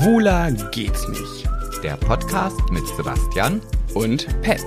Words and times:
Schwuler 0.00 0.50
geht's 0.70 1.06
nicht. 1.08 1.46
Der 1.82 1.94
Podcast 1.98 2.58
mit 2.70 2.86
Sebastian 2.96 3.60
Und 3.92 4.26
Pet. 4.40 4.64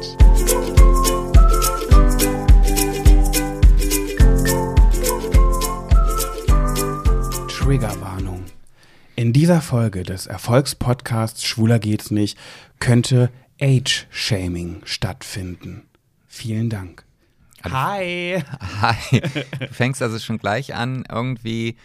Triggerwarnung. 7.49 8.45
In 9.15 9.33
dieser 9.33 9.61
Folge 9.61 10.03
des 10.03 10.27
Erfolgspodcasts 10.27 11.43
Schwuler 11.43 11.79
geht's 11.79 12.11
nicht 12.11 12.37
könnte 12.77 13.31
Age-Shaming 13.59 14.83
stattfinden. 14.85 15.87
Vielen 16.27 16.69
Dank. 16.69 17.05
Hi. 17.63 18.43
Hi. 18.81 19.21
Du 19.59 19.67
fängst 19.71 20.03
also 20.03 20.19
schon 20.19 20.37
gleich 20.37 20.75
an, 20.75 21.05
irgendwie 21.09 21.75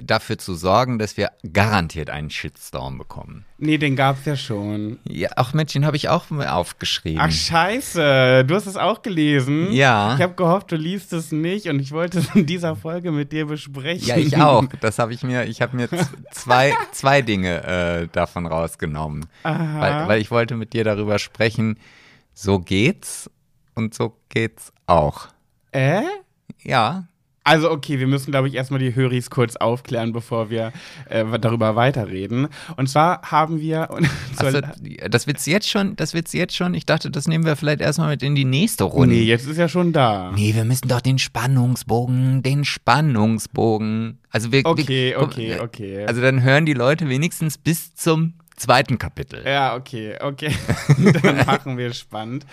dafür 0.00 0.38
zu 0.38 0.54
sorgen, 0.54 0.98
dass 0.98 1.16
wir 1.16 1.30
garantiert 1.52 2.10
einen 2.10 2.30
Shitstorm 2.30 2.98
bekommen. 2.98 3.44
Nee, 3.58 3.78
den 3.78 3.96
gab's 3.96 4.24
ja 4.24 4.36
schon. 4.36 4.98
Ja, 5.04 5.30
ach 5.36 5.52
Mensch, 5.52 5.72
den 5.72 5.84
habe 5.84 5.96
ich 5.96 6.08
auch 6.08 6.30
mal 6.30 6.48
aufgeschrieben. 6.48 7.20
Ach 7.20 7.30
scheiße, 7.30 8.44
du 8.46 8.54
hast 8.54 8.66
es 8.66 8.76
auch 8.76 9.02
gelesen. 9.02 9.72
Ja. 9.72 10.14
Ich 10.14 10.22
habe 10.22 10.34
gehofft, 10.34 10.72
du 10.72 10.76
liest 10.76 11.12
es 11.12 11.32
nicht 11.32 11.68
und 11.68 11.80
ich 11.80 11.92
wollte 11.92 12.20
es 12.20 12.34
in 12.34 12.46
dieser 12.46 12.76
Folge 12.76 13.12
mit 13.12 13.32
dir 13.32 13.46
besprechen. 13.46 14.06
ja, 14.06 14.16
ich 14.16 14.36
auch. 14.36 14.64
Das 14.80 14.98
habe 14.98 15.12
ich 15.12 15.22
mir, 15.22 15.44
ich 15.44 15.60
habe 15.60 15.76
mir 15.76 15.88
zwei, 16.30 16.74
zwei 16.92 17.22
Dinge 17.22 17.64
äh, 17.64 18.08
davon 18.12 18.46
rausgenommen. 18.46 19.26
Aha. 19.42 19.80
Weil, 19.80 20.08
weil 20.08 20.20
ich 20.20 20.30
wollte 20.30 20.56
mit 20.56 20.72
dir 20.72 20.84
darüber 20.84 21.18
sprechen, 21.18 21.78
so 22.32 22.58
geht's 22.58 23.30
und 23.74 23.94
so 23.94 24.16
geht's 24.28 24.72
auch. 24.86 25.28
Äh? 25.72 26.02
Ja, 26.62 27.08
Also 27.50 27.68
okay, 27.68 27.98
wir 27.98 28.06
müssen, 28.06 28.30
glaube 28.30 28.46
ich, 28.46 28.54
erstmal 28.54 28.78
die 28.78 28.94
Höris 28.94 29.28
kurz 29.28 29.56
aufklären, 29.56 30.12
bevor 30.12 30.50
wir 30.50 30.72
äh, 31.08 31.24
darüber 31.40 31.74
weiterreden. 31.74 32.46
Und 32.76 32.88
zwar 32.88 33.22
haben 33.22 33.60
wir... 33.60 33.90
also, 34.36 34.60
das 35.10 35.26
wird's 35.26 35.46
jetzt 35.46 35.68
schon, 35.68 35.96
das 35.96 36.14
wird's 36.14 36.32
jetzt 36.32 36.54
schon. 36.54 36.74
Ich 36.74 36.86
dachte, 36.86 37.10
das 37.10 37.26
nehmen 37.26 37.44
wir 37.44 37.56
vielleicht 37.56 37.80
erstmal 37.80 38.10
mit 38.10 38.22
in 38.22 38.36
die 38.36 38.44
nächste 38.44 38.84
Runde. 38.84 39.16
nee, 39.16 39.22
jetzt 39.22 39.48
ist 39.48 39.56
ja 39.56 39.68
schon 39.68 39.92
da. 39.92 40.30
Nee, 40.32 40.54
wir 40.54 40.64
müssen 40.64 40.86
doch 40.86 41.00
den 41.00 41.18
Spannungsbogen, 41.18 42.44
den 42.44 42.64
Spannungsbogen. 42.64 44.20
Also 44.30 44.52
wir, 44.52 44.64
Okay, 44.64 45.10
wir, 45.10 45.20
okay, 45.20 45.58
okay. 45.58 46.06
Also 46.06 46.20
dann 46.20 46.44
hören 46.44 46.66
die 46.66 46.74
Leute 46.74 47.08
wenigstens 47.08 47.58
bis 47.58 47.96
zum 47.96 48.34
zweiten 48.54 48.96
Kapitel. 48.98 49.42
Ja, 49.44 49.74
okay, 49.74 50.14
okay. 50.20 50.54
dann 51.22 51.44
machen 51.44 51.76
wir 51.78 51.92
spannend. 51.94 52.46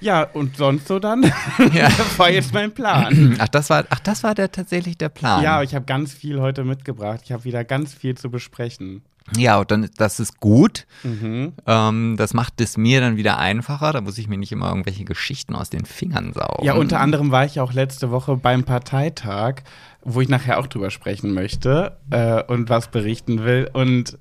Ja, 0.00 0.22
und 0.24 0.56
sonst 0.56 0.88
so 0.88 0.98
dann? 0.98 1.22
Ja. 1.72 1.88
das 1.88 2.18
war 2.18 2.30
jetzt 2.30 2.52
mein 2.52 2.72
Plan. 2.72 3.36
Ach, 3.38 3.48
das 3.48 3.70
war, 3.70 3.84
ach, 3.88 4.00
das 4.00 4.22
war 4.22 4.34
der, 4.34 4.52
tatsächlich 4.52 4.98
der 4.98 5.08
Plan. 5.08 5.42
Ja, 5.42 5.62
ich 5.62 5.74
habe 5.74 5.84
ganz 5.84 6.12
viel 6.12 6.40
heute 6.40 6.64
mitgebracht. 6.64 7.20
Ich 7.24 7.32
habe 7.32 7.44
wieder 7.44 7.64
ganz 7.64 7.94
viel 7.94 8.16
zu 8.16 8.30
besprechen. 8.30 9.02
Ja, 9.36 9.58
und 9.58 9.70
dann, 9.70 9.90
das 9.96 10.20
ist 10.20 10.38
gut. 10.38 10.86
Mhm. 11.02 11.54
Ähm, 11.66 12.14
das 12.16 12.34
macht 12.34 12.60
es 12.60 12.76
mir 12.76 13.00
dann 13.00 13.16
wieder 13.16 13.38
einfacher. 13.38 13.92
Da 13.92 14.00
muss 14.00 14.18
ich 14.18 14.28
mir 14.28 14.38
nicht 14.38 14.52
immer 14.52 14.68
irgendwelche 14.68 15.04
Geschichten 15.04 15.54
aus 15.54 15.70
den 15.70 15.84
Fingern 15.84 16.32
saugen. 16.32 16.64
Ja, 16.64 16.74
unter 16.74 17.00
anderem 17.00 17.32
war 17.32 17.44
ich 17.44 17.56
ja 17.56 17.62
auch 17.62 17.72
letzte 17.72 18.10
Woche 18.10 18.36
beim 18.36 18.64
Parteitag, 18.64 19.62
wo 20.04 20.20
ich 20.20 20.28
nachher 20.28 20.58
auch 20.58 20.68
drüber 20.68 20.90
sprechen 20.90 21.32
möchte 21.34 21.96
äh, 22.10 22.42
und 22.44 22.68
was 22.68 22.90
berichten 22.90 23.44
will. 23.44 23.68
Und 23.72 24.16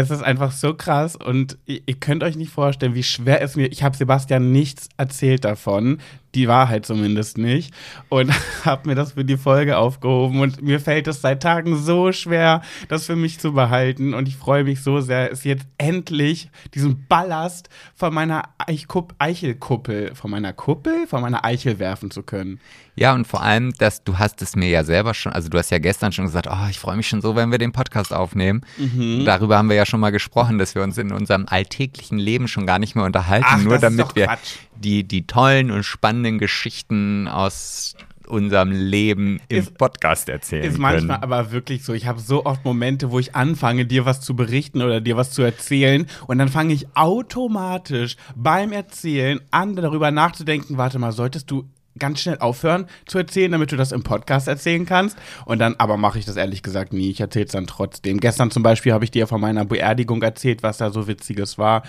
es 0.00 0.10
ist 0.10 0.22
einfach 0.22 0.50
so 0.50 0.74
krass 0.74 1.14
und 1.14 1.56
ihr, 1.66 1.80
könnt 2.00 2.24
euch 2.24 2.36
nicht 2.36 2.50
vorstellen, 2.50 2.94
wie 2.94 3.04
schwer 3.04 3.40
es 3.42 3.54
mir. 3.54 3.70
Ich 3.70 3.84
habe 3.84 3.96
Sebastian 3.96 4.50
nichts 4.50 4.88
erzählt 4.96 5.44
davon, 5.44 5.98
die 6.34 6.48
Wahrheit 6.48 6.86
zumindest 6.86 7.38
nicht, 7.38 7.74
und 8.08 8.32
habe 8.64 8.88
mir 8.88 8.94
das 8.94 9.12
für 9.12 9.24
die 9.24 9.36
Folge 9.36 9.78
aufgehoben. 9.78 10.40
Und 10.40 10.62
mir 10.62 10.80
fällt 10.80 11.06
es 11.08 11.20
seit 11.20 11.42
Tagen 11.42 11.76
so 11.76 12.12
schwer, 12.12 12.62
das 12.88 13.06
für 13.06 13.16
mich 13.16 13.38
zu 13.38 13.52
behalten. 13.52 14.14
Und 14.14 14.28
ich 14.28 14.36
freue 14.36 14.64
mich 14.64 14.82
so 14.82 15.00
sehr, 15.00 15.30
es 15.32 15.44
jetzt 15.44 15.66
endlich 15.78 16.50
diesen 16.74 17.06
Ballast 17.08 17.68
von 17.94 18.12
meiner 18.12 18.42
Eichkupp 18.58 19.14
Eichelkuppel, 19.18 20.14
von 20.14 20.30
meiner 20.30 20.52
Kuppel, 20.52 21.06
von 21.06 21.22
meiner 21.22 21.44
Eichel 21.44 21.78
werfen 21.78 22.10
zu 22.10 22.22
können. 22.22 22.60
Ja, 22.96 23.12
und 23.12 23.26
vor 23.26 23.42
allem, 23.42 23.72
dass 23.78 24.04
du 24.04 24.18
hast 24.18 24.40
es 24.40 24.54
mir 24.54 24.68
ja 24.68 24.84
selber 24.84 25.14
schon, 25.14 25.32
also 25.32 25.48
du 25.48 25.58
hast 25.58 25.70
ja 25.70 25.78
gestern 25.78 26.12
schon 26.12 26.26
gesagt, 26.26 26.46
oh, 26.48 26.68
ich 26.70 26.78
freue 26.78 26.96
mich 26.96 27.08
schon 27.08 27.20
so, 27.20 27.34
wenn 27.34 27.50
wir 27.50 27.58
den 27.58 27.72
Podcast 27.72 28.12
aufnehmen. 28.12 28.62
Mhm. 28.78 29.24
Darüber 29.24 29.58
haben 29.58 29.68
wir 29.68 29.76
ja 29.76 29.84
schon 29.84 29.98
mal 29.98 30.10
gesprochen, 30.10 30.58
dass 30.58 30.76
wir 30.76 30.82
uns 30.82 30.96
in 30.96 31.12
unserem 31.12 31.46
alltäglichen 31.48 32.18
Leben 32.18 32.46
schon 32.46 32.66
gar 32.66 32.78
nicht 32.78 32.94
mehr 32.94 33.04
unterhalten, 33.04 33.46
Ach, 33.48 33.58
nur 33.58 33.78
das 33.78 33.90
ist 33.90 33.98
damit 33.98 34.14
wir 34.14 34.26
Quatsch. 34.26 34.56
Die, 34.76 35.04
die 35.04 35.26
tollen 35.26 35.70
und 35.70 35.82
spannenden 35.84 36.38
Geschichten 36.38 37.28
aus 37.28 37.94
unserem 38.26 38.70
Leben 38.72 39.38
im 39.48 39.58
Ist- 39.58 39.76
Podcast 39.76 40.30
erzählen 40.30 40.64
Ist 40.64 40.70
können. 40.72 40.82
manchmal 40.82 41.18
aber 41.20 41.52
wirklich 41.52 41.84
so. 41.84 41.92
Ich 41.92 42.06
habe 42.06 42.20
so 42.20 42.46
oft 42.46 42.64
Momente, 42.64 43.10
wo 43.10 43.18
ich 43.18 43.34
anfange, 43.34 43.84
dir 43.84 44.06
was 44.06 44.22
zu 44.22 44.34
berichten 44.34 44.80
oder 44.80 45.00
dir 45.02 45.16
was 45.18 45.30
zu 45.30 45.42
erzählen. 45.42 46.06
Und 46.26 46.38
dann 46.38 46.48
fange 46.48 46.72
ich 46.72 46.86
automatisch 46.96 48.16
beim 48.34 48.72
Erzählen 48.72 49.40
an, 49.50 49.76
darüber 49.76 50.10
nachzudenken, 50.10 50.78
warte 50.78 50.98
mal, 50.98 51.12
solltest 51.12 51.50
du 51.50 51.68
ganz 51.98 52.20
schnell 52.20 52.38
aufhören 52.38 52.86
zu 53.06 53.18
erzählen, 53.18 53.52
damit 53.52 53.70
du 53.70 53.76
das 53.76 53.92
im 53.92 54.02
Podcast 54.02 54.48
erzählen 54.48 54.84
kannst. 54.86 55.16
Und 55.44 55.58
dann, 55.60 55.76
aber 55.78 55.96
mache 55.96 56.18
ich 56.18 56.24
das 56.24 56.36
ehrlich 56.36 56.62
gesagt 56.62 56.92
nie. 56.92 57.10
Ich 57.10 57.20
erzähle 57.20 57.44
es 57.44 57.52
dann 57.52 57.66
trotzdem. 57.68 58.18
Gestern 58.18 58.50
zum 58.50 58.62
Beispiel 58.62 58.92
habe 58.92 59.04
ich 59.04 59.10
dir 59.12 59.26
von 59.26 59.40
meiner 59.40 59.64
Beerdigung 59.64 60.22
erzählt, 60.22 60.62
was 60.62 60.78
da 60.78 60.90
so 60.90 61.06
Witziges 61.06 61.56
war. 61.58 61.82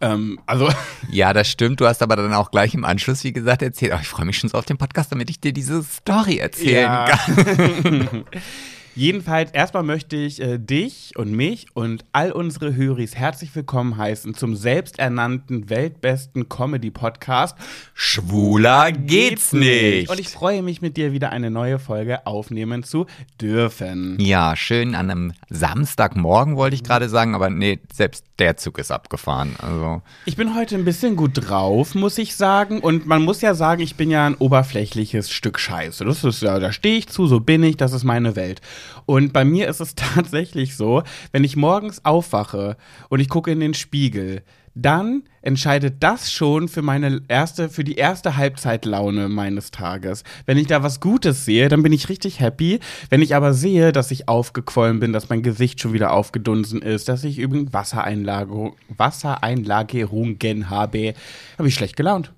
Ähm, 0.00 0.38
also, 0.46 0.68
Ja, 1.10 1.32
das 1.32 1.48
stimmt. 1.48 1.80
Du 1.80 1.86
hast 1.86 2.02
aber 2.02 2.16
dann 2.16 2.32
auch 2.34 2.50
gleich 2.50 2.74
im 2.74 2.84
Anschluss, 2.84 3.24
wie 3.24 3.32
gesagt, 3.32 3.62
erzählt, 3.62 3.92
oh, 3.94 3.98
ich 4.00 4.08
freue 4.08 4.26
mich 4.26 4.38
schon 4.38 4.50
so 4.50 4.58
auf 4.58 4.64
den 4.64 4.78
Podcast, 4.78 5.10
damit 5.12 5.30
ich 5.30 5.40
dir 5.40 5.52
diese 5.52 5.82
Story 5.82 6.38
erzählen 6.38 6.82
Ja. 6.84 7.06
kann. 7.06 8.24
Jedenfalls, 8.98 9.52
erstmal 9.52 9.84
möchte 9.84 10.16
ich 10.16 10.42
äh, 10.42 10.58
dich 10.58 11.12
und 11.14 11.30
mich 11.30 11.68
und 11.72 12.04
all 12.10 12.32
unsere 12.32 12.74
Höris 12.74 13.14
herzlich 13.14 13.54
willkommen 13.54 13.96
heißen 13.96 14.34
zum 14.34 14.56
selbsternannten 14.56 15.70
weltbesten 15.70 16.48
Comedy-Podcast 16.48 17.56
Schwuler 17.94 18.90
geht's 18.90 19.52
nicht. 19.52 20.10
Und 20.10 20.18
ich 20.18 20.28
freue 20.28 20.62
mich, 20.62 20.82
mit 20.82 20.96
dir 20.96 21.12
wieder 21.12 21.30
eine 21.30 21.48
neue 21.48 21.78
Folge 21.78 22.26
aufnehmen 22.26 22.82
zu 22.82 23.06
dürfen. 23.40 24.18
Ja, 24.18 24.56
schön 24.56 24.96
an 24.96 25.12
einem 25.12 25.32
Samstagmorgen 25.48 26.56
wollte 26.56 26.74
ich 26.74 26.82
gerade 26.82 27.08
sagen, 27.08 27.36
aber 27.36 27.50
nee, 27.50 27.78
selbst 27.92 28.24
der 28.40 28.56
Zug 28.56 28.78
ist 28.78 28.90
abgefahren. 28.90 29.54
Also, 29.58 30.02
Ich 30.24 30.34
bin 30.34 30.56
heute 30.56 30.74
ein 30.74 30.84
bisschen 30.84 31.14
gut 31.14 31.32
drauf, 31.34 31.94
muss 31.94 32.18
ich 32.18 32.34
sagen. 32.34 32.80
Und 32.80 33.06
man 33.06 33.22
muss 33.22 33.42
ja 33.42 33.54
sagen, 33.54 33.80
ich 33.80 33.94
bin 33.94 34.10
ja 34.10 34.26
ein 34.26 34.34
oberflächliches 34.34 35.30
Stück 35.30 35.60
Scheiße. 35.60 36.04
Das 36.04 36.24
ist 36.24 36.42
ja, 36.42 36.58
da 36.58 36.72
stehe 36.72 36.98
ich 36.98 37.08
zu, 37.08 37.28
so 37.28 37.38
bin 37.38 37.62
ich, 37.62 37.76
das 37.76 37.92
ist 37.92 38.02
meine 38.02 38.34
Welt. 38.34 38.60
Und 39.06 39.32
bei 39.32 39.44
mir 39.44 39.68
ist 39.68 39.80
es 39.80 39.94
tatsächlich 39.96 40.76
so, 40.76 41.02
wenn 41.32 41.44
ich 41.44 41.56
morgens 41.56 42.04
aufwache 42.04 42.76
und 43.08 43.20
ich 43.20 43.28
gucke 43.28 43.50
in 43.50 43.60
den 43.60 43.74
Spiegel, 43.74 44.42
dann 44.74 45.24
entscheidet 45.42 45.96
das 46.00 46.30
schon 46.32 46.68
für 46.68 46.82
meine 46.82 47.22
erste, 47.26 47.68
für 47.68 47.82
die 47.82 47.96
erste 47.96 48.36
Halbzeitlaune 48.36 49.28
meines 49.28 49.70
Tages. 49.70 50.22
Wenn 50.46 50.56
ich 50.56 50.68
da 50.68 50.82
was 50.82 51.00
Gutes 51.00 51.44
sehe, 51.44 51.68
dann 51.68 51.82
bin 51.82 51.92
ich 51.92 52.08
richtig 52.08 52.38
happy. 52.40 52.78
Wenn 53.10 53.22
ich 53.22 53.34
aber 53.34 53.54
sehe, 53.54 53.92
dass 53.92 54.10
ich 54.10 54.28
aufgequollen 54.28 55.00
bin, 55.00 55.12
dass 55.12 55.28
mein 55.28 55.42
Gesicht 55.42 55.80
schon 55.80 55.92
wieder 55.92 56.12
aufgedunsen 56.12 56.80
ist, 56.82 57.08
dass 57.08 57.24
ich 57.24 57.38
übrigens 57.38 57.72
Wassereinlagerung, 57.72 58.76
Wassereinlagerungen 58.96 60.70
habe, 60.70 61.14
habe 61.58 61.68
ich 61.68 61.74
schlecht 61.74 61.96
gelaunt. 61.96 62.32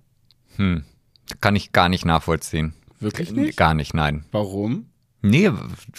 kann 1.41 1.57
ich 1.57 1.73
gar 1.73 1.89
nicht 1.89 2.05
nachvollziehen. 2.05 2.75
Wirklich 3.01 3.33
nicht? 3.33 3.57
Gar 3.57 3.75
nicht, 3.75 3.95
nein. 3.95 4.25
Warum? 4.33 4.87
Nee, 5.23 5.51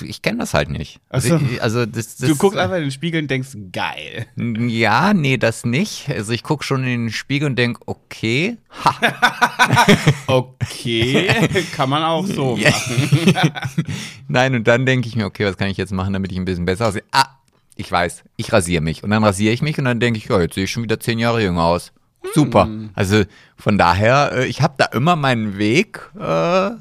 ich 0.02 0.22
kenne 0.24 0.40
das 0.40 0.54
halt 0.56 0.70
nicht. 0.70 1.00
Also, 1.10 1.40
also 1.60 1.86
das, 1.86 2.18
das, 2.18 2.30
Du 2.30 2.36
guckst 2.36 2.58
einfach 2.58 2.78
in 2.78 2.84
den 2.84 2.92
Spiegel 2.92 3.22
und 3.22 3.30
denkst, 3.30 3.50
geil. 3.72 4.26
Ja, 4.36 5.14
nee, 5.14 5.38
das 5.38 5.64
nicht. 5.64 6.10
Also 6.10 6.34
ich 6.34 6.42
gucke 6.42 6.64
schon 6.64 6.84
in 6.84 7.06
den 7.06 7.12
Spiegel 7.12 7.48
und 7.48 7.56
denke, 7.58 7.82
okay, 7.86 8.58
ha, 8.84 8.96
Okay, 10.28 11.28
kann 11.76 11.90
man 11.90 12.04
auch 12.04 12.26
so 12.26 12.56
machen. 12.64 13.34
Nein, 14.28 14.56
und 14.56 14.68
dann 14.68 14.86
denke 14.88 15.08
ich 15.08 15.16
mir, 15.16 15.26
okay, 15.26 15.46
was 15.46 15.58
kann 15.58 15.70
ich 15.70 15.78
jetzt 15.78 15.94
machen, 15.94 16.14
damit 16.14 16.32
ich 16.32 16.38
ein 16.38 16.46
bisschen 16.46 16.66
besser 16.66 16.88
aussehe? 16.88 17.04
Ah, 17.12 17.28
ich 17.76 17.92
weiß, 17.92 18.24
ich 18.38 18.52
rasiere 18.52 18.82
mich. 18.82 19.04
Und 19.04 19.12
dann 19.12 19.24
rasiere 19.24 19.54
ich 19.54 19.62
mich 19.62 19.78
und 19.78 19.86
dann 19.86 20.00
denke 20.00 20.18
ich, 20.18 20.26
ja, 20.26 20.42
jetzt 20.42 20.56
sehe 20.56 20.64
ich 20.64 20.72
schon 20.72 20.84
wieder 20.84 21.00
zehn 21.00 21.20
Jahre 21.20 21.44
jünger 21.44 21.64
aus. 21.64 21.92
Super. 22.34 22.70
Also 22.94 23.24
von 23.62 23.78
daher, 23.78 24.32
äh, 24.34 24.46
ich 24.48 24.62
habe 24.62 24.74
da 24.78 24.86
immer 24.86 25.16
meinen 25.16 25.58
Weg. 25.58 26.02
Äh, 26.20 26.72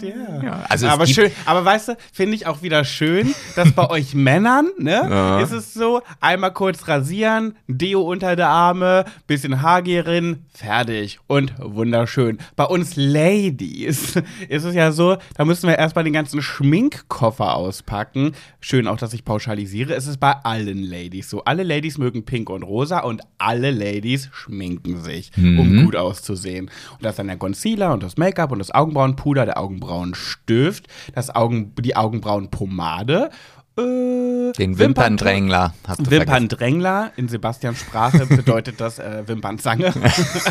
Ja. 0.00 0.64
also 0.68 0.86
aber 0.88 1.06
schön, 1.06 1.30
aber 1.46 1.64
weißt 1.64 1.88
du, 1.88 1.96
finde 2.12 2.34
ich 2.36 2.46
auch 2.46 2.62
wieder 2.62 2.84
schön, 2.84 3.34
dass 3.56 3.72
bei 3.72 3.88
euch 3.90 4.14
Männern, 4.14 4.68
ne, 4.78 5.06
Ja. 5.08 5.40
ist 5.40 5.52
es 5.52 5.72
so, 5.74 6.02
einmal 6.20 6.52
kurz 6.52 6.86
rasieren, 6.88 7.56
Deo 7.68 8.02
unter 8.02 8.36
der 8.36 8.48
Arme, 8.48 9.04
bisschen 9.26 9.62
Haargerin, 9.62 10.44
fertig 10.52 11.18
und 11.26 11.54
wunderschön. 11.58 12.38
Bei 12.54 12.64
uns 12.64 12.96
Ladies 12.96 14.14
ist 14.48 14.64
es 14.64 14.74
ja 14.74 14.92
so, 14.92 15.16
da 15.36 15.44
müssen 15.44 15.68
wir 15.68 15.78
erstmal 15.78 16.04
den 16.04 16.12
ganzen 16.12 16.42
Schminkkoffer 16.42 17.54
auspacken. 17.56 18.32
Schön 18.60 18.86
auch, 18.88 18.98
dass 18.98 19.14
ich 19.14 19.24
pauschalisiere. 19.24 19.94
Es 19.94 20.06
ist 20.06 20.18
bei 20.20 20.32
allen 20.32 20.82
Ladies 20.82 21.30
so. 21.30 21.44
Alle 21.44 21.62
Ladies 21.62 21.98
mögen 21.98 22.24
pink 22.24 22.50
und 22.50 22.62
rosa 22.62 23.00
und 23.00 23.22
alle 23.38 23.70
Ladies 23.70 24.28
schminken 24.32 25.00
sich, 25.02 25.30
um 25.36 25.84
gut 25.84 25.96
auszusehen. 25.96 26.27
Und 26.36 26.70
das 27.02 27.12
ist 27.12 27.18
dann 27.18 27.28
der 27.28 27.36
Concealer 27.36 27.92
und 27.92 28.02
das 28.02 28.16
Make-up 28.16 28.52
und 28.52 28.58
das 28.58 28.70
Augenbrauenpuder, 28.70 29.46
der 29.46 29.58
Augenbrauenstift, 29.58 30.86
das 31.14 31.34
Augen, 31.34 31.74
die 31.78 31.96
Augenbrauenpomade 31.96 33.30
Äh, 33.78 34.52
Den 34.58 34.76
Wimperndrängler 34.78 35.72
hast 35.86 36.00
du. 36.00 36.10
Wimperndrängler, 36.10 37.12
in 37.16 37.28
Sebastians 37.28 37.78
Sprache 37.78 38.26
bedeutet 38.26 38.80
das 38.80 38.98
äh, 38.98 39.22
Wimpernzange. 39.26 39.92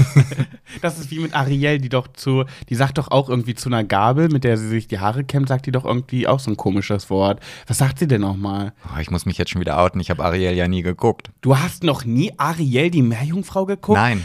das 0.82 0.98
ist 0.98 1.12
wie 1.12 1.20
mit 1.20 1.34
Ariel, 1.36 1.80
die 1.80 1.90
doch 1.90 2.08
zu, 2.14 2.46
die 2.70 2.76
sagt 2.76 2.98
doch 2.98 3.12
auch 3.12 3.28
irgendwie 3.28 3.54
zu 3.54 3.68
einer 3.68 3.84
Gabel, 3.84 4.30
mit 4.30 4.46
der 4.46 4.58
sie 4.58 4.70
sich 4.70 4.88
die 4.88 5.00
Haare 5.00 5.26
kämmt, 5.26 5.50
sagt 5.50 5.66
die 5.66 5.72
doch 5.72 5.84
irgendwie 5.84 6.26
auch 6.26 6.40
so 6.40 6.52
ein 6.52 6.56
komisches 6.58 7.10
Wort. 7.10 7.42
Was 7.68 7.80
sagt 7.80 8.00
sie 8.00 8.08
denn 8.08 8.22
nochmal? 8.22 8.72
Oh, 8.96 9.00
ich 9.00 9.12
muss 9.12 9.26
mich 9.26 9.38
jetzt 9.38 9.52
schon 9.52 9.60
wieder 9.60 9.78
outen. 9.78 10.00
Ich 10.00 10.10
habe 10.10 10.24
Ariel 10.24 10.54
ja 10.54 10.70
nie 10.70 10.82
geguckt. 10.82 11.30
Du 11.42 11.60
hast 11.60 11.84
noch 11.84 12.06
nie 12.06 12.32
Ariel, 12.38 12.92
die 12.92 13.02
Meerjungfrau, 13.02 13.66
geguckt? 13.66 13.98
Nein. 13.98 14.24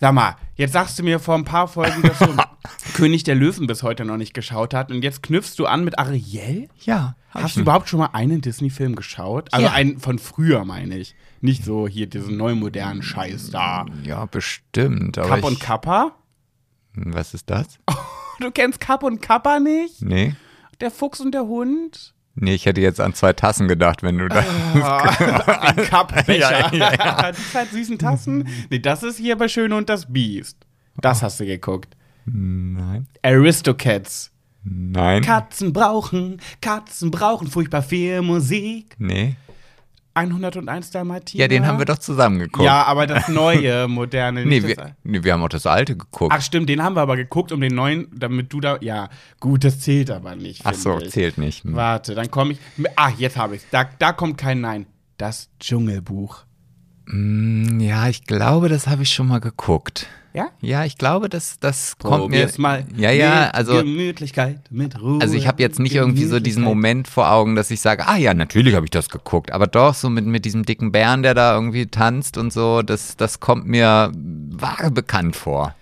Sag 0.00 0.12
mal, 0.12 0.36
jetzt 0.56 0.72
sagst 0.72 0.98
du 0.98 1.02
mir 1.02 1.18
vor 1.20 1.34
ein 1.36 1.44
paar 1.44 1.68
Folgen, 1.68 2.02
dass 2.02 2.18
du 2.18 2.34
König 2.94 3.24
der 3.24 3.34
Löwen 3.34 3.66
bis 3.66 3.82
heute 3.82 4.04
noch 4.04 4.16
nicht 4.16 4.34
geschaut 4.34 4.74
hast 4.74 4.90
und 4.90 5.02
jetzt 5.02 5.22
knüpfst 5.22 5.54
du 5.56 5.66
an 5.66 5.84
mit 5.84 5.98
Ariel? 5.98 6.68
Ja. 6.80 7.16
Hast 7.30 7.56
du 7.56 7.60
überhaupt 7.62 7.88
schon 7.88 7.98
mal 8.00 8.10
einen 8.12 8.40
Disney-Film 8.40 8.94
geschaut? 8.96 9.52
Also 9.52 9.66
Ja. 9.66 9.72
einen 9.72 9.98
von 9.98 10.18
früher, 10.18 10.64
meine 10.64 10.96
ich. 10.98 11.14
Nicht 11.40 11.64
so 11.64 11.88
hier 11.88 12.06
diesen 12.06 12.36
neumodernen 12.36 13.02
Scheiß 13.02 13.50
da. 13.50 13.86
Ja, 14.04 14.26
bestimmt. 14.26 15.18
Aber 15.18 15.28
Kapp 15.28 15.44
und 15.44 15.60
Kappa? 15.60 16.12
Was 16.94 17.34
ist 17.34 17.50
das? 17.50 17.66
Du 18.40 18.50
kennst 18.50 18.80
Kapp 18.80 19.04
und 19.04 19.22
Kappa 19.22 19.60
nicht? 19.60 20.02
Nee. 20.02 20.34
Der 20.80 20.90
Fuchs 20.90 21.20
und 21.20 21.32
der 21.32 21.44
Hund? 21.44 22.13
Nee, 22.36 22.54
ich 22.54 22.66
hätte 22.66 22.80
jetzt 22.80 23.00
an 23.00 23.14
zwei 23.14 23.32
Tassen 23.32 23.68
gedacht, 23.68 24.02
wenn 24.02 24.18
du 24.18 24.28
da. 24.28 24.40
Ein 25.60 25.76
Kappbecher. 25.76 26.74
Ja, 26.74 26.92
ja, 26.94 27.32
Die 27.32 27.42
zwei 27.52 27.64
süßen 27.66 27.98
Tassen? 27.98 28.48
Nee, 28.70 28.80
das 28.80 29.02
ist 29.02 29.18
hier 29.18 29.36
bei 29.36 29.48
Schön 29.48 29.72
und 29.72 29.88
das 29.88 30.12
Biest. 30.12 30.58
Das 31.00 31.22
hast 31.22 31.40
du 31.40 31.46
geguckt. 31.46 31.96
Nein. 32.26 33.06
Aristocats. 33.22 34.30
Nein. 34.64 35.22
Katzen 35.22 35.72
brauchen, 35.72 36.40
Katzen 36.60 37.10
brauchen 37.10 37.48
furchtbar 37.48 37.82
viel 37.82 38.22
Musik. 38.22 38.94
nee. 38.98 39.36
101 40.14 40.90
Dalmatiner. 40.92 41.40
Ja, 41.42 41.48
den 41.48 41.66
haben 41.66 41.78
wir 41.78 41.84
doch 41.86 41.98
zusammen 41.98 42.38
geguckt. 42.38 42.64
Ja, 42.64 42.84
aber 42.84 43.06
das 43.06 43.28
neue, 43.28 43.88
moderne. 43.88 44.46
Nee, 44.46 44.62
wir, 44.62 44.94
nee, 45.02 45.22
wir 45.24 45.32
haben 45.32 45.42
auch 45.42 45.48
das 45.48 45.66
alte 45.66 45.96
geguckt. 45.96 46.32
Ach 46.34 46.40
stimmt, 46.40 46.68
den 46.68 46.82
haben 46.82 46.94
wir 46.96 47.00
aber 47.02 47.16
geguckt, 47.16 47.50
um 47.52 47.60
den 47.60 47.74
neuen, 47.74 48.06
damit 48.14 48.52
du 48.52 48.60
da. 48.60 48.78
Ja, 48.80 49.08
gut, 49.40 49.64
das 49.64 49.80
zählt 49.80 50.10
aber 50.10 50.36
nicht. 50.36 50.62
Ach 50.64 50.74
so, 50.74 50.98
ich. 51.00 51.10
zählt 51.10 51.36
nicht. 51.38 51.64
Hm. 51.64 51.74
Warte, 51.74 52.14
dann 52.14 52.30
komme 52.30 52.52
ich. 52.52 52.58
Ah, 52.96 53.10
jetzt 53.18 53.36
habe 53.36 53.56
ich 53.56 53.62
Da, 53.70 53.84
da 53.98 54.12
kommt 54.12 54.38
kein 54.38 54.60
Nein. 54.60 54.86
Das 55.16 55.48
Dschungelbuch. 55.60 56.44
Hm, 57.08 57.80
Ja, 57.80 58.08
ich 58.08 58.24
glaube, 58.24 58.68
das 58.68 58.86
habe 58.86 59.02
ich 59.02 59.10
schon 59.12 59.28
mal 59.28 59.40
geguckt. 59.40 60.06
Ja? 60.34 60.50
Ja, 60.60 60.84
ich 60.84 60.98
glaube, 60.98 61.28
das, 61.28 61.60
das 61.60 61.96
kommt 61.96 62.12
mir. 62.14 62.20
Probier's 62.22 62.58
mal. 62.58 62.84
Ja, 62.96 63.12
ja, 63.12 63.44
mit 63.44 63.54
also. 63.54 63.74
Gemütlichkeit, 63.74 64.58
mit 64.68 65.00
Ruhe. 65.00 65.20
Also 65.22 65.36
ich 65.36 65.46
habe 65.46 65.62
jetzt 65.62 65.78
nicht 65.78 65.94
irgendwie 65.94 66.24
so 66.24 66.40
diesen. 66.40 66.64
Moment 66.64 67.06
vor 67.06 67.30
Augen, 67.30 67.54
dass 67.54 67.70
ich 67.70 67.80
sage, 67.80 68.08
ah 68.08 68.16
ja, 68.16 68.34
natürlich 68.34 68.74
habe 68.74 68.84
ich 68.86 68.90
das 68.90 69.10
geguckt. 69.10 69.52
Aber 69.52 69.68
doch, 69.68 69.94
so 69.94 70.10
mit, 70.10 70.26
mit 70.26 70.44
diesem 70.44 70.64
dicken 70.64 70.90
Bären, 70.92 71.22
der 71.22 71.34
da 71.34 71.54
irgendwie 71.54 71.86
tanzt 71.86 72.36
und 72.36 72.52
so, 72.52 72.82
das, 72.82 73.16
das 73.16 73.38
kommt 73.38 73.66
mir 73.66 74.10
vage 74.14 74.90
bekannt 74.90 75.36
vor. 75.36 75.74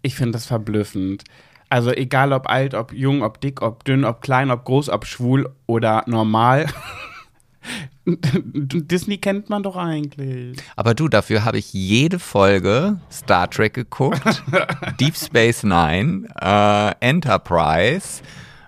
Ich 0.00 0.16
finde 0.16 0.32
das 0.32 0.46
verblüffend. 0.46 1.22
Also 1.68 1.92
egal 1.92 2.32
ob 2.32 2.48
alt, 2.48 2.74
ob 2.74 2.92
jung, 2.92 3.22
ob 3.22 3.40
dick, 3.40 3.62
ob 3.62 3.84
dünn, 3.84 4.04
ob 4.04 4.20
klein, 4.20 4.50
ob 4.50 4.64
groß, 4.64 4.88
ob 4.88 5.06
schwul 5.06 5.48
oder 5.66 6.02
normal. 6.06 6.66
Disney 8.06 9.18
kennt 9.18 9.48
man 9.48 9.62
doch 9.62 9.76
eigentlich. 9.76 10.58
Aber 10.76 10.94
du, 10.94 11.08
dafür 11.08 11.44
habe 11.44 11.58
ich 11.58 11.72
jede 11.72 12.18
Folge 12.18 12.98
Star 13.10 13.48
Trek 13.50 13.74
geguckt, 13.74 14.42
Deep 15.00 15.16
Space 15.16 15.62
Nine, 15.62 16.26
äh, 16.40 16.92
Enterprise, 17.00 18.22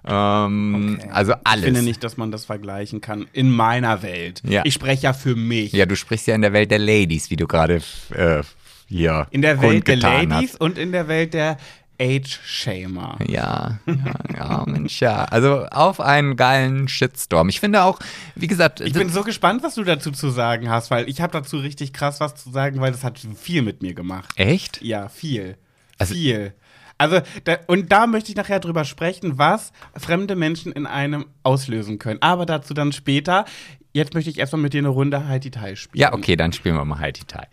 ähm, 0.06 1.00
also 1.10 1.32
Ich 1.32 1.38
alles. 1.44 1.64
finde 1.64 1.82
nicht, 1.82 2.04
dass 2.04 2.16
man 2.16 2.30
das 2.30 2.44
vergleichen 2.44 3.00
kann. 3.00 3.26
In 3.32 3.50
meiner 3.50 4.02
Welt. 4.02 4.42
Ja. 4.46 4.62
Ich 4.64 4.74
spreche 4.74 5.04
ja 5.04 5.12
für 5.12 5.34
mich. 5.34 5.72
Ja, 5.72 5.86
du 5.86 5.96
sprichst 5.96 6.26
ja 6.26 6.34
in 6.34 6.42
der 6.42 6.52
Welt 6.52 6.70
der 6.70 6.78
Ladies, 6.78 7.30
wie 7.30 7.36
du 7.36 7.46
gerade 7.46 7.80
äh, 8.14 8.42
hier 8.86 9.26
In 9.30 9.42
der 9.42 9.60
Welt 9.62 9.88
der 9.88 9.96
Ladies 9.96 10.52
hast. 10.52 10.60
und 10.60 10.78
in 10.78 10.92
der 10.92 11.08
Welt 11.08 11.32
der 11.34 11.56
Age-Shamer. 12.00 13.18
Ja, 13.26 13.78
ja, 13.86 14.14
ja, 14.36 14.64
Mensch, 14.66 15.00
ja. 15.00 15.24
Also 15.24 15.64
auf 15.66 16.00
einen 16.00 16.36
geilen 16.36 16.88
Shitstorm. 16.88 17.48
Ich 17.48 17.60
finde 17.60 17.82
auch, 17.84 17.98
wie 18.34 18.46
gesagt, 18.46 18.80
Ich 18.80 18.92
bin 18.92 19.08
so 19.10 19.22
gespannt, 19.22 19.62
was 19.62 19.74
du 19.76 19.84
dazu 19.84 20.10
zu 20.10 20.30
sagen 20.30 20.68
hast, 20.70 20.90
weil 20.90 21.08
ich 21.08 21.20
habe 21.20 21.32
dazu 21.32 21.58
richtig 21.58 21.92
krass 21.92 22.20
was 22.20 22.34
zu 22.34 22.50
sagen, 22.50 22.80
weil 22.80 22.92
das 22.92 23.04
hat 23.04 23.20
viel 23.36 23.62
mit 23.62 23.82
mir 23.82 23.94
gemacht. 23.94 24.30
echt? 24.36 24.82
Ja, 24.82 25.08
viel. 25.08 25.56
Also- 25.98 26.14
viel. 26.14 26.54
Also, 26.96 27.20
da, 27.42 27.58
und 27.66 27.90
da 27.90 28.06
möchte 28.06 28.30
ich 28.30 28.36
nachher 28.36 28.60
drüber 28.60 28.84
sprechen, 28.84 29.36
was 29.36 29.72
fremde 29.96 30.36
Menschen 30.36 30.70
in 30.70 30.86
einem 30.86 31.26
auslösen 31.42 31.98
können. 31.98 32.22
Aber 32.22 32.46
dazu 32.46 32.72
dann 32.72 32.92
später. 32.92 33.46
Jetzt 33.92 34.14
möchte 34.14 34.30
ich 34.30 34.38
erstmal 34.38 34.62
mit 34.62 34.74
dir 34.74 34.78
eine 34.78 34.88
Runde 34.88 35.26
Heidi 35.26 35.50
Tai 35.50 35.74
spielen. 35.74 36.00
Ja, 36.00 36.12
okay, 36.12 36.36
dann 36.36 36.52
spielen 36.52 36.76
wir 36.76 36.84
mal 36.84 36.98
Heidi 37.00 37.22
Tai. 37.26 37.46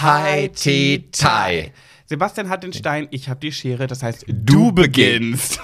Heidi 0.00 1.08
Tai. 1.12 1.72
Sebastian 2.08 2.48
hat 2.48 2.62
den 2.62 2.72
Stein, 2.72 3.06
ich 3.10 3.28
habe 3.28 3.38
die 3.38 3.52
Schere, 3.52 3.86
das 3.86 4.02
heißt, 4.02 4.24
du 4.26 4.72
beginnst. 4.72 5.60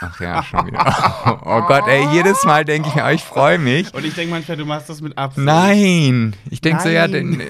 Ach 0.00 0.18
ja, 0.18 0.42
schon 0.42 0.66
wieder. 0.66 1.42
Oh, 1.44 1.60
Gott, 1.62 1.84
ey, 1.88 2.06
jedes 2.14 2.44
Mal 2.44 2.64
denke 2.64 2.88
ich 2.88 2.94
mir, 2.94 3.04
oh, 3.04 3.10
ich 3.10 3.22
freue 3.22 3.58
mich. 3.58 3.92
Und 3.92 4.04
ich 4.06 4.14
denke 4.14 4.30
manchmal, 4.30 4.56
du 4.56 4.64
machst 4.64 4.88
das 4.88 5.02
mit 5.02 5.18
Absicht. 5.18 5.44
Nein, 5.44 6.34
ich 6.50 6.62
denke 6.62 6.82
so, 6.82 6.88
ja, 6.88 7.06
den, 7.06 7.42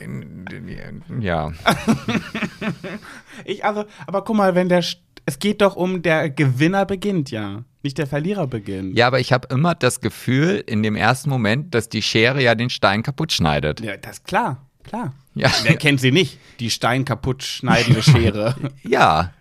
den, 0.00 0.44
den, 0.48 1.20
ja. 1.20 1.52
Ich, 3.44 3.64
also, 3.64 3.84
aber 4.06 4.22
guck 4.22 4.36
mal, 4.36 4.54
wenn 4.54 4.68
der, 4.68 4.84
es 5.24 5.38
geht 5.40 5.60
doch 5.60 5.74
um, 5.74 6.02
der 6.02 6.30
Gewinner 6.30 6.86
beginnt 6.86 7.32
ja, 7.32 7.64
nicht 7.82 7.98
der 7.98 8.06
Verlierer 8.06 8.46
beginnt. 8.46 8.96
Ja, 8.96 9.08
aber 9.08 9.18
ich 9.18 9.32
habe 9.32 9.48
immer 9.52 9.74
das 9.74 10.00
Gefühl 10.00 10.62
in 10.66 10.84
dem 10.84 10.94
ersten 10.94 11.30
Moment, 11.30 11.74
dass 11.74 11.88
die 11.88 12.02
Schere 12.02 12.40
ja 12.42 12.54
den 12.54 12.70
Stein 12.70 13.02
kaputt 13.02 13.32
schneidet. 13.32 13.80
Ja, 13.80 13.96
das 13.96 14.18
ist 14.18 14.24
klar, 14.24 14.66
klar. 14.84 15.12
Ja. 15.36 15.52
Wer 15.62 15.76
kennt 15.76 16.00
sie 16.00 16.12
nicht? 16.12 16.38
Die 16.60 16.70
Stein 16.70 17.04
kaputt 17.04 17.42
schneidende 17.44 18.02
Schere. 18.02 18.56
Ja, 18.82 19.32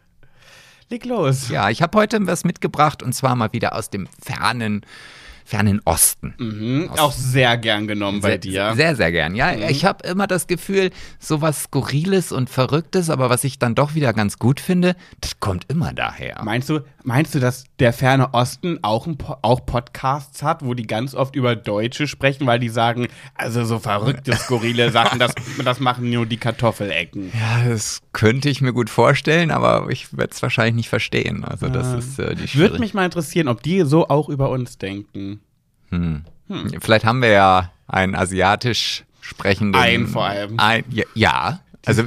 Leg 0.90 1.06
los. 1.06 1.50
ja, 1.50 1.70
ich 1.72 1.82
habe 1.82 1.98
heute 1.98 2.28
was 2.28 2.44
mitgebracht 2.44 3.02
und 3.02 3.14
zwar 3.14 3.36
mal 3.36 3.52
wieder 3.54 3.74
aus 3.76 3.90
dem 3.90 4.08
fernen, 4.24 4.86
fernen 5.46 5.80
Osten. 5.86 6.34
Mhm. 6.40 6.90
Auch 6.98 7.12
sehr 7.12 7.58
gern 7.58 7.88
genommen 7.88 8.20
bei 8.20 8.30
Sehr, 8.32 8.38
dir. 8.40 8.72
Mhm. 8.72 8.76
Sehr, 8.78 8.96
sehr 8.96 9.12
gern. 9.12 9.36
Ja, 9.36 9.54
ich 9.54 9.86
habe 9.86 10.06
immer 10.08 10.26
das 10.26 10.48
Gefühl, 10.48 10.90
so 11.20 11.42
was 11.42 11.64
Skurriles 11.64 12.32
und 12.32 12.50
Verrücktes, 12.50 13.12
aber 13.12 13.30
was 13.30 13.44
ich 13.44 13.60
dann 13.60 13.76
doch 13.76 13.94
wieder 13.94 14.12
ganz 14.14 14.40
gut 14.40 14.60
finde, 14.60 14.96
das 15.22 15.40
kommt 15.40 15.66
immer 15.70 15.94
daher. 15.94 16.42
Meinst 16.44 16.70
du, 16.70 16.80
meinst 17.04 17.36
du, 17.36 17.40
dass 17.40 17.66
der 17.80 17.94
ferne 17.94 18.34
Osten 18.34 18.80
auch, 18.82 19.06
ein 19.06 19.18
po 19.18 19.38
auch 19.44 19.64
Podcasts 19.66 20.42
hat, 20.42 20.66
wo 20.66 20.74
die 20.74 20.88
ganz 20.88 21.14
oft 21.14 21.36
über 21.36 21.56
Deutsche 21.56 22.08
sprechen, 22.08 22.48
weil 22.48 22.58
die 22.58 22.70
sagen, 22.70 23.08
also 23.36 23.64
so 23.66 23.78
verrückte, 23.78 24.36
skurrile 24.36 24.90
Sachen, 24.96 25.20
das, 25.20 25.34
das 25.64 25.80
machen 25.80 26.10
nur 26.10 26.26
die 26.26 26.38
Kartoffelecken. 26.38 27.32
Ja, 27.40 27.70
das 27.70 28.02
könnte 28.14 28.50
ich 28.50 28.62
mir 28.62 28.74
gut 28.74 28.90
vorstellen, 28.90 29.52
aber 29.52 29.90
ich 29.92 30.18
werde 30.18 30.34
es 30.34 30.42
wahrscheinlich 30.42 30.76
nicht 30.76 30.90
verstehen. 30.90 31.44
Also 31.44 31.70
das 31.70 31.94
ist 31.94 32.18
äh, 32.18 32.34
die 32.34 32.56
Würde 32.56 32.80
mich 32.80 32.96
mal 32.96 33.06
interessieren, 33.06 33.48
ob 33.48 33.62
die 33.62 33.84
so 33.84 34.08
auch 34.08 34.30
über 34.30 34.50
uns 34.50 34.80
denken. 34.80 35.35
Vielleicht 36.80 37.06
haben 37.06 37.22
wir 37.22 37.30
ja 37.30 37.72
einen 37.88 38.16
asiatisch 38.16 39.04
sprechenden. 39.22 39.80
Einen 39.80 40.08
vor 40.08 40.26
allem. 40.26 40.60
Ein, 40.60 40.84
ja, 40.90 41.04
ja. 41.14 41.60
Also 41.86 42.04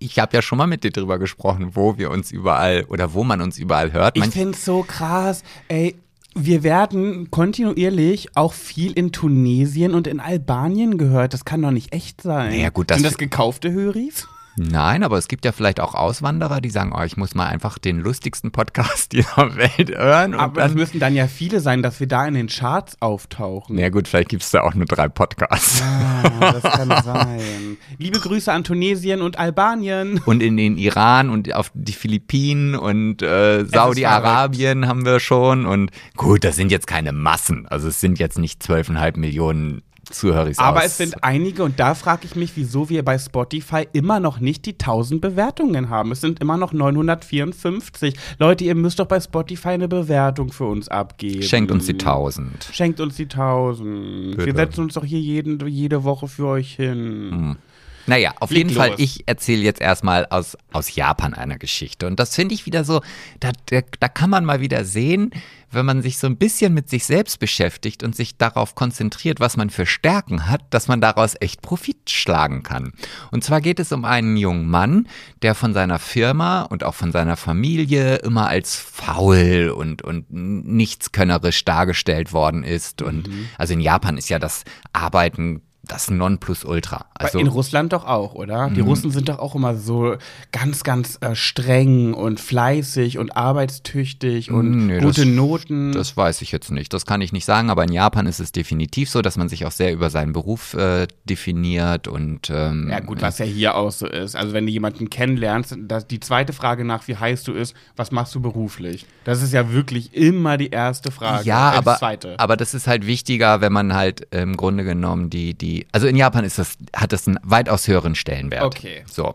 ich 0.00 0.18
habe 0.18 0.36
ja 0.36 0.42
schon 0.42 0.58
mal 0.58 0.66
mit 0.66 0.82
dir 0.84 0.90
drüber 0.90 1.18
gesprochen, 1.18 1.70
wo 1.76 1.96
wir 1.96 2.10
uns 2.10 2.32
überall 2.32 2.84
oder 2.88 3.14
wo 3.14 3.22
man 3.24 3.40
uns 3.40 3.58
überall 3.58 3.92
hört. 3.92 4.16
Ich 4.16 4.20
Manch- 4.22 4.32
finde 4.32 4.50
es 4.56 4.64
so 4.64 4.82
krass, 4.82 5.42
ey. 5.68 5.94
Wir 6.34 6.62
werden 6.62 7.30
kontinuierlich 7.30 8.34
auch 8.36 8.54
viel 8.54 8.92
in 8.92 9.12
Tunesien 9.12 9.92
und 9.94 10.06
in 10.06 10.18
Albanien 10.18 10.96
gehört. 10.96 11.34
Das 11.34 11.44
kann 11.44 11.60
doch 11.60 11.70
nicht 11.72 11.92
echt 11.92 12.22
sein. 12.22 12.50
Naja, 12.52 12.70
gut, 12.70 12.90
das- 12.90 12.96
Sind 12.96 13.06
das 13.06 13.18
gekaufte 13.18 13.70
Höris? 13.70 14.26
Nein, 14.56 15.02
aber 15.02 15.16
es 15.16 15.28
gibt 15.28 15.44
ja 15.44 15.52
vielleicht 15.52 15.80
auch 15.80 15.94
Auswanderer, 15.94 16.60
die 16.60 16.70
sagen, 16.70 16.92
oh, 16.96 17.02
ich 17.02 17.16
muss 17.16 17.34
mal 17.34 17.46
einfach 17.46 17.78
den 17.78 18.00
lustigsten 18.00 18.52
Podcast 18.52 19.12
dieser 19.12 19.56
Welt 19.56 19.96
hören. 19.96 20.34
Aber 20.34 20.62
es 20.62 20.68
dann, 20.68 20.74
müssen 20.74 21.00
dann 21.00 21.14
ja 21.14 21.26
viele 21.26 21.60
sein, 21.60 21.82
dass 21.82 22.00
wir 22.00 22.06
da 22.06 22.26
in 22.26 22.34
den 22.34 22.48
Charts 22.48 23.00
auftauchen. 23.00 23.78
ja 23.78 23.88
gut, 23.88 24.08
vielleicht 24.08 24.28
gibt 24.28 24.42
es 24.42 24.50
da 24.50 24.62
auch 24.62 24.74
nur 24.74 24.86
drei 24.86 25.08
Podcasts. 25.08 25.82
Ah, 25.82 26.52
das 26.52 26.62
kann 26.62 26.88
sein. 27.04 27.76
Liebe 27.98 28.18
Grüße 28.18 28.52
an 28.52 28.64
Tunesien 28.64 29.22
und 29.22 29.38
Albanien. 29.38 30.20
Und 30.26 30.42
in 30.42 30.56
den 30.56 30.76
Iran 30.76 31.30
und 31.30 31.54
auf 31.54 31.70
die 31.74 31.92
Philippinen 31.92 32.74
und 32.74 33.22
äh, 33.22 33.64
Saudi-Arabien 33.64 34.86
haben 34.86 35.04
wir 35.04 35.20
schon. 35.20 35.66
Und 35.66 35.90
gut, 36.16 36.44
das 36.44 36.56
sind 36.56 36.70
jetzt 36.70 36.86
keine 36.86 37.12
Massen. 37.12 37.66
Also 37.68 37.88
es 37.88 38.00
sind 38.00 38.18
jetzt 38.18 38.38
nicht 38.38 38.62
12,5 38.62 39.18
Millionen 39.18 39.82
Zuhörer. 40.12 40.50
Aber 40.58 40.78
aus. 40.78 40.86
es 40.86 40.96
sind 40.98 41.24
einige 41.24 41.64
und 41.64 41.80
da 41.80 41.94
frage 41.94 42.26
ich 42.26 42.36
mich, 42.36 42.52
wieso 42.56 42.88
wir 42.88 43.04
bei 43.04 43.18
Spotify 43.18 43.86
immer 43.92 44.20
noch 44.20 44.40
nicht 44.40 44.66
die 44.66 44.72
1000 44.72 45.20
Bewertungen 45.20 45.90
haben. 45.90 46.12
Es 46.12 46.20
sind 46.20 46.40
immer 46.40 46.56
noch 46.56 46.72
954. 46.72 48.14
Leute, 48.38 48.64
ihr 48.64 48.74
müsst 48.74 48.98
doch 48.98 49.06
bei 49.06 49.20
Spotify 49.20 49.68
eine 49.70 49.88
Bewertung 49.88 50.52
für 50.52 50.66
uns 50.66 50.88
abgeben. 50.88 51.42
Schenkt 51.42 51.70
uns 51.70 51.86
die 51.86 51.92
1000. 51.92 52.68
Schenkt 52.72 53.00
uns 53.00 53.16
die 53.16 53.24
1000. 53.24 54.36
Wir 54.36 54.44
Bitte. 54.44 54.56
setzen 54.56 54.84
uns 54.84 54.94
doch 54.94 55.04
hier 55.04 55.20
jeden, 55.20 55.66
jede 55.66 56.04
Woche 56.04 56.28
für 56.28 56.46
euch 56.46 56.74
hin. 56.74 57.56
Naja, 58.06 58.34
auf 58.40 58.50
Leg 58.50 58.58
jeden 58.58 58.70
Fall, 58.70 58.90
los. 58.90 58.98
ich 58.98 59.24
erzähle 59.26 59.62
jetzt 59.62 59.80
erstmal 59.80 60.26
aus, 60.26 60.56
aus 60.72 60.94
Japan 60.94 61.34
eine 61.34 61.58
Geschichte. 61.58 62.06
Und 62.06 62.18
das 62.18 62.34
finde 62.34 62.54
ich 62.54 62.66
wieder 62.66 62.84
so, 62.84 63.00
da, 63.40 63.50
da, 63.66 63.80
da 64.00 64.08
kann 64.08 64.30
man 64.30 64.44
mal 64.44 64.60
wieder 64.60 64.84
sehen, 64.84 65.30
wenn 65.72 65.86
man 65.86 66.02
sich 66.02 66.18
so 66.18 66.26
ein 66.26 66.36
bisschen 66.36 66.74
mit 66.74 66.90
sich 66.90 67.04
selbst 67.04 67.38
beschäftigt 67.38 68.02
und 68.02 68.14
sich 68.14 68.36
darauf 68.36 68.74
konzentriert, 68.74 69.40
was 69.40 69.56
man 69.56 69.70
für 69.70 69.86
Stärken 69.86 70.48
hat, 70.48 70.62
dass 70.70 70.86
man 70.86 71.00
daraus 71.00 71.34
echt 71.40 71.62
Profit 71.62 72.10
schlagen 72.10 72.62
kann. 72.62 72.92
Und 73.30 73.42
zwar 73.42 73.60
geht 73.60 73.80
es 73.80 73.90
um 73.92 74.04
einen 74.04 74.36
jungen 74.36 74.68
Mann, 74.68 75.08
der 75.40 75.54
von 75.54 75.72
seiner 75.72 75.98
Firma 75.98 76.62
und 76.62 76.84
auch 76.84 76.94
von 76.94 77.10
seiner 77.12 77.36
Familie 77.36 78.16
immer 78.16 78.48
als 78.48 78.76
faul 78.76 79.72
und, 79.74 80.02
und 80.02 80.26
nichtskönnerisch 80.30 81.64
dargestellt 81.64 82.32
worden 82.32 82.64
ist. 82.64 83.00
Und 83.00 83.30
also 83.56 83.72
in 83.72 83.80
Japan 83.80 84.18
ist 84.18 84.28
ja 84.28 84.38
das 84.38 84.64
Arbeiten 84.92 85.62
das 85.92 86.10
Nonplusultra. 86.10 87.06
Also 87.14 87.38
in 87.38 87.46
Russland 87.48 87.92
doch 87.92 88.06
auch, 88.06 88.34
oder? 88.34 88.70
Die 88.70 88.80
Russen 88.80 89.10
sind 89.10 89.28
doch 89.28 89.38
auch 89.38 89.54
immer 89.54 89.76
so 89.76 90.16
ganz, 90.50 90.84
ganz 90.84 91.18
äh, 91.20 91.34
streng 91.34 92.14
und 92.14 92.40
fleißig 92.40 93.18
und 93.18 93.36
arbeitstüchtig 93.36 94.50
und 94.50 94.86
Nee, 94.86 94.98
gute 95.00 95.22
das- 95.24 95.26
Noten. 95.26 95.92
Das 95.92 96.16
weiß 96.16 96.42
ich 96.42 96.50
jetzt 96.52 96.70
nicht. 96.70 96.92
Das 96.94 97.06
kann 97.06 97.20
ich 97.20 97.32
nicht 97.32 97.44
sagen, 97.44 97.70
aber 97.70 97.84
in 97.84 97.92
Japan 97.92 98.26
ist 98.26 98.40
es 98.40 98.52
definitiv 98.52 99.10
so, 99.10 99.22
dass 99.22 99.36
man 99.36 99.48
sich 99.48 99.66
auch 99.66 99.70
sehr 99.70 99.92
über 99.92 100.10
seinen 100.10 100.32
Beruf 100.32 100.74
äh, 100.74 101.06
definiert 101.24 102.08
und 102.08 102.50
ähm, 102.50 102.88
ja, 102.90 103.00
gut, 103.00 103.20
was 103.22 103.38
ja 103.38 103.44
hier 103.44 103.74
auch 103.76 103.90
so 103.92 104.06
ist. 104.06 104.34
Also, 104.34 104.52
wenn 104.54 104.66
du 104.66 104.72
jemanden 104.72 105.10
kennenlernst, 105.10 105.76
das, 105.86 106.06
die 106.06 106.20
zweite 106.20 106.52
Frage 106.52 106.84
nach, 106.84 107.06
wie 107.08 107.16
heißt 107.16 107.46
du, 107.48 107.52
ist, 107.52 107.74
was 107.96 108.10
machst 108.12 108.34
du 108.34 108.40
beruflich? 108.40 109.06
Das 109.24 109.42
ist 109.42 109.52
ja 109.52 109.72
wirklich 109.72 110.14
immer 110.14 110.56
die 110.56 110.70
erste 110.70 111.10
Frage. 111.10 111.44
Ja, 111.44 111.74
äh, 111.74 111.76
aber, 111.78 111.96
zweite. 111.96 112.38
aber 112.38 112.56
das 112.56 112.74
ist 112.74 112.86
halt 112.86 113.06
wichtiger, 113.06 113.60
wenn 113.60 113.72
man 113.72 113.94
halt 113.94 114.26
im 114.30 114.56
Grunde 114.56 114.84
genommen 114.84 115.30
die, 115.30 115.54
die, 115.54 115.81
also 115.92 116.06
in 116.06 116.16
Japan 116.16 116.44
ist 116.44 116.58
das, 116.58 116.76
hat 116.94 117.12
das 117.12 117.26
einen 117.26 117.38
weitaus 117.42 117.88
höheren 117.88 118.14
Stellenwert. 118.14 118.62
Okay. 118.64 119.02
So. 119.10 119.34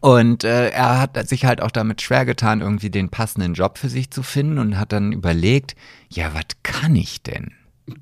Und 0.00 0.44
äh, 0.44 0.70
er 0.70 0.98
hat 1.00 1.28
sich 1.28 1.44
halt 1.44 1.60
auch 1.60 1.70
damit 1.70 2.02
schwer 2.02 2.24
getan, 2.24 2.60
irgendwie 2.60 2.90
den 2.90 3.10
passenden 3.10 3.54
Job 3.54 3.78
für 3.78 3.88
sich 3.88 4.10
zu 4.10 4.22
finden 4.22 4.58
und 4.58 4.78
hat 4.78 4.92
dann 4.92 5.12
überlegt, 5.12 5.76
ja, 6.08 6.32
was 6.34 6.44
kann 6.62 6.96
ich 6.96 7.22
denn? 7.22 7.52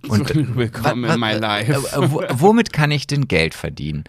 Und 0.07 0.33
Willkommen 0.57 1.09
wa- 1.09 1.15
in 1.15 1.21
my 1.21 1.33
life. 1.33 1.73
äh, 1.73 2.11
wo, 2.11 2.23
womit 2.31 2.73
kann 2.73 2.93
ich 2.93 3.09
denn 3.09 3.27
Geld 3.27 3.55
verdienen? 3.55 4.05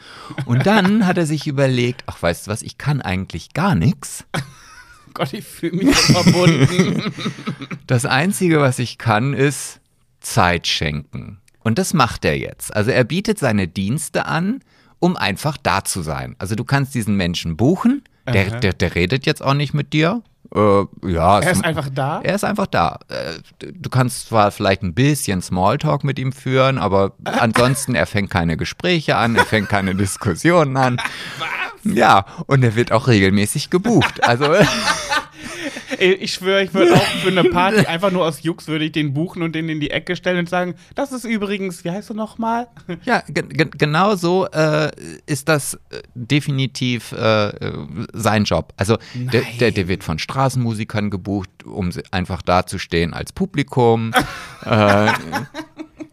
Und 0.45 0.65
dann 0.67 1.05
hat 1.07 1.17
er 1.17 1.25
sich 1.25 1.47
überlegt, 1.47 2.03
ach 2.05 2.21
weißt 2.21 2.45
du 2.47 2.51
was, 2.51 2.61
ich 2.61 2.77
kann 2.77 3.01
eigentlich 3.01 3.53
gar 3.53 3.73
nichts. 3.75 4.23
Gott, 5.15 5.33
ich 5.33 5.43
fühle 5.45 5.77
mich 5.77 5.95
so 5.95 6.13
verbunden. 6.13 7.13
Das 7.85 8.05
Einzige, 8.05 8.59
was 8.61 8.79
ich 8.79 8.97
kann, 8.97 9.33
ist 9.33 9.79
Zeit 10.21 10.65
schenken. 10.67 11.39
Und 11.63 11.79
das 11.79 11.93
macht 11.93 12.25
er 12.25 12.37
jetzt. 12.37 12.75
Also 12.75 12.91
er 12.91 13.03
bietet 13.03 13.39
seine 13.39 13.67
Dienste 13.67 14.25
an, 14.25 14.59
um 14.99 15.15
einfach 15.17 15.57
da 15.61 15.83
zu 15.83 16.01
sein. 16.01 16.35
Also 16.39 16.55
du 16.55 16.63
kannst 16.63 16.93
diesen 16.95 17.15
Menschen 17.15 17.57
buchen, 17.57 18.03
der, 18.31 18.59
der, 18.59 18.73
der 18.73 18.95
redet 18.95 19.25
jetzt 19.25 19.43
auch 19.43 19.53
nicht 19.53 19.73
mit 19.73 19.91
dir. 19.93 20.21
Äh, 20.55 20.59
ja, 21.09 21.39
er 21.39 21.51
es- 21.51 21.57
ist 21.57 21.65
einfach 21.65 21.89
da. 21.89 22.21
er 22.21 22.35
ist 22.35 22.43
einfach 22.43 22.67
da. 22.67 22.99
Äh, 23.09 23.65
Du 23.73 23.89
kannst 23.89 24.27
zwar 24.27 24.51
vielleicht 24.51 24.83
ein 24.83 24.93
bisschen 24.93 25.41
Smalltalk 25.41 26.03
mit 26.03 26.19
ihm 26.19 26.31
führen, 26.31 26.77
aber 26.77 27.13
ansonsten, 27.25 27.95
er 27.95 28.05
fängt 28.05 28.29
keine 28.29 28.55
Gespräche 28.55 29.15
an, 29.17 29.35
er 29.35 29.45
fängt 29.45 29.69
keine 29.69 29.95
Diskussionen 29.95 30.77
an. 30.77 30.97
Ja, 31.85 32.23
und 32.45 32.63
er 32.63 32.75
wird 32.75 32.93
auch 32.93 33.09
regelmäßig 33.09 33.69
gebucht. 33.69 34.23
Also, 34.23 34.45
Ich 36.03 36.33
schwöre, 36.33 36.63
ich 36.63 36.73
würde 36.73 36.95
auch 36.95 37.05
für 37.21 37.29
eine 37.29 37.45
Party 37.45 37.85
einfach 37.87 38.11
nur 38.11 38.25
aus 38.25 38.43
Jux 38.43 38.67
würde 38.67 38.85
ich 38.85 38.91
den 38.91 39.13
buchen 39.13 39.41
und 39.41 39.53
den 39.55 39.69
in 39.69 39.79
die 39.79 39.91
Ecke 39.91 40.15
stellen 40.15 40.39
und 40.39 40.49
sagen, 40.49 40.75
das 40.95 41.11
ist 41.11 41.23
übrigens, 41.23 41.83
wie 41.83 41.91
heißt 41.91 42.09
du 42.09 42.13
nochmal? 42.13 42.67
ja, 43.05 43.23
ge 43.27 43.43
ge 43.47 43.67
genau 43.77 44.15
so 44.15 44.47
äh, 44.47 44.91
ist 45.25 45.47
das 45.49 45.75
äh, 45.75 46.01
definitiv 46.13 47.13
äh, 47.13 47.53
sein 48.11 48.43
Job. 48.43 48.73
Also, 48.77 48.97
der, 49.13 49.43
der, 49.59 49.71
der 49.71 49.87
wird 49.87 50.03
von 50.03 50.19
Straßenmusikern 50.19 51.09
gebucht, 51.09 51.49
um 51.65 51.91
einfach 52.11 52.41
dazustehen 52.41 53.13
als 53.13 53.31
Publikum. 53.31 54.11
äh, 54.65 55.11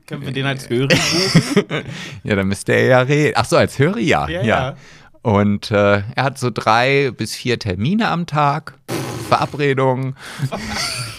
Können 0.06 0.22
wir 0.22 0.32
den 0.32 0.46
als 0.46 0.68
Hörer 0.68 0.88
buchen? 0.88 1.84
Ja, 2.24 2.36
dann 2.36 2.48
müsste 2.48 2.72
er 2.72 2.86
ja 2.86 3.00
reden. 3.00 3.34
Ach 3.36 3.44
so, 3.44 3.56
als 3.56 3.78
Hörer 3.78 3.98
ja. 3.98 4.28
Ja, 4.28 4.42
ja. 4.42 4.44
ja. 4.44 4.76
Und 5.22 5.70
äh, 5.70 6.02
er 6.14 6.24
hat 6.24 6.38
so 6.38 6.50
drei 6.50 7.10
bis 7.10 7.34
vier 7.34 7.58
Termine 7.58 8.08
am 8.08 8.26
Tag, 8.26 8.74
Verabredungen, 9.30 10.16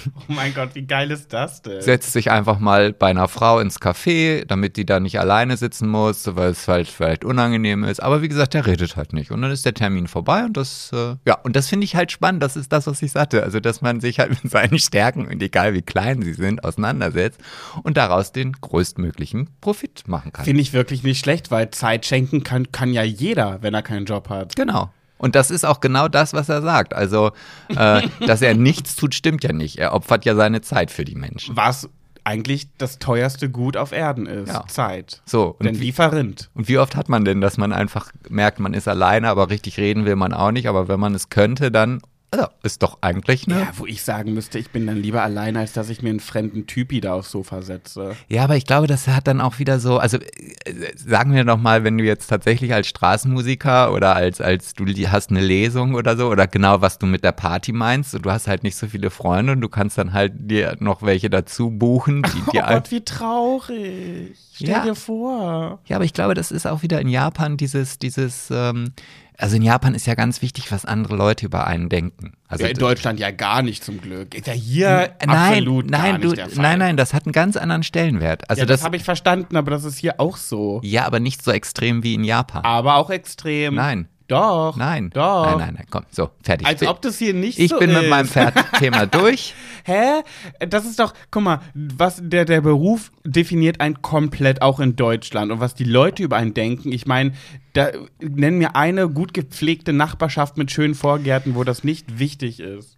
Oh 0.05 0.33
mein 0.33 0.53
Gott, 0.53 0.69
wie 0.73 0.83
geil 0.85 1.11
ist 1.11 1.31
das 1.33 1.61
denn? 1.61 1.81
setzt 1.81 2.11
sich 2.13 2.31
einfach 2.31 2.59
mal 2.59 2.93
bei 2.93 3.07
einer 3.07 3.27
Frau 3.27 3.59
ins 3.59 3.79
Café, 3.79 4.45
damit 4.45 4.77
die 4.77 4.85
da 4.85 4.99
nicht 4.99 5.19
alleine 5.19 5.57
sitzen 5.57 5.87
muss, 5.87 6.35
weil 6.35 6.51
es 6.51 6.67
halt 6.67 6.87
vielleicht 6.87 7.23
unangenehm 7.23 7.83
ist. 7.83 8.01
Aber 8.01 8.21
wie 8.21 8.27
gesagt, 8.27 8.53
der 8.53 8.65
redet 8.65 8.95
halt 8.95 9.13
nicht. 9.13 9.31
Und 9.31 9.41
dann 9.41 9.51
ist 9.51 9.65
der 9.65 9.73
Termin 9.73 10.07
vorbei 10.07 10.43
und 10.45 10.57
das, 10.57 10.91
äh, 10.93 11.15
ja, 11.25 11.37
und 11.43 11.55
das 11.55 11.67
finde 11.67 11.85
ich 11.85 11.95
halt 11.95 12.11
spannend. 12.11 12.41
Das 12.41 12.55
ist 12.55 12.71
das, 12.71 12.87
was 12.87 13.01
ich 13.01 13.11
sagte. 13.11 13.43
Also, 13.43 13.59
dass 13.59 13.81
man 13.81 14.01
sich 14.01 14.19
halt 14.19 14.31
mit 14.43 14.51
seinen 14.51 14.79
Stärken, 14.79 15.27
und 15.27 15.41
egal 15.41 15.73
wie 15.73 15.81
klein 15.81 16.21
sie 16.21 16.33
sind, 16.33 16.63
auseinandersetzt 16.63 17.39
und 17.83 17.97
daraus 17.97 18.31
den 18.31 18.53
größtmöglichen 18.53 19.49
Profit 19.61 20.07
machen 20.07 20.31
kann. 20.33 20.45
Finde 20.45 20.61
ich 20.61 20.73
wirklich 20.73 21.03
nicht 21.03 21.19
schlecht, 21.19 21.51
weil 21.51 21.69
Zeit 21.71 22.05
schenken 22.05 22.43
kann, 22.43 22.71
kann 22.71 22.93
ja 22.93 23.03
jeder, 23.03 23.61
wenn 23.61 23.73
er 23.73 23.83
keinen 23.83 24.05
Job 24.05 24.29
hat. 24.29 24.55
Genau. 24.55 24.89
Und 25.21 25.35
das 25.35 25.51
ist 25.51 25.67
auch 25.67 25.81
genau 25.81 26.07
das, 26.07 26.33
was 26.33 26.49
er 26.49 26.63
sagt. 26.63 26.95
Also, 26.95 27.31
äh, 27.67 28.01
dass 28.25 28.41
er 28.41 28.55
nichts 28.55 28.95
tut, 28.95 29.13
stimmt 29.13 29.43
ja 29.43 29.53
nicht. 29.53 29.77
Er 29.77 29.93
opfert 29.93 30.25
ja 30.25 30.33
seine 30.33 30.61
Zeit 30.61 30.89
für 30.89 31.05
die 31.05 31.13
Menschen. 31.13 31.55
Was 31.55 31.87
eigentlich 32.23 32.69
das 32.79 32.97
teuerste 32.97 33.47
Gut 33.47 33.77
auf 33.77 33.91
Erden 33.91 34.25
ist. 34.25 34.49
Ja. 34.49 34.65
Zeit. 34.67 35.21
So, 35.25 35.55
und 35.59 35.65
Denn 35.65 35.75
wie, 35.75 35.81
wie 35.81 35.91
verrinnt. 35.91 36.49
und 36.55 36.67
wie 36.67 36.79
oft 36.79 36.95
hat 36.95 37.07
man 37.07 37.23
denn, 37.23 37.39
dass 37.39 37.57
man 37.57 37.71
einfach 37.71 38.11
merkt, 38.29 38.59
man 38.59 38.73
ist 38.73 38.87
alleine, 38.87 39.29
aber 39.29 39.51
richtig 39.51 39.77
reden 39.77 40.05
will 40.05 40.15
man 40.15 40.33
auch 40.33 40.51
nicht. 40.51 40.67
Aber 40.67 40.87
wenn 40.87 40.99
man 40.99 41.13
es 41.13 41.29
könnte, 41.29 41.71
dann 41.71 42.01
also, 42.33 42.47
ist 42.63 42.81
doch 42.81 42.97
eigentlich 43.01 43.45
ne. 43.47 43.59
Ja, 43.59 43.67
wo 43.75 43.85
ich 43.85 44.03
sagen 44.03 44.33
müsste, 44.33 44.57
ich 44.57 44.69
bin 44.69 44.87
dann 44.87 44.97
lieber 44.97 45.21
alleine, 45.21 45.59
als 45.59 45.73
dass 45.73 45.89
ich 45.89 46.01
mir 46.01 46.09
einen 46.11 46.21
fremden 46.21 46.65
Typi 46.65 47.01
da 47.01 47.13
aufs 47.13 47.29
Sofa 47.31 47.61
setze. 47.61 48.15
Ja, 48.29 48.45
aber 48.45 48.55
ich 48.55 48.65
glaube, 48.65 48.87
das 48.87 49.07
hat 49.09 49.27
dann 49.27 49.41
auch 49.41 49.59
wieder 49.59 49.79
so, 49.81 49.97
also 49.97 50.17
äh, 50.17 50.73
sagen 50.95 51.33
wir 51.33 51.43
doch 51.43 51.57
mal, 51.57 51.83
wenn 51.83 51.97
du 51.97 52.05
jetzt 52.05 52.27
tatsächlich 52.27 52.73
als 52.73 52.87
Straßenmusiker 52.87 53.91
oder 53.93 54.15
als, 54.15 54.39
als 54.39 54.73
du 54.73 54.85
hast 55.09 55.29
eine 55.31 55.41
Lesung 55.41 55.93
oder 55.95 56.15
so, 56.15 56.29
oder 56.29 56.47
genau 56.47 56.81
was 56.81 56.97
du 56.99 57.05
mit 57.05 57.23
der 57.23 57.33
Party 57.33 57.73
meinst, 57.73 58.15
und 58.15 58.25
du 58.25 58.31
hast 58.31 58.47
halt 58.47 58.63
nicht 58.63 58.77
so 58.77 58.87
viele 58.87 59.09
Freunde 59.09 59.51
und 59.53 59.61
du 59.61 59.69
kannst 59.69 59.97
dann 59.97 60.13
halt 60.13 60.31
dir 60.37 60.77
noch 60.79 61.01
welche 61.01 61.29
dazu 61.29 61.69
buchen, 61.69 62.23
die 62.23 62.41
Oh 62.47 62.51
dir 62.51 62.65
ein- 62.67 62.75
Gott, 62.77 62.91
wie 62.91 63.01
traurig. 63.03 64.37
Stell 64.53 64.69
Ja. 64.69 64.83
dir 64.83 64.95
vor. 64.95 65.79
Ja, 65.85 65.95
aber 65.97 66.05
ich 66.05 66.13
glaube, 66.13 66.33
das 66.33 66.51
ist 66.51 66.65
auch 66.67 66.81
wieder 66.81 67.01
in 67.01 67.07
Japan 67.07 67.57
dieses, 67.57 67.99
dieses, 67.99 68.49
ähm, 68.51 68.93
also 69.41 69.55
in 69.55 69.63
Japan 69.63 69.95
ist 69.95 70.05
ja 70.05 70.13
ganz 70.13 70.41
wichtig, 70.41 70.71
was 70.71 70.85
andere 70.85 71.15
Leute 71.15 71.47
über 71.47 71.65
einen 71.65 71.89
denken. 71.89 72.33
Also 72.47 72.63
Ja, 72.63 72.69
in 72.69 72.77
Deutschland 72.77 73.19
ja 73.19 73.31
gar 73.31 73.63
nicht 73.63 73.83
zum 73.83 73.99
Glück. 73.99 74.35
Ist 74.35 74.45
ja 74.45 74.53
hier 74.53 75.15
nein, 75.25 75.29
absolut 75.29 75.91
gar 75.91 76.01
nein, 76.01 76.13
nicht 76.15 76.23
du, 76.25 76.35
der 76.35 76.49
Fall. 76.49 76.61
nein, 76.61 76.79
nein, 76.79 76.97
das 76.97 77.13
hat 77.13 77.25
einen 77.25 77.33
ganz 77.33 77.57
anderen 77.57 77.81
Stellenwert. 77.81 78.47
Also 78.49 78.61
ja, 78.61 78.65
das, 78.67 78.81
das, 78.81 78.85
habe 78.85 78.97
ich 78.97 79.03
verstanden, 79.03 79.55
aber 79.55 79.71
das 79.71 79.83
ist 79.83 79.97
hier 79.97 80.19
auch 80.19 80.37
so. 80.37 80.79
ja, 80.83 81.05
aber 81.05 81.19
nicht 81.19 81.43
so 81.43 81.51
extrem 81.51 82.03
wie 82.03 82.13
in 82.13 82.23
Japan. 82.23 82.63
Aber 82.63 82.95
auch 82.97 83.09
extrem. 83.09 83.75
Nein. 83.75 84.07
Doch. 84.31 84.77
Nein, 84.77 85.09
Doch. 85.13 85.45
nein, 85.45 85.57
nein, 85.57 85.73
nein, 85.75 85.85
komm, 85.89 86.05
so, 86.09 86.29
fertig. 86.41 86.65
Als 86.65 86.87
ob 86.87 87.01
das 87.01 87.17
hier 87.17 87.33
nicht 87.33 87.59
ich 87.59 87.69
so 87.69 87.79
bin 87.79 87.89
ist. 87.89 87.99
mit 87.99 88.09
meinem 88.09 88.29
Thema 88.79 89.05
durch. 89.05 89.53
Hä? 89.83 90.21
Das 90.59 90.85
ist 90.85 90.99
doch, 90.99 91.13
guck 91.31 91.43
mal, 91.43 91.59
was 91.73 92.21
der, 92.23 92.45
der 92.45 92.61
Beruf 92.61 93.11
definiert 93.25 93.81
einen 93.81 94.01
komplett 94.01 94.61
auch 94.61 94.79
in 94.79 94.95
Deutschland 94.95 95.51
und 95.51 95.59
was 95.59 95.75
die 95.75 95.83
Leute 95.83 96.23
über 96.23 96.37
einen 96.37 96.53
denken. 96.53 96.93
Ich 96.93 97.05
meine, 97.05 97.33
da 97.73 97.89
nenn 98.21 98.57
mir 98.57 98.77
eine 98.77 99.09
gut 99.09 99.33
gepflegte 99.33 99.91
Nachbarschaft 99.91 100.57
mit 100.57 100.71
schönen 100.71 100.95
Vorgärten, 100.95 101.55
wo 101.55 101.65
das 101.65 101.83
nicht 101.83 102.17
wichtig 102.17 102.61
ist. 102.61 102.97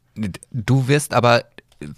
Du 0.52 0.88
wirst 0.88 1.16
aber 1.16 1.46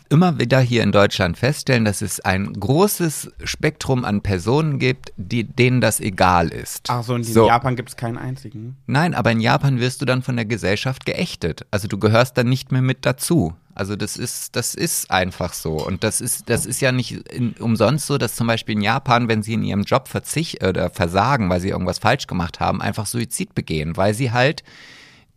immer 0.10 0.40
wieder 0.40 0.60
hier 0.60 0.84
in 0.84 0.92
Deutschland 0.92 1.38
feststellen, 1.38 1.86
dass 1.86 2.02
es 2.02 2.20
ein 2.20 2.54
großes 2.54 3.32
Spektrum 3.44 4.06
an 4.06 4.22
Personen 4.22 4.80
gibt, 4.80 5.14
die, 5.18 5.44
denen 5.44 5.82
das 5.82 6.00
egal 6.00 6.50
ist. 6.50 6.88
Ach 6.90 7.04
so, 7.04 7.14
und 7.14 7.28
in 7.28 7.34
So. 7.34 7.48
Japan 7.48 7.76
gibt 7.76 7.90
es 7.90 7.98
keinen 7.98 8.18
einzigen. 8.18 8.78
Nein, 8.88 9.14
aber 9.14 9.32
in 9.32 9.40
Japan 9.40 9.80
wirst 9.80 10.02
du 10.02 10.06
dann 10.06 10.22
von 10.22 10.36
der 10.36 10.46
Gesellschaft 10.46 11.06
geächtet. 11.06 11.66
Also 11.72 11.88
du 11.88 11.98
gehörst 11.98 12.38
dann 12.38 12.50
nicht 12.50 12.72
mehr 12.72 12.82
mit 12.82 13.06
dazu. 13.06 13.54
Also 13.74 13.98
das 13.98 14.16
ist, 14.16 14.56
das 14.56 14.74
ist 14.74 15.12
einfach 15.12 15.54
so. 15.54 15.74
Und 15.74 16.06
das 16.06 16.22
ist, 16.22 16.50
das 16.50 16.66
ist 16.66 16.80
ja 16.80 16.94
nicht 16.94 17.12
in, 17.30 17.54
umsonst 17.60 18.08
so, 18.08 18.18
dass 18.18 18.36
zum 18.36 18.48
Beispiel 18.48 18.76
in 18.76 18.82
Japan, 18.82 19.28
wenn 19.28 19.44
sie 19.44 19.54
in 19.54 19.64
ihrem 19.64 19.84
Job 19.84 20.08
verzicht 20.08 20.64
oder 20.64 20.90
versagen, 20.90 21.50
weil 21.50 21.60
sie 21.60 21.70
irgendwas 21.70 22.00
falsch 22.00 22.26
gemacht 22.26 22.62
haben, 22.62 22.82
einfach 22.82 23.06
Suizid 23.06 23.54
begehen, 23.54 23.98
weil 23.98 24.14
sie 24.14 24.32
halt 24.32 24.64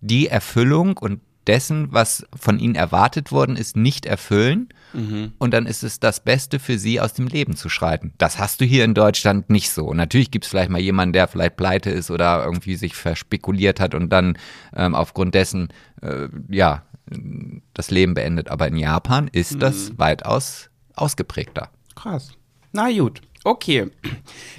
die 0.01 0.29
Erfüllung 0.29 0.97
und 0.97 1.21
dessen, 1.49 1.89
was 1.91 2.27
von 2.39 2.59
ihnen 2.59 2.75
erwartet 2.75 3.33
worden 3.33 3.57
ist, 3.57 3.77
nicht 3.77 4.07
erfüllen. 4.07 4.69
Und 5.39 5.53
dann 5.53 5.67
ist 5.67 5.83
es 5.83 6.01
das 6.01 6.21
Beste 6.21 6.59
für 6.59 6.79
sie, 6.79 6.99
aus 7.01 7.13
dem 7.13 7.27
Leben 7.27 7.57
zu 7.57 7.69
schreiten. 7.69 8.15
Das 8.17 8.39
hast 8.39 8.61
du 8.61 8.65
hier 8.65 8.85
in 8.85 8.95
Deutschland 8.95 9.51
nicht 9.51 9.71
so. 9.71 9.93
Natürlich 9.93 10.31
gibt 10.31 10.47
es 10.47 10.51
vielleicht 10.51 10.71
mal 10.71 10.81
jemanden, 10.81 11.13
der 11.13 11.29
vielleicht 11.29 11.57
pleite 11.57 11.91
ist 11.91 12.11
oder 12.11 12.43
irgendwie 12.45 12.75
sich 12.75 12.95
verspekuliert 12.95 13.81
hat 13.81 13.95
und 13.95 14.09
dann 14.11 14.39
ähm, 14.75 14.95
aufgrund 14.95 15.35
dessen, 15.35 15.69
äh, 16.01 16.29
ja, 16.49 16.85
das 17.75 17.91
Leben 17.91 18.15
beendet. 18.15 18.49
Aber 18.49 18.67
in 18.67 18.77
Japan 18.77 19.29
ist 19.31 19.61
das 19.61 19.99
weitaus 19.99 20.71
ausgeprägter. 20.95 21.71
Krass. 21.95 22.33
Na 22.73 22.91
gut. 22.91 23.21
Okay, 23.45 23.91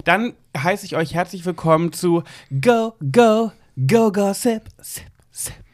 dann 0.05 0.33
heiße 0.57 0.85
ich 0.85 0.95
euch 0.95 1.13
herzlich 1.13 1.45
willkommen 1.45 1.91
zu 1.91 2.23
Go, 2.49 2.93
Go, 3.11 3.51
Go, 3.87 4.11
Go, 4.11 4.33
Sip, 4.33 4.63
Sip, 4.79 5.05
Sip. 5.31 5.68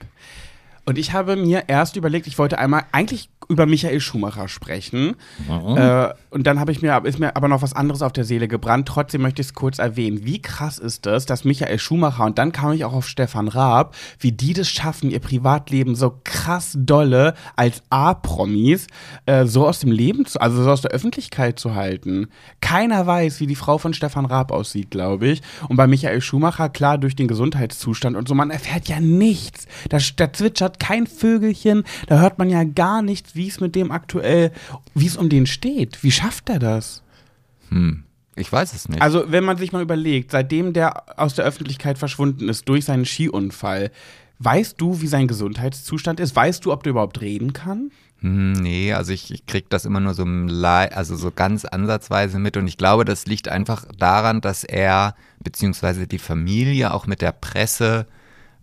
Und 0.85 0.97
ich 0.97 1.13
habe 1.13 1.35
mir 1.35 1.63
erst 1.67 1.95
überlegt, 1.95 2.27
ich 2.27 2.37
wollte 2.37 2.59
einmal 2.59 2.85
eigentlich 2.91 3.29
über 3.49 3.65
Michael 3.65 3.99
Schumacher 3.99 4.47
sprechen. 4.47 5.15
Äh, 5.47 6.13
und 6.29 6.47
dann 6.47 6.59
habe 6.59 6.71
ich 6.71 6.81
mir, 6.81 7.01
ist 7.05 7.19
mir 7.19 7.35
aber 7.35 7.47
noch 7.47 7.61
was 7.61 7.73
anderes 7.73 8.01
auf 8.01 8.13
der 8.13 8.23
Seele 8.23 8.47
gebrannt. 8.47 8.87
Trotzdem 8.87 9.21
möchte 9.21 9.41
ich 9.41 9.49
es 9.49 9.53
kurz 9.53 9.79
erwähnen. 9.79 10.21
Wie 10.23 10.41
krass 10.41 10.79
ist 10.79 11.05
es, 11.07 11.25
dass 11.25 11.45
Michael 11.45 11.79
Schumacher, 11.79 12.25
und 12.25 12.37
dann 12.37 12.51
kam 12.51 12.71
ich 12.73 12.85
auch 12.85 12.93
auf 12.93 13.07
Stefan 13.07 13.47
Raab, 13.47 13.95
wie 14.19 14.31
die 14.31 14.53
das 14.53 14.69
schaffen, 14.69 15.11
ihr 15.11 15.19
Privatleben 15.19 15.95
so 15.95 16.19
krass 16.23 16.75
dolle 16.77 17.33
als 17.55 17.83
A-Promis 17.89 18.87
äh, 19.25 19.45
so 19.45 19.67
aus 19.67 19.79
dem 19.79 19.91
Leben 19.91 20.25
zu, 20.25 20.39
also 20.39 20.63
so 20.63 20.71
aus 20.71 20.81
der 20.81 20.91
Öffentlichkeit 20.91 21.59
zu 21.59 21.75
halten. 21.75 22.27
Keiner 22.61 23.05
weiß, 23.05 23.39
wie 23.39 23.47
die 23.47 23.55
Frau 23.55 23.77
von 23.77 23.93
Stefan 23.93 24.25
Raab 24.25 24.51
aussieht, 24.51 24.91
glaube 24.91 25.27
ich. 25.27 25.41
Und 25.67 25.77
bei 25.77 25.87
Michael 25.87 26.21
Schumacher, 26.21 26.69
klar, 26.69 26.97
durch 26.97 27.15
den 27.15 27.27
Gesundheitszustand 27.27 28.15
und 28.15 28.27
so, 28.27 28.35
man 28.35 28.51
erfährt 28.51 28.87
ja 28.87 28.99
nichts. 28.99 29.67
Da, 29.89 29.97
da 30.15 30.33
zwitschert 30.33 30.79
kein 30.79 31.07
Vögelchen, 31.07 31.83
da 32.07 32.19
hört 32.19 32.39
man 32.39 32.49
ja 32.49 32.63
gar 32.63 33.01
nichts, 33.01 33.34
wie 33.35 33.47
es 33.47 33.59
mit 33.59 33.75
dem 33.75 33.91
aktuell, 33.91 34.51
wie 34.93 35.07
es 35.07 35.17
um 35.17 35.29
den 35.29 35.45
steht. 35.45 36.03
Wie 36.03 36.11
schafft 36.11 36.49
er 36.49 36.59
das? 36.59 37.03
Hm. 37.69 38.03
Ich 38.35 38.51
weiß 38.51 38.73
es 38.73 38.89
nicht. 38.89 39.01
Also, 39.01 39.31
wenn 39.31 39.45
man 39.45 39.57
sich 39.57 39.71
mal 39.71 39.81
überlegt, 39.81 40.31
seitdem 40.31 40.73
der 40.73 41.19
aus 41.19 41.35
der 41.35 41.45
Öffentlichkeit 41.45 41.97
verschwunden 41.97 42.49
ist 42.49 42.67
durch 42.67 42.83
seinen 42.83 43.05
Skiunfall, 43.05 43.91
weißt 44.39 44.79
du, 44.79 45.01
wie 45.01 45.07
sein 45.07 45.27
Gesundheitszustand 45.27 46.19
ist? 46.19 46.35
Weißt 46.35 46.65
du, 46.65 46.73
ob 46.73 46.83
der 46.83 46.91
überhaupt 46.91 47.21
reden 47.21 47.53
kann? 47.53 47.91
Hm, 48.19 48.53
nee, 48.53 48.93
also 48.93 49.13
ich, 49.13 49.31
ich 49.31 49.45
krieg 49.45 49.69
das 49.69 49.85
immer 49.85 49.99
nur 49.99 50.13
so, 50.13 50.25
also 50.25 51.15
so 51.15 51.31
ganz 51.31 51.65
ansatzweise 51.65 52.39
mit 52.39 52.57
und 52.57 52.67
ich 52.67 52.77
glaube, 52.77 53.05
das 53.05 53.25
liegt 53.25 53.47
einfach 53.47 53.85
daran, 53.97 54.41
dass 54.41 54.63
er 54.63 55.15
beziehungsweise 55.43 56.07
die 56.07 56.19
Familie 56.19 56.93
auch 56.93 57.07
mit 57.07 57.21
der 57.21 57.33
Presse, 57.33 58.07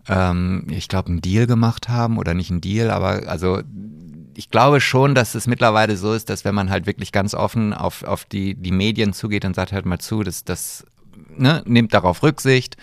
ähm, 0.07 0.67
ich 0.69 0.87
glaube, 0.87 1.09
einen 1.09 1.21
Deal 1.21 1.47
gemacht 1.47 1.89
haben 1.89 2.17
oder 2.17 2.33
nicht 2.33 2.51
einen 2.51 2.61
Deal, 2.61 2.91
aber 2.91 3.27
also 3.27 3.61
ich 4.35 4.49
glaube 4.49 4.81
schon, 4.81 5.15
dass 5.15 5.35
es 5.35 5.47
mittlerweile 5.47 5.97
so 5.97 6.13
ist, 6.13 6.29
dass 6.29 6.45
wenn 6.45 6.55
man 6.55 6.69
halt 6.69 6.85
wirklich 6.85 7.11
ganz 7.11 7.33
offen 7.33 7.73
auf, 7.73 8.03
auf 8.03 8.25
die, 8.25 8.55
die 8.55 8.71
Medien 8.71 9.13
zugeht 9.13 9.45
und 9.45 9.55
sagt 9.55 9.71
halt 9.71 9.85
mal 9.85 9.99
zu, 9.99 10.23
dass 10.23 10.43
das 10.43 10.85
ne, 11.37 11.63
nimmt 11.65 11.93
darauf 11.93 12.23
Rücksicht. 12.23 12.77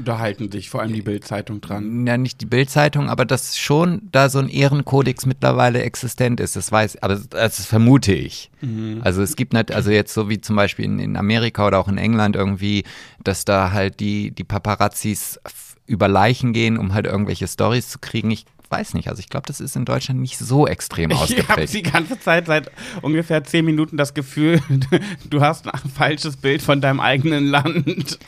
Da 0.00 0.18
halten 0.18 0.50
sich 0.52 0.70
vor 0.70 0.80
allem 0.80 0.92
die 0.92 1.02
Bildzeitung 1.02 1.60
dran. 1.60 2.06
Ja, 2.06 2.16
nicht 2.16 2.40
die 2.40 2.46
Bildzeitung, 2.46 3.10
aber 3.10 3.24
dass 3.24 3.58
schon 3.58 4.02
da 4.12 4.28
so 4.28 4.38
ein 4.38 4.48
Ehrenkodex 4.48 5.26
mittlerweile 5.26 5.82
existent 5.82 6.38
ist, 6.38 6.54
das 6.54 6.70
weiß, 6.70 7.02
aber 7.02 7.16
das 7.16 7.66
vermute 7.66 8.12
ich. 8.12 8.50
Mhm. 8.60 9.00
Also 9.02 9.22
es 9.22 9.34
gibt 9.34 9.54
nicht, 9.54 9.72
also 9.72 9.90
jetzt 9.90 10.14
so 10.14 10.28
wie 10.28 10.40
zum 10.40 10.54
Beispiel 10.54 10.84
in, 10.84 11.00
in 11.00 11.16
Amerika 11.16 11.66
oder 11.66 11.80
auch 11.80 11.88
in 11.88 11.98
England 11.98 12.36
irgendwie, 12.36 12.84
dass 13.24 13.44
da 13.44 13.72
halt 13.72 13.98
die, 13.98 14.30
die 14.30 14.44
Paparazzis 14.44 15.40
über 15.86 16.06
Leichen 16.06 16.52
gehen, 16.52 16.78
um 16.78 16.94
halt 16.94 17.06
irgendwelche 17.06 17.48
Stories 17.48 17.88
zu 17.88 17.98
kriegen. 17.98 18.30
Ich 18.30 18.44
weiß 18.70 18.94
nicht. 18.94 19.08
Also 19.08 19.20
ich 19.20 19.28
glaube, 19.28 19.46
das 19.46 19.60
ist 19.60 19.76
in 19.76 19.84
Deutschland 19.84 20.20
nicht 20.20 20.38
so 20.38 20.66
extrem 20.66 21.12
ausgeprägt. 21.12 21.40
Ich 21.40 21.48
habe 21.48 21.66
die 21.66 21.82
ganze 21.82 22.20
Zeit 22.20 22.46
seit 22.46 22.70
ungefähr 23.02 23.44
zehn 23.44 23.64
Minuten 23.64 23.96
das 23.96 24.14
Gefühl, 24.14 24.60
du 25.30 25.40
hast 25.40 25.66
ein 25.66 25.90
falsches 25.90 26.36
Bild 26.36 26.62
von 26.62 26.80
deinem 26.80 27.00
eigenen 27.00 27.46
Land. 27.46 28.18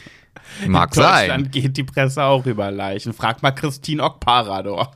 Mag 0.67 0.91
in 0.91 1.03
sein. 1.03 1.29
Deutschland 1.29 1.53
geht 1.53 1.77
die 1.77 1.85
Presse 1.85 2.25
auch 2.25 2.47
über 2.47 2.71
Leichen. 2.71 3.13
Frag 3.13 3.43
mal 3.43 3.53
Christine 3.53 4.03
Ockparador. 4.03 4.93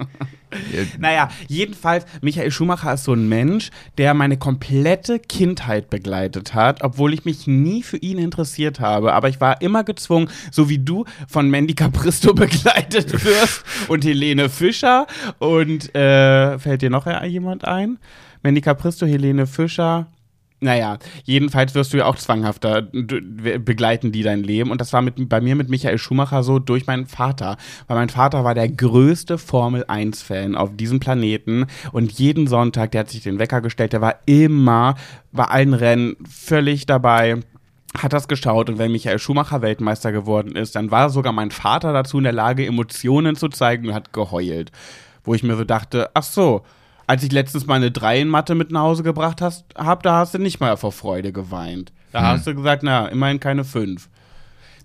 naja, 0.98 1.28
jedenfalls, 1.48 2.04
Michael 2.20 2.50
Schumacher 2.50 2.94
ist 2.94 3.04
so 3.04 3.12
ein 3.12 3.28
Mensch, 3.28 3.70
der 3.98 4.14
meine 4.14 4.36
komplette 4.36 5.18
Kindheit 5.18 5.90
begleitet 5.90 6.54
hat, 6.54 6.82
obwohl 6.82 7.14
ich 7.14 7.24
mich 7.24 7.46
nie 7.46 7.82
für 7.82 7.96
ihn 7.96 8.18
interessiert 8.18 8.80
habe. 8.80 9.12
Aber 9.14 9.28
ich 9.28 9.40
war 9.40 9.60
immer 9.62 9.84
gezwungen, 9.84 10.28
so 10.50 10.68
wie 10.68 10.78
du 10.78 11.04
von 11.28 11.50
Mandy 11.50 11.74
Capristo 11.74 12.34
begleitet 12.34 13.24
wirst 13.24 13.64
und 13.88 14.04
Helene 14.04 14.48
Fischer 14.48 15.06
und 15.38 15.94
äh, 15.94 16.58
fällt 16.58 16.82
dir 16.82 16.90
noch 16.90 17.06
jemand 17.24 17.64
ein? 17.64 17.98
Mandy 18.42 18.60
Capristo, 18.60 19.06
Helene 19.06 19.46
Fischer, 19.46 20.06
naja, 20.61 20.99
jedenfalls 21.25 21.75
wirst 21.75 21.92
du 21.92 21.99
ja 21.99 22.06
auch 22.06 22.16
zwanghafter 22.16 22.82
begleiten 22.82 24.12
die 24.12 24.23
dein 24.23 24.43
Leben. 24.43 24.71
Und 24.71 24.80
das 24.80 24.93
war 24.93 25.02
mit, 25.02 25.28
bei 25.28 25.40
mir 25.40 25.56
mit 25.56 25.69
Michael 25.69 25.99
Schumacher 25.99 26.43
so 26.43 26.58
durch 26.58 26.86
meinen 26.86 27.06
Vater. 27.06 27.56
Weil 27.86 27.99
mein 27.99 28.08
Vater 28.08 28.45
war 28.45 28.54
der 28.54 28.69
größte 28.69 29.36
Formel-1-Fan 29.36 30.54
auf 30.54 30.75
diesem 30.75 31.00
Planeten. 31.00 31.67
Und 31.93 32.12
jeden 32.12 32.47
Sonntag, 32.47 32.93
der 32.93 33.00
hat 33.00 33.10
sich 33.10 33.23
den 33.23 33.38
Wecker 33.38 33.60
gestellt, 33.60 33.93
der 33.93 34.00
war 34.00 34.21
immer 34.26 34.95
bei 35.32 35.45
allen 35.45 35.75
Rennen 35.75 36.17
völlig 36.28 36.86
dabei 36.86 37.40
hat 37.97 38.12
das 38.12 38.26
geschaut 38.26 38.69
und 38.69 38.78
wenn 38.78 38.90
Michael 38.90 39.21
Schumacher 39.21 39.62
Weltmeister 39.62 40.10
geworden 40.10 40.56
ist, 40.56 40.75
dann 40.75 40.90
war 40.90 41.10
sogar 41.10 41.32
mein 41.32 41.52
Vater 41.52 41.93
dazu 41.93 42.19
in 42.19 42.25
der 42.25 42.32
Lage, 42.32 42.67
Emotionen 42.67 43.36
zu 43.36 43.49
zeigen 43.49 43.86
und 43.86 43.95
hat 43.95 44.12
geheult. 44.12 44.73
Wo 45.23 45.32
ich 45.32 45.45
mir 45.45 45.56
so 45.56 45.62
dachte, 45.62 46.10
ach 46.12 46.25
so, 46.25 46.64
als 47.06 47.23
ich 47.23 47.32
letztens 47.32 47.67
mal 47.67 47.75
eine 47.75 47.90
3 47.90 48.23
in 48.23 48.28
Mathe 48.28 48.54
mit 48.54 48.71
nach 48.71 48.82
Hause 48.82 49.02
gebracht 49.02 49.40
habe, 49.40 50.02
da 50.02 50.19
hast 50.19 50.34
du 50.34 50.38
nicht 50.38 50.60
mal 50.60 50.76
vor 50.76 50.93
Freude 50.93 51.32
geweint. 51.32 51.93
Da 52.12 52.21
hm. 52.21 52.26
hast 52.26 52.47
du 52.47 52.54
gesagt, 52.54 52.82
na, 52.82 53.06
immerhin 53.06 53.40
keine 53.40 53.64
5. 53.64 54.08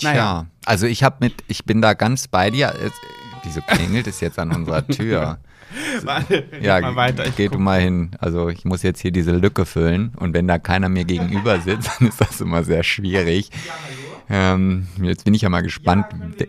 Naja. 0.02 0.14
Tja, 0.14 0.46
also 0.66 0.88
ich 0.88 1.04
habe 1.04 1.18
mit, 1.20 1.34
ich 1.48 1.66
bin 1.66 1.82
da 1.82 1.94
ganz 1.94 2.28
bei 2.28 2.50
dir. 2.50 2.74
Wieso 3.44 3.62
klingelt 3.62 4.08
es 4.08 4.20
jetzt 4.22 4.40
an 4.40 4.52
unserer 4.52 4.86
Tür? 4.88 5.40
Warte, 6.04 6.46
ja, 6.62 6.82
mal 6.82 6.96
weiter. 6.96 7.28
Ich 7.28 7.36
geh 7.36 7.48
guck. 7.48 7.58
du 7.58 7.60
mal 7.60 7.80
hin. 7.80 8.12
Also 8.20 8.50
ich 8.50 8.66
muss 8.66 8.82
jetzt 8.82 9.02
hier 9.02 9.12
diese 9.12 9.32
Lücke 9.32 9.66
füllen 9.66 10.14
und 10.18 10.34
wenn 10.34 10.48
da 10.48 10.58
keiner 10.58 10.90
mir 10.90 11.06
gegenüber 11.06 11.60
sitzt, 11.60 11.92
dann 12.00 12.08
ist 12.08 12.20
das 12.20 12.42
immer 12.42 12.64
sehr 12.64 12.84
schwierig. 12.84 13.50
Ja, 14.30 14.54
ähm, 14.54 14.88
jetzt 15.02 15.26
bin 15.26 15.34
ich 15.34 15.42
ja 15.42 15.50
mal 15.50 15.62
gespannt. 15.62 16.08
Ja, 16.40 16.46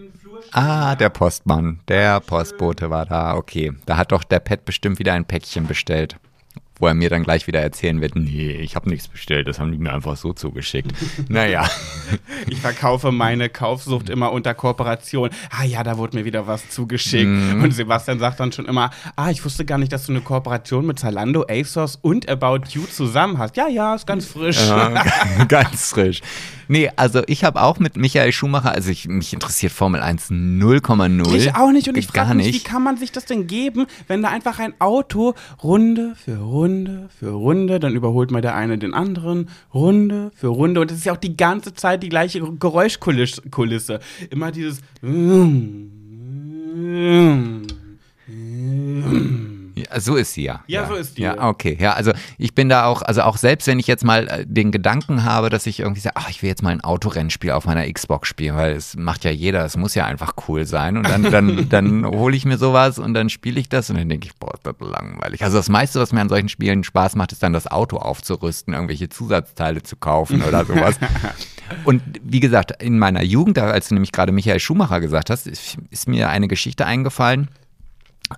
Ah, 0.52 0.96
der 0.96 1.10
Postmann, 1.10 1.80
der 1.88 2.20
Postbote 2.20 2.90
war 2.90 3.06
da. 3.06 3.34
Okay, 3.34 3.72
da 3.86 3.96
hat 3.96 4.12
doch 4.12 4.24
der 4.24 4.40
Pet 4.40 4.64
bestimmt 4.64 4.98
wieder 4.98 5.12
ein 5.12 5.24
Päckchen 5.24 5.66
bestellt. 5.66 6.16
Wo 6.80 6.86
er 6.86 6.94
mir 6.94 7.10
dann 7.10 7.24
gleich 7.24 7.46
wieder 7.46 7.60
erzählen 7.60 8.00
wird, 8.00 8.16
nee, 8.16 8.52
ich 8.52 8.74
habe 8.74 8.88
nichts 8.88 9.06
bestellt, 9.06 9.46
das 9.46 9.60
haben 9.60 9.70
die 9.70 9.76
mir 9.76 9.92
einfach 9.92 10.16
so 10.16 10.32
zugeschickt. 10.32 10.92
naja. 11.28 11.68
Ich 12.48 12.58
verkaufe 12.58 13.12
meine 13.12 13.50
Kaufsucht 13.50 14.08
immer 14.08 14.32
unter 14.32 14.54
Kooperation. 14.54 15.28
Ah 15.50 15.64
ja, 15.64 15.82
da 15.82 15.98
wurde 15.98 16.16
mir 16.16 16.24
wieder 16.24 16.46
was 16.46 16.70
zugeschickt. 16.70 17.28
Mm. 17.28 17.62
Und 17.62 17.72
Sebastian 17.72 18.18
sagt 18.18 18.40
dann 18.40 18.50
schon 18.50 18.64
immer, 18.64 18.90
ah, 19.14 19.30
ich 19.30 19.44
wusste 19.44 19.66
gar 19.66 19.76
nicht, 19.76 19.92
dass 19.92 20.06
du 20.06 20.12
eine 20.12 20.22
Kooperation 20.22 20.86
mit 20.86 20.98
Zalando, 20.98 21.44
ASOS 21.50 21.96
und 21.96 22.30
About 22.30 22.70
You 22.70 22.86
zusammen 22.86 23.36
hast. 23.36 23.58
Ja, 23.58 23.68
ja, 23.68 23.94
ist 23.94 24.06
ganz 24.06 24.24
frisch. 24.24 24.66
Ja, 24.66 25.04
ganz 25.48 25.90
frisch. 25.90 26.22
Nee, 26.70 26.88
also 26.94 27.22
ich 27.26 27.42
habe 27.42 27.60
auch 27.60 27.80
mit 27.80 27.96
Michael 27.96 28.30
Schumacher, 28.30 28.70
also 28.70 28.92
ich, 28.92 29.08
mich 29.08 29.32
interessiert 29.32 29.72
Formel 29.72 30.02
1 30.02 30.30
0,0. 30.30 31.34
Ich 31.34 31.56
auch 31.56 31.72
nicht 31.72 31.88
und 31.88 31.98
ich 31.98 32.06
frage 32.06 32.34
mich, 32.34 32.54
wie 32.54 32.60
kann 32.60 32.84
man 32.84 32.96
sich 32.96 33.10
das 33.10 33.24
denn 33.24 33.48
geben, 33.48 33.88
wenn 34.06 34.22
da 34.22 34.28
einfach 34.28 34.60
ein 34.60 34.74
Auto 34.78 35.34
Runde 35.64 36.14
für 36.14 36.36
Runde 36.36 37.08
für 37.18 37.30
Runde, 37.30 37.80
dann 37.80 37.96
überholt 37.96 38.30
mal 38.30 38.40
der 38.40 38.54
eine 38.54 38.78
den 38.78 38.94
anderen, 38.94 39.48
Runde 39.74 40.30
für 40.36 40.46
Runde 40.46 40.80
und 40.80 40.92
es 40.92 40.98
ist 40.98 41.06
ja 41.06 41.12
auch 41.12 41.16
die 41.16 41.36
ganze 41.36 41.74
Zeit 41.74 42.04
die 42.04 42.08
gleiche 42.08 42.40
Geräuschkulisse. 42.40 43.98
Immer 44.30 44.52
dieses 44.52 44.80
ja, 49.88 50.00
so 50.00 50.16
ist 50.16 50.34
sie 50.34 50.42
ja. 50.42 50.62
ja. 50.66 50.80
Ja, 50.82 50.88
so 50.88 50.94
ist 50.94 51.18
die. 51.18 51.22
Ja, 51.22 51.48
okay. 51.48 51.76
Ja, 51.80 51.92
also 51.92 52.12
ich 52.38 52.54
bin 52.54 52.68
da 52.68 52.84
auch, 52.84 53.02
also 53.02 53.22
auch 53.22 53.36
selbst 53.36 53.66
wenn 53.66 53.78
ich 53.78 53.86
jetzt 53.86 54.04
mal 54.04 54.28
äh, 54.28 54.46
den 54.46 54.70
Gedanken 54.70 55.24
habe, 55.24 55.50
dass 55.50 55.66
ich 55.66 55.80
irgendwie 55.80 56.00
sage, 56.00 56.16
ach, 56.16 56.30
ich 56.30 56.42
will 56.42 56.48
jetzt 56.48 56.62
mal 56.62 56.70
ein 56.70 56.80
Autorennspiel 56.80 57.50
auf 57.50 57.66
meiner 57.66 57.90
Xbox 57.90 58.28
spielen, 58.28 58.56
weil 58.56 58.72
es 58.72 58.96
macht 58.96 59.24
ja 59.24 59.30
jeder, 59.30 59.64
es 59.64 59.76
muss 59.76 59.94
ja 59.94 60.06
einfach 60.06 60.34
cool 60.48 60.66
sein. 60.66 60.96
Und 60.96 61.08
dann, 61.08 61.30
dann, 61.30 61.68
dann 61.68 62.06
hole 62.06 62.36
ich 62.36 62.44
mir 62.44 62.58
sowas 62.58 62.98
und 62.98 63.14
dann 63.14 63.28
spiele 63.28 63.60
ich 63.60 63.68
das 63.68 63.90
und 63.90 63.98
dann 63.98 64.08
denke 64.08 64.26
ich, 64.26 64.34
boah, 64.36 64.54
ist 64.54 64.66
das 64.66 64.74
langweilig. 64.80 65.42
Also 65.42 65.56
das 65.56 65.68
meiste, 65.68 66.00
was 66.00 66.12
mir 66.12 66.20
an 66.20 66.28
solchen 66.28 66.48
Spielen 66.48 66.84
Spaß 66.84 67.16
macht, 67.16 67.32
ist 67.32 67.42
dann 67.42 67.52
das 67.52 67.66
Auto 67.66 67.98
aufzurüsten, 67.98 68.74
irgendwelche 68.74 69.08
Zusatzteile 69.08 69.82
zu 69.82 69.96
kaufen 69.96 70.42
oder 70.42 70.64
sowas. 70.64 70.98
und 71.84 72.02
wie 72.22 72.40
gesagt, 72.40 72.82
in 72.82 72.98
meiner 72.98 73.22
Jugend, 73.22 73.58
als 73.58 73.88
du 73.88 73.94
nämlich 73.94 74.12
gerade 74.12 74.32
Michael 74.32 74.60
Schumacher 74.60 75.00
gesagt 75.00 75.30
hast, 75.30 75.46
ist 75.46 76.08
mir 76.08 76.28
eine 76.30 76.48
Geschichte 76.48 76.86
eingefallen 76.86 77.48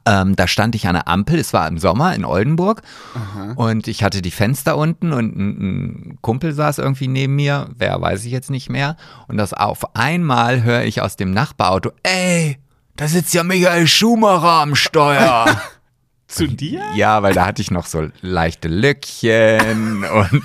ähm, 0.07 0.37
da 0.37 0.49
stand 0.49 0.75
ich 0.75 0.87
an 0.87 0.95
der 0.95 1.09
Ampel, 1.09 1.39
es 1.39 1.53
war 1.53 1.69
im 1.69 1.79
Sommer 1.79 2.15
in 2.15 2.25
Oldenburg 2.25 2.83
Aha. 3.15 3.53
und 3.57 3.89
ich 3.89 4.03
hatte 4.03 4.23
die 4.23 4.31
Fenster 4.31 4.77
unten 4.77 5.13
und 5.13 5.37
ein, 5.37 5.49
ein, 5.49 6.19
Kumpel 6.23 6.55
saß 6.55 6.79
irgendwie 6.79 7.09
neben 7.09 7.37
mir, 7.37 7.69
wer 7.77 8.01
weiß 8.01 8.25
ich 8.25 8.33
jetzt 8.33 8.51
nicht 8.51 8.71
mehr. 8.71 8.97
Und 9.29 9.37
das 9.37 9.53
auf 9.53 9.95
einmal 9.95 10.63
höre 10.63 10.85
ich 10.85 11.03
aus 11.03 11.17
dem 11.17 11.33
Nachbarauto, 11.33 11.91
ey, 12.03 12.59
da 12.97 13.07
sitzt 13.07 13.35
ja 13.35 13.43
Michael 13.43 13.87
Schumacher 13.87 14.63
am 14.63 14.75
Steuer. 14.75 15.47
Zu 16.27 16.49
dir? 16.49 16.83
Ja, 16.95 17.23
weil 17.23 17.35
da 17.35 17.45
hatte 17.45 17.61
ich 17.61 17.71
noch 17.71 17.85
so 17.85 18.09
leichte 18.23 18.69
Lückchen 18.69 20.05
und, 20.15 20.43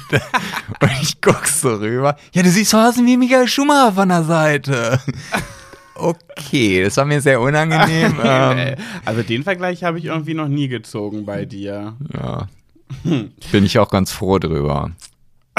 und 0.82 0.92
ich 1.02 1.22
guck 1.22 1.48
so 1.48 1.76
rüber. 1.76 2.18
Ja, 2.34 2.44
du 2.44 2.50
siehst 2.50 2.76
aus 2.76 2.98
wie 2.98 3.16
Michael 3.16 3.48
Schumacher 3.48 3.94
von 3.94 4.10
der 4.10 4.24
Seite. 4.24 5.00
Okay, 6.00 6.84
das 6.84 6.98
war 6.98 7.06
mir 7.06 7.22
sehr 7.22 7.42
unangenehm. 7.42 8.20
ähm, 8.24 8.76
also 9.06 9.24
den 9.24 9.44
Vergleich 9.44 9.84
habe 9.84 10.00
ich 10.00 10.06
irgendwie 10.06 10.34
noch 10.34 10.48
nie 10.48 10.68
gezogen 10.68 11.26
bei 11.26 11.46
dir. 11.46 11.96
Ja. 12.14 12.48
Bin 13.04 13.66
ich 13.66 13.80
auch 13.80 13.90
ganz 13.90 14.12
froh 14.12 14.40
drüber. 14.40 14.92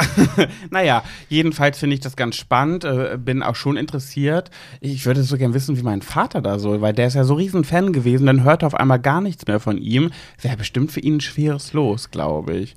naja, 0.69 1.03
jedenfalls 1.27 1.79
finde 1.79 1.95
ich 1.95 1.99
das 1.99 2.15
ganz 2.15 2.35
spannend, 2.35 2.83
äh, 2.83 3.17
bin 3.19 3.43
auch 3.43 3.55
schon 3.55 3.77
interessiert. 3.77 4.49
Ich 4.81 5.05
würde 5.05 5.23
so 5.23 5.37
gern 5.37 5.53
wissen, 5.53 5.77
wie 5.77 5.83
mein 5.83 6.01
Vater 6.01 6.41
da 6.41 6.59
so, 6.59 6.81
weil 6.81 6.93
der 6.93 7.07
ist 7.07 7.15
ja 7.15 7.23
so 7.23 7.33
riesen 7.33 7.63
Fan 7.63 7.93
gewesen, 7.93 8.25
dann 8.25 8.43
hört 8.43 8.63
er 8.63 8.67
auf 8.67 8.75
einmal 8.75 8.99
gar 8.99 9.21
nichts 9.21 9.45
mehr 9.47 9.59
von 9.59 9.77
ihm. 9.77 10.11
Wäre 10.41 10.57
bestimmt 10.57 10.91
für 10.91 11.01
ihn 11.01 11.17
ein 11.17 11.21
schweres 11.21 11.73
Los, 11.73 12.11
glaube 12.11 12.55
ich. 12.55 12.75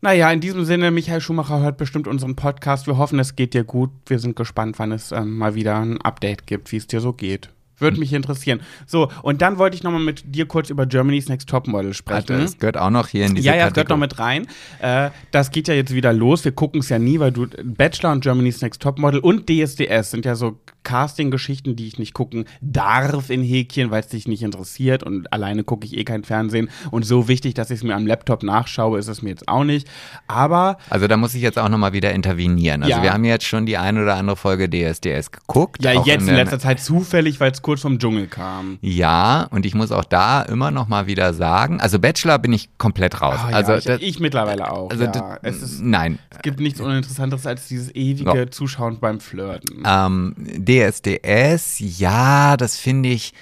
Naja, 0.00 0.30
in 0.30 0.40
diesem 0.40 0.64
Sinne, 0.64 0.90
Michael 0.90 1.20
Schumacher 1.20 1.60
hört 1.60 1.76
bestimmt 1.76 2.06
unseren 2.06 2.36
Podcast. 2.36 2.86
Wir 2.86 2.98
hoffen, 2.98 3.18
es 3.18 3.34
geht 3.34 3.54
dir 3.54 3.64
gut. 3.64 3.90
Wir 4.06 4.18
sind 4.18 4.36
gespannt, 4.36 4.78
wann 4.78 4.92
es 4.92 5.10
ähm, 5.10 5.36
mal 5.36 5.54
wieder 5.54 5.78
ein 5.78 6.00
Update 6.00 6.46
gibt, 6.46 6.70
wie 6.70 6.76
es 6.76 6.86
dir 6.86 7.00
so 7.00 7.12
geht. 7.12 7.50
Würde 7.78 7.98
mich 8.00 8.12
interessieren. 8.12 8.60
So, 8.86 9.08
und 9.22 9.40
dann 9.40 9.58
wollte 9.58 9.76
ich 9.76 9.82
nochmal 9.82 10.00
mit 10.00 10.22
dir 10.34 10.46
kurz 10.46 10.68
über 10.70 10.86
Germany's 10.86 11.28
Next 11.28 11.48
Topmodel 11.48 11.94
sprechen. 11.94 12.40
Das 12.40 12.58
gehört 12.58 12.76
auch 12.76 12.90
noch 12.90 13.08
hier 13.08 13.26
in 13.26 13.36
diese 13.36 13.46
Ja, 13.46 13.54
ja, 13.54 13.68
es 13.68 13.74
gehört 13.74 13.88
noch 13.88 13.96
mit 13.96 14.18
rein. 14.18 14.48
Äh, 14.80 15.10
das 15.30 15.50
geht 15.50 15.68
ja 15.68 15.74
jetzt 15.74 15.94
wieder 15.94 16.12
los. 16.12 16.44
Wir 16.44 16.52
gucken 16.52 16.80
es 16.80 16.88
ja 16.88 16.98
nie, 16.98 17.20
weil 17.20 17.30
du 17.30 17.46
Bachelor 17.64 18.12
und 18.12 18.20
Germany's 18.22 18.60
Next 18.62 18.82
Topmodel 18.82 19.20
und 19.20 19.48
DSDS 19.48 20.10
sind 20.10 20.24
ja 20.24 20.34
so 20.34 20.58
Casting-Geschichten, 20.88 21.76
die 21.76 21.86
ich 21.86 21.98
nicht 21.98 22.14
gucken 22.14 22.46
darf 22.62 23.28
in 23.30 23.42
Häkchen, 23.42 23.90
weil 23.90 24.00
es 24.00 24.08
dich 24.08 24.26
nicht 24.26 24.42
interessiert 24.42 25.02
und 25.02 25.30
alleine 25.32 25.62
gucke 25.64 25.84
ich 25.86 25.96
eh 25.96 26.04
kein 26.04 26.24
Fernsehen. 26.24 26.70
Und 26.90 27.04
so 27.04 27.28
wichtig, 27.28 27.54
dass 27.54 27.70
ich 27.70 27.76
es 27.78 27.82
mir 27.84 27.94
am 27.94 28.06
Laptop 28.06 28.42
nachschaue, 28.42 28.98
ist 28.98 29.08
es 29.08 29.20
mir 29.22 29.28
jetzt 29.30 29.48
auch 29.48 29.64
nicht. 29.64 29.86
Aber 30.26 30.78
Also 30.90 31.06
da 31.06 31.16
muss 31.16 31.34
ich 31.34 31.42
jetzt 31.42 31.58
auch 31.58 31.68
nochmal 31.68 31.92
wieder 31.92 32.12
intervenieren. 32.12 32.82
Also 32.82 32.96
Ja. 32.96 33.02
wir 33.02 33.12
haben 33.12 33.24
jetzt 33.24 33.44
schon 33.44 33.66
die 33.66 33.76
ein 33.76 33.98
oder 33.98 34.14
andere 34.16 34.36
Folge 34.36 34.68
DSDS 34.70 35.30
geguckt. 35.30 35.84
ja, 35.84 35.92
jetzt 35.92 36.22
in 36.22 36.26
der- 36.26 36.36
letzter 36.36 36.58
Zeit 36.58 36.80
zufällig, 36.80 37.38
weil 37.40 37.52
es 37.52 37.60
kurz 37.62 37.82
vom 37.82 37.98
Dschungel 37.98 38.26
kam. 38.26 38.78
Ja, 38.80 39.46
und 39.50 39.66
ich 39.66 39.74
muss 39.74 39.92
auch 39.92 40.04
da 40.04 40.42
immer 40.42 40.70
noch 40.70 40.88
mal 40.88 41.06
wieder 41.06 41.34
sagen, 41.34 41.80
also 41.80 41.98
Bachelor 41.98 42.38
bin 42.38 42.52
ich 42.54 42.70
komplett 42.78 43.20
raus. 43.20 43.38
Also 43.52 43.72
ja, 43.72 43.78
ich, 43.78 43.84
das- 43.84 44.00
ich 44.00 44.20
mittlerweile 44.20 44.70
auch. 44.72 44.90
also 44.90 45.04
ja. 45.04 45.10
das- 45.10 45.38
es, 45.42 45.62
ist, 45.62 45.82
nein, 45.82 46.18
es 46.30 46.38
gibt 46.40 46.60
nichts 46.60 46.80
Uninteressanteres 46.80 47.46
als 47.46 47.68
dieses 47.68 47.94
ewige 47.94 48.34
Ja. 48.36 48.50
Zuschauen 48.50 48.98
beim 49.00 49.20
Flirten. 49.20 49.82
Ähm, 49.84 50.34
DSDS, 50.38 50.77
ja, 51.78 52.56
das 52.56 52.76
finde 52.76 53.08
ich, 53.08 53.32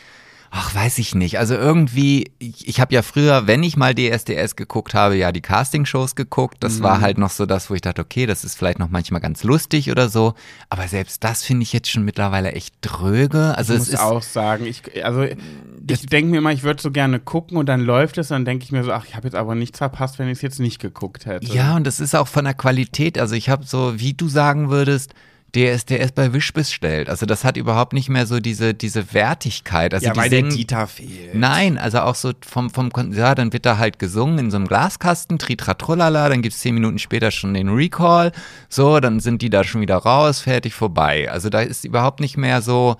ach, 0.50 0.74
weiß 0.74 0.98
ich 0.98 1.14
nicht. 1.14 1.38
Also 1.38 1.54
irgendwie, 1.54 2.30
ich, 2.38 2.66
ich 2.66 2.80
habe 2.80 2.94
ja 2.94 3.02
früher, 3.02 3.46
wenn 3.46 3.62
ich 3.62 3.76
mal 3.76 3.94
DSDS 3.94 4.56
geguckt 4.56 4.94
habe, 4.94 5.16
ja 5.16 5.30
die 5.32 5.42
Castingshows 5.42 6.14
geguckt. 6.14 6.58
Das 6.60 6.78
Mhm. 6.78 6.82
war 6.84 7.00
halt 7.00 7.18
noch 7.18 7.30
so 7.30 7.44
das, 7.44 7.68
wo 7.68 7.74
ich 7.74 7.82
dachte, 7.82 8.00
okay, 8.00 8.24
das 8.24 8.42
ist 8.44 8.54
vielleicht 8.56 8.78
noch 8.78 8.88
manchmal 8.88 9.20
ganz 9.20 9.42
lustig 9.44 9.90
oder 9.90 10.08
so. 10.08 10.34
Aber 10.70 10.88
selbst 10.88 11.24
das 11.24 11.42
finde 11.42 11.64
ich 11.64 11.72
jetzt 11.74 11.90
schon 11.90 12.04
mittlerweile 12.04 12.52
echt 12.52 12.74
dröge. 12.80 13.54
Also 13.58 13.74
ich 13.74 13.80
muss 13.80 13.88
ist 13.88 14.00
auch 14.00 14.22
sagen, 14.22 14.64
ich, 14.64 15.04
also 15.04 15.24
ich 15.24 16.06
denke 16.06 16.30
mir 16.30 16.38
immer, 16.38 16.52
ich 16.52 16.62
würde 16.62 16.80
so 16.80 16.90
gerne 16.90 17.20
gucken 17.20 17.58
und 17.58 17.66
dann 17.66 17.80
läuft 17.82 18.16
es 18.16 18.30
und 18.30 18.36
dann 18.36 18.44
denke 18.46 18.64
ich 18.64 18.72
mir 18.72 18.82
so, 18.82 18.92
ach, 18.92 19.04
ich 19.06 19.14
habe 19.14 19.26
jetzt 19.26 19.34
aber 19.36 19.54
nichts 19.54 19.78
verpasst, 19.78 20.18
wenn 20.18 20.28
ich 20.28 20.38
es 20.38 20.42
jetzt 20.42 20.60
nicht 20.60 20.78
geguckt 20.80 21.26
hätte. 21.26 21.52
Ja, 21.52 21.76
und 21.76 21.86
das 21.86 22.00
ist 22.00 22.14
auch 22.16 22.28
von 22.28 22.44
der 22.46 22.54
Qualität. 22.54 23.18
Also 23.18 23.34
ich 23.34 23.50
habe 23.50 23.66
so, 23.66 23.98
wie 24.00 24.14
du 24.14 24.28
sagen 24.28 24.70
würdest, 24.70 25.12
DSDS 25.56 26.12
bei 26.12 26.32
Wish 26.32 26.52
bestellt. 26.52 27.08
Also 27.08 27.24
das 27.26 27.42
hat 27.44 27.56
überhaupt 27.56 27.92
nicht 27.94 28.08
mehr 28.10 28.26
so 28.26 28.38
diese, 28.40 28.74
diese 28.74 29.14
Wertigkeit. 29.14 29.94
Also 29.94 30.06
ja 30.06 30.14
weil 30.14 30.28
der 30.28 30.40
singen- 30.40 30.54
Dieter 30.56 30.86
fehlt. 30.86 31.34
Nein, 31.34 31.78
also 31.78 32.00
auch 32.00 32.14
so 32.14 32.32
vom, 32.46 32.68
vom, 32.70 32.90
ja, 33.12 33.34
dann 33.34 33.52
wird 33.52 33.64
da 33.64 33.78
halt 33.78 33.98
gesungen 33.98 34.38
in 34.38 34.50
so 34.50 34.56
einem 34.58 34.66
Glaskasten, 34.68 35.38
Tritratrolala, 35.38 36.28
dann 36.28 36.42
gibt's 36.42 36.58
zehn 36.58 36.74
Minuten 36.74 36.98
später 36.98 37.30
schon 37.30 37.54
den 37.54 37.70
Recall, 37.70 38.32
so, 38.68 39.00
dann 39.00 39.20
sind 39.20 39.40
die 39.42 39.50
da 39.50 39.64
schon 39.64 39.80
wieder 39.80 39.96
raus, 39.96 40.40
fertig, 40.40 40.74
vorbei. 40.74 41.30
Also 41.30 41.48
da 41.48 41.60
ist 41.60 41.84
überhaupt 41.84 42.20
nicht 42.20 42.36
mehr 42.36 42.60
so, 42.62 42.96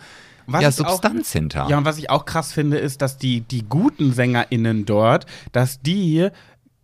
Was 0.47 0.63
ja, 0.63 0.69
ich 0.71 0.81
auch- 0.81 0.91
Substanz 0.93 1.33
hinter. 1.33 1.67
Ja, 1.69 1.79
und 1.79 1.85
was 1.85 1.99
ich 1.99 2.09
auch 2.09 2.25
krass 2.25 2.53
finde, 2.53 2.79
ist, 2.79 3.03
dass 3.03 3.19
die, 3.19 3.41
die 3.43 3.65
guten 3.69 4.13
SängerInnen 4.13 4.87
dort, 4.87 5.27
dass 5.53 5.81
die 5.81 6.29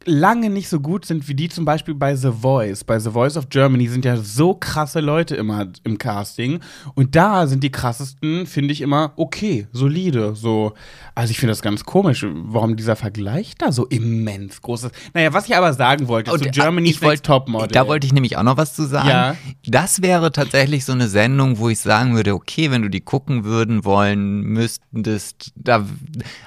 lange 0.07 0.51
nicht 0.51 0.69
so 0.69 0.81
gut 0.81 1.05
sind 1.05 1.29
wie 1.29 1.35
die 1.35 1.49
zum 1.49 1.65
Beispiel 1.65 1.95
bei 1.95 2.15
The 2.17 2.31
Voice. 2.41 2.85
Bei 2.85 2.99
The 2.99 3.11
Voice 3.11 3.37
of 3.37 3.49
Germany 3.49 3.89
sind 3.89 4.05
ja 4.05 4.17
so 4.17 4.55
krasse 4.55 5.01
Leute 5.01 5.37
immer 5.37 5.67
im 5.85 5.99
Casting. 5.99 6.61
Und 6.95 7.15
da 7.17 7.47
sind 7.47 7.63
die 7.65 7.71
krassesten, 7.73 8.47
finde 8.47 8.73
ich 8.73 8.81
immer 8.81 9.13
okay, 9.17 9.67
solide. 9.73 10.35
So. 10.35 10.73
Also 11.15 11.31
ich 11.31 11.39
finde 11.39 11.53
das 11.53 11.63
ganz 11.63 11.85
komisch, 11.85 12.27
warum 12.29 12.77
dieser 12.77 12.97
Vergleich 12.97 13.55
da 13.57 13.73
so 13.73 13.87
immens 13.87 14.61
groß 14.63 14.85
ist. 14.85 14.95
Naja, 15.15 15.33
was 15.33 15.47
ich 15.47 15.57
aber 15.57 15.73
sagen 15.73 16.09
wollte 16.09 16.31
zu 16.31 16.37
Und, 16.37 16.47
äh, 16.47 16.51
Germany's 16.51 16.97
ich 16.97 17.03
wollt- 17.03 17.23
Topmodel. 17.23 17.69
Da 17.69 17.87
wollte 17.87 18.07
ich 18.07 18.13
nämlich 18.13 18.37
auch 18.37 18.43
noch 18.43 18.57
was 18.57 18.75
zu 18.75 18.85
sagen. 18.85 19.09
Ja. 19.09 19.37
Das 19.67 20.03
wäre 20.03 20.33
tatsächlich 20.33 20.85
so 20.85 20.93
eine 20.93 21.09
Sendung, 21.09 21.59
wo 21.59 21.69
ich 21.69 21.79
sagen 21.79 22.15
würde, 22.15 22.35
okay, 22.35 22.71
wenn 22.71 22.83
du 22.83 22.89
die 22.89 23.01
gucken 23.01 23.45
würden 23.45 23.85
wollen 23.85 24.41
müsstest, 24.43 25.53
da, 25.55 25.87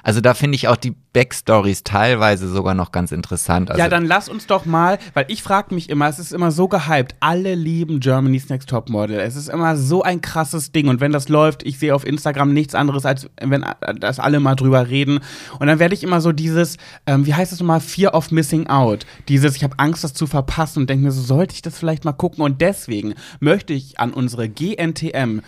also 0.02 0.20
da 0.20 0.34
finde 0.34 0.56
ich 0.56 0.68
auch 0.68 0.76
die 0.76 0.94
Backstories 1.12 1.82
teilweise 1.82 2.48
sogar 2.48 2.74
noch 2.74 2.92
ganz 2.92 3.12
interessant. 3.12 3.45
Also, 3.48 3.80
ja, 3.80 3.88
dann 3.88 4.06
lass 4.06 4.28
uns 4.28 4.46
doch 4.46 4.66
mal, 4.66 4.98
weil 5.14 5.24
ich 5.28 5.42
frage 5.42 5.74
mich 5.74 5.88
immer, 5.88 6.08
es 6.08 6.18
ist 6.18 6.32
immer 6.32 6.50
so 6.50 6.68
gehypt, 6.68 7.14
alle 7.20 7.54
lieben 7.54 8.00
Germany's 8.00 8.48
Next 8.48 8.68
Topmodel. 8.68 9.18
Es 9.20 9.36
ist 9.36 9.48
immer 9.48 9.76
so 9.76 10.02
ein 10.02 10.20
krasses 10.20 10.72
Ding. 10.72 10.88
Und 10.88 11.00
wenn 11.00 11.12
das 11.12 11.28
läuft, 11.28 11.64
ich 11.64 11.78
sehe 11.78 11.94
auf 11.94 12.06
Instagram 12.06 12.52
nichts 12.52 12.74
anderes, 12.74 13.06
als 13.06 13.28
wenn 13.40 13.64
das 13.98 14.18
alle 14.18 14.40
mal 14.40 14.54
drüber 14.54 14.88
reden. 14.88 15.20
Und 15.58 15.66
dann 15.66 15.78
werde 15.78 15.94
ich 15.94 16.02
immer 16.02 16.20
so 16.20 16.32
dieses, 16.32 16.76
ähm, 17.06 17.26
wie 17.26 17.34
heißt 17.34 17.52
es 17.52 17.60
nochmal, 17.60 17.80
Fear 17.80 18.14
of 18.14 18.30
Missing 18.30 18.66
Out. 18.68 19.06
Dieses, 19.28 19.56
ich 19.56 19.64
habe 19.64 19.78
Angst, 19.78 20.04
das 20.04 20.14
zu 20.14 20.26
verpassen 20.26 20.80
und 20.80 20.90
denke 20.90 21.04
mir 21.04 21.12
so, 21.12 21.22
sollte 21.22 21.54
ich 21.54 21.62
das 21.62 21.78
vielleicht 21.78 22.04
mal 22.04 22.12
gucken? 22.12 22.42
Und 22.44 22.60
deswegen 22.60 23.14
möchte 23.40 23.72
ich 23.72 23.98
an 24.00 24.12
unsere 24.12 24.48
GNTM 24.48 25.40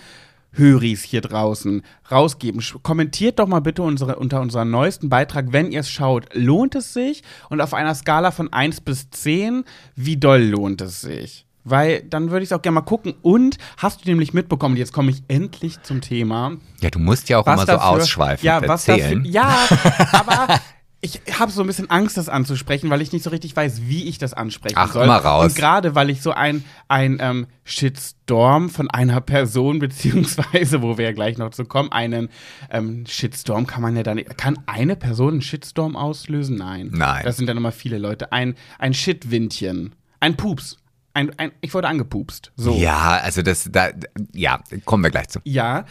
Höris 0.52 1.02
hier 1.02 1.20
draußen 1.20 1.82
rausgeben. 2.10 2.62
Kommentiert 2.82 3.38
doch 3.38 3.46
mal 3.46 3.60
bitte 3.60 3.82
unsere, 3.82 4.16
unter 4.16 4.40
unserem 4.40 4.70
neuesten 4.70 5.08
Beitrag, 5.08 5.52
wenn 5.52 5.70
ihr 5.70 5.80
es 5.80 5.90
schaut, 5.90 6.26
lohnt 6.34 6.74
es 6.74 6.92
sich? 6.92 7.22
Und 7.48 7.60
auf 7.60 7.74
einer 7.74 7.94
Skala 7.94 8.30
von 8.30 8.52
1 8.52 8.80
bis 8.80 9.10
10, 9.10 9.64
wie 9.94 10.16
doll 10.16 10.42
lohnt 10.42 10.80
es 10.80 11.00
sich? 11.00 11.46
Weil 11.64 12.02
dann 12.02 12.30
würde 12.30 12.44
ich 12.44 12.50
es 12.50 12.52
auch 12.56 12.62
gerne 12.62 12.76
mal 12.76 12.80
gucken. 12.82 13.14
Und 13.22 13.58
hast 13.76 14.04
du 14.04 14.08
nämlich 14.08 14.32
mitbekommen, 14.32 14.76
jetzt 14.76 14.92
komme 14.92 15.10
ich 15.10 15.22
endlich 15.28 15.82
zum 15.82 16.00
Thema. 16.00 16.52
ja, 16.80 16.90
du 16.90 16.98
musst 16.98 17.28
ja 17.28 17.38
auch 17.38 17.46
immer 17.46 17.66
so 17.66 17.72
ausschweifend 17.72 18.42
ja, 18.42 18.66
was 18.66 18.88
erzählen. 18.88 19.24
Dafür, 19.24 19.30
ja, 19.30 19.68
aber 20.12 20.60
ich 21.00 21.20
habe 21.38 21.52
so 21.52 21.60
ein 21.60 21.66
bisschen 21.68 21.90
Angst, 21.90 22.16
das 22.16 22.28
anzusprechen, 22.28 22.90
weil 22.90 23.00
ich 23.00 23.12
nicht 23.12 23.22
so 23.22 23.30
richtig 23.30 23.54
weiß, 23.54 23.82
wie 23.82 24.08
ich 24.08 24.18
das 24.18 24.34
ansprechen 24.34 24.74
Ach, 24.76 24.92
soll. 24.92 25.04
immer 25.04 25.18
raus. 25.18 25.44
Und 25.44 25.54
gerade, 25.56 25.94
weil 25.94 26.10
ich 26.10 26.22
so 26.22 26.32
ein, 26.32 26.64
ein 26.88 27.18
ähm, 27.20 27.46
Shitstorm 27.64 28.68
von 28.68 28.90
einer 28.90 29.20
Person, 29.28 29.78
beziehungsweise, 29.78 30.82
wo 30.82 30.98
wir 30.98 31.04
ja 31.06 31.12
gleich 31.12 31.38
noch 31.38 31.50
zu 31.50 31.64
kommen, 31.64 31.92
einen 31.92 32.30
ähm, 32.70 33.04
Shitstorm 33.06 33.66
kann 33.66 33.82
man 33.82 33.96
ja 33.96 34.02
dann, 34.02 34.24
kann 34.36 34.58
eine 34.66 34.96
Person 34.96 35.34
einen 35.34 35.42
Shitstorm 35.42 35.94
auslösen? 35.94 36.56
Nein. 36.56 36.90
Nein. 36.92 37.22
Das 37.24 37.36
sind 37.36 37.46
dann 37.46 37.56
immer 37.56 37.72
viele 37.72 37.98
Leute. 37.98 38.32
Ein, 38.32 38.56
ein 38.78 38.92
Shitwindchen. 38.92 39.94
Ein 40.18 40.36
Pups. 40.36 40.78
Ein, 41.14 41.30
ein, 41.38 41.52
ich 41.60 41.74
wurde 41.74 41.88
angepupst. 41.88 42.52
So. 42.56 42.74
Ja, 42.74 43.20
also 43.22 43.42
das, 43.42 43.68
da, 43.70 43.90
ja, 44.32 44.60
kommen 44.84 45.04
wir 45.04 45.10
gleich 45.10 45.28
zu. 45.28 45.40
Ja, 45.44 45.84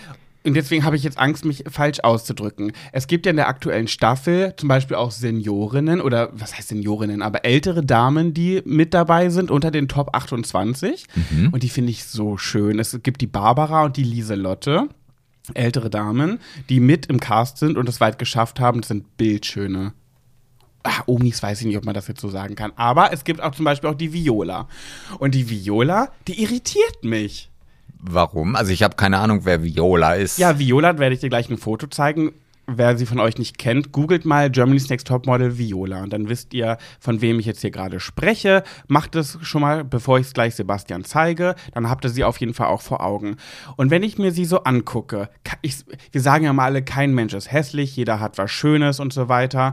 und 0.47 0.53
deswegen 0.53 0.83
habe 0.83 0.95
ich 0.95 1.03
jetzt 1.03 1.17
Angst, 1.17 1.45
mich 1.45 1.63
falsch 1.69 1.99
auszudrücken. 1.99 2.71
Es 2.91 3.07
gibt 3.07 3.25
ja 3.25 3.29
in 3.31 3.36
der 3.36 3.47
aktuellen 3.47 3.88
Staffel 3.88 4.53
zum 4.57 4.69
Beispiel 4.69 4.95
auch 4.95 5.12
Seniorinnen 5.12 6.01
oder 6.01 6.29
was 6.33 6.57
heißt 6.57 6.69
Seniorinnen, 6.69 7.21
aber 7.21 7.45
ältere 7.45 7.86
Damen, 7.86 8.33
die 8.33 8.62
mit 8.65 8.93
dabei 8.93 9.29
sind 9.29 9.51
unter 9.51 9.71
den 9.71 9.88
Top 9.88 10.15
28. 10.15 11.05
Und 11.51 11.63
die 11.63 11.69
finde 11.69 11.91
ich 11.91 12.05
so 12.05 12.38
schön. 12.38 12.79
Es 12.79 12.97
gibt 13.03 13.21
die 13.21 13.27
Barbara 13.27 13.86
und 13.86 13.97
die 13.97 14.03
Lieselotte. 14.03 14.88
Ältere 15.53 15.89
Damen, 15.89 16.39
die 16.69 16.79
mit 16.79 17.05
im 17.05 17.19
Cast 17.19 17.57
sind 17.57 17.77
und 17.77 17.88
es 17.88 18.01
weit 18.01 18.19
geschafft 18.19 18.60
haben, 18.60 18.81
das 18.81 18.89
sind 18.89 19.15
bildschöne 19.17 19.93
Ah, 20.83 21.03
Omis 21.05 21.43
weiß 21.43 21.60
ich 21.60 21.67
nicht, 21.67 21.77
ob 21.77 21.83
man 21.83 21.93
das 21.93 22.07
jetzt 22.07 22.21
so 22.21 22.29
sagen 22.29 22.55
kann. 22.55 22.71
Aber 22.77 23.12
es 23.12 23.25
gibt 23.25 23.41
auch 23.41 23.53
zum 23.53 23.65
Beispiel 23.65 23.89
auch 23.89 23.95
die 23.95 24.13
Viola. 24.13 24.69
Und 25.19 25.36
die 25.36 25.49
Viola, 25.49 26.13
die 26.29 26.41
irritiert 26.41 27.03
mich. 27.03 27.49
Warum? 27.99 28.55
Also 28.55 28.71
ich 28.71 28.83
habe 28.83 28.95
keine 28.95 29.19
Ahnung, 29.19 29.41
wer 29.43 29.63
Viola 29.63 30.13
ist. 30.13 30.38
Ja, 30.38 30.60
Viola 30.60 30.97
werde 30.97 31.15
ich 31.15 31.21
dir 31.21 31.29
gleich 31.29 31.49
ein 31.49 31.57
Foto 31.57 31.88
zeigen. 31.88 32.33
Wer 32.69 32.97
sie 32.97 33.05
von 33.05 33.21
euch 33.21 33.38
nicht 33.38 33.57
kennt, 33.57 33.93
googelt 33.93 34.25
mal 34.25 34.51
Germany's 34.51 34.89
Next 34.89 35.07
Topmodel 35.07 35.57
Viola 35.57 36.03
und 36.03 36.12
dann 36.12 36.27
wisst 36.27 36.53
ihr, 36.53 36.77
von 36.99 37.21
wem 37.21 37.39
ich 37.39 37.45
jetzt 37.45 37.62
hier 37.62 37.71
gerade 37.71 38.01
spreche. 38.01 38.62
Macht 38.89 39.15
es 39.15 39.38
schon 39.41 39.62
mal, 39.62 39.86
bevor 39.86 40.19
ich 40.19 40.27
es 40.27 40.33
gleich 40.33 40.55
Sebastian 40.55 41.05
zeige, 41.05 41.55
dann 41.73 41.89
habt 41.89 42.03
ihr 42.03 42.10
sie 42.10 42.25
auf 42.25 42.41
jeden 42.41 42.53
Fall 42.53 42.67
auch 42.67 42.81
vor 42.81 43.01
Augen. 43.01 43.38
Und 43.77 43.89
wenn 43.89 44.03
ich 44.03 44.17
mir 44.17 44.33
sie 44.33 44.43
so 44.43 44.63
angucke, 44.63 45.29
ich, 45.62 45.77
wir 46.12 46.19
sagen 46.19 46.43
ja 46.43 46.51
mal 46.51 46.65
alle, 46.65 46.81
kein 46.81 47.13
Mensch 47.13 47.33
ist 47.33 47.53
hässlich, 47.53 47.95
jeder 47.95 48.19
hat 48.19 48.38
was 48.38 48.51
Schönes 48.51 48.99
und 48.99 49.13
so 49.13 49.29
weiter. 49.29 49.71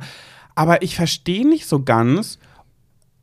Aber 0.55 0.83
ich 0.83 0.95
verstehe 0.95 1.49
nicht 1.49 1.67
so 1.67 1.83
ganz, 1.83 2.39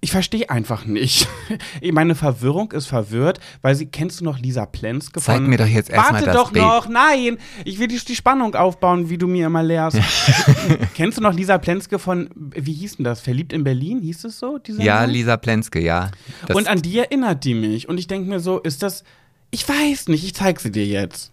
ich 0.03 0.11
verstehe 0.11 0.49
einfach 0.49 0.85
nicht. 0.85 1.27
Meine 1.91 2.15
Verwirrung 2.15 2.71
ist 2.71 2.87
verwirrt, 2.87 3.39
weil 3.61 3.75
sie, 3.75 3.85
kennst 3.85 4.19
du 4.19 4.25
noch 4.25 4.39
Lisa 4.39 4.65
Plenske 4.65 5.21
von 5.21 5.35
Zeig 5.35 5.41
mir 5.47 5.57
doch 5.57 5.67
jetzt 5.67 5.91
erst 5.91 6.11
mal 6.11 6.13
Warte 6.13 6.25
das 6.25 6.35
doch 6.35 6.51
Bild. 6.51 6.65
noch, 6.65 6.89
nein! 6.89 7.37
Ich 7.65 7.77
will 7.77 7.87
die, 7.87 7.99
die 7.99 8.15
Spannung 8.15 8.55
aufbauen, 8.55 9.11
wie 9.11 9.19
du 9.19 9.27
mir 9.27 9.45
immer 9.45 9.61
lehrst. 9.61 9.99
kennst 10.95 11.19
du 11.19 11.21
noch 11.21 11.33
Lisa 11.33 11.59
Plenske 11.59 11.99
von, 11.99 12.31
wie 12.35 12.73
hieß 12.73 12.97
denn 12.97 13.03
das? 13.03 13.21
Verliebt 13.21 13.53
in 13.53 13.63
Berlin? 13.63 14.01
Hieß 14.01 14.23
es 14.23 14.39
so? 14.39 14.59
Ja, 14.67 14.97
Sendung? 15.01 15.13
Lisa 15.13 15.37
Plenske, 15.37 15.79
ja. 15.79 16.09
Das, 16.47 16.57
Und 16.57 16.67
an 16.67 16.81
die 16.81 16.97
erinnert 16.97 17.43
die 17.43 17.53
mich. 17.53 17.87
Und 17.87 17.99
ich 17.99 18.07
denke 18.07 18.27
mir 18.27 18.39
so, 18.39 18.57
ist 18.57 18.81
das. 18.81 19.03
Ich 19.51 19.69
weiß 19.69 20.07
nicht, 20.07 20.23
ich 20.23 20.33
zeig 20.33 20.61
sie 20.61 20.71
dir 20.71 20.85
jetzt. 20.85 21.31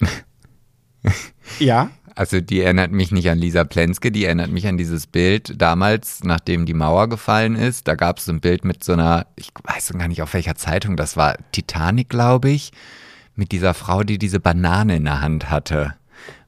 ja? 1.58 1.90
Also 2.14 2.40
die 2.40 2.60
erinnert 2.60 2.92
mich 2.92 3.10
nicht 3.10 3.28
an 3.28 3.38
Lisa 3.38 3.64
Plenske, 3.64 4.12
die 4.12 4.24
erinnert 4.24 4.50
mich 4.50 4.66
an 4.66 4.76
dieses 4.76 5.06
Bild 5.06 5.60
damals, 5.60 6.22
nachdem 6.22 6.64
die 6.64 6.74
Mauer 6.74 7.08
gefallen 7.08 7.56
ist. 7.56 7.88
Da 7.88 7.96
gab 7.96 8.18
es 8.18 8.26
so 8.26 8.32
ein 8.32 8.40
Bild 8.40 8.64
mit 8.64 8.84
so 8.84 8.92
einer, 8.92 9.26
ich 9.36 9.50
weiß 9.64 9.92
gar 9.98 10.08
nicht 10.08 10.22
auf 10.22 10.34
welcher 10.34 10.54
Zeitung, 10.54 10.96
das 10.96 11.16
war 11.16 11.36
Titanic, 11.52 12.08
glaube 12.08 12.50
ich, 12.50 12.72
mit 13.34 13.50
dieser 13.50 13.74
Frau, 13.74 14.04
die 14.04 14.18
diese 14.18 14.38
Banane 14.38 14.96
in 14.96 15.04
der 15.04 15.20
Hand 15.20 15.50
hatte. 15.50 15.94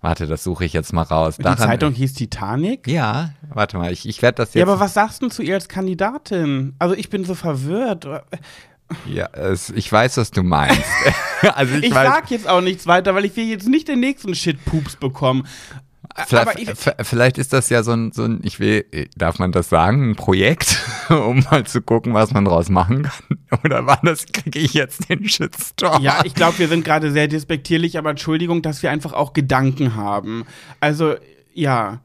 Warte, 0.01 0.27
das 0.29 0.45
suche 0.45 0.65
ich 0.65 0.73
jetzt 0.73 0.93
mal 0.93 1.03
raus. 1.03 1.37
Die 1.37 1.43
Zeitung 1.43 1.93
hieß 1.93 2.15
Titanic? 2.15 2.87
Ja, 2.87 3.31
warte 3.49 3.77
mal, 3.77 3.93
ich, 3.93 4.09
ich 4.09 4.23
werde 4.23 4.37
das 4.37 4.55
jetzt. 4.55 4.61
Ja, 4.61 4.63
aber 4.63 4.79
was 4.79 4.95
sagst 4.95 5.21
du 5.21 5.29
zu 5.29 5.43
ihr 5.43 5.55
als 5.55 5.69
Kandidatin? 5.69 6.75
Also 6.79 6.95
ich 6.95 7.11
bin 7.11 7.25
so 7.25 7.35
verwirrt. 7.35 8.07
Ja, 9.07 9.29
es, 9.33 9.71
ich 9.71 9.91
weiß, 9.91 10.17
was 10.17 10.31
du 10.31 10.43
meinst. 10.43 10.83
also 11.55 11.75
ich, 11.77 11.85
ich 11.85 11.95
weiß, 11.95 12.09
sag 12.09 12.31
jetzt 12.31 12.49
auch 12.49 12.61
nichts 12.61 12.87
weiter, 12.87 13.15
weil 13.15 13.25
ich 13.25 13.37
will 13.37 13.47
jetzt 13.47 13.69
nicht 13.69 13.89
den 13.89 14.01
nächsten 14.01 14.35
Shit-Pups 14.35 14.97
bekommen. 14.97 15.47
Vielleicht, 16.27 16.59
ich, 16.59 16.71
vielleicht, 17.03 17.37
ist 17.37 17.53
das 17.53 17.69
ja 17.69 17.83
so 17.83 17.93
ein, 17.93 18.13
so 18.13 18.25
ein, 18.25 18.41
ich 18.43 18.59
will, 18.59 18.87
darf 19.17 19.39
man 19.39 19.53
das 19.53 19.69
sagen, 19.69 20.11
ein 20.11 20.17
Projekt, 20.17 20.79
um 21.11 21.45
mal 21.51 21.65
zu 21.65 21.83
gucken, 21.83 22.15
was 22.15 22.33
man 22.33 22.45
daraus 22.45 22.69
machen 22.69 23.03
kann. 23.03 23.61
Oder 23.65 23.87
war 23.87 24.01
das, 24.03 24.25
kriege 24.27 24.59
ich 24.59 24.73
jetzt 24.73 25.11
den 25.11 25.29
Shitstorm? 25.29 26.03
Ja, 26.03 26.21
ich 26.25 26.35
glaube, 26.35 26.59
wir 26.59 26.69
sind 26.69 26.85
gerade 26.85 27.11
sehr 27.11 27.29
despektierlich, 27.29 27.99
aber 27.99 28.11
Entschuldigung, 28.11 28.63
dass 28.63 28.83
wir 28.83 28.91
einfach 28.91 29.13
auch 29.13 29.33
Gedanken 29.33 29.95
haben. 29.95 30.45
Also, 30.81 31.17
ja. 31.53 32.01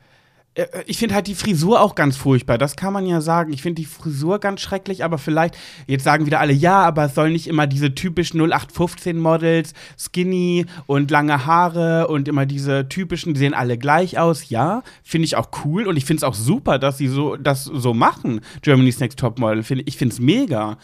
Äh, 0.54 0.64
äh, 0.64 0.84
ich 0.86 0.98
finde 0.98 1.16
halt 1.16 1.28
die 1.28 1.36
Frisur 1.36 1.82
auch 1.82 1.96
ganz 1.96 2.18
furchtbar, 2.18 2.58
das 2.58 2.76
kann 2.76 2.94
man 2.94 3.06
ja 3.06 3.22
sagen. 3.22 3.54
Ich 3.54 3.62
finde 3.62 3.82
die 3.82 3.86
Frisur 3.88 4.40
ganz 4.40 4.62
schrecklich, 4.62 5.04
aber 5.04 5.18
vielleicht, 5.18 5.58
jetzt 5.88 6.04
sagen 6.04 6.26
wieder 6.26 6.40
alle, 6.40 6.54
ja, 6.54 6.82
aber 6.82 7.06
es 7.06 7.16
sollen 7.16 7.34
nicht 7.34 7.48
immer 7.48 7.68
diese 7.68 7.96
typischen 7.96 8.42
0815 8.42 9.18
Models, 9.18 9.74
skinny 9.98 10.66
und 10.88 11.10
lange 11.12 11.46
Haare 11.46 12.08
und 12.08 12.28
immer 12.28 12.46
diese 12.46 12.90
typischen, 12.90 13.34
die 13.34 13.40
sehen 13.40 13.54
alle 13.54 13.78
gleich 13.78 14.20
aus. 14.20 14.50
Ja, 14.50 14.84
finde 15.04 15.26
ich 15.26 15.36
auch 15.36 15.50
cool 15.64 15.88
und 15.88 15.98
ich 15.98 16.06
finde 16.06 16.20
es 16.20 16.24
auch 16.24 16.36
super, 16.36 16.80
dass 16.80 16.98
sie 16.98 17.08
so 17.08 17.38
das 17.38 17.64
so 17.64 17.94
machen. 17.94 18.42
Germany's 18.62 19.00
Next 19.00 19.20
Top 19.20 19.40
Model, 19.40 19.64
ich 19.86 19.98
finde 19.98 20.14
es 20.14 20.20
mega. 20.20 20.78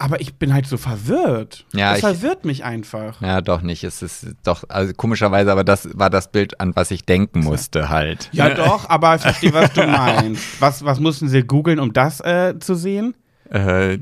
Aber 0.00 0.18
ich 0.22 0.36
bin 0.36 0.54
halt 0.54 0.66
so 0.66 0.78
verwirrt. 0.78 1.66
Ja, 1.74 1.90
das 1.90 1.98
ich, 1.98 2.04
verwirrt 2.04 2.46
mich 2.46 2.64
einfach. 2.64 3.20
Ja, 3.20 3.42
doch 3.42 3.60
nicht. 3.60 3.84
Es 3.84 4.00
ist 4.00 4.28
doch, 4.44 4.64
also 4.70 4.94
komischerweise, 4.94 5.52
aber 5.52 5.62
das 5.62 5.90
war 5.92 6.08
das 6.08 6.32
Bild, 6.32 6.58
an 6.58 6.74
was 6.74 6.90
ich 6.90 7.04
denken 7.04 7.40
musste 7.40 7.90
halt. 7.90 8.30
Ja, 8.32 8.48
doch, 8.48 8.88
aber 8.88 9.16
ich 9.16 9.20
verstehe, 9.20 9.52
was 9.52 9.74
du 9.74 9.86
meinst. 9.86 10.58
Was, 10.58 10.86
was 10.86 11.00
mussten 11.00 11.28
sie 11.28 11.42
googeln, 11.42 11.78
um 11.78 11.92
das 11.92 12.20
äh, 12.20 12.58
zu 12.58 12.76
sehen? 12.76 13.14
Äh, 13.50 13.98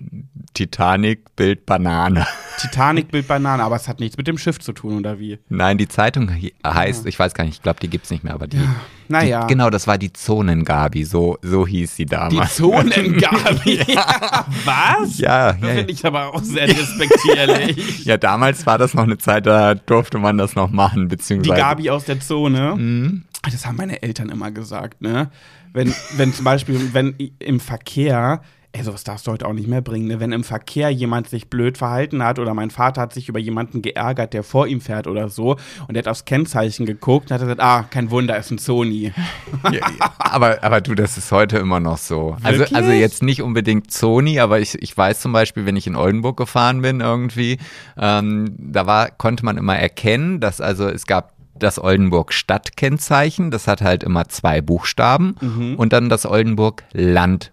Titanic 0.53 1.37
Bild 1.37 1.65
Banane. 1.65 2.27
Titanic 2.59 3.11
Bild 3.11 3.29
Banane, 3.29 3.63
aber 3.63 3.77
es 3.77 3.89
hat 3.89 3.99
nichts 4.01 4.17
mit 4.19 4.27
dem 4.27 4.37
Schiff 4.37 4.59
zu 4.59 4.73
tun, 4.73 4.99
oder 4.99 5.19
wie? 5.19 5.39
Nein, 5.49 5.79
die 5.79 5.89
Zeitung 5.89 6.31
heißt, 6.67 7.05
ja. 7.05 7.09
ich 7.09 7.19
weiß 7.19 7.33
gar 7.33 7.45
nicht, 7.45 7.55
ich 7.55 7.63
glaube, 7.63 7.81
die 7.81 7.89
gibt 7.89 8.05
es 8.05 8.11
nicht 8.11 8.25
mehr, 8.25 8.35
aber 8.35 8.47
die. 8.47 8.59
Ja. 8.59 8.75
Naja. 9.09 9.47
Die, 9.47 9.55
genau, 9.55 9.71
das 9.71 9.87
war 9.87 9.97
die 9.97 10.13
Zonengabi, 10.13 11.05
so, 11.05 11.39
so 11.41 11.67
hieß 11.67 11.97
sie 11.97 12.05
damals. 12.05 12.57
Die 12.57 12.63
Zonengabi? 12.63 13.81
ja. 13.89 14.45
Was? 14.65 15.19
Ja. 15.19 15.53
Das 15.55 15.71
finde 15.71 15.93
ich 15.93 16.05
aber 16.05 16.35
auch 16.35 16.43
sehr 16.43 16.69
respektierlich. 16.69 18.05
ja, 18.05 18.19
damals 18.19 18.67
war 18.67 18.77
das 18.77 18.93
noch 18.93 19.05
eine 19.05 19.17
Zeit, 19.17 19.47
da 19.47 19.75
durfte 19.75 20.19
man 20.19 20.37
das 20.37 20.57
noch 20.57 20.71
machen, 20.71 21.09
beziehungsweise. 21.09 21.55
Die 21.55 21.61
Gabi 21.61 21.91
aus 21.91 22.05
der 22.05 22.21
Zone. 22.21 22.75
Mhm. 22.77 23.25
Das 23.51 23.65
haben 23.65 23.77
meine 23.77 24.03
Eltern 24.03 24.29
immer 24.29 24.51
gesagt, 24.51 25.01
ne? 25.01 25.31
Wenn, 25.73 25.95
wenn 26.17 26.35
zum 26.35 26.45
Beispiel, 26.45 26.93
wenn 26.93 27.15
im 27.39 27.61
Verkehr 27.61 28.43
ey, 28.73 28.83
sowas 28.83 29.03
darfst 29.03 29.27
du 29.27 29.33
heute 29.33 29.47
auch 29.47 29.53
nicht 29.53 29.67
mehr 29.67 29.81
bringen. 29.81 30.09
Ne? 30.09 30.21
Wenn 30.21 30.33
im 30.33 30.45
Verkehr 30.45 30.91
jemand 30.91 31.29
sich 31.29 31.49
blöd 31.49 31.79
verhalten 31.79 32.23
hat 32.23 32.39
oder 32.39 32.53
mein 32.55 32.71
Vater 32.71 33.01
hat 33.01 33.15
sich 33.15 33.29
über 33.29 33.39
jemanden 33.39 33.81
geärgert, 33.81 34.35
der 34.35 34.43
vor 34.43 34.67
ihm 34.67 34.81
fährt 34.81 35.07
oder 35.07 35.29
so 35.29 35.57
und 35.89 35.97
er 35.97 36.01
hat 36.01 36.09
aufs 36.09 36.25
Kennzeichen 36.25 36.85
geguckt 36.85 37.31
und 37.31 37.35
hat 37.35 37.41
gesagt, 37.41 37.61
ah, 37.61 37.85
kein 37.85 38.11
Wunder, 38.11 38.37
ist 38.37 38.51
ein 38.51 38.59
Sony. 38.59 39.13
Ja, 39.65 39.73
ja, 39.73 40.13
aber, 40.19 40.63
aber 40.63 40.81
du, 40.81 40.95
das 40.95 41.19
ist 41.19 41.33
heute 41.33 41.59
immer 41.59 41.81
noch 41.81 41.99
so. 41.99 42.37
Also, 42.43 42.65
also 42.75 42.91
jetzt 42.91 43.23
nicht 43.23 43.43
unbedingt 43.43 43.93
Sony, 43.93 44.41
aber 44.41 44.61
ich, 44.61 44.81
ich 44.81 44.97
weiß 44.97 45.21
zum 45.21 45.33
Beispiel, 45.33 45.67
wenn 45.67 45.77
ich 45.77 45.87
in 45.87 45.97
Oldenburg 45.97 46.37
gefahren 46.37 46.81
bin 46.81 47.01
irgendwie, 47.01 47.59
ähm, 47.99 48.55
da 48.57 48.87
war, 48.87 49.11
konnte 49.11 49.45
man 49.45 49.59
immer 49.59 49.77
erkennen, 49.77 50.41
dass 50.41 50.61
also 50.61 50.89
es 50.89 51.07
gab 51.07 51.33
das 51.59 51.83
Oldenburg 51.83 52.33
Stadtkennzeichen, 52.33 53.51
das 53.51 53.67
hat 53.67 53.83
halt 53.83 54.05
immer 54.05 54.29
zwei 54.29 54.61
Buchstaben 54.61 55.35
mhm. 55.41 55.75
und 55.77 55.93
dann 55.93 56.09
das 56.09 56.25
Oldenburg 56.25 56.85
Land 56.93 57.53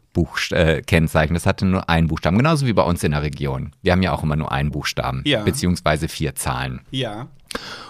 äh, 0.51 0.81
Kennzeichen. 0.81 1.33
Das 1.33 1.45
hatte 1.45 1.65
nur 1.65 1.89
einen 1.89 2.07
Buchstaben, 2.07 2.37
genauso 2.37 2.65
wie 2.65 2.73
bei 2.73 2.83
uns 2.83 3.03
in 3.03 3.11
der 3.11 3.21
Region. 3.21 3.71
Wir 3.81 3.91
haben 3.91 4.01
ja 4.01 4.13
auch 4.13 4.23
immer 4.23 4.35
nur 4.35 4.51
einen 4.51 4.71
Buchstaben, 4.71 5.21
ja. 5.25 5.43
beziehungsweise 5.43 6.07
vier 6.07 6.35
Zahlen. 6.35 6.81
Ja. 6.91 7.27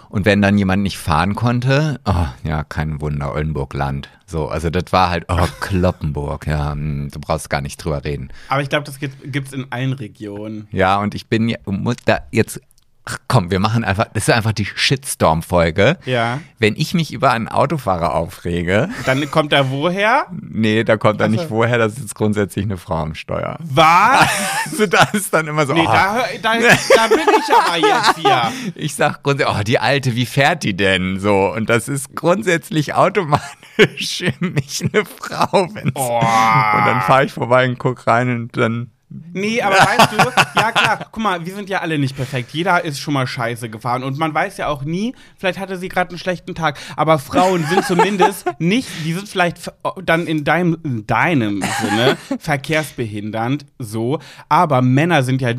Und 0.10 0.26
wenn 0.26 0.42
dann 0.42 0.58
jemand 0.58 0.84
nicht 0.84 0.98
fahren 0.98 1.36
konnte, 1.36 2.00
oh, 2.06 2.28
ja, 2.44 2.64
kein 2.64 3.02
Wunder, 3.02 3.34
Oldenburg 3.34 3.74
Land. 3.74 4.10
So, 4.26 4.48
also 4.48 4.70
das 4.70 4.92
war 4.92 5.10
halt, 5.10 5.26
oh, 5.28 5.48
Kloppenburg, 5.60 6.48
ja, 6.48 6.72
hm, 6.72 7.10
du 7.12 7.20
brauchst 7.20 7.50
gar 7.50 7.62
nicht 7.62 7.84
drüber 7.84 8.04
reden. 8.04 8.30
Aber 8.48 8.62
ich 8.62 8.70
glaube, 8.70 8.86
das 8.86 9.00
gibt 9.00 9.48
es 9.48 9.54
in 9.54 9.72
allen 9.72 9.94
Regionen. 9.94 10.68
Ja, 10.72 11.00
und 11.00 11.16
ich 11.16 11.28
bin, 11.28 11.56
muss 11.66 11.98
da 12.06 12.20
jetzt 12.32 12.62
Ach 13.08 13.20
komm, 13.28 13.52
wir 13.52 13.60
machen 13.60 13.84
einfach, 13.84 14.08
das 14.14 14.28
ist 14.28 14.34
einfach 14.34 14.52
die 14.52 14.66
Shitstorm-Folge. 14.66 16.00
Ja. 16.06 16.40
Wenn 16.58 16.76
ich 16.76 16.96
mich 16.96 17.14
über 17.14 17.32
einen 17.32 17.48
Autofahrer 17.48 18.16
aufrege. 18.16 18.90
Dann 19.06 19.30
kommt 19.30 19.54
er 19.54 19.70
woher? 19.70 20.26
Nee, 20.32 20.84
da 20.84 20.98
kommt 20.98 21.22
er 21.22 21.28
nicht 21.28 21.52
woher, 21.52 21.78
das 21.78 22.00
ist 22.00 22.16
grundsätzlich 22.16 22.66
eine 22.66 22.78
Frau 22.78 22.96
am 22.96 23.14
Steuer. 23.14 23.58
Was? 23.60 24.28
also 24.72 24.88
das 24.88 25.14
ist 25.14 25.32
dann 25.32 25.48
immer 25.48 25.68
so. 25.68 25.74
Nee, 25.74 25.86
oh. 25.88 25.92
da, 25.92 26.26
da, 26.42 26.54
da, 26.60 27.08
bin 27.08 27.20
ich 27.20 27.54
aber 27.54 27.78
jetzt 27.78 28.16
hier. 28.18 28.52
Ich 28.76 28.96
sag 28.96 29.22
grundsätzlich, 29.22 29.56
oh, 29.56 29.64
die 29.64 29.80
Alte, 29.80 30.16
wie 30.16 30.26
fährt 30.26 30.64
die 30.64 30.76
denn? 30.76 31.20
So, 31.20 31.54
und 31.54 31.70
das 31.70 31.88
ist 31.88 32.16
grundsätzlich 32.16 32.96
automatisch 32.96 33.44
für 34.40 34.46
mich 34.46 34.82
eine 34.82 35.06
Frau. 35.06 35.68
Wenn's, 35.74 35.92
oh. 35.96 36.18
Und 36.18 36.86
dann 36.86 37.02
fahre 37.02 37.26
ich 37.26 37.34
vorbei 37.34 37.68
und 37.68 37.78
guck 37.78 38.08
rein 38.08 38.30
und 38.30 38.58
dann 38.58 38.92
Nee, 39.10 39.62
aber 39.62 39.76
weißt 39.76 40.12
du, 40.12 40.18
ja 40.60 40.72
klar, 40.72 41.08
guck 41.12 41.22
mal, 41.22 41.46
wir 41.46 41.56
sind 41.56 41.70
ja 41.70 41.82
alle 41.82 42.00
nicht 42.00 42.16
perfekt. 42.16 42.52
Jeder 42.52 42.84
ist 42.84 43.00
schon 43.00 43.14
mal 43.14 43.28
scheiße 43.28 43.70
gefahren. 43.70 44.04
Und 44.04 44.18
man 44.18 44.34
weiß 44.34 44.58
ja 44.58 44.68
auch 44.68 44.84
nie, 44.84 45.14
vielleicht 45.38 45.60
hatte 45.60 45.78
sie 45.78 45.90
gerade 45.90 46.10
einen 46.10 46.20
schlechten 46.20 46.56
Tag, 46.56 46.80
aber 46.96 47.20
Frauen 47.20 47.66
sind 47.66 47.86
zumindest 47.86 48.46
nicht, 48.60 48.90
die 49.06 49.14
sind 49.14 49.30
vielleicht 49.30 49.72
dann 50.04 50.28
in 50.28 50.44
deinem, 50.44 50.78
in 50.84 51.06
deinem 51.06 51.64
Sinne 51.82 52.18
verkehrsbehindernd, 52.40 53.66
so, 53.80 54.20
aber 54.50 54.82
Männer 54.82 55.24
sind 55.24 55.42
ja 55.42 55.54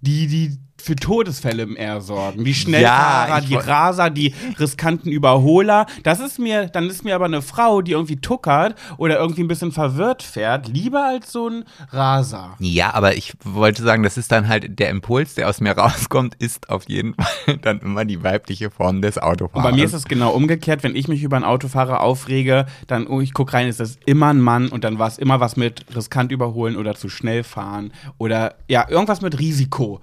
die, 0.00 0.26
die 0.26 0.58
für 0.84 0.96
Todesfälle 0.96 1.62
im 1.62 1.76
Air 1.76 2.02
sorgen. 2.02 2.44
Die 2.44 2.54
Schnellfahrer, 2.54 3.28
ja, 3.28 3.40
die 3.40 3.54
Raser, 3.54 4.10
die 4.10 4.34
riskanten 4.58 5.10
Überholer. 5.10 5.86
Das 6.02 6.20
ist 6.20 6.38
mir, 6.38 6.66
dann 6.66 6.88
ist 6.90 7.04
mir 7.04 7.14
aber 7.14 7.24
eine 7.24 7.40
Frau, 7.40 7.80
die 7.80 7.92
irgendwie 7.92 8.16
tuckert 8.16 8.74
oder 8.98 9.18
irgendwie 9.18 9.42
ein 9.42 9.48
bisschen 9.48 9.72
verwirrt 9.72 10.22
fährt, 10.22 10.68
lieber 10.68 11.06
als 11.06 11.32
so 11.32 11.48
ein 11.48 11.64
Raser. 11.90 12.56
Ja, 12.58 12.92
aber 12.92 13.16
ich 13.16 13.32
wollte 13.44 13.82
sagen, 13.82 14.02
das 14.02 14.18
ist 14.18 14.30
dann 14.30 14.46
halt 14.46 14.78
der 14.78 14.90
Impuls, 14.90 15.34
der 15.34 15.48
aus 15.48 15.60
mir 15.60 15.72
rauskommt, 15.72 16.34
ist 16.34 16.68
auf 16.68 16.86
jeden 16.88 17.14
Fall 17.44 17.56
dann 17.58 17.80
immer 17.80 18.04
die 18.04 18.22
weibliche 18.22 18.70
Form 18.70 19.00
des 19.00 19.16
Autofahrers. 19.16 19.64
Und 19.64 19.70
bei 19.70 19.76
mir 19.76 19.84
ist 19.84 19.94
es 19.94 20.04
genau 20.04 20.32
umgekehrt. 20.32 20.82
Wenn 20.82 20.96
ich 20.96 21.08
mich 21.08 21.22
über 21.22 21.36
einen 21.36 21.46
Autofahrer 21.46 22.00
aufrege, 22.00 22.66
dann, 22.86 23.06
oh, 23.06 23.22
ich 23.22 23.32
gucke 23.32 23.54
rein, 23.54 23.68
ist 23.68 23.80
das 23.80 23.98
immer 24.04 24.28
ein 24.28 24.40
Mann 24.40 24.68
und 24.68 24.84
dann 24.84 24.98
war 24.98 25.08
es 25.08 25.16
immer 25.16 25.40
was 25.40 25.56
mit 25.56 25.86
riskant 25.96 26.30
überholen 26.30 26.76
oder 26.76 26.94
zu 26.94 27.08
schnell 27.08 27.42
fahren 27.42 27.92
oder 28.18 28.56
ja, 28.68 28.86
irgendwas 28.88 29.22
mit 29.22 29.38
Risiko. 29.38 30.02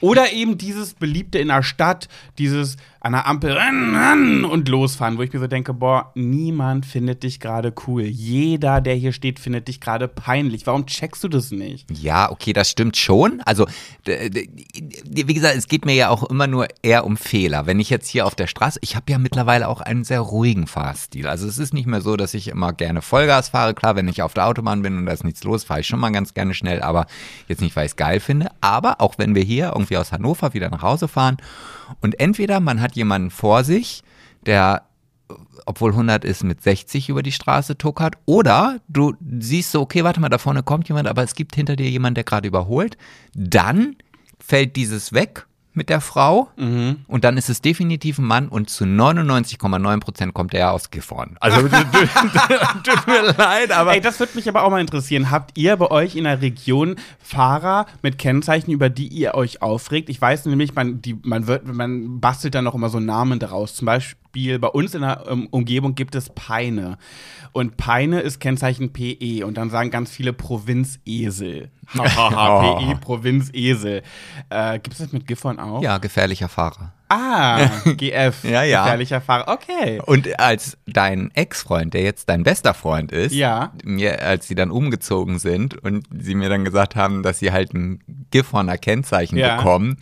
Oder 0.00 0.32
eben 0.32 0.58
dieses 0.58 0.94
beliebte 0.94 1.38
in 1.38 1.48
der 1.48 1.62
Stadt, 1.62 2.08
dieses 2.38 2.76
an 3.06 3.12
der 3.12 3.26
Ampel 3.26 3.52
rennen 3.52 4.44
und 4.44 4.68
losfahren, 4.68 5.16
wo 5.16 5.22
ich 5.22 5.32
mir 5.32 5.38
so 5.38 5.46
denke, 5.46 5.72
boah, 5.72 6.10
niemand 6.14 6.84
findet 6.84 7.22
dich 7.22 7.38
gerade 7.38 7.72
cool. 7.86 8.02
Jeder, 8.02 8.80
der 8.80 8.94
hier 8.94 9.12
steht, 9.12 9.38
findet 9.38 9.68
dich 9.68 9.80
gerade 9.80 10.08
peinlich. 10.08 10.66
Warum 10.66 10.86
checkst 10.86 11.22
du 11.22 11.28
das 11.28 11.52
nicht? 11.52 11.88
Ja, 11.90 12.30
okay, 12.30 12.52
das 12.52 12.68
stimmt 12.68 12.96
schon. 12.96 13.40
Also, 13.44 13.66
wie 14.04 15.34
gesagt, 15.34 15.56
es 15.56 15.68
geht 15.68 15.86
mir 15.86 15.94
ja 15.94 16.08
auch 16.08 16.24
immer 16.24 16.48
nur 16.48 16.66
eher 16.82 17.04
um 17.04 17.16
Fehler. 17.16 17.66
Wenn 17.66 17.78
ich 17.78 17.90
jetzt 17.90 18.08
hier 18.08 18.26
auf 18.26 18.34
der 18.34 18.48
Straße, 18.48 18.80
ich 18.82 18.96
habe 18.96 19.10
ja 19.10 19.18
mittlerweile 19.18 19.68
auch 19.68 19.80
einen 19.80 20.02
sehr 20.02 20.20
ruhigen 20.20 20.66
Fahrstil. 20.66 21.28
Also 21.28 21.46
es 21.46 21.58
ist 21.58 21.72
nicht 21.72 21.86
mehr 21.86 22.00
so, 22.00 22.16
dass 22.16 22.34
ich 22.34 22.48
immer 22.48 22.72
gerne 22.72 23.02
Vollgas 23.02 23.50
fahre. 23.50 23.74
Klar, 23.74 23.94
wenn 23.94 24.08
ich 24.08 24.22
auf 24.22 24.34
der 24.34 24.46
Autobahn 24.46 24.82
bin 24.82 24.98
und 24.98 25.06
da 25.06 25.12
ist 25.12 25.24
nichts 25.24 25.44
los, 25.44 25.62
fahre 25.62 25.80
ich 25.80 25.86
schon 25.86 26.00
mal 26.00 26.10
ganz 26.10 26.34
gerne 26.34 26.54
schnell, 26.54 26.82
aber 26.82 27.06
jetzt 27.46 27.60
nicht, 27.60 27.76
weil 27.76 27.86
ich 27.86 27.92
es 27.92 27.96
geil 27.96 28.18
finde. 28.18 28.48
Aber 28.60 29.00
auch 29.00 29.14
wenn 29.16 29.36
wir 29.36 29.42
hier 29.42 29.72
irgendwie 29.74 29.96
aus 29.96 30.10
Hannover 30.10 30.54
wieder 30.54 30.70
nach 30.70 30.82
Hause 30.82 31.06
fahren 31.06 31.36
und 32.00 32.18
entweder 32.20 32.60
man 32.60 32.80
hat 32.80 32.96
jemanden 32.96 33.30
vor 33.30 33.64
sich, 33.64 34.02
der 34.44 34.82
obwohl 35.64 35.90
100 35.90 36.24
ist, 36.24 36.44
mit 36.44 36.62
60 36.62 37.08
über 37.08 37.22
die 37.22 37.32
Straße 37.32 37.76
tuckert. 37.76 38.16
Oder 38.26 38.80
du 38.88 39.14
siehst 39.40 39.72
so, 39.72 39.80
okay, 39.80 40.04
warte 40.04 40.20
mal, 40.20 40.28
da 40.28 40.38
vorne 40.38 40.62
kommt 40.62 40.88
jemand, 40.88 41.08
aber 41.08 41.24
es 41.24 41.34
gibt 41.34 41.56
hinter 41.56 41.74
dir 41.74 41.90
jemanden, 41.90 42.14
der 42.14 42.24
gerade 42.24 42.46
überholt. 42.46 42.96
Dann 43.34 43.96
fällt 44.38 44.76
dieses 44.76 45.12
weg 45.12 45.46
mit 45.76 45.88
der 45.88 46.00
Frau 46.00 46.48
mhm. 46.56 46.96
und 47.06 47.24
dann 47.24 47.36
ist 47.36 47.48
es 47.48 47.60
definitiv 47.60 48.18
ein 48.18 48.24
Mann 48.24 48.48
und 48.48 48.70
zu 48.70 48.84
99,9 48.84 50.00
Prozent 50.00 50.34
kommt 50.34 50.54
er 50.54 50.72
aus 50.72 50.90
Gifhorn. 50.90 51.36
Also 51.40 51.60
tut 51.68 53.06
mir 53.06 53.34
leid, 53.36 53.72
aber. 53.72 53.94
Ey, 53.94 54.00
das 54.00 54.18
würde 54.18 54.32
mich 54.34 54.48
aber 54.48 54.64
auch 54.64 54.70
mal 54.70 54.80
interessieren. 54.80 55.30
Habt 55.30 55.56
ihr 55.58 55.76
bei 55.76 55.90
euch 55.90 56.16
in 56.16 56.24
der 56.24 56.40
Region 56.40 56.96
Fahrer 57.22 57.86
mit 58.02 58.18
Kennzeichen, 58.18 58.70
über 58.70 58.88
die 58.88 59.08
ihr 59.08 59.34
euch 59.34 59.62
aufregt? 59.62 60.08
Ich 60.08 60.20
weiß 60.20 60.46
nämlich, 60.46 60.74
man, 60.74 61.02
die, 61.02 61.18
man, 61.22 61.46
wird, 61.46 61.66
man 61.66 62.20
bastelt 62.20 62.54
dann 62.54 62.66
auch 62.66 62.74
immer 62.74 62.88
so 62.88 63.00
Namen 63.00 63.38
daraus. 63.38 63.74
Zum 63.74 63.86
Beispiel 63.86 64.18
Beispiel, 64.36 64.58
bei 64.58 64.68
uns 64.68 64.94
in 64.94 65.00
der 65.00 65.30
um, 65.30 65.46
Umgebung 65.46 65.94
gibt 65.94 66.14
es 66.14 66.28
Peine. 66.30 66.98
Und 67.52 67.76
Peine 67.78 68.20
ist 68.20 68.38
Kennzeichen 68.38 68.92
PE. 68.92 69.44
Und 69.46 69.56
dann 69.56 69.70
sagen 69.70 69.90
ganz 69.90 70.10
viele 70.10 70.32
Provinzesel. 70.34 71.70
Hahaha, 71.96 72.80
PE, 72.80 72.96
Provinzesel. 72.96 74.02
Äh, 74.50 74.74
gibt 74.74 74.92
es 74.92 74.98
das 74.98 75.12
mit 75.12 75.26
Giffern 75.26 75.58
auch? 75.58 75.82
Ja, 75.82 75.96
gefährlicher 75.98 76.48
Fahrer. 76.48 76.92
Ah, 77.08 77.66
GF. 77.96 78.44
Ja, 78.44 78.62
ja. 78.62 78.82
Gefährlicher 78.84 79.20
Fahrer. 79.22 79.48
Okay. 79.48 80.02
Und 80.04 80.38
als 80.38 80.76
dein 80.86 81.30
Ex-Freund, 81.34 81.94
der 81.94 82.02
jetzt 82.02 82.28
dein 82.28 82.42
bester 82.42 82.74
Freund 82.74 83.12
ist, 83.12 83.32
Ja. 83.32 83.72
mir, 83.84 84.20
als 84.22 84.48
sie 84.48 84.54
dann 84.54 84.70
umgezogen 84.70 85.38
sind 85.38 85.82
und 85.82 86.06
sie 86.18 86.34
mir 86.34 86.48
dann 86.50 86.64
gesagt 86.64 86.94
haben, 86.96 87.22
dass 87.22 87.38
sie 87.38 87.52
halt 87.52 87.72
ein 87.72 88.00
Gifhorner 88.30 88.76
Kennzeichen 88.76 89.38
Ja. 89.38 89.56
bekommen, 89.56 89.96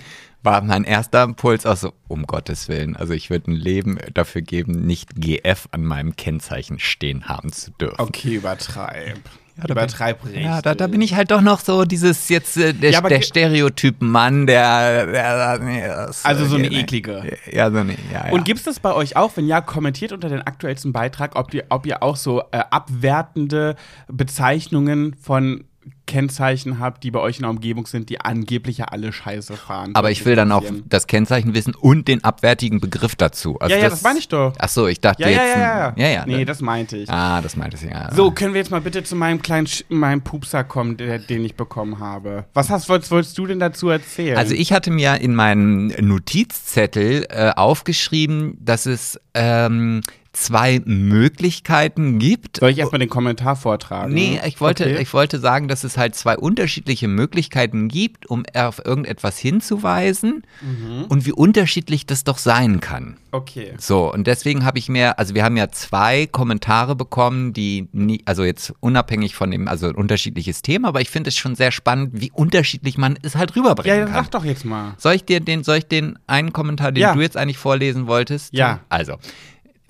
war 0.45 0.63
mein 0.63 0.85
erster 0.85 1.23
Impuls 1.23 1.65
auch 1.65 1.77
so, 1.77 1.93
um 2.07 2.27
Gottes 2.27 2.69
Willen. 2.69 2.97
Also 2.97 3.15
ich 3.15 3.31
würde 3.31 3.51
ein 3.51 3.57
Leben 3.57 3.99
dafür 4.13 4.43
geben, 4.43 4.87
nicht 4.87 5.17
GF 5.17 5.69
an 5.73 5.85
meinem 5.85 6.17
Kennzeichen 6.17 6.79
stehen 6.79 7.29
haben 7.29 7.51
zu 7.51 7.71
dürfen. 7.73 8.01
Okay, 8.01 8.35
übertreib. 8.35 9.19
da 9.57 9.73
übertreib 9.73 10.23
richtig. 10.25 10.45
Ja, 10.45 10.61
da, 10.61 10.75
da 10.75 10.87
bin 10.87 11.01
ich 11.01 11.15
halt 11.15 11.31
doch 11.31 11.41
noch 11.41 11.61
so 11.61 11.85
dieses 11.85 12.29
jetzt 12.29 12.59
äh, 12.59 12.75
der, 12.75 12.91
Ja, 12.91 13.01
der 13.01 13.23
Stereotypen-Mann, 13.23 14.47
der, 14.47 15.07
der 15.07 15.59
nee, 15.61 15.87
das, 15.87 16.25
Also 16.27 16.45
so 16.45 16.57
eine 16.57 16.69
nee. 16.69 16.81
eklige. 16.81 17.39
Ja, 17.51 17.71
so 17.71 17.79
eine, 17.79 17.93
ja, 18.13 18.27
ja. 18.27 18.33
Und 18.33 18.45
gibt 18.45 18.59
es 18.59 18.65
das 18.67 18.81
bei 18.81 18.93
euch 18.93 19.17
auch? 19.17 19.35
Wenn 19.37 19.47
ja, 19.47 19.63
kommentiert 19.63 20.13
unter 20.13 20.29
den 20.29 20.43
aktuellsten 20.43 20.93
Beitrag, 20.93 21.37
ob 21.37 21.55
ihr, 21.55 21.65
ob 21.71 21.87
ihr 21.87 22.03
auch 22.03 22.17
so 22.17 22.43
äh, 22.53 22.59
abwertende 22.71 23.77
Bezeichnungen 24.09 25.15
von 25.15 25.65
Kennzeichen 26.07 26.79
habt, 26.79 27.03
die 27.05 27.11
bei 27.11 27.21
euch 27.21 27.37
in 27.37 27.43
der 27.43 27.51
Umgebung 27.51 27.87
sind, 27.87 28.09
die 28.11 28.21
angeblich 28.21 28.79
ja 28.79 28.87
alle 28.87 29.13
scheiße 29.13 29.57
fahren. 29.57 29.93
Aber 29.95 30.11
ich 30.11 30.25
will 30.27 30.37
dann 30.37 30.53
auch 30.53 30.65
das 30.87 31.07
Kennzeichen 31.07 31.55
wissen 31.55 31.75
und 31.75 32.09
den 32.09 32.23
abwertigen 32.25 32.81
Begriff 32.81 33.17
dazu. 33.17 33.59
Also 33.59 33.75
Ja, 33.75 33.83
ja, 33.83 33.89
das 33.89 34.03
meine 34.03 34.19
ich 34.19 34.29
doch. 34.29 34.53
Ach 34.59 34.69
so, 34.69 34.87
ich 34.87 35.01
dachte 35.01 35.23
Ja, 35.23 35.29
ja, 35.31 35.45
jetzt. 35.45 35.57
ja, 35.57 35.63
ja. 35.63 35.95
ja, 35.97 36.09
ja. 36.09 36.25
Nee, 36.27 36.45
das 36.45 36.61
meinte 36.61 36.97
ich. 36.97 37.09
ah, 37.11 37.41
das 37.41 37.57
meinte 37.57 37.77
ich, 37.77 37.83
ja. 37.91 38.13
So, 38.15 38.31
können 38.31 38.55
wir 38.55 38.61
jetzt 38.61 38.71
mal 38.71 38.81
bitte 38.81 39.03
zu 39.03 39.17
meinem 39.17 39.41
kleinen 39.43 39.67
Sch 39.67 39.85
meinem 39.89 40.23
Pupser 40.23 40.65
kommen, 40.65 40.97
der, 40.97 41.19
den 41.19 41.45
ich 41.45 41.55
bekommen 41.55 41.99
habe. 41.99 42.45
Was 42.55 42.71
hast, 42.71 42.89
wolltest, 42.89 43.11
wolltest 43.11 43.39
du 43.39 43.47
denn 43.47 43.59
dazu 43.61 43.89
erzählen? 43.89 44.37
Also 44.37 44.55
ich 44.55 44.73
hatte 44.73 44.91
mir 44.91 45.21
in 45.21 45.35
meinen 45.35 45.89
Notizzettel 46.07 47.27
äh, 47.31 47.51
aufgeschrieben, 47.57 48.59
dass 48.61 48.87
es 48.87 49.19
ähm, 49.35 50.01
zwei 50.35 50.81
Möglichkeiten 50.85 52.19
gibt. 52.19 52.59
Soll 52.59 52.71
ich 52.71 52.79
erstmal 52.79 52.99
den 52.99 53.09
Kommentar 53.09 53.57
vortragen? 53.57 54.13
Nee, 54.13 54.41
ich 54.47 54.61
wollte, 54.61 54.85
Okay. 54.85 54.99
ich 55.03 55.13
wollte 55.15 55.39
sagen, 55.39 55.69
dass 55.69 55.85
es 55.85 55.97
halt 55.97 56.15
zwei 56.15 56.37
unterschiedliche 56.37 57.09
Möglichkeiten 57.09 57.89
gibt, 57.89 58.27
um 58.27 58.45
auf 58.55 58.81
irgendetwas 58.85 59.39
hinzuweisen 59.39 60.43
Mhm. 60.61 61.05
und 61.09 61.27
wie 61.27 61.33
unterschiedlich 61.33 62.07
das 62.07 62.25
doch 62.25 62.39
sein 62.39 62.81
kann. 62.81 63.17
Okay. 63.33 63.73
So, 63.79 64.13
und 64.13 64.27
deswegen 64.27 64.65
habe 64.65 64.79
ich 64.79 64.89
mir, 64.89 65.19
also 65.19 65.35
wir 65.35 65.43
haben 65.45 65.57
ja 65.57 65.71
zwei 65.71 66.27
Kommentare 66.27 66.95
bekommen, 66.95 67.53
die 67.53 67.89
nie, 67.93 68.23
also 68.27 68.45
jetzt 68.45 68.73
unabhängig 68.81 69.35
von 69.35 69.51
dem, 69.51 69.67
also 69.67 69.89
ein 69.89 69.95
unterschiedliches 69.97 70.63
Thema, 70.63 70.89
aber 70.89 71.01
ich 71.01 71.11
finde 71.11 71.29
es 71.29 71.37
schon 71.37 71.55
sehr 71.57 71.73
spannend, 71.73 72.11
wie 72.21 72.31
unterschiedlich 72.33 72.97
man 72.99 73.19
es 73.23 73.35
halt 73.35 73.51
Ja, 73.55 73.63
rüberbringen 73.63 73.99
dann 74.01 74.13
kann. 74.13 74.25
sag 74.25 74.31
doch 74.31 74.45
jetzt 74.45 74.65
mal. 74.65 74.95
Soll 74.99 75.15
ich 75.15 75.25
dir 75.25 75.41
den, 75.41 75.65
soll 75.65 75.79
ich 75.79 75.87
den 75.89 76.19
einen 76.27 76.53
Kommentar, 76.53 76.93
den 76.93 77.01
Ja. 77.03 77.15
du 77.15 77.21
jetzt 77.21 77.37
eigentlich 77.37 77.59
vorlesen 77.59 78.07
wolltest? 78.07 78.53
Ja. 78.55 78.81
Also, 78.89 79.15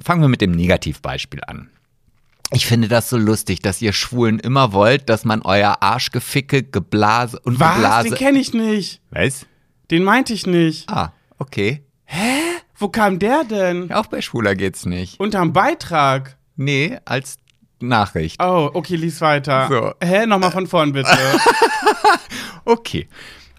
fangen 0.03 0.21
wir 0.21 0.29
mit 0.29 0.41
dem 0.41 0.53
Negativbeispiel 0.53 1.41
an. 1.47 1.71
Ich 2.53 2.67
finde 2.67 2.89
das 2.89 3.09
so 3.11 3.17
lustig, 3.17 3.61
dass 3.61 3.83
ihr 3.83 3.93
Schwulen 3.93 4.39
immer 4.39 4.73
wollt, 4.73 5.09
dass 5.09 5.25
man 5.25 5.43
euer 5.43 5.79
Arschgeficke, 5.83 6.63
Geblase 6.63 7.39
und 7.41 7.59
Was? 7.59 7.75
Geblase. 7.75 8.09
Den 8.11 8.19
kenne 8.19 8.39
ich 8.39 8.55
nicht. 8.55 9.01
Was? 9.11 9.47
Den 9.91 10.05
meinte 10.05 10.33
ich 10.33 10.47
nicht. 10.47 10.89
Ah, 10.89 11.13
okay. 11.39 11.83
Wo 12.77 12.89
kam 12.89 13.19
der 13.19 13.45
denn? 13.45 13.93
Auch 13.93 14.07
bei 14.07 14.21
Schwuler 14.21 14.55
geht's 14.55 14.87
nicht. 14.87 15.19
Unterm 15.19 15.53
Beitrag. 15.53 16.37
Nee, 16.57 16.99
als 17.05 17.39
Nachricht. 17.81 18.41
Oh, 18.43 18.71
okay, 18.73 18.97
lies 18.97 19.21
weiter. 19.21 19.69
So. 19.69 19.95
Hä? 20.07 20.27
Nochmal 20.27 20.51
von 20.51 20.67
vorn, 20.67 20.93
bitte. 20.93 21.11
Okay. 22.65 23.09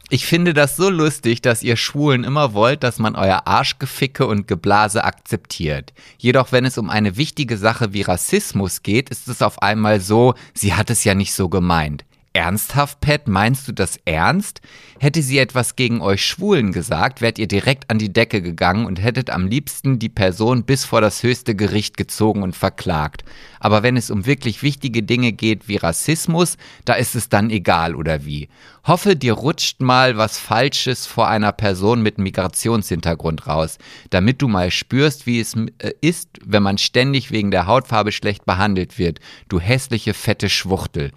Ich 0.09 0.27
finde 0.27 0.53
das 0.53 0.75
so 0.75 0.89
lustig, 0.89 1.41
dass 1.41 1.63
ihr 1.63 1.77
Schwulen 1.77 2.23
immer 2.23 2.53
wollt, 2.53 2.83
dass 2.83 2.99
man 2.99 3.15
euer 3.15 3.47
Arschgeficke 3.47 4.27
und 4.27 4.47
Geblase 4.47 5.03
akzeptiert. 5.03 5.93
Jedoch, 6.19 6.51
wenn 6.51 6.63
es 6.63 6.77
um 6.77 6.91
eine 6.91 7.17
wichtige 7.17 7.57
Sache 7.57 7.91
wie 7.91 8.03
Rassismus 8.03 8.83
geht, 8.83 9.09
ist 9.09 9.27
es 9.27 9.41
auf 9.41 9.63
einmal 9.63 9.99
so, 9.99 10.35
sie 10.53 10.75
hat 10.75 10.91
es 10.91 11.03
ja 11.05 11.15
nicht 11.15 11.33
so 11.33 11.49
gemeint. 11.49 12.05
Ernsthaft, 12.35 12.99
Pat, 12.99 13.29
meinst 13.29 13.65
du 13.65 13.71
das 13.71 13.97
ernst? 14.03 14.59
Hätte 14.99 15.21
sie 15.21 15.37
etwas 15.37 15.77
gegen 15.77 16.01
euch 16.01 16.25
Schwulen 16.25 16.73
gesagt, 16.73 17.21
wärt 17.21 17.39
ihr 17.39 17.47
direkt 17.47 17.89
an 17.89 17.97
die 17.97 18.11
Decke 18.11 18.41
gegangen 18.41 18.85
und 18.85 19.01
hättet 19.01 19.29
am 19.29 19.47
liebsten 19.47 19.99
die 19.99 20.09
Person 20.09 20.65
bis 20.65 20.83
vor 20.83 20.99
das 20.99 21.23
höchste 21.23 21.55
Gericht 21.55 21.95
gezogen 21.95 22.43
und 22.43 22.53
verklagt. 22.53 23.23
Aber 23.61 23.83
wenn 23.83 23.95
es 23.95 24.11
um 24.11 24.25
wirklich 24.25 24.63
wichtige 24.63 25.01
Dinge 25.01 25.31
geht 25.31 25.69
wie 25.69 25.77
Rassismus, 25.77 26.57
da 26.83 26.95
ist 26.95 27.15
es 27.15 27.29
dann 27.29 27.49
egal 27.49 27.95
oder 27.95 28.25
wie. 28.25 28.49
Hoffe, 28.87 29.15
dir 29.15 29.33
rutscht 29.33 29.81
mal 29.81 30.15
was 30.15 30.37
Falsches 30.37 31.07
vor 31.07 31.27
einer 31.27 31.51
Person 31.51 32.03
mit 32.03 32.19
Migrationshintergrund 32.19 33.47
raus, 33.47 33.79
damit 34.11 34.43
du 34.43 34.47
mal 34.47 34.69
spürst, 34.69 35.25
wie 35.25 35.39
es 35.39 35.55
äh, 35.79 35.93
ist, 36.01 36.29
wenn 36.45 36.61
man 36.61 36.77
ständig 36.77 37.31
wegen 37.31 37.49
der 37.49 37.65
Hautfarbe 37.65 38.11
schlecht 38.11 38.45
behandelt 38.45 38.99
wird. 38.99 39.19
Du 39.49 39.59
hässliche, 39.59 40.13
fette 40.13 40.49
Schwuchtel. 40.49 41.11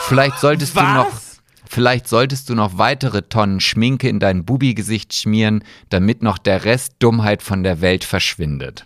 Vielleicht 0.00 0.38
solltest 0.38 0.76
du 0.76 0.80
was? 0.80 0.94
noch. 0.94 1.20
Vielleicht 1.66 2.08
solltest 2.08 2.50
du 2.50 2.54
noch 2.54 2.76
weitere 2.76 3.22
Tonnen 3.22 3.58
Schminke 3.58 4.06
in 4.08 4.20
dein 4.20 4.44
Bubi-Gesicht 4.44 5.14
schmieren, 5.14 5.64
damit 5.88 6.22
noch 6.22 6.36
der 6.36 6.66
Rest 6.66 6.96
Dummheit 6.98 7.42
von 7.42 7.62
der 7.62 7.80
Welt 7.80 8.04
verschwindet. 8.04 8.84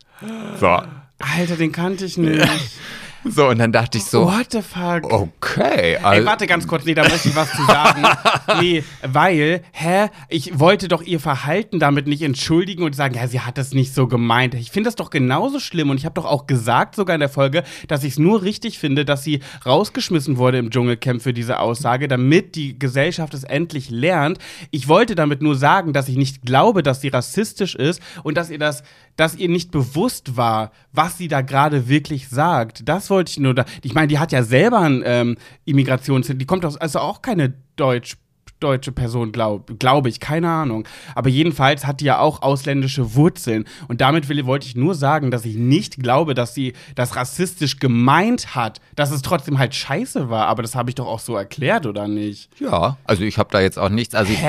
So. 0.61 0.81
Alter, 1.19 1.57
den 1.57 1.73
kannte 1.73 2.05
ich 2.05 2.17
nicht. 2.17 2.49
So, 3.31 3.49
und 3.49 3.59
dann 3.59 3.73
dachte 3.73 3.99
ich 3.99 4.05
so, 4.05 4.25
What 4.25 4.49
the 4.53 4.63
fuck? 4.63 5.13
okay. 5.13 5.95
Ey, 5.95 5.97
Also, 6.03 6.27
warte 6.27 6.47
ganz 6.47 6.67
kurz, 6.67 6.85
nee, 6.85 6.95
da 6.95 7.03
möchte 7.03 7.29
ich 7.29 7.37
was 7.37 7.51
zu 7.53 7.65
sagen. 7.65 8.03
nee, 8.61 8.83
weil, 9.03 9.63
hä, 9.73 10.09
ich 10.29 10.59
wollte 10.59 10.89
doch 10.89 11.03
ihr 11.03 11.21
Verhalten 11.21 11.79
damit 11.79 12.07
nicht 12.07 12.23
entschuldigen 12.23 12.83
und 12.83 12.95
sagen, 12.95 13.15
ja, 13.15 13.27
sie 13.27 13.41
hat 13.41 13.59
das 13.59 13.73
nicht 13.73 13.95
so 13.95 14.07
gemeint. 14.07 14.55
Ich 14.55 14.71
finde 14.71 14.89
das 14.89 14.97
doch 14.97 15.11
genauso 15.11 15.61
schlimm 15.61 15.91
und 15.91 15.99
ich 15.99 16.05
habe 16.05 16.15
doch 16.15 16.25
auch 16.25 16.47
gesagt, 16.47 16.95
sogar 16.95 17.15
in 17.15 17.21
der 17.21 17.29
Folge, 17.29 17.63
dass 17.87 18.05
ich 18.05 18.13
es 18.15 18.19
nur 18.19 18.43
richtig 18.43 18.79
finde, 18.79 19.05
dass 19.05 19.25
sie 19.25 19.41
rausgeschmissen 19.67 20.37
wurde 20.37 20.59
im 20.59 20.71
Dschungelcamp 20.71 21.23
für 21.23 21.33
diese 21.33 21.59
Aussage, 21.61 22.09
damit 22.09 22.55
die 22.55 22.79
Gesellschaft 22.79 23.35
es 23.35 23.45
endlich 23.45 23.91
lernt. 23.91 24.39
Ich 24.71 24.89
wollte 24.89 25.15
damit 25.15 25.43
nur 25.43 25.55
sagen, 25.57 25.93
dass 25.93 26.09
ich 26.09 26.17
nicht 26.17 26.43
glaube, 26.43 26.83
dass 26.83 27.01
sie 27.01 27.09
rassistisch 27.09 27.75
ist 27.75 28.01
und 28.23 28.37
dass 28.37 28.51
ihr 28.51 28.59
das, 28.59 28.83
dass 29.19 29.35
ihr 29.35 29.49
nicht 29.49 29.73
bewusst 29.73 30.37
war, 30.37 30.71
was 30.93 31.19
sie 31.19 31.27
da 31.27 31.41
gerade 31.41 31.89
wirklich 31.89 32.29
sagt. 32.29 32.89
Das 32.89 33.11
wollte 33.11 33.33
ich 33.33 33.41
nur 33.41 33.53
da. 33.53 33.65
Ich 33.83 33.93
meine, 33.93 34.07
die 34.07 34.21
hat 34.21 34.31
ja 34.31 34.45
selber 34.45 34.79
ein 34.79 35.03
ähm, 35.05 35.37
Immigrations, 35.65 36.33
die 36.33 36.47
kommt 36.47 36.65
aus, 36.65 36.77
also 36.77 37.01
auch 37.01 37.21
keine 37.21 37.53
Deutsch 37.75 38.17
deutsche 38.61 38.93
Person, 38.93 39.33
glaube 39.33 39.75
glaub 39.75 40.07
ich, 40.07 40.21
keine 40.21 40.49
Ahnung. 40.51 40.87
Aber 41.15 41.29
jedenfalls 41.29 41.87
hat 41.87 42.01
die 42.01 42.07
ja 42.07 42.19
auch 42.19 42.43
ausländische 42.43 43.15
Wurzeln. 43.15 43.65
Und 43.89 44.01
damit 44.01 44.29
will, 44.29 44.45
wollte 44.47 44.67
ich 44.67 44.77
nur 44.77 44.95
sagen, 44.95 45.31
dass 45.31 45.45
ich 45.45 45.57
nicht 45.57 45.97
glaube, 46.03 46.35
dass 46.35 46.55
sie 46.55 46.73
das 46.95 47.17
rassistisch 47.17 47.79
gemeint 47.79 48.55
hat, 48.55 48.81
dass 48.97 49.11
es 49.11 49.23
trotzdem 49.23 49.59
halt 49.59 49.75
scheiße 49.75 50.29
war. 50.31 50.47
Aber 50.47 50.63
das 50.63 50.75
habe 50.75 50.91
ich 50.91 50.95
doch 50.95 51.07
auch 51.07 51.21
so 51.21 51.37
erklärt, 51.37 51.87
oder 51.87 52.09
nicht? 52.09 52.49
ja, 52.59 52.97
also 53.05 53.23
ich 53.25 53.39
habe 53.39 53.49
da 53.53 53.61
jetzt 53.61 53.79
auch 53.79 53.89
nichts. 53.89 54.15
Also, 54.15 54.33
ich, 54.33 54.43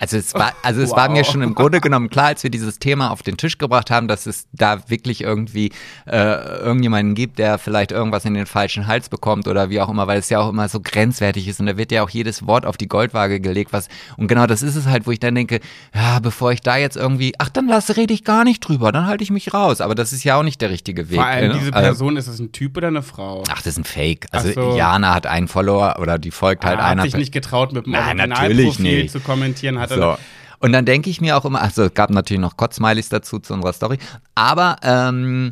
also 0.00 0.16
es 0.16 0.34
war, 0.34 0.52
also 0.62 0.80
es 0.82 0.90
war 0.90 1.08
Wow. 1.08 1.12
mir 1.18 1.24
schon 1.24 1.42
im 1.42 1.54
Grunde 1.54 1.80
genommen 1.80 2.08
klar, 2.10 2.26
als 2.26 2.42
wir 2.42 2.50
dieses 2.50 2.78
Thema 2.78 3.10
auf 3.10 3.22
den 3.22 3.36
Tisch 3.36 3.58
gebracht 3.58 3.90
haben, 3.90 4.08
dass 4.08 4.26
es 4.26 4.46
da 4.52 4.88
wirklich 4.88 5.20
irgendwie 5.20 5.70
äh, 6.06 6.18
irgendjemanden 6.60 7.14
gibt, 7.14 7.38
der 7.38 7.58
vielleicht 7.58 7.92
irgendwas 7.92 8.24
in 8.24 8.34
den 8.34 8.46
falschen 8.46 8.86
Hals 8.86 9.08
bekommt 9.08 9.46
oder 9.48 9.70
wie 9.70 9.80
auch 9.80 9.88
immer, 9.88 10.06
weil 10.06 10.18
es 10.18 10.30
ja 10.30 10.40
auch 10.40 10.48
immer 10.48 10.68
so 10.68 10.80
grenzwertig 10.80 11.46
ist 11.48 11.60
und 11.60 11.66
da 11.66 11.76
wird 11.76 11.92
ja 11.92 12.02
auch 12.02 12.10
jedes 12.10 12.46
Wort 12.46 12.64
auf 12.66 12.76
die 12.76 12.88
Goldwaage 12.88 13.40
gelegt, 13.40 13.53
was 13.72 13.88
und 14.16 14.26
genau 14.28 14.46
das 14.46 14.62
ist 14.62 14.76
es 14.76 14.86
halt, 14.86 15.06
wo 15.06 15.10
ich 15.10 15.20
dann 15.20 15.34
denke, 15.34 15.60
ja, 15.94 16.18
bevor 16.20 16.52
ich 16.52 16.60
da 16.60 16.76
jetzt 16.76 16.96
irgendwie, 16.96 17.32
ach 17.38 17.48
dann 17.48 17.68
lass 17.68 17.96
rede 17.96 18.12
ich 18.12 18.24
gar 18.24 18.44
nicht 18.44 18.60
drüber, 18.60 18.92
dann 18.92 19.06
halte 19.06 19.22
ich 19.24 19.30
mich 19.30 19.54
raus, 19.54 19.80
aber 19.80 19.94
das 19.94 20.12
ist 20.12 20.24
ja 20.24 20.36
auch 20.36 20.42
nicht 20.42 20.60
der 20.60 20.70
richtige 20.70 21.08
Weg. 21.10 21.16
Vor 21.16 21.26
allem 21.26 21.52
ne? 21.52 21.58
diese 21.58 21.72
Also- 21.72 21.86
Person, 21.88 22.16
ist 22.16 22.26
es 22.26 22.38
ein 22.40 22.52
Typ 22.52 22.76
oder 22.76 22.88
eine 22.88 23.02
Frau? 23.02 23.42
Ach, 23.48 23.58
das 23.58 23.66
ist 23.68 23.78
ein 23.78 23.84
Fake. 23.84 24.26
Also 24.32 24.52
so. 24.52 24.76
Jana 24.76 25.14
hat 25.14 25.26
einen 25.26 25.48
Follower 25.48 25.96
oder 26.00 26.18
die 26.18 26.30
folgt 26.30 26.64
halt 26.64 26.78
Ah, 26.80 26.86
einer. 26.86 27.02
hat 27.02 27.10
sich 27.10 27.18
nicht 27.18 27.32
getraut, 27.32 27.72
mit 27.72 27.86
dem 27.86 27.94
Originalprofil 27.94 29.08
zu 29.08 29.20
kommentieren. 29.20 29.78
Hat 29.78 29.90
So. 29.90 30.16
Und 30.60 30.72
dann 30.72 30.84
denke 30.86 31.10
ich 31.10 31.20
mir 31.20 31.36
auch 31.36 31.44
immer, 31.44 31.60
also 31.60 31.82
es 31.84 31.94
gab 31.94 32.10
natürlich 32.10 32.40
noch 32.40 32.56
Kotzsmileys 32.56 33.10
dazu 33.10 33.38
zu 33.38 33.52
unserer 33.52 33.72
Story, 33.74 33.98
aber 34.34 34.76
ähm, 34.82 35.50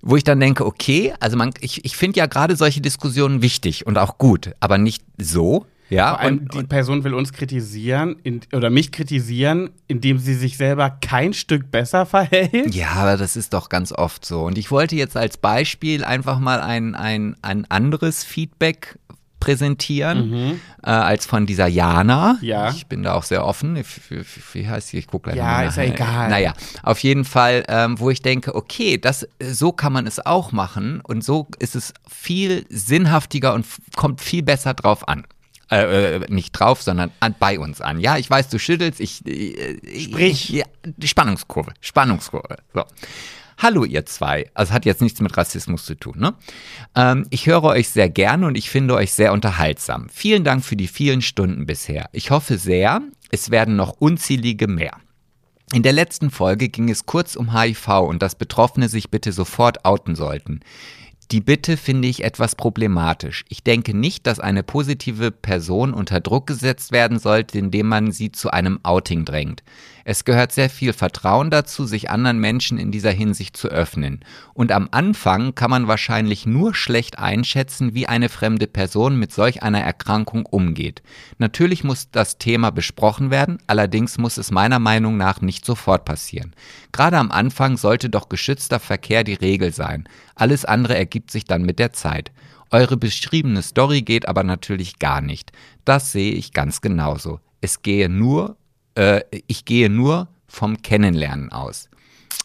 wo 0.00 0.16
ich 0.16 0.24
dann 0.24 0.40
denke, 0.40 0.64
okay, 0.64 1.12
also 1.20 1.36
man, 1.36 1.50
ich, 1.60 1.84
ich 1.84 1.96
finde 1.96 2.18
ja 2.20 2.26
gerade 2.26 2.56
solche 2.56 2.80
Diskussionen 2.80 3.42
wichtig 3.42 3.86
und 3.86 3.98
auch 3.98 4.16
gut, 4.16 4.52
aber 4.60 4.78
nicht 4.78 5.02
so, 5.18 5.66
ja. 5.88 6.10
Vor 6.10 6.20
allem, 6.20 6.38
und, 6.38 6.54
die 6.54 6.64
Person 6.64 7.04
will 7.04 7.14
uns 7.14 7.32
kritisieren 7.32 8.16
in, 8.22 8.40
oder 8.52 8.70
mich 8.70 8.92
kritisieren, 8.92 9.70
indem 9.86 10.18
sie 10.18 10.34
sich 10.34 10.56
selber 10.56 10.90
kein 10.90 11.32
Stück 11.32 11.70
besser 11.70 12.06
verhält. 12.06 12.74
ja, 12.74 12.92
aber 12.92 13.16
das 13.16 13.36
ist 13.36 13.54
doch 13.54 13.68
ganz 13.68 13.92
oft 13.92 14.24
so. 14.24 14.42
Und 14.42 14.58
ich 14.58 14.70
wollte 14.70 14.96
jetzt 14.96 15.16
als 15.16 15.36
Beispiel 15.36 16.04
einfach 16.04 16.38
mal 16.38 16.60
ein, 16.60 16.94
ein, 16.94 17.36
ein 17.42 17.64
anderes 17.70 18.24
Feedback 18.24 18.98
präsentieren 19.40 20.60
äh, 20.82 20.90
als 20.90 21.26
von 21.26 21.46
dieser 21.46 21.66
Jana. 21.66 22.38
Ja. 22.40 22.70
Ich 22.70 22.86
bin 22.86 23.02
da 23.02 23.14
auch 23.14 23.22
sehr 23.22 23.44
offen. 23.44 23.80
Wie, 24.52 24.68
heißt 24.68 24.88
sie? 24.88 24.98
Ich 24.98 25.06
gucke 25.06 25.30
gleich 25.30 25.36
Ja, 25.36 25.44
mal 25.44 25.68
ist 25.68 25.76
ja 25.76 25.84
egal. 25.84 26.28
Naja, 26.28 26.54
auf 26.82 26.98
jeden 27.00 27.24
Fall, 27.24 27.64
ähm, 27.68 27.98
wo 27.98 28.10
ich 28.10 28.22
denke, 28.22 28.54
okay, 28.54 28.98
das, 28.98 29.28
so 29.40 29.72
kann 29.72 29.92
man 29.92 30.06
es 30.06 30.24
auch 30.24 30.52
machen 30.52 31.00
und 31.02 31.22
so 31.22 31.46
ist 31.58 31.76
es 31.76 31.94
viel 32.08 32.66
sinnhaftiger 32.68 33.54
und 33.54 33.66
kommt 33.96 34.20
viel 34.20 34.42
besser 34.42 34.74
drauf 34.74 35.06
an. 35.08 35.24
Äh, 35.70 36.16
äh, 36.16 36.20
nicht 36.28 36.52
drauf, 36.52 36.82
sondern 36.82 37.10
an, 37.20 37.34
bei 37.38 37.58
uns 37.58 37.80
an. 37.82 38.00
Ja, 38.00 38.16
ich 38.16 38.30
weiß, 38.30 38.48
du 38.48 38.58
schüttelst. 38.58 39.00
Ich, 39.00 39.26
äh, 39.26 40.00
Sprich. 40.00 40.54
Ich, 40.54 40.64
die 40.84 41.08
Spannungskurve. 41.08 41.72
Spannungskurve. 41.80 42.56
So. 42.72 42.84
Hallo 43.58 43.84
ihr 43.84 44.06
zwei. 44.06 44.48
Also 44.54 44.72
hat 44.72 44.86
jetzt 44.86 45.02
nichts 45.02 45.20
mit 45.20 45.36
Rassismus 45.36 45.84
zu 45.84 45.94
tun, 45.94 46.14
ne? 46.18 46.34
Ähm, 46.94 47.26
ich 47.30 47.46
höre 47.46 47.64
euch 47.64 47.88
sehr 47.88 48.08
gerne 48.08 48.46
und 48.46 48.56
ich 48.56 48.70
finde 48.70 48.94
euch 48.94 49.12
sehr 49.12 49.32
unterhaltsam. 49.32 50.08
Vielen 50.10 50.44
Dank 50.44 50.64
für 50.64 50.76
die 50.76 50.88
vielen 50.88 51.20
Stunden 51.22 51.66
bisher. 51.66 52.08
Ich 52.12 52.30
hoffe 52.30 52.56
sehr, 52.56 53.02
es 53.30 53.50
werden 53.50 53.76
noch 53.76 53.90
unzählige 53.98 54.68
mehr. 54.68 54.96
In 55.74 55.82
der 55.82 55.92
letzten 55.92 56.30
Folge 56.30 56.68
ging 56.68 56.88
es 56.88 57.04
kurz 57.04 57.36
um 57.36 57.52
HIV 57.52 57.88
und 57.88 58.22
dass 58.22 58.36
Betroffene 58.36 58.88
sich 58.88 59.10
bitte 59.10 59.32
sofort 59.32 59.84
outen 59.84 60.14
sollten. 60.14 60.60
Die 61.30 61.42
Bitte 61.42 61.76
finde 61.76 62.08
ich 62.08 62.24
etwas 62.24 62.54
problematisch. 62.54 63.44
Ich 63.50 63.62
denke 63.62 63.94
nicht, 63.94 64.26
dass 64.26 64.40
eine 64.40 64.62
positive 64.62 65.30
Person 65.30 65.92
unter 65.92 66.20
Druck 66.20 66.46
gesetzt 66.46 66.90
werden 66.90 67.18
sollte, 67.18 67.58
indem 67.58 67.88
man 67.88 68.12
sie 68.12 68.32
zu 68.32 68.50
einem 68.50 68.80
Outing 68.82 69.26
drängt. 69.26 69.62
Es 70.10 70.24
gehört 70.24 70.52
sehr 70.52 70.70
viel 70.70 70.94
Vertrauen 70.94 71.50
dazu, 71.50 71.84
sich 71.84 72.08
anderen 72.08 72.38
Menschen 72.38 72.78
in 72.78 72.90
dieser 72.90 73.10
Hinsicht 73.10 73.58
zu 73.58 73.68
öffnen. 73.68 74.24
Und 74.54 74.72
am 74.72 74.88
Anfang 74.90 75.54
kann 75.54 75.70
man 75.70 75.86
wahrscheinlich 75.86 76.46
nur 76.46 76.74
schlecht 76.74 77.18
einschätzen, 77.18 77.92
wie 77.92 78.06
eine 78.06 78.30
fremde 78.30 78.68
Person 78.68 79.18
mit 79.18 79.34
solch 79.34 79.62
einer 79.62 79.82
Erkrankung 79.82 80.46
umgeht. 80.46 81.02
Natürlich 81.36 81.84
muss 81.84 82.10
das 82.10 82.38
Thema 82.38 82.70
besprochen 82.70 83.30
werden, 83.30 83.58
allerdings 83.66 84.16
muss 84.16 84.38
es 84.38 84.50
meiner 84.50 84.78
Meinung 84.78 85.18
nach 85.18 85.42
nicht 85.42 85.66
sofort 85.66 86.06
passieren. 86.06 86.54
Gerade 86.90 87.18
am 87.18 87.30
Anfang 87.30 87.76
sollte 87.76 88.08
doch 88.08 88.30
geschützter 88.30 88.80
Verkehr 88.80 89.24
die 89.24 89.34
Regel 89.34 89.74
sein. 89.74 90.08
Alles 90.34 90.64
andere 90.64 90.96
ergibt 90.96 91.30
sich 91.30 91.44
dann 91.44 91.64
mit 91.64 91.78
der 91.78 91.92
Zeit. 91.92 92.32
Eure 92.70 92.96
beschriebene 92.96 93.60
Story 93.60 94.00
geht 94.00 94.26
aber 94.26 94.42
natürlich 94.42 94.98
gar 94.98 95.20
nicht. 95.20 95.52
Das 95.84 96.12
sehe 96.12 96.32
ich 96.32 96.54
ganz 96.54 96.80
genauso. 96.80 97.40
Es 97.60 97.82
gehe 97.82 98.08
nur, 98.08 98.56
äh, 98.98 99.22
ich 99.46 99.64
gehe 99.64 99.88
nur 99.88 100.28
vom 100.48 100.82
Kennenlernen 100.82 101.52
aus. 101.52 101.88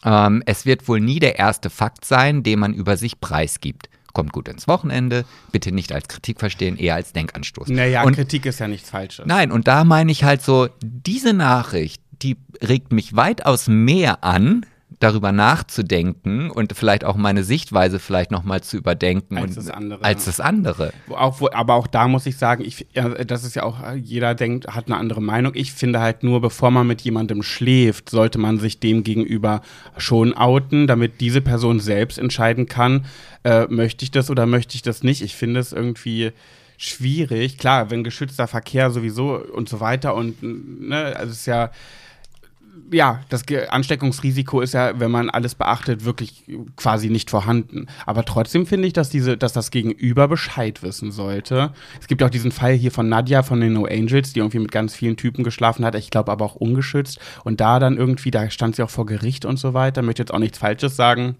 Ähm, 0.04 0.42
es 0.46 0.64
wird 0.66 0.86
wohl 0.88 1.00
nie 1.00 1.18
der 1.18 1.38
erste 1.38 1.68
Fakt 1.68 2.04
sein, 2.04 2.42
den 2.42 2.60
man 2.60 2.72
über 2.72 2.96
sich 2.96 3.20
preisgibt. 3.20 3.88
Kommt 4.12 4.32
gut 4.32 4.46
ins 4.46 4.68
Wochenende, 4.68 5.24
bitte 5.50 5.72
nicht 5.72 5.90
als 5.90 6.06
Kritik 6.06 6.38
verstehen, 6.38 6.76
eher 6.76 6.94
als 6.94 7.12
Denkanstoß. 7.12 7.68
Naja, 7.68 8.04
Und 8.04 8.14
Kritik 8.14 8.46
ist 8.46 8.60
ja 8.60 8.68
nichts 8.68 8.90
Falsches. 8.90 9.26
Nein, 9.26 9.50
und 9.50 9.66
da 9.66 9.82
meine 9.82 10.12
ich 10.12 10.22
halt 10.22 10.40
so, 10.40 10.68
diese 10.80 11.32
Nachricht, 11.32 12.00
die 12.22 12.36
regt 12.62 12.92
mich 12.92 13.16
weitaus 13.16 13.66
mehr 13.66 14.22
an, 14.22 14.64
darüber 15.00 15.32
nachzudenken 15.32 16.50
und 16.50 16.72
vielleicht 16.74 17.04
auch 17.04 17.16
meine 17.16 17.44
Sichtweise 17.44 17.98
vielleicht 17.98 18.30
nochmal 18.30 18.62
zu 18.62 18.76
überdenken. 18.76 19.36
Als 19.36 19.56
und, 19.56 19.56
das 19.56 19.70
andere. 19.70 20.04
Als 20.04 20.24
das 20.24 20.40
andere. 20.40 20.92
Wo 21.06 21.14
Auch, 21.14 21.40
wo, 21.40 21.48
aber 21.52 21.74
auch 21.74 21.86
da 21.86 22.08
muss 22.08 22.26
ich 22.26 22.36
sagen, 22.36 22.64
ich, 22.64 22.86
das 23.26 23.44
ist 23.44 23.54
ja 23.56 23.64
auch, 23.64 23.78
jeder 23.94 24.34
denkt, 24.34 24.68
hat 24.68 24.86
eine 24.86 24.96
andere 24.96 25.22
Meinung. 25.22 25.52
Ich 25.54 25.72
finde 25.72 26.00
halt 26.00 26.22
nur, 26.22 26.40
bevor 26.40 26.70
man 26.70 26.86
mit 26.86 27.02
jemandem 27.02 27.42
schläft, 27.42 28.10
sollte 28.10 28.38
man 28.38 28.58
sich 28.58 28.80
dem 28.80 29.04
gegenüber 29.04 29.62
schon 29.96 30.34
outen, 30.34 30.86
damit 30.86 31.20
diese 31.20 31.40
Person 31.40 31.80
selbst 31.80 32.18
entscheiden 32.18 32.66
kann, 32.66 33.04
äh, 33.44 33.66
möchte 33.68 34.04
ich 34.04 34.10
das 34.10 34.30
oder 34.30 34.46
möchte 34.46 34.74
ich 34.74 34.82
das 34.82 35.02
nicht. 35.02 35.22
Ich 35.22 35.34
finde 35.34 35.60
es 35.60 35.72
irgendwie 35.72 36.32
schwierig. 36.76 37.58
Klar, 37.58 37.90
wenn 37.90 38.04
geschützter 38.04 38.46
Verkehr 38.46 38.90
sowieso 38.90 39.36
und 39.36 39.68
so 39.68 39.80
weiter 39.80 40.14
und, 40.14 40.42
ne, 40.42 41.14
also 41.16 41.32
es 41.32 41.40
ist 41.40 41.46
ja, 41.46 41.70
ja, 42.90 43.20
das 43.28 43.44
Ansteckungsrisiko 43.68 44.60
ist 44.60 44.74
ja, 44.74 44.98
wenn 44.98 45.10
man 45.10 45.30
alles 45.30 45.54
beachtet, 45.54 46.04
wirklich 46.04 46.44
quasi 46.76 47.10
nicht 47.10 47.30
vorhanden. 47.30 47.86
Aber 48.06 48.24
trotzdem 48.24 48.66
finde 48.66 48.86
ich, 48.86 48.92
dass 48.92 49.10
diese, 49.10 49.36
dass 49.36 49.52
das 49.52 49.70
Gegenüber 49.70 50.28
Bescheid 50.28 50.82
wissen 50.82 51.12
sollte. 51.12 51.72
Es 52.00 52.06
gibt 52.06 52.22
auch 52.22 52.30
diesen 52.30 52.52
Fall 52.52 52.72
hier 52.74 52.90
von 52.90 53.08
Nadja 53.08 53.42
von 53.42 53.60
den 53.60 53.72
No 53.72 53.86
Angels, 53.86 54.32
die 54.32 54.40
irgendwie 54.40 54.58
mit 54.58 54.72
ganz 54.72 54.94
vielen 54.94 55.16
Typen 55.16 55.44
geschlafen 55.44 55.84
hat. 55.84 55.94
Ich 55.94 56.10
glaube 56.10 56.32
aber 56.32 56.44
auch 56.44 56.56
ungeschützt. 56.56 57.18
Und 57.44 57.60
da 57.60 57.78
dann 57.78 57.96
irgendwie, 57.96 58.30
da 58.30 58.50
stand 58.50 58.76
sie 58.76 58.82
auch 58.82 58.90
vor 58.90 59.06
Gericht 59.06 59.44
und 59.44 59.58
so 59.58 59.74
weiter. 59.74 60.02
Möchte 60.02 60.22
jetzt 60.22 60.32
auch 60.32 60.38
nichts 60.38 60.58
Falsches 60.58 60.96
sagen. 60.96 61.36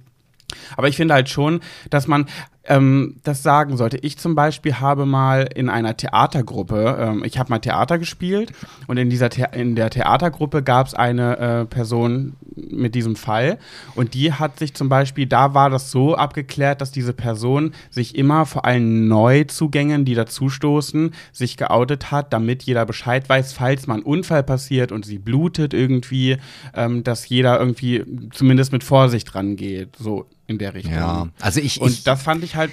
Aber 0.76 0.88
ich 0.88 0.96
finde 0.96 1.14
halt 1.14 1.28
schon, 1.28 1.60
dass 1.90 2.06
man 2.06 2.26
ähm, 2.66 3.16
das 3.22 3.42
sagen 3.42 3.76
sollte. 3.76 3.98
Ich 3.98 4.18
zum 4.18 4.34
Beispiel 4.34 4.80
habe 4.80 5.06
mal 5.06 5.48
in 5.54 5.68
einer 5.68 5.96
Theatergruppe, 5.96 6.96
ähm, 6.98 7.22
ich 7.24 7.38
habe 7.38 7.50
mal 7.50 7.58
Theater 7.58 7.98
gespielt 7.98 8.52
und 8.86 8.96
in 8.96 9.10
dieser 9.10 9.30
The 9.30 9.44
in 9.52 9.76
der 9.76 9.90
Theatergruppe 9.90 10.62
gab 10.62 10.86
es 10.86 10.94
eine 10.94 11.38
äh, 11.38 11.64
Person 11.66 12.34
mit 12.56 12.94
diesem 12.94 13.16
Fall 13.16 13.58
und 13.94 14.14
die 14.14 14.32
hat 14.32 14.58
sich 14.58 14.74
zum 14.74 14.88
Beispiel, 14.88 15.26
da 15.26 15.54
war 15.54 15.70
das 15.70 15.90
so 15.90 16.14
abgeklärt, 16.14 16.80
dass 16.80 16.90
diese 16.90 17.12
Person 17.12 17.72
sich 17.90 18.16
immer 18.16 18.46
vor 18.46 18.64
allen 18.64 19.08
Neuzugängen, 19.08 20.04
die 20.04 20.14
dazustoßen, 20.14 21.12
sich 21.32 21.56
geoutet 21.56 22.10
hat, 22.10 22.32
damit 22.32 22.62
jeder 22.62 22.86
Bescheid 22.86 23.28
weiß, 23.28 23.52
falls 23.52 23.86
mal 23.86 23.98
ein 23.98 24.02
Unfall 24.02 24.42
passiert 24.42 24.92
und 24.92 25.04
sie 25.04 25.18
blutet 25.18 25.74
irgendwie, 25.74 26.38
ähm, 26.74 27.04
dass 27.04 27.28
jeder 27.28 27.58
irgendwie 27.58 28.04
zumindest 28.32 28.72
mit 28.72 28.84
Vorsicht 28.84 29.34
rangeht, 29.34 29.96
so 29.98 30.26
in 30.46 30.58
der 30.58 30.74
Richtung. 30.74 30.94
Ja, 30.94 31.28
also 31.40 31.60
ich, 31.60 31.80
Und 31.80 31.90
ich 31.90 32.04
das 32.04 32.22
fand 32.22 32.44
ich 32.44 32.56
halt. 32.56 32.70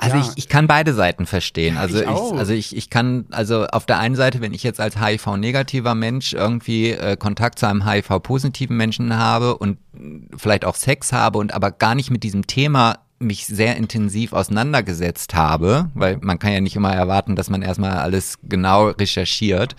Also 0.00 0.16
ja, 0.16 0.22
ich, 0.22 0.38
ich 0.38 0.48
kann 0.48 0.68
beide 0.68 0.94
Seiten 0.94 1.26
verstehen. 1.26 1.76
Also 1.76 1.98
ich 1.98 2.04
ich, 2.04 2.38
also 2.38 2.52
ich, 2.52 2.76
ich 2.76 2.88
kann, 2.88 3.26
also 3.32 3.66
auf 3.66 3.84
der 3.84 3.98
einen 3.98 4.14
Seite, 4.14 4.40
wenn 4.40 4.54
ich 4.54 4.62
jetzt 4.62 4.80
als 4.80 5.00
HIV-negativer 5.00 5.96
Mensch 5.96 6.34
irgendwie 6.34 6.92
äh, 6.92 7.16
Kontakt 7.16 7.58
zu 7.58 7.66
einem 7.66 7.84
HIV-positiven 7.84 8.76
Menschen 8.76 9.16
habe 9.16 9.58
und 9.58 9.78
vielleicht 10.36 10.64
auch 10.64 10.76
Sex 10.76 11.12
habe 11.12 11.38
und 11.38 11.52
aber 11.52 11.72
gar 11.72 11.96
nicht 11.96 12.12
mit 12.12 12.22
diesem 12.22 12.46
Thema 12.46 13.00
mich 13.18 13.46
sehr 13.46 13.76
intensiv 13.76 14.32
auseinandergesetzt 14.32 15.34
habe, 15.34 15.90
weil 15.94 16.18
man 16.20 16.38
kann 16.38 16.52
ja 16.52 16.60
nicht 16.60 16.76
immer 16.76 16.94
erwarten, 16.94 17.34
dass 17.34 17.50
man 17.50 17.62
erstmal 17.62 17.98
alles 17.98 18.38
genau 18.44 18.90
recherchiert. 18.90 19.74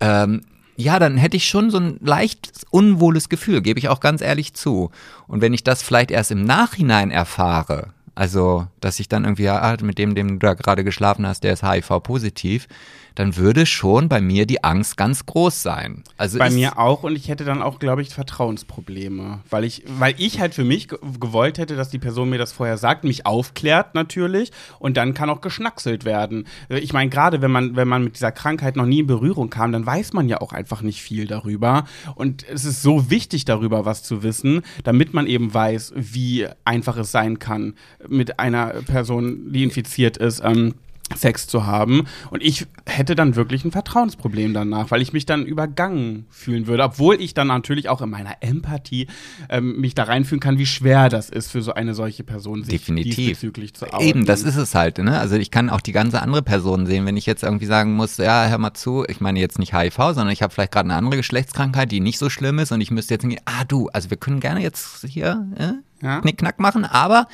Ähm, 0.00 0.40
ja, 0.76 0.98
dann 0.98 1.18
hätte 1.18 1.36
ich 1.36 1.46
schon 1.46 1.70
so 1.70 1.78
ein 1.78 1.98
leicht 2.00 2.50
unwohles 2.70 3.28
Gefühl, 3.28 3.60
gebe 3.60 3.78
ich 3.78 3.90
auch 3.90 4.00
ganz 4.00 4.22
ehrlich 4.22 4.54
zu. 4.54 4.90
Und 5.26 5.42
wenn 5.42 5.52
ich 5.52 5.64
das 5.64 5.82
vielleicht 5.82 6.10
erst 6.10 6.30
im 6.30 6.44
Nachhinein 6.44 7.10
erfahre, 7.10 7.88
also 8.14 8.66
dass 8.80 9.00
ich 9.00 9.08
dann 9.08 9.24
irgendwie, 9.24 9.48
ah, 9.48 9.76
mit 9.82 9.98
dem, 9.98 10.14
dem 10.14 10.38
du 10.38 10.46
da 10.46 10.54
gerade 10.54 10.84
geschlafen 10.84 11.26
hast, 11.26 11.44
der 11.44 11.52
ist 11.52 11.62
HIV-positiv, 11.62 12.68
dann 13.14 13.36
würde 13.36 13.66
schon 13.66 14.08
bei 14.08 14.20
mir 14.20 14.46
die 14.46 14.64
Angst 14.64 14.96
ganz 14.96 15.26
groß 15.26 15.62
sein. 15.62 16.02
Also 16.16 16.38
bei 16.38 16.50
mir 16.50 16.78
auch 16.78 17.02
und 17.02 17.16
ich 17.16 17.28
hätte 17.28 17.44
dann 17.44 17.62
auch, 17.62 17.78
glaube 17.78 18.02
ich, 18.02 18.10
Vertrauensprobleme. 18.10 19.40
Weil 19.50 19.64
ich, 19.64 19.82
weil 19.98 20.14
ich 20.18 20.40
halt 20.40 20.54
für 20.54 20.64
mich 20.64 20.88
ge 20.88 20.98
gewollt 21.20 21.58
hätte, 21.58 21.76
dass 21.76 21.90
die 21.90 21.98
Person 21.98 22.30
mir 22.30 22.38
das 22.38 22.52
vorher 22.52 22.78
sagt, 22.78 23.04
mich 23.04 23.26
aufklärt 23.26 23.94
natürlich 23.94 24.50
und 24.78 24.96
dann 24.96 25.14
kann 25.14 25.30
auch 25.30 25.40
geschnackselt 25.40 26.04
werden. 26.04 26.46
Ich 26.68 26.92
meine, 26.92 27.10
gerade 27.10 27.42
wenn 27.42 27.50
man, 27.50 27.76
wenn 27.76 27.88
man 27.88 28.04
mit 28.04 28.14
dieser 28.16 28.32
Krankheit 28.32 28.76
noch 28.76 28.86
nie 28.86 29.00
in 29.00 29.06
Berührung 29.06 29.50
kam, 29.50 29.72
dann 29.72 29.84
weiß 29.84 30.12
man 30.12 30.28
ja 30.28 30.40
auch 30.40 30.52
einfach 30.52 30.82
nicht 30.82 31.02
viel 31.02 31.26
darüber. 31.26 31.84
Und 32.14 32.46
es 32.48 32.64
ist 32.64 32.82
so 32.82 33.10
wichtig, 33.10 33.44
darüber 33.44 33.84
was 33.84 34.02
zu 34.02 34.22
wissen, 34.22 34.62
damit 34.84 35.14
man 35.14 35.26
eben 35.26 35.52
weiß, 35.52 35.92
wie 35.96 36.46
einfach 36.64 36.96
es 36.96 37.12
sein 37.12 37.38
kann, 37.38 37.74
mit 38.08 38.38
einer 38.38 38.68
Person, 38.86 39.52
die 39.52 39.64
infiziert 39.64 40.16
ist, 40.16 40.42
ähm, 40.44 40.74
Sex 41.16 41.46
zu 41.46 41.66
haben. 41.66 42.04
Und 42.30 42.42
ich 42.42 42.66
hätte 42.86 43.14
dann 43.14 43.36
wirklich 43.36 43.64
ein 43.64 43.70
Vertrauensproblem 43.72 44.54
danach, 44.54 44.90
weil 44.90 45.02
ich 45.02 45.12
mich 45.12 45.26
dann 45.26 45.46
übergangen 45.46 46.26
fühlen 46.30 46.66
würde, 46.66 46.82
obwohl 46.84 47.20
ich 47.20 47.34
dann 47.34 47.48
natürlich 47.48 47.88
auch 47.88 48.00
in 48.02 48.10
meiner 48.10 48.36
Empathie 48.40 49.06
ähm, 49.48 49.80
mich 49.80 49.94
da 49.94 50.04
reinfühlen 50.04 50.40
kann, 50.40 50.58
wie 50.58 50.66
schwer 50.66 51.08
das 51.08 51.30
ist 51.30 51.50
für 51.50 51.62
so 51.62 51.74
eine 51.74 51.94
solche 51.94 52.24
Person, 52.24 52.62
sich 52.64 52.78
Definitiv. 52.80 53.14
diesbezüglich 53.16 53.74
zu 53.74 53.92
outen. 53.92 54.06
Eben, 54.06 54.26
das 54.26 54.42
ist 54.42 54.56
es 54.56 54.74
halt. 54.74 54.98
Ne? 54.98 55.18
Also 55.18 55.36
ich 55.36 55.50
kann 55.50 55.70
auch 55.70 55.80
die 55.80 55.92
ganze 55.92 56.22
andere 56.22 56.42
Person 56.42 56.86
sehen, 56.86 57.06
wenn 57.06 57.16
ich 57.16 57.26
jetzt 57.26 57.42
irgendwie 57.42 57.66
sagen 57.66 57.94
muss, 57.94 58.16
ja, 58.16 58.46
hör 58.48 58.58
mal 58.58 58.74
zu, 58.74 59.04
ich 59.08 59.20
meine 59.20 59.40
jetzt 59.40 59.58
nicht 59.58 59.74
HIV, 59.74 59.96
sondern 59.96 60.30
ich 60.30 60.42
habe 60.42 60.52
vielleicht 60.52 60.72
gerade 60.72 60.86
eine 60.88 60.96
andere 60.96 61.16
Geschlechtskrankheit, 61.16 61.90
die 61.92 62.00
nicht 62.00 62.18
so 62.18 62.30
schlimm 62.30 62.58
ist 62.58 62.72
und 62.72 62.80
ich 62.80 62.90
müsste 62.90 63.14
jetzt 63.14 63.22
hingehen, 63.22 63.42
ah 63.44 63.64
du, 63.66 63.88
also 63.88 64.10
wir 64.10 64.16
können 64.16 64.40
gerne 64.40 64.60
jetzt 64.60 65.04
hier 65.06 65.46
äh, 65.56 66.04
Ja. 66.04 66.20
Knickknack 66.20 66.58
machen, 66.58 66.84
aber 66.84 67.26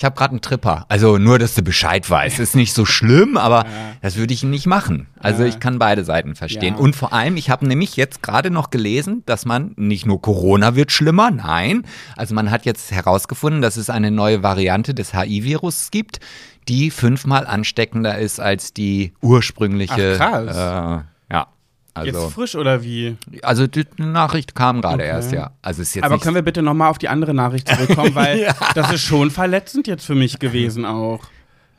ich 0.00 0.04
habe 0.06 0.16
gerade 0.16 0.30
einen 0.30 0.40
Tripper. 0.40 0.86
Also 0.88 1.18
nur, 1.18 1.38
dass 1.38 1.54
du 1.54 1.60
Bescheid 1.60 2.08
weißt. 2.08 2.38
Ist 2.38 2.56
nicht 2.56 2.72
so 2.72 2.86
schlimm, 2.86 3.36
aber 3.36 3.66
das 4.00 4.16
würde 4.16 4.32
ich 4.32 4.42
nicht 4.42 4.66
machen. 4.66 5.08
Also 5.18 5.42
Ja. 5.42 5.50
ich 5.50 5.60
kann 5.60 5.78
beide 5.78 6.04
Seiten 6.04 6.34
verstehen. 6.36 6.76
Ja. 6.76 6.80
Und 6.80 6.96
vor 6.96 7.12
allem, 7.12 7.36
ich 7.36 7.50
habe 7.50 7.66
nämlich 7.68 7.96
jetzt 7.96 8.22
gerade 8.22 8.48
noch 8.50 8.70
gelesen, 8.70 9.22
dass 9.26 9.44
man 9.44 9.72
nicht 9.76 10.06
nur 10.06 10.22
Corona 10.22 10.74
wird 10.74 10.90
schlimmer, 10.90 11.30
nein. 11.30 11.82
Also 12.16 12.34
man 12.34 12.50
hat 12.50 12.64
jetzt 12.64 12.90
herausgefunden, 12.92 13.60
dass 13.60 13.76
es 13.76 13.90
eine 13.90 14.10
neue 14.10 14.42
Variante 14.42 14.94
des 14.94 15.12
HIV-Virus 15.12 15.90
gibt, 15.90 16.18
die 16.66 16.90
fünfmal 16.90 17.46
ansteckender 17.46 18.16
ist 18.16 18.40
als 18.40 18.72
die 18.72 19.12
ursprüngliche. 19.20 20.16
Ach, 20.18 21.02
ja. 21.96 22.04
Jetzt 22.04 22.16
Also, 22.16 22.30
frisch 22.30 22.54
oder 22.56 22.82
wie? 22.82 23.16
also 23.42 23.66
die 23.66 23.84
Nachricht 23.98 24.54
kam 24.54 24.80
gerade 24.80 24.94
Okay. 25.02 25.06
erst, 25.08 25.32
ja. 25.32 25.50
Also 25.62 25.82
ist 25.82 25.94
jetzt 25.94 26.04
Aber 26.04 26.18
können 26.18 26.34
wir 26.34 26.42
bitte 26.42 26.62
nochmal 26.62 26.90
auf 26.90 26.98
die 26.98 27.08
andere 27.08 27.34
Nachricht 27.34 27.68
zurückkommen, 27.68 28.14
weil 28.14 28.52
das 28.74 28.92
ist 28.92 29.02
schon 29.02 29.30
verletzend 29.30 29.86
jetzt 29.86 30.04
für 30.04 30.14
mich 30.14 30.38
gewesen 30.38 30.84
auch. 30.84 31.20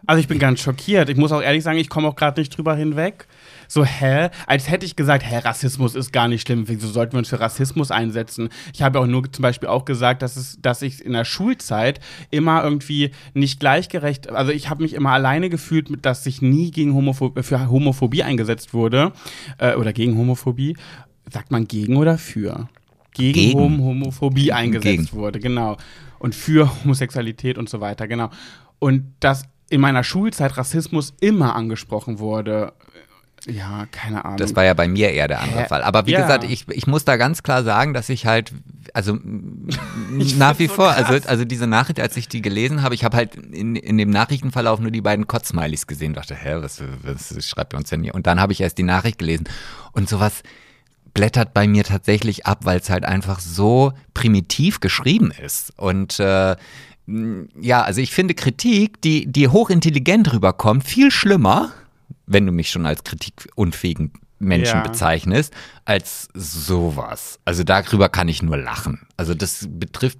Also 0.08 0.20
ich 0.20 0.28
bin 0.28 0.40
ganz 0.40 0.60
schockiert. 0.62 1.10
Ich 1.10 1.18
muss 1.18 1.32
auch 1.32 1.42
ehrlich 1.42 1.64
sagen, 1.64 1.78
ich 1.78 1.90
komme 1.90 2.08
auch 2.08 2.16
gerade 2.16 2.40
nicht 2.40 2.56
drüber 2.56 2.76
hinweg. 2.76 3.28
So, 3.68 3.86
hä? 3.86 4.30
Als 4.48 4.70
hätte 4.70 4.86
ich 4.86 4.96
gesagt, 4.96 5.24
hä, 5.24 5.38
Rassismus 5.38 5.96
ist 5.96 6.12
gar 6.12 6.28
nicht 6.28 6.42
schlimm. 6.42 6.68
Wieso 6.68 6.88
sollten 6.88 7.14
wir 7.14 7.20
uns 7.20 7.30
für 7.30 7.40
Rassismus 7.40 7.92
einsetzen? 7.92 8.50
Ich 8.74 8.82
habe 8.82 9.00
auch 9.00 9.06
nur 9.06 9.32
zum 9.32 9.44
Beispiel 9.44 9.70
auch 9.70 9.86
gesagt, 9.86 10.22
dass, 10.22 10.36
es, 10.36 10.58
dass 10.62 10.82
ich 10.82 11.06
in 11.06 11.14
der 11.14 11.26
Schulzeit 11.26 12.00
immer 12.32 12.64
irgendwie 12.64 13.12
nicht 13.34 13.60
gleichgerecht, 13.60 14.30
also 14.30 14.52
ich 14.52 14.70
habe 14.70 14.84
mich 14.84 14.94
immer 14.94 15.12
alleine 15.12 15.50
gefühlt, 15.50 15.88
dass 16.06 16.24
sich 16.24 16.42
nie 16.42 16.72
gegen 16.72 16.94
Homopho 16.94 17.34
für 17.42 17.70
Homophobie 17.70 18.24
eingesetzt 18.24 18.74
wurde 18.74 19.14
äh, 19.58 19.76
oder 19.76 19.94
gegen 19.94 20.18
Homophobie. 20.18 20.76
Sagt 21.32 21.52
man 21.52 21.68
gegen 21.68 21.96
oder 21.96 22.18
für? 22.18 22.68
Gegen, 23.14 23.34
Gegen. 23.34 23.60
Hom 23.60 23.82
Homophobie 23.84 24.52
eingesetzt 24.52 25.12
Gegen. 25.12 25.14
wurde, 25.14 25.40
genau. 25.40 25.78
Und 26.20 26.36
für 26.36 26.70
Homosexualität 26.84 27.58
und 27.58 27.70
so 27.70 27.80
weiter, 27.82 28.08
genau. 28.08 28.30
Und 28.80 29.14
dass 29.20 29.44
in 29.72 29.82
meiner 29.82 30.04
Schulzeit 30.04 30.58
Rassismus 30.58 31.14
immer 31.22 31.56
angesprochen 31.56 32.20
wurde. 32.20 32.74
Ja, 33.48 33.88
keine 33.92 34.24
Ahnung. 34.24 34.38
Das 34.38 34.56
war 34.56 34.64
ja 34.64 34.76
bei 34.76 34.88
mir 34.88 35.10
eher 35.12 35.28
der 35.28 35.42
andere 35.42 35.62
Hä? 35.64 35.68
Fall. 35.68 35.82
Aber 35.82 36.06
wie 36.06 36.12
Ja. 36.12 36.22
gesagt, 36.22 36.44
ich, 36.44 36.68
ich 36.70 36.86
muss 36.86 37.06
da 37.06 37.18
ganz 37.18 37.42
klar 37.42 37.64
sagen, 37.64 37.96
dass 37.96 38.10
ich 38.10 38.28
halt, 38.28 38.54
also 38.94 39.18
Ich 40.20 40.38
nach 40.38 40.60
wie 40.60 40.68
so 40.68 40.74
vor, 40.76 40.92
krass. 40.94 41.10
also, 41.10 41.28
also 41.28 41.46
diese 41.46 41.66
Nachricht, 41.66 42.00
als 42.00 42.16
ich 42.18 42.28
die 42.28 42.44
gelesen 42.44 42.84
habe, 42.84 42.94
ich 42.94 43.04
habe 43.04 43.18
halt 43.18 43.36
in, 43.36 43.76
in 43.76 43.98
dem 43.98 44.12
Nachrichtenverlauf 44.12 44.80
nur 44.80 44.92
die 44.92 45.02
beiden 45.02 45.26
Kotzsmileys 45.26 45.88
gesehen, 45.88 46.14
dachte, 46.14 46.36
hä, 46.36 46.58
was, 46.60 46.84
was 47.02 47.48
schreibt 47.48 47.74
ihr 47.74 47.78
uns 47.78 47.90
denn 47.90 48.04
hier? 48.04 48.14
Und 48.14 48.28
dann 48.28 48.40
habe 48.40 48.54
ich 48.54 48.62
erst 48.62 48.78
die 48.78 48.84
Nachricht 48.84 49.18
gelesen. 49.18 49.46
Und 49.94 50.08
sowas 50.08 50.44
blättert 51.16 51.54
bei 51.56 51.68
mir 51.68 51.84
tatsächlich 51.84 52.46
ab, 52.46 52.60
weil 52.64 52.80
es 52.80 52.90
halt 52.92 53.06
einfach 53.06 53.40
so 53.40 53.92
primitiv 54.14 54.82
geschrieben 54.82 55.32
ist. 55.44 55.74
Und 55.78 56.20
äh, 56.20 56.56
ja, 57.60 57.82
also 57.82 58.02
ich 58.02 58.12
finde 58.12 58.34
Kritik, 58.34 59.02
die, 59.02 59.26
die 59.32 59.48
hochintelligent 59.48 60.34
rüberkommt, 60.34 60.84
viel 60.84 61.12
schlimmer, 61.12 61.72
wenn 62.26 62.46
du 62.46 62.52
mich 62.52 62.70
schon 62.70 62.86
als 62.86 63.04
kritikunfähigen 63.04 64.14
Menschen 64.40 64.78
Ja. 64.78 64.84
bezeichnest, 64.84 65.54
als 65.86 66.30
sowas. 66.34 67.40
Also 67.46 67.64
darüber 67.64 68.10
kann 68.10 68.28
ich 68.28 68.42
nur 68.42 68.58
lachen. 68.58 69.02
Also 69.18 69.34
das 69.34 69.68
betrifft, 69.70 70.20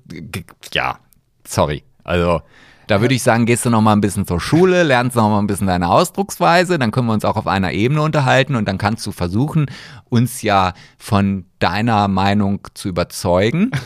ja, 0.74 1.00
sorry. 1.48 1.84
Also 2.04 2.42
da 2.88 3.02
würde 3.02 3.16
ich 3.16 3.24
sagen, 3.24 3.46
gehst 3.46 3.66
du 3.66 3.70
noch 3.70 3.82
mal 3.82 3.94
ein 3.94 4.02
bisschen 4.02 4.28
zur 4.28 4.42
Schule, 4.42 4.84
lernst 4.84 5.16
noch 5.16 5.30
mal 5.30 5.40
ein 5.40 5.48
bisschen 5.48 5.68
deine 5.68 5.90
Ausdrucksweise, 5.90 6.78
dann 6.78 6.92
können 6.92 7.08
wir 7.08 7.14
uns 7.14 7.26
auch 7.26 7.38
auf 7.38 7.48
einer 7.48 7.72
Ebene 7.72 8.02
unterhalten 8.02 8.56
und 8.56 8.68
dann 8.68 8.78
kannst 8.78 9.06
du 9.08 9.12
versuchen, 9.12 9.68
uns 10.10 10.42
ja 10.42 10.74
von 10.98 11.46
deiner 11.62 12.08
Meinung 12.08 12.68
zu 12.74 12.90
überzeugen. 12.90 13.72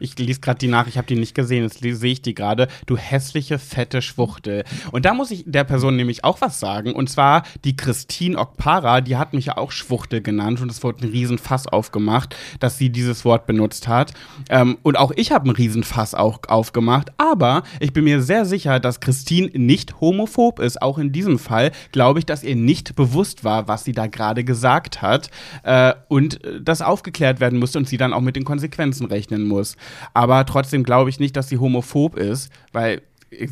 Ich 0.00 0.18
lese 0.18 0.40
gerade 0.40 0.58
die 0.58 0.68
Nachricht, 0.68 0.94
ich 0.94 0.98
habe 0.98 1.06
die 1.06 1.16
nicht 1.16 1.34
gesehen, 1.34 1.64
jetzt 1.64 1.80
sehe 1.80 2.12
ich 2.12 2.22
die 2.22 2.34
gerade. 2.34 2.68
Du 2.86 2.96
hässliche, 2.96 3.58
fette 3.58 4.02
Schwuchtel. 4.02 4.64
Und 4.90 5.04
da 5.04 5.14
muss 5.14 5.30
ich 5.30 5.44
der 5.46 5.64
Person 5.64 5.96
nämlich 5.96 6.24
auch 6.24 6.40
was 6.40 6.60
sagen. 6.60 6.92
Und 6.92 7.08
zwar 7.08 7.42
die 7.64 7.76
Christine 7.76 8.38
Okpara, 8.38 9.00
die 9.00 9.16
hat 9.16 9.32
mich 9.32 9.46
ja 9.46 9.56
auch 9.56 9.70
Schwuchtel 9.70 10.22
genannt 10.22 10.60
und 10.60 10.70
es 10.70 10.82
wurde 10.82 11.04
ein 11.06 11.10
Riesenfass 11.10 11.66
aufgemacht, 11.66 12.36
dass 12.60 12.78
sie 12.78 12.90
dieses 12.90 13.24
Wort 13.24 13.46
benutzt 13.46 13.88
hat. 13.88 14.12
Ähm, 14.48 14.78
und 14.82 14.98
auch 14.98 15.12
ich 15.16 15.32
habe 15.32 15.48
ein 15.48 15.54
Riesenfass 15.54 16.14
auch 16.14 16.40
aufgemacht. 16.48 17.12
Aber 17.18 17.62
ich 17.80 17.92
bin 17.92 18.04
mir 18.04 18.22
sehr 18.22 18.44
sicher, 18.44 18.80
dass 18.80 19.00
Christine 19.00 19.50
nicht 19.54 20.00
homophob 20.00 20.58
ist. 20.58 20.80
Auch 20.80 20.98
in 20.98 21.12
diesem 21.12 21.38
Fall 21.38 21.72
glaube 21.92 22.18
ich, 22.18 22.26
dass 22.26 22.42
ihr 22.42 22.56
nicht 22.56 22.96
bewusst 22.96 23.44
war, 23.44 23.68
was 23.68 23.84
sie 23.84 23.92
da 23.92 24.06
gerade 24.06 24.44
gesagt 24.44 25.02
hat. 25.02 25.30
Äh, 25.62 25.94
und 26.08 26.44
äh, 26.44 26.61
das 26.64 26.82
aufgeklärt 26.82 27.40
werden 27.40 27.58
musste 27.58 27.78
und 27.78 27.88
sie 27.88 27.96
dann 27.96 28.12
auch 28.12 28.20
mit 28.20 28.36
den 28.36 28.44
Konsequenzen 28.44 29.06
rechnen 29.06 29.44
muss. 29.44 29.76
Aber 30.14 30.44
trotzdem 30.46 30.84
glaube 30.84 31.10
ich 31.10 31.20
nicht, 31.20 31.36
dass 31.36 31.48
sie 31.48 31.58
homophob 31.58 32.16
ist, 32.16 32.50
weil 32.72 33.02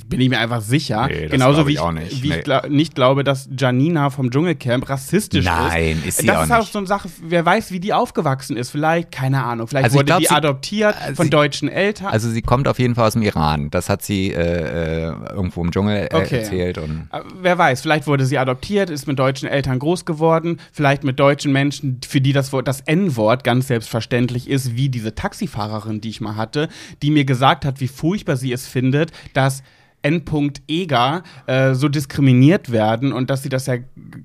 bin 0.07 0.21
ich 0.21 0.29
mir 0.29 0.39
einfach 0.39 0.61
sicher. 0.61 1.07
Nee, 1.09 1.29
Genauso 1.29 1.67
wie 1.67 1.73
ich 1.75 1.91
nicht. 1.93 2.23
wie 2.23 2.29
Nee. 2.31 2.37
ich 2.39 2.45
gla 2.45 2.67
nicht 2.69 2.95
glaube, 2.95 3.25
dass 3.25 3.49
Janina 3.57 4.11
vom 4.11 4.31
Dschungelcamp 4.31 4.89
rassistisch 4.89 5.45
Nein, 5.45 5.99
ist. 6.01 6.07
ist 6.07 6.19
sie 6.19 6.27
das 6.27 6.45
ist 6.47 6.53
auch 6.53 6.59
nicht. 6.61 6.73
so 6.73 6.79
eine 6.79 6.87
Sache, 6.87 7.09
wer 7.23 7.45
weiß, 7.47 7.73
wie 7.73 7.81
die 7.81 7.93
aufgewachsen 7.93 8.57
ist. 8.57 8.71
Vielleicht, 8.71 9.11
keine 9.11 9.43
Ahnung, 9.45 9.67
vielleicht 9.69 9.85
Also 9.85 9.97
wurde 9.97 10.05
glaub, 10.07 10.19
die 10.21 10.27
sie- 10.27 10.35
adoptiert 10.35 10.95
äh, 11.09 11.15
von 11.15 11.27
sie- 11.27 11.31
deutschen 11.31 11.69
Eltern. 11.69 12.09
Also 12.09 12.29
sie 12.31 12.43
kommt 12.43 12.69
auf 12.69 12.79
jeden 12.79 12.95
Fall 12.95 13.07
aus 13.07 13.15
dem 13.15 13.23
Iran. 13.23 13.71
Das 13.71 13.89
hat 13.89 14.03
sie 14.03 14.31
äh, 14.33 15.07
äh, 15.09 15.13
irgendwo 15.33 15.63
im 15.63 15.71
Dschungel 15.71 16.09
äh, 16.11 16.15
Okay. 16.15 16.39
erzählt. 16.39 16.79
Und 16.79 17.09
Äh, 17.13 17.21
Wer 17.41 17.57
weiß, 17.59 17.81
vielleicht 17.83 18.07
wurde 18.07 18.27
sie 18.27 18.39
adoptiert, 18.39 18.91
ist 18.91 19.07
mit 19.07 19.19
deutschen 19.19 19.49
Eltern 19.49 19.79
groß 19.79 20.05
geworden, 20.05 20.59
vielleicht 20.73 21.05
mit 21.05 21.19
deutschen 21.19 21.53
Menschen, 21.53 22.01
für 22.07 22.21
die 22.21 22.33
das 22.33 22.51
das 22.65 22.81
N-Wort 22.83 23.45
ganz 23.45 23.69
selbstverständlich 23.69 24.49
ist, 24.51 24.77
wie 24.77 24.89
diese 24.89 25.15
Taxifahrerin, 25.15 26.01
die 26.01 26.11
ich 26.11 26.21
mal 26.21 26.37
hatte, 26.37 26.69
die 27.03 27.11
mir 27.11 27.25
gesagt 27.25 27.65
hat, 27.65 27.81
wie 27.81 27.89
furchtbar 27.89 28.37
sie 28.37 28.53
es 28.53 28.67
findet, 28.67 29.13
dass 29.35 29.63
N. 30.03 30.23
Eger 30.69 31.23
äh, 31.47 31.75
so 31.75 31.89
diskriminiert 31.89 32.73
werden 32.73 33.13
und 33.13 33.31
dass 33.31 33.43
sie 33.43 33.49
das 33.49 33.67
ja 33.67 33.77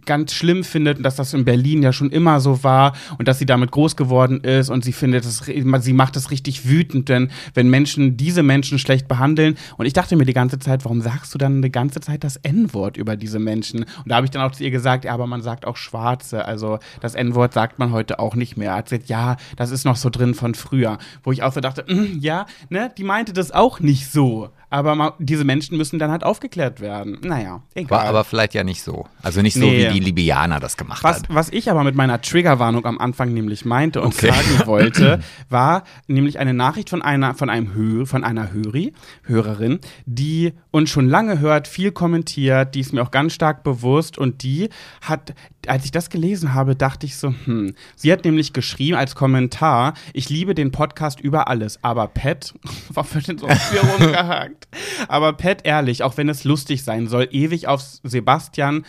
ganz 0.06 0.34
schlimm 0.34 0.64
findet 0.64 0.98
und 0.98 1.04
dass 1.04 1.16
das 1.16 1.34
in 1.34 1.46
Berlin 1.46 1.84
ja 1.84 1.94
schon 1.94 2.12
immer 2.12 2.40
so 2.40 2.64
war 2.64 2.94
und 3.18 3.28
dass 3.28 3.40
sie 3.40 3.46
damit 3.46 3.72
groß 3.72 3.96
geworden 3.96 4.42
ist 4.42 4.70
und 4.70 4.84
sie 4.84 4.94
findet 4.94 5.26
es, 5.26 5.40
sie 5.40 5.94
macht 5.94 6.16
es 6.16 6.32
richtig 6.32 6.68
wütend, 6.68 7.10
denn 7.10 7.30
wenn 7.54 7.70
Menschen 7.70 8.18
diese 8.18 8.44
Menschen 8.44 8.80
schlecht 8.80 9.08
behandeln 9.08 9.56
und 9.78 9.86
ich 9.86 9.94
dachte 9.94 10.16
mir 10.16 10.26
die 10.26 10.34
ganze 10.34 10.60
Zeit, 10.60 10.86
warum 10.86 11.02
sagst 11.02 11.34
du 11.34 11.38
dann 11.38 11.62
die 11.62 11.72
ganze 11.72 12.00
Zeit 12.00 12.24
das 12.24 12.38
N-Wort 12.38 12.98
über 12.98 13.16
diese 13.18 13.40
Menschen? 13.40 13.84
Und 13.84 14.08
da 14.08 14.16
habe 14.16 14.26
ich 14.26 14.32
dann 14.32 14.42
auch 14.42 14.52
zu 14.52 14.64
ihr 14.64 14.72
gesagt, 14.72 15.06
ja, 15.06 15.14
aber 15.14 15.28
man 15.28 15.42
sagt 15.42 15.66
auch 15.66 15.78
Schwarze, 15.78 16.46
also 16.46 16.80
das 17.02 17.16
N-Wort 17.16 17.54
sagt 17.54 17.80
man 17.80 17.92
heute 17.92 18.20
auch 18.20 18.36
nicht 18.36 18.58
mehr. 18.58 18.76
Hat 18.76 18.90
sie 18.90 19.00
gesagt, 19.00 19.10
ja, 19.10 19.38
das 19.56 19.72
ist 19.72 19.86
noch 19.86 19.96
so 19.96 20.10
drin 20.10 20.34
von 20.34 20.56
früher, 20.56 20.98
wo 21.24 21.32
ich 21.32 21.44
auch 21.44 21.54
so 21.54 21.62
dachte, 21.62 21.86
mm, 21.88 22.20
ja, 22.20 22.46
ne, 22.70 22.92
die 22.98 23.04
meinte 23.04 23.34
das 23.34 23.52
auch 23.52 23.80
nicht 23.80 24.12
so. 24.12 24.50
Aber 24.76 24.94
ma- 24.96 25.14
diese 25.20 25.46
Menschen 25.46 25.78
müssen 25.78 26.00
dann 26.00 26.12
halt 26.12 26.26
aufgeklärt 26.26 26.82
werden. 26.82 27.18
Naja, 27.24 27.62
egal. 27.76 27.92
war 28.02 28.06
aber 28.10 28.26
vielleicht 28.26 28.54
ja 28.54 28.66
nicht 28.66 28.84
so. 28.84 29.06
Also 29.24 29.42
nicht 29.42 29.54
so, 29.54 29.62
Nee. 29.66 29.88
wie 29.90 29.94
die 29.94 30.00
Libyaner 30.02 30.60
das 30.60 30.76
gemacht 30.76 31.02
Was, 31.02 31.20
hat. 31.20 31.26
was 31.30 31.50
ich 31.50 31.72
aber 31.72 31.86
mit 31.86 31.96
meiner 31.96 32.20
Triggerwarnung 32.22 32.86
am 32.86 32.98
Anfang 32.98 33.34
nämlich 33.34 33.64
meinte 33.64 34.02
und 34.02 34.08
Okay. 34.16 34.32
sagen 34.32 34.66
wollte, 34.68 35.20
war 35.50 35.84
nämlich 36.08 36.40
eine 36.40 36.54
Nachricht 36.54 36.90
von 36.90 37.02
einer, 37.02 37.36
von 37.36 37.50
einem 37.50 37.74
Hö 37.74 38.06
von 38.06 38.26
einer 38.26 38.52
Höri, 38.52 38.92
Hörerin, 39.24 39.80
die 40.06 40.52
uns 40.72 40.90
schon 40.90 41.08
lange 41.08 41.40
hört, 41.40 41.70
viel 41.70 41.94
kommentiert, 41.94 42.76
die 42.76 42.82
ist 42.82 42.92
mir 42.92 43.02
auch 43.02 43.12
ganz 43.12 43.32
stark 43.32 43.64
bewusst 43.64 44.18
und 44.18 44.44
die 44.44 44.68
hat, 45.02 45.34
als 45.70 45.86
ich 45.86 45.92
das 45.92 46.10
gelesen 46.10 46.54
habe, 46.54 46.76
dachte 46.76 47.06
ich 47.06 47.18
so, 47.18 47.34
hm, 47.46 47.74
sie 47.96 48.12
hat 48.12 48.26
nämlich 48.26 48.54
geschrieben 48.54 48.98
als 48.98 49.16
Kommentar, 49.16 49.94
ich 50.14 50.30
liebe 50.30 50.56
den 50.56 50.72
Podcast 50.72 51.20
über 51.20 51.48
alles, 51.48 51.80
aber 51.84 52.08
Pat, 52.08 52.54
warum 52.90 53.14
wird 53.14 53.28
denn 53.28 53.38
so 53.38 53.48
rumgehakt? 53.48 54.68
Aber 55.08 55.34
Pat, 55.34 55.66
ehrlich, 55.66 56.04
auch 56.04 56.18
wenn 56.18 56.30
es 56.30 56.44
lustig 56.44 56.84
sein 56.84 57.08
soll, 57.08 57.28
ewig 57.32 57.68
auf 57.68 57.82
Sebastian 58.04 58.86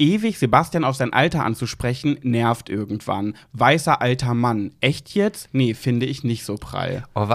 ewig 0.00 0.38
Sebastian 0.38 0.84
auf 0.84 0.94
sein 0.94 1.12
Alter 1.12 1.44
anzusprechen, 1.44 2.18
nervt 2.22 2.68
irgendwann. 2.70 3.34
Weißer 3.52 4.00
alter 4.00 4.32
Mann. 4.32 4.70
Echt 4.80 5.10
jetzt? 5.16 5.48
Nee, 5.50 5.74
finde 5.74 6.06
ich 6.06 6.22
nicht 6.22 6.44
so 6.44 6.54
prall. 6.54 7.02
Oh, 7.16 7.28
w- 7.28 7.34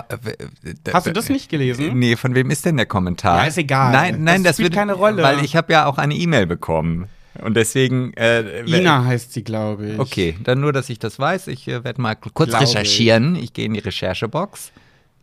d- 0.64 0.94
Hast 0.94 1.06
du 1.06 1.12
das 1.12 1.28
nicht 1.28 1.50
gelesen? 1.50 2.00
Nee, 2.00 2.16
von 2.16 2.36
wem 2.36 2.50
ist 2.52 2.64
denn 2.66 2.78
der 2.78 2.86
Kommentar? 2.86 3.40
Ja, 3.42 3.48
ist 3.50 3.58
egal. 3.58 3.92
Nein, 3.92 4.24
nein, 4.24 4.44
Das 4.44 4.52
das, 4.52 4.56
spielt 4.56 4.68
wird 4.72 4.76
keine 4.76 4.94
Rolle. 4.94 5.22
Weil 5.24 5.44
ich 5.44 5.58
habe 5.58 5.74
ja 5.74 5.88
auch 5.88 5.98
eine 5.98 6.16
E-Mail 6.16 6.46
bekommen. 6.48 7.10
Und 7.42 7.56
deswegen. 7.56 8.14
Äh, 8.14 8.64
Ina 8.66 9.06
heißt 9.06 9.34
sie, 9.34 9.44
glaube 9.44 9.88
ich. 9.92 10.00
Okay, 10.00 10.36
dann 10.44 10.60
nur, 10.62 10.72
dass 10.74 10.90
ich 10.90 11.00
das 11.00 11.18
weiß. 11.20 11.48
Ich 11.48 11.68
äh, 11.68 11.84
werde 11.84 12.02
mal 12.02 12.16
kurz 12.16 12.50
Glaube 12.50 12.64
ich. 12.64 12.70
recherchieren. 12.70 13.36
Ich 13.36 13.54
gehe 13.54 13.66
in 13.66 13.74
die 13.74 13.80
Recherchebox. 13.80 14.72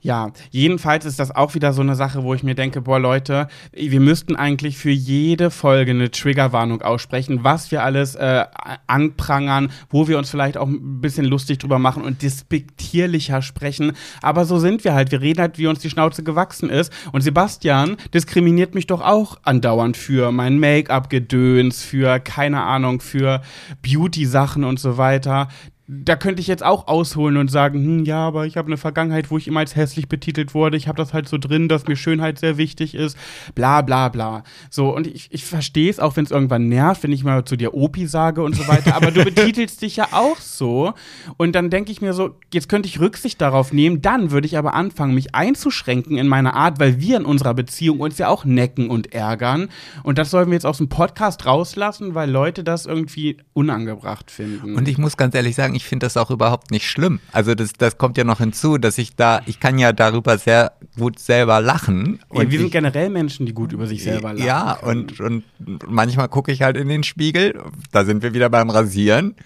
Ja, 0.02 0.32
jedenfalls 0.50 1.04
ist 1.04 1.18
das 1.20 1.34
auch 1.34 1.54
wieder 1.54 1.74
so 1.74 1.82
eine 1.82 1.94
Sache, 1.94 2.22
wo 2.22 2.32
ich 2.32 2.42
mir 2.42 2.54
denke, 2.54 2.80
boah 2.80 2.98
Leute, 2.98 3.48
wir 3.72 4.00
müssten 4.00 4.34
eigentlich 4.34 4.78
für 4.78 4.90
jede 4.90 5.50
Folge 5.50 5.90
eine 5.90 6.10
Triggerwarnung 6.10 6.80
aussprechen, 6.80 7.40
was 7.42 7.70
wir 7.70 7.84
alles 7.84 8.14
äh, 8.14 8.44
anprangern, 8.86 9.70
wo 9.90 10.08
wir 10.08 10.16
uns 10.16 10.30
vielleicht 10.30 10.56
auch 10.56 10.68
ein 10.68 11.02
bisschen 11.02 11.26
lustig 11.26 11.58
drüber 11.58 11.78
machen 11.78 12.02
und 12.02 12.22
despektierlicher 12.22 13.42
sprechen. 13.42 13.92
Aber 14.22 14.46
so 14.46 14.58
sind 14.58 14.84
wir 14.84 14.94
halt. 14.94 15.12
Wir 15.12 15.20
reden 15.20 15.40
halt, 15.40 15.58
wie 15.58 15.66
uns 15.66 15.80
die 15.80 15.90
Schnauze 15.90 16.22
gewachsen 16.22 16.70
ist. 16.70 16.90
Und 17.12 17.20
Sebastian 17.20 17.96
diskriminiert 18.14 18.74
mich 18.74 18.86
doch 18.86 19.02
auch 19.02 19.36
andauernd 19.42 19.98
für 19.98 20.32
mein 20.32 20.58
Make-up-Gedöns, 20.58 21.82
für, 21.82 22.20
keine 22.20 22.62
Ahnung, 22.62 23.00
für 23.00 23.42
Beauty-Sachen 23.82 24.64
und 24.64 24.80
so 24.80 24.96
weiter 24.96 25.48
da 25.92 26.14
könnte 26.14 26.40
ich 26.40 26.46
jetzt 26.46 26.62
auch 26.62 26.86
ausholen 26.86 27.36
und 27.36 27.50
sagen, 27.50 27.84
hm, 27.84 28.04
ja, 28.04 28.18
aber 28.18 28.46
ich 28.46 28.56
habe 28.56 28.68
eine 28.68 28.76
Vergangenheit, 28.76 29.32
wo 29.32 29.38
ich 29.38 29.48
immer 29.48 29.58
als 29.58 29.74
hässlich 29.74 30.08
betitelt 30.08 30.54
wurde. 30.54 30.76
Ich 30.76 30.86
habe 30.86 30.96
das 30.96 31.12
halt 31.12 31.28
so 31.28 31.36
drin, 31.36 31.68
dass 31.68 31.88
mir 31.88 31.96
Schönheit 31.96 32.38
sehr 32.38 32.56
wichtig 32.58 32.94
ist. 32.94 33.18
Bla 33.56 33.82
bla 33.82 34.08
bla. 34.08 34.44
So, 34.70 34.94
und 34.94 35.08
ich, 35.08 35.26
ich 35.32 35.44
verstehe 35.44 35.90
es 35.90 35.98
auch, 35.98 36.16
wenn 36.16 36.24
es 36.24 36.30
irgendwann 36.30 36.68
nervt, 36.68 37.02
wenn 37.02 37.10
ich 37.10 37.24
mal 37.24 37.44
zu 37.44 37.56
dir 37.56 37.74
Opi 37.74 38.06
sage 38.06 38.42
und 38.42 38.54
so 38.54 38.68
weiter. 38.68 38.94
Aber 38.94 39.10
du 39.10 39.24
betitelst 39.24 39.82
dich 39.82 39.96
ja 39.96 40.08
auch 40.12 40.36
so. 40.36 40.94
Und 41.36 41.56
dann 41.56 41.70
denke 41.70 41.90
ich 41.90 42.00
mir 42.00 42.12
so, 42.12 42.36
jetzt 42.54 42.68
könnte 42.68 42.88
ich 42.88 43.00
Rücksicht 43.00 43.40
darauf 43.40 43.72
nehmen. 43.72 44.00
Dann 44.00 44.30
würde 44.30 44.46
ich 44.46 44.56
aber 44.56 44.74
anfangen, 44.74 45.14
mich 45.14 45.34
einzuschränken 45.34 46.18
in 46.18 46.28
meiner 46.28 46.54
Art, 46.54 46.78
weil 46.78 47.00
wir 47.00 47.16
in 47.16 47.24
unserer 47.24 47.54
Beziehung 47.54 47.98
uns 47.98 48.16
ja 48.16 48.28
auch 48.28 48.44
necken 48.44 48.90
und 48.90 49.12
ärgern. 49.12 49.68
Und 50.04 50.18
das 50.18 50.30
sollen 50.30 50.46
wir 50.46 50.54
jetzt 50.54 50.66
aus 50.66 50.78
dem 50.78 50.88
Podcast 50.88 51.46
rauslassen, 51.46 52.14
weil 52.14 52.30
Leute 52.30 52.62
das 52.62 52.86
irgendwie 52.86 53.38
unangebracht 53.54 54.30
finden. 54.30 54.76
Und 54.76 54.86
ich 54.86 54.96
muss 54.96 55.16
ganz 55.16 55.34
ehrlich 55.34 55.56
sagen, 55.56 55.79
ich 55.80 55.86
finde 55.86 56.04
das 56.04 56.18
auch 56.18 56.30
überhaupt 56.30 56.70
nicht 56.70 56.86
schlimm. 56.86 57.20
Also 57.32 57.54
das, 57.54 57.72
das 57.72 57.96
kommt 57.96 58.18
ja 58.18 58.24
noch 58.24 58.38
hinzu, 58.38 58.76
dass 58.76 58.98
ich 58.98 59.16
da, 59.16 59.40
ich 59.46 59.60
kann 59.60 59.78
ja 59.78 59.92
darüber 59.92 60.36
sehr 60.36 60.72
gut 60.98 61.18
selber 61.18 61.60
lachen. 61.62 62.20
Ja, 62.20 62.40
Und 62.40 62.50
wir 62.50 62.58
sind 62.58 62.66
ich, 62.66 62.72
generell 62.72 63.08
Menschen, 63.08 63.46
die 63.46 63.54
gut 63.54 63.72
über 63.72 63.86
sich 63.86 64.02
selber 64.02 64.34
lachen. 64.34 64.46
ja, 64.46 64.74
und, 64.74 65.20
und 65.20 65.44
manchmal 65.88 66.28
gucke 66.28 66.52
ich 66.52 66.60
halt 66.60 66.76
in 66.76 66.88
den 66.88 67.02
Spiegel, 67.02 67.58
da 67.92 68.04
sind 68.04 68.22
wir 68.22 68.34
wieder 68.34 68.50
beim 68.50 68.68
Rasieren. 68.68 69.36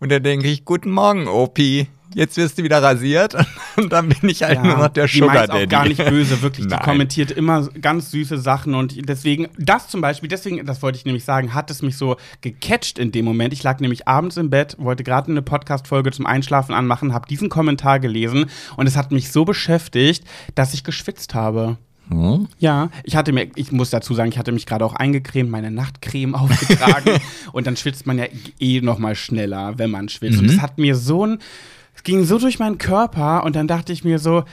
Und 0.00 0.10
dann 0.10 0.22
denke 0.22 0.48
ich, 0.48 0.64
guten 0.64 0.90
Morgen, 0.90 1.28
Opi. 1.28 1.88
Jetzt 2.14 2.36
wirst 2.36 2.58
du 2.58 2.62
wieder 2.62 2.82
rasiert 2.82 3.34
und 3.76 3.92
dann 3.92 4.08
bin 4.08 4.28
ich 4.28 4.42
halt 4.42 4.62
nur 4.62 4.76
noch 4.76 4.88
der 4.88 5.06
die 5.06 5.18
Sugar 5.18 5.46
Daddy. 5.46 5.64
auch 5.64 5.68
gar 5.68 5.86
nicht 5.86 6.04
böse, 6.04 6.42
wirklich. 6.42 6.66
Die 6.66 6.74
Nein. 6.74 6.82
kommentiert 6.82 7.30
immer 7.30 7.68
ganz 7.80 8.10
süße 8.10 8.38
Sachen 8.38 8.74
und 8.74 9.08
deswegen, 9.08 9.48
das 9.58 9.88
zum 9.88 10.00
Beispiel, 10.00 10.28
deswegen, 10.28 10.64
das 10.66 10.82
wollte 10.82 10.98
ich 10.98 11.04
nämlich 11.04 11.24
sagen, 11.24 11.54
hat 11.54 11.70
es 11.70 11.82
mich 11.82 11.96
so 11.96 12.16
gecatcht 12.40 12.98
in 12.98 13.12
dem 13.12 13.24
Moment. 13.24 13.52
Ich 13.52 13.62
lag 13.62 13.80
nämlich 13.80 14.08
abends 14.08 14.36
im 14.36 14.50
Bett, 14.50 14.76
wollte 14.78 15.04
gerade 15.04 15.30
eine 15.30 15.42
Podcast-Folge 15.42 16.10
zum 16.10 16.26
Einschlafen 16.26 16.74
anmachen, 16.74 17.12
habe 17.12 17.26
diesen 17.28 17.48
Kommentar 17.48 18.00
gelesen 18.00 18.46
und 18.76 18.86
es 18.86 18.96
hat 18.96 19.12
mich 19.12 19.32
so 19.32 19.44
beschäftigt, 19.44 20.24
dass 20.54 20.74
ich 20.74 20.84
geschwitzt 20.84 21.34
habe. 21.34 21.78
Hm? 22.08 22.48
Ja, 22.58 22.90
ich 23.04 23.16
hatte 23.16 23.32
mir, 23.32 23.48
ich 23.54 23.72
muss 23.72 23.90
dazu 23.90 24.14
sagen, 24.14 24.30
ich 24.30 24.38
hatte 24.38 24.52
mich 24.52 24.66
gerade 24.66 24.84
auch 24.84 24.94
eingecremt, 24.94 25.50
meine 25.50 25.70
Nachtcreme 25.70 26.34
aufgetragen 26.34 27.20
und 27.52 27.66
dann 27.66 27.76
schwitzt 27.76 28.06
man 28.06 28.18
ja 28.18 28.26
eh 28.58 28.80
noch 28.80 28.98
mal 28.98 29.14
schneller, 29.14 29.78
wenn 29.78 29.90
man 29.90 30.08
schwitzt. 30.08 30.38
Und 30.38 30.46
es 30.46 30.60
hat 30.60 30.78
mir 30.78 30.94
so 30.94 31.26
ein, 31.26 31.38
es 31.94 32.02
ging 32.02 32.24
so 32.24 32.38
durch 32.38 32.58
meinen 32.58 32.78
Körper 32.78 33.44
und 33.44 33.56
dann 33.56 33.68
dachte 33.68 33.92
ich 33.92 34.04
mir 34.04 34.18
so, 34.18 34.44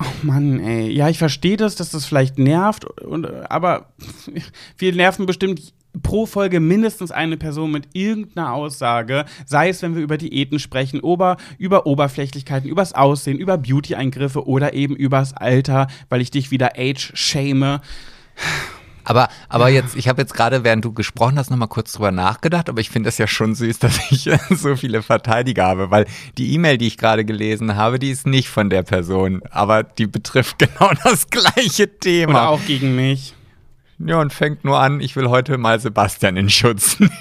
oh 0.00 0.04
Mann, 0.22 0.60
ey, 0.60 0.90
ja, 0.90 1.08
ich 1.08 1.18
verstehe 1.18 1.56
das, 1.56 1.76
dass 1.76 1.90
das 1.90 2.04
vielleicht 2.04 2.38
nervt, 2.38 2.84
und, 2.84 3.26
aber 3.50 3.92
wir 4.78 4.92
nerven 4.94 5.26
bestimmt 5.26 5.72
pro 6.02 6.26
Folge 6.26 6.60
mindestens 6.60 7.10
eine 7.10 7.36
Person 7.36 7.72
mit 7.72 7.88
irgendeiner 7.94 8.52
Aussage, 8.52 9.24
sei 9.46 9.70
es, 9.70 9.82
wenn 9.82 9.94
wir 9.94 10.02
über 10.02 10.18
Diäten 10.18 10.58
sprechen, 10.58 11.00
ober, 11.00 11.36
über 11.58 11.86
Oberflächlichkeiten, 11.86 12.68
übers 12.68 12.92
Aussehen, 12.92 13.38
über 13.38 13.56
Beauty-Eingriffe 13.58 14.46
oder 14.46 14.74
eben 14.74 14.94
übers 14.94 15.32
Alter, 15.34 15.86
weil 16.08 16.20
ich 16.20 16.30
dich 16.30 16.50
wieder 16.50 16.72
age-shame. 16.76 17.80
Aber, 19.06 19.28
aber 19.48 19.68
jetzt, 19.68 19.94
ich 19.94 20.08
habe 20.08 20.20
jetzt 20.20 20.34
gerade, 20.34 20.64
während 20.64 20.84
du 20.84 20.92
gesprochen 20.92 21.38
hast, 21.38 21.48
nochmal 21.48 21.68
kurz 21.68 21.92
drüber 21.92 22.10
nachgedacht, 22.10 22.68
aber 22.68 22.80
ich 22.80 22.90
finde 22.90 23.06
das 23.06 23.18
ja 23.18 23.28
schon 23.28 23.54
süß, 23.54 23.78
dass 23.80 23.98
ich 24.10 24.28
so 24.50 24.76
viele 24.76 25.02
Verteidiger 25.02 25.64
habe, 25.64 25.90
weil 25.90 26.06
die 26.36 26.52
E-Mail, 26.52 26.76
die 26.76 26.88
ich 26.88 26.98
gerade 26.98 27.24
gelesen 27.24 27.76
habe, 27.76 28.00
die 28.00 28.10
ist 28.10 28.26
nicht 28.26 28.48
von 28.48 28.68
der 28.68 28.82
Person, 28.82 29.42
aber 29.50 29.84
die 29.84 30.08
betrifft 30.08 30.58
genau 30.58 30.90
das 31.04 31.30
gleiche 31.30 31.84
Oder 31.84 32.00
Thema. 32.00 32.48
auch 32.48 32.60
gegen 32.66 32.96
mich. 32.96 33.34
Ja, 33.98 34.20
und 34.20 34.32
fängt 34.32 34.64
nur 34.64 34.78
an, 34.78 35.00
ich 35.00 35.16
will 35.16 35.28
heute 35.28 35.56
mal 35.56 35.80
Sebastian 35.80 36.36
in 36.36 36.50
Schutz 36.50 36.98
nehmen. 37.00 37.12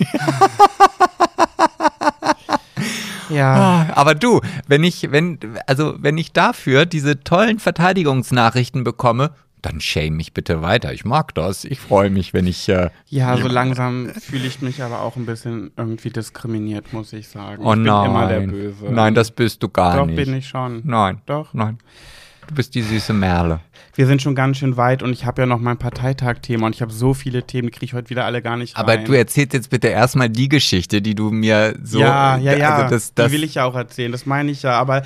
Ja. 3.30 3.88
Aber 3.96 4.14
du, 4.16 4.42
wenn 4.68 4.84
ich, 4.84 5.12
wenn, 5.12 5.40
also 5.68 5.96
wenn 5.98 6.18
ich 6.18 6.32
dafür 6.34 6.86
diese 6.86 7.24
tollen 7.24 7.60
Verteidigungsnachrichten 7.60 8.84
bekomme, 8.84 9.32
dann 9.66 9.82
shame 9.82 10.16
mich 10.16 10.34
bitte 10.34 10.62
weiter. 10.62 10.94
Ich 10.94 11.06
mag 11.06 11.34
das. 11.36 11.66
Ich 11.66 11.80
freue 11.80 12.10
mich, 12.10 12.34
wenn 12.34 12.48
ich. 12.48 12.70
Äh, 12.70 12.90
Ja, 13.10 13.36
so 13.38 13.48
langsam 13.48 14.10
fühle 14.10 14.48
ich 14.48 14.62
mich 14.62 14.84
aber 14.84 15.02
auch 15.02 15.16
ein 15.16 15.26
bisschen 15.26 15.72
irgendwie 15.76 16.10
diskriminiert, 16.10 16.94
muss 16.94 17.14
ich 17.14 17.28
sagen. 17.28 17.64
oh 17.66 17.72
ich 17.72 17.76
bin 17.76 17.84
nein. 17.84 18.10
immer 18.10 18.28
der 18.28 18.40
Böse. 18.42 18.86
Nein, 18.92 19.16
das 19.16 19.32
bist 19.32 19.64
du 19.64 19.70
gar 19.70 19.98
Doch, 19.98 20.06
nicht. 20.06 20.16
bin 20.16 20.34
ich 20.36 20.48
schon. 20.48 20.82
Nein. 20.86 21.22
Doch. 21.26 21.54
Nein. 21.54 21.80
Du 22.48 22.54
bist 22.54 22.76
die 22.76 22.84
süße 22.84 23.12
Merle. 23.12 23.60
Wir 23.96 24.06
sind 24.06 24.22
schon 24.22 24.36
ganz 24.36 24.58
schön 24.58 24.78
weit 24.78 25.02
und 25.02 25.14
ich 25.14 25.26
habe 25.26 25.42
ja 25.42 25.46
noch 25.48 25.60
mein 25.60 25.78
Parteitag-Thema 25.78 26.68
und 26.68 26.76
ich 26.76 26.82
habe 26.82 26.92
so 26.92 27.16
viele 27.16 27.44
Themen, 27.44 27.70
die 27.70 27.72
kriege 27.72 27.86
ich 27.86 27.94
heute 27.94 28.12
wieder 28.12 28.26
alle 28.26 28.42
gar 28.44 28.56
nicht 28.56 28.76
rein. 28.76 28.84
Aber 28.84 28.98
du 28.98 29.14
erzählst 29.14 29.54
jetzt 29.54 29.70
bitte 29.72 29.88
erstmal 29.88 30.30
die 30.30 30.48
Geschichte, 30.48 31.02
die 31.02 31.16
du 31.16 31.32
mir 31.32 31.76
so. 31.82 32.00
ja, 32.00 32.38
ja, 32.38 32.56
ja, 32.56 32.76
Also 32.76 32.94
das, 32.94 33.14
das, 33.16 33.32
die 33.32 33.38
will 33.38 33.44
ich 33.44 33.56
ja 33.56 33.66
auch 33.66 33.76
erzählen, 33.76 34.12
das 34.12 34.28
meine 34.28 34.52
ich 34.52 34.62
ja, 34.62 34.74
aber 34.80 35.02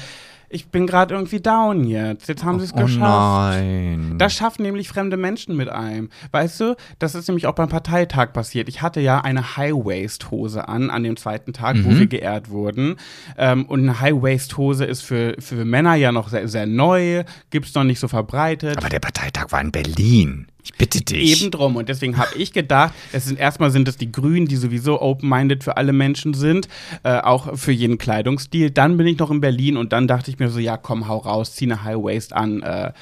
ich 0.50 0.68
bin 0.70 0.88
gerade 0.88 1.14
irgendwie 1.14 1.40
down 1.40 1.84
jetzt. 1.86 2.28
Jetzt 2.28 2.44
haben 2.44 2.60
sie 2.60 2.66
es 2.66 2.74
oh 2.74 2.78
geschafft. 2.82 3.00
nein. 3.02 4.16
Das 4.18 4.34
schaffen 4.34 4.64
nämlich 4.64 4.90
fremde 4.90 5.16
Menschen 5.18 5.56
mit 5.56 5.70
einem. 5.70 6.10
Weißt 6.32 6.60
du, 6.60 6.76
das 6.98 7.16
ist 7.16 7.28
nämlich 7.28 7.46
auch 7.48 7.54
beim 7.56 7.70
Parteitag 7.70 8.34
passiert. 8.34 8.68
Ich 8.68 8.82
hatte 8.82 9.00
ja 9.00 9.22
eine 9.22 9.58
High-Waist-Hose 9.58 10.68
an, 10.68 10.90
an 10.90 11.04
dem 11.04 11.18
zweiten 11.18 11.54
Tag, 11.54 11.78
wo 11.84 11.90
Mhm. 11.90 12.00
wir 12.00 12.08
geehrt 12.08 12.50
wurden. 12.50 12.96
Ähm, 13.38 13.66
und 13.66 13.82
eine 13.82 14.00
High-Waist-Hose 14.00 14.86
ist 14.86 15.02
für, 15.02 15.36
für 15.40 15.66
Männer 15.66 15.96
ja 15.96 16.12
noch 16.12 16.30
sehr, 16.30 16.48
sehr 16.48 16.66
neu, 16.66 17.24
gibt's 17.50 17.74
noch 17.76 17.84
nicht 17.84 18.00
so 18.00 18.08
verbreitet. 18.08 18.78
Aber 18.78 18.90
der 18.90 19.00
Parteitag 19.00 19.52
war 19.52 19.62
in 19.62 19.72
Berlin. 19.72 20.48
Ich 20.72 20.78
bitte 20.78 21.02
dich. 21.02 21.42
Eben 21.42 21.52
drum. 21.52 21.76
Und 21.76 21.90
deswegen 21.90 22.18
habe 22.18 22.36
ich 22.38 22.54
gedacht, 22.54 22.94
es 23.12 23.26
sind 23.26 23.40
erstmal 23.40 23.72
sind 23.72 23.88
es 23.88 23.98
die 23.98 24.12
Grünen, 24.12 24.48
die 24.48 24.56
sowieso 24.56 25.02
open-minded 25.02 25.64
für 25.64 25.78
alle 25.78 25.94
Menschen 25.94 26.34
sind, 26.34 26.68
äh, 27.04 27.18
auch 27.20 27.58
für 27.58 27.72
jeden 27.72 27.98
Kleidungsstil. 27.98 28.72
Dann 28.72 28.96
bin 28.98 29.08
ich 29.08 29.18
noch 29.18 29.32
in 29.32 29.42
Berlin 29.42 29.78
und 29.78 29.92
dann 29.94 30.08
dachte 30.08 30.32
ich 30.32 30.40
mir 30.40 30.50
so, 30.50 30.60
ja, 30.60 30.78
komm, 30.78 31.08
hau 31.08 31.18
raus, 31.18 31.54
zieh 31.56 31.66
eine 31.66 31.84
High 31.84 31.98
Waist 31.98 32.34
an, 32.34 32.62
äh, 32.62 32.94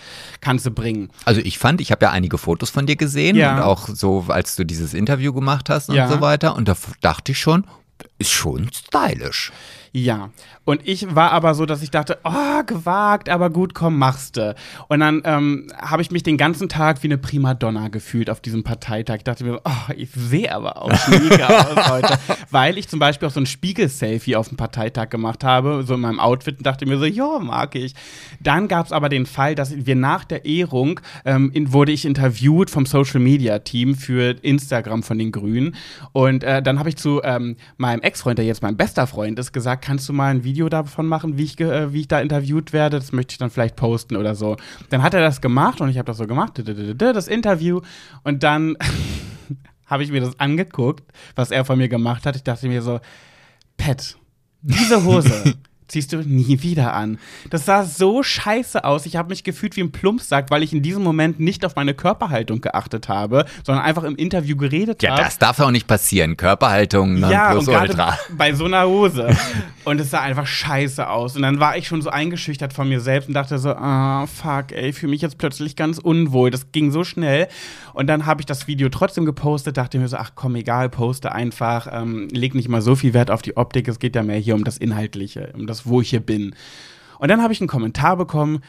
kannst 0.41 0.65
du 0.65 0.71
bringen. 0.71 1.09
Also 1.25 1.41
ich 1.41 1.57
fand, 1.59 1.81
ich 1.81 1.91
habe 1.91 2.05
ja 2.05 2.11
einige 2.11 2.37
Fotos 2.37 2.69
von 2.69 2.85
dir 2.85 2.95
gesehen 2.95 3.35
Ja. 3.35 3.55
und 3.57 3.61
auch 3.63 3.87
so, 3.89 4.25
als 4.29 4.55
du 4.55 4.63
dieses 4.63 4.93
Interview 4.93 5.33
gemacht 5.33 5.69
hast 5.69 5.89
und 5.89 5.95
Ja. 5.95 6.07
so 6.09 6.21
weiter. 6.21 6.55
Und 6.55 6.67
da 6.67 6.75
dachte 7.01 7.31
ich 7.33 7.39
schon, 7.39 7.65
ist 8.19 8.31
schon 8.31 8.69
stylisch. 8.73 9.51
Ja, 9.97 10.29
und 10.63 10.81
ich 10.87 11.15
war 11.15 11.31
aber 11.31 11.55
so, 11.55 11.65
dass 11.65 11.81
ich 11.81 11.89
dachte, 11.89 12.19
oh, 12.23 12.63
gewagt, 12.67 13.29
aber 13.29 13.49
gut, 13.49 13.73
komm, 13.73 13.97
machste. 13.97 14.53
Und 14.89 14.99
dann 14.99 15.23
ähm, 15.25 15.71
habe 15.75 16.03
ich 16.03 16.11
mich 16.11 16.21
den 16.21 16.37
ganzen 16.37 16.69
Tag 16.69 17.01
wie 17.01 17.07
eine 17.07 17.17
Primadonna 17.17 17.87
gefühlt 17.87 18.29
auf 18.29 18.39
diesem 18.39 18.63
Parteitag. 18.63 19.15
Ich 19.15 19.23
dachte 19.23 19.43
mir 19.43 19.53
so, 19.53 19.61
oh, 19.63 19.93
ich 19.95 20.11
sehe 20.11 20.53
aber 20.53 20.83
auch 20.83 20.91
mega 21.07 21.47
aus 21.47 21.89
heute. 21.89 22.19
Weil 22.51 22.77
ich 22.77 22.87
zum 22.87 22.99
Beispiel 22.99 23.27
auch 23.27 23.31
so 23.31 23.39
ein 23.39 23.47
Spiegel-Selfie 23.47 24.35
auf 24.35 24.49
dem 24.49 24.57
Parteitag 24.57 25.09
gemacht 25.09 25.43
habe, 25.43 25.83
so 25.83 25.95
in 25.95 26.01
meinem 26.01 26.19
Outfit 26.19 26.59
und 26.59 26.67
dachte 26.67 26.85
mir 26.85 26.99
so, 26.99 27.05
ja, 27.05 27.39
mag 27.39 27.73
ich. 27.73 27.95
Dann 28.39 28.67
gab 28.67 28.85
es 28.85 28.91
aber 28.91 29.09
den 29.09 29.25
Fall, 29.25 29.55
dass 29.55 29.73
wir 29.87 29.95
nach 29.95 30.25
der 30.25 30.45
Ehrung 30.45 30.99
ähm, 31.25 31.49
in, 31.55 31.73
wurde 31.73 31.91
ich 31.91 32.05
interviewt 32.05 32.69
vom 32.69 32.85
Social-Media-Team 32.85 33.95
für 33.95 34.35
Instagram 34.43 35.01
von 35.01 35.17
den 35.17 35.31
Grünen. 35.31 35.75
Und 36.11 36.43
äh, 36.43 36.61
dann 36.61 36.77
habe 36.77 36.89
ich 36.89 36.97
zu 36.97 37.23
ähm, 37.23 37.55
meinem 37.77 38.01
Ex-Freund, 38.01 38.37
der 38.37 38.45
jetzt 38.45 38.61
mein 38.61 38.77
bester 38.77 39.07
Freund 39.07 39.39
ist, 39.39 39.53
gesagt, 39.53 39.86
kannst 39.87 40.09
du 40.09 40.11
mal 40.11 40.27
ein 40.31 40.43
Video 40.43 40.67
davon 40.67 41.07
machen, 41.07 41.37
wie 41.37 41.45
ich, 41.45 41.57
äh, 41.61 41.93
wie 41.93 42.01
ich 42.01 42.09
da 42.09 42.19
interviewt 42.19 42.73
werde? 42.73 42.99
Das 42.99 43.13
möchte 43.13 43.31
ich 43.31 43.37
dann 43.37 43.49
vielleicht 43.49 43.77
posten 43.77 44.17
oder 44.17 44.35
so. 44.35 44.57
Dann 44.89 45.01
hat 45.01 45.13
er 45.13 45.21
das 45.21 45.39
gemacht 45.39 45.79
und 45.79 45.87
ich 45.87 45.97
habe 45.97 46.07
das 46.07 46.17
so 46.17 46.27
gemacht, 46.27 46.61
das 46.97 47.27
Interview. 47.29 47.79
Und 48.25 48.43
dann 48.43 48.75
habe 49.85 50.03
ich 50.03 50.11
mir 50.11 50.19
das 50.19 50.37
angeguckt, 50.41 51.05
was 51.35 51.51
er 51.51 51.63
von 51.63 51.77
mir 51.77 51.87
gemacht 51.87 52.25
hat. 52.25 52.35
Ich 52.35 52.43
dachte 52.43 52.67
mir 52.67 52.81
so, 52.81 52.99
Pet, 53.77 54.17
diese 54.61 55.05
Hose 55.05 55.55
ziehst 55.87 56.13
du 56.13 56.17
nie 56.17 56.61
wieder 56.63 56.93
an. 56.93 57.17
Das 57.49 57.65
sah 57.65 57.83
so 57.83 58.23
scheiße 58.23 58.83
aus. 58.83 59.05
Ich 59.05 59.15
habe 59.15 59.29
mich 59.29 59.43
gefühlt 59.43 59.75
wie 59.75 59.81
ein 59.81 59.91
Plumpsack, 59.91 60.49
weil 60.51 60.63
ich 60.63 60.73
in 60.73 60.81
diesem 60.81 61.03
Moment 61.03 61.39
nicht 61.39 61.65
auf 61.65 61.75
meine 61.75 61.93
Körperhaltung 61.93 62.61
geachtet 62.61 63.09
habe, 63.09 63.45
sondern 63.65 63.83
einfach 63.85 64.03
im 64.03 64.15
Interview 64.15 64.55
geredet 64.55 65.01
Ja, 65.03 65.11
habe. 65.11 65.23
das 65.23 65.37
darf 65.37 65.59
auch 65.59 65.71
nicht 65.71 65.87
passieren. 65.87 66.37
Körperhaltung, 66.37 67.17
Ja, 67.17 67.53
und 67.53 67.65
gerade 67.65 67.87
Nonplusultra. 67.95 68.17
bei 68.37 68.53
so 68.53 68.65
einer 68.65 68.85
Hose. 68.87 69.35
Und 69.85 70.01
es 70.01 70.11
sah 70.11 70.21
einfach 70.21 70.45
scheiße 70.47 71.09
aus. 71.09 71.35
Und 71.35 71.43
dann 71.43 71.59
war 71.59 71.77
ich 71.77 71.87
schon 71.87 72.01
so 72.01 72.09
eingeschüchtert 72.09 72.73
von 72.73 72.89
mir 72.89 72.99
selbst 72.99 73.27
und 73.27 73.33
dachte 73.33 73.57
so, 73.57 73.69
ah, 73.69 74.27
fuck, 74.27 74.71
ey, 74.71 74.91
fühle 74.93 75.11
mich 75.11 75.21
jetzt 75.21 75.37
plötzlich 75.37 75.75
ganz 75.75 75.97
unwohl. 75.97 76.51
Das 76.51 76.71
ging 76.71 76.91
so 76.91 77.03
schnell. 77.03 77.47
Und 77.93 78.07
dann 78.07 78.25
habe 78.25 78.41
ich 78.41 78.45
das 78.45 78.67
Video 78.67 78.89
trotzdem 78.89 79.25
gepostet, 79.25 79.77
dachte 79.77 79.97
mir 79.99 80.07
so, 80.07 80.17
ach 80.17 80.31
komm, 80.35 80.55
egal, 80.55 80.89
poste 80.89 81.31
einfach. 81.31 81.87
Ähm, 81.91 82.27
leg 82.31 82.53
nicht 82.55 82.67
mal 82.69 82.81
so 82.81 82.95
viel 82.95 83.13
Wert 83.13 83.31
auf 83.31 83.41
die 83.41 83.55
Optik. 83.55 83.87
Es 83.87 83.99
geht 83.99 84.15
ja 84.15 84.23
mehr 84.23 84.37
hier 84.37 84.55
um 84.55 84.63
das 84.63 84.77
Inhaltliche, 84.77 85.53
um 85.55 85.67
das, 85.67 85.76
wo 85.85 86.01
ich 86.01 86.09
hier 86.09 86.19
bin. 86.19 86.55
Und 87.19 87.29
dann 87.29 87.41
habe 87.41 87.53
ich 87.53 87.61
einen 87.61 87.67
Kommentar 87.67 88.17
bekommen, 88.17 88.61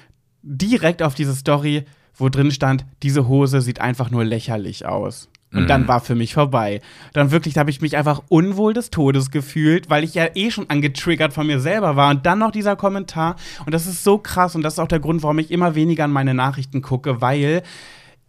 direkt 0.42 1.02
auf 1.02 1.14
diese 1.14 1.34
Story, 1.34 1.84
wo 2.14 2.28
drin 2.28 2.50
stand, 2.50 2.84
diese 3.02 3.28
Hose 3.28 3.60
sieht 3.60 3.80
einfach 3.80 4.10
nur 4.10 4.24
lächerlich 4.24 4.86
aus. 4.86 5.28
Und 5.50 5.66
dann 5.70 5.88
war 5.88 6.00
für 6.00 6.14
mich 6.14 6.34
vorbei. 6.34 6.82
Dann 7.14 7.30
wirklich, 7.30 7.54
da 7.54 7.60
habe 7.60 7.70
ich 7.70 7.80
mich 7.80 7.96
einfach 7.96 8.22
unwohl 8.28 8.74
des 8.74 8.90
Todes 8.90 9.30
gefühlt, 9.30 9.88
weil 9.88 10.04
ich 10.04 10.14
ja 10.14 10.26
eh 10.34 10.50
schon 10.50 10.68
angetriggert 10.68 11.32
von 11.32 11.46
mir 11.46 11.58
selber 11.58 11.96
war. 11.96 12.10
Und 12.10 12.26
dann 12.26 12.38
noch 12.38 12.50
dieser 12.50 12.76
Kommentar. 12.76 13.36
Und 13.64 13.72
das 13.72 13.86
ist 13.86 14.04
so 14.04 14.18
krass. 14.18 14.54
Und 14.54 14.62
das 14.62 14.74
ist 14.74 14.78
auch 14.78 14.88
der 14.88 15.00
Grund, 15.00 15.22
warum 15.22 15.38
ich 15.38 15.50
immer 15.50 15.74
weniger 15.74 16.04
an 16.04 16.10
meine 16.10 16.34
Nachrichten 16.34 16.82
gucke, 16.82 17.22
weil 17.22 17.62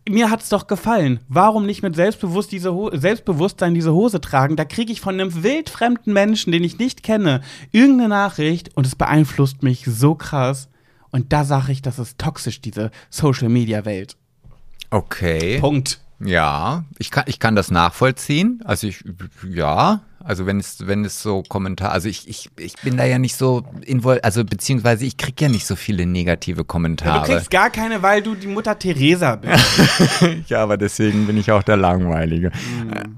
mir 0.07 0.29
hat's 0.29 0.49
doch 0.49 0.67
gefallen. 0.67 1.19
Warum 1.27 1.65
nicht 1.65 1.83
mit 1.83 1.95
Selbstbewusst 1.95 2.51
diese 2.51 2.73
Ho 2.73 2.89
Selbstbewusstsein 2.93 3.73
diese 3.73 3.93
Hose 3.93 4.21
tragen? 4.21 4.55
Da 4.55 4.65
kriege 4.65 4.91
ich 4.91 5.01
von 5.01 5.15
einem 5.15 5.43
wildfremden 5.43 6.13
Menschen, 6.13 6.51
den 6.51 6.63
ich 6.63 6.79
nicht 6.79 7.03
kenne, 7.03 7.41
irgendeine 7.71 8.09
Nachricht 8.09 8.75
und 8.75 8.87
es 8.87 8.95
beeinflusst 8.95 9.63
mich 9.63 9.85
so 9.85 10.15
krass. 10.15 10.69
Und 11.11 11.33
da 11.33 11.43
sage 11.43 11.71
ich, 11.71 11.81
das 11.81 11.99
ist 11.99 12.19
toxisch, 12.19 12.61
diese 12.61 12.91
Social-Media-Welt. 13.09 14.15
Okay. 14.91 15.59
Punkt. 15.59 15.99
Ja, 16.19 16.83
ich 16.97 17.11
kann, 17.11 17.23
ich 17.27 17.39
kann 17.39 17.55
das 17.55 17.71
nachvollziehen. 17.71 18.61
Also 18.65 18.87
ich, 18.87 19.03
ja, 19.49 20.01
also 20.24 20.45
wenn 20.45 20.59
es, 20.59 20.88
wenn 20.88 21.05
es 21.05 21.22
so 21.22 21.43
Kommentar, 21.43 21.91
also 21.91 22.09
ich, 22.09 22.28
ich, 22.28 22.49
ich 22.57 22.74
bin 22.84 22.97
da 22.97 23.05
ja 23.05 23.17
nicht 23.20 23.36
so 23.36 23.63
involviert, 23.86 24.24
also 24.26 24.43
beziehungsweise 24.43 25.05
ich 25.05 25.17
krieg 25.17 25.39
ja 25.41 25.49
nicht 25.49 25.65
so 25.65 25.76
viele 25.76 26.05
negative 26.05 26.61
Ja, 26.61 26.63
Kommentare. 26.65 27.28
du 27.28 27.34
kriegst 27.34 27.51
gar 27.51 27.70
keine, 27.70 28.01
weil 28.01 28.22
du 28.22 28.36
die 28.36 28.47
Mutter 28.47 28.78
Teresa 28.78 29.36
bist. 29.38 29.82
ja, 30.47 30.61
aber 30.63 30.78
deswegen 30.78 31.26
bin 31.28 31.38
ich 31.38 31.51
auch 31.51 31.63
der 31.63 31.78
Langweilige. 31.78 32.51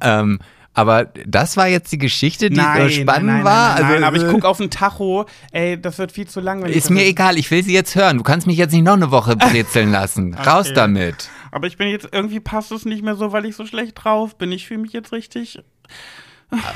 Ähm, 0.02 0.40
Aber 0.74 1.06
das 1.26 1.58
war 1.58 1.68
jetzt 1.68 1.92
die 1.92 1.98
Geschichte, 1.98 2.50
die 2.50 2.56
Nein, 2.56 2.88
äh, 2.88 2.90
spannend 2.90 3.26
nein, 3.28 3.36
nein, 3.38 3.44
war. 3.46 3.74
Nein, 3.76 3.82
nein, 3.82 3.94
also, 3.96 4.06
aber 4.06 4.18
ich 4.18 4.24
äh, 4.24 4.32
gucke 4.32 4.48
auf 4.48 4.58
den 4.58 4.70
Tacho. 4.70 5.26
Ey, 5.52 5.82
das 5.82 5.98
wird 5.98 6.14
viel 6.14 6.28
zu 6.28 6.40
lang. 6.40 6.64
Ist 6.66 6.90
mir 6.90 7.04
egal, 7.06 7.38
ich 7.38 7.52
will 7.52 7.62
sie 7.62 7.74
jetzt 7.74 7.96
hören. 7.96 8.18
Du 8.18 8.24
kannst 8.24 8.48
mich 8.48 8.56
jetzt 8.58 8.72
nicht 8.72 8.84
noch 8.86 8.94
eine 8.94 9.12
Woche 9.12 9.36
brezeln 9.36 9.92
lassen. 9.92 10.34
Raus 10.46 10.68
Okay. 10.68 10.76
damit. 10.76 11.30
Aber 11.52 11.68
ich 11.68 11.76
bin 11.78 11.90
jetzt, 11.90 12.08
irgendwie 12.14 12.40
passt 12.40 12.72
es 12.72 12.86
nicht 12.86 13.04
mehr 13.04 13.18
so, 13.18 13.34
weil 13.34 13.46
ich 13.46 13.58
so 13.58 13.66
schlecht 13.66 14.02
drauf 14.02 14.38
bin. 14.38 14.54
Ich 14.54 14.66
fühle 14.68 14.80
mich 14.80 14.94
jetzt 14.94 15.12
richtig. 15.12 15.60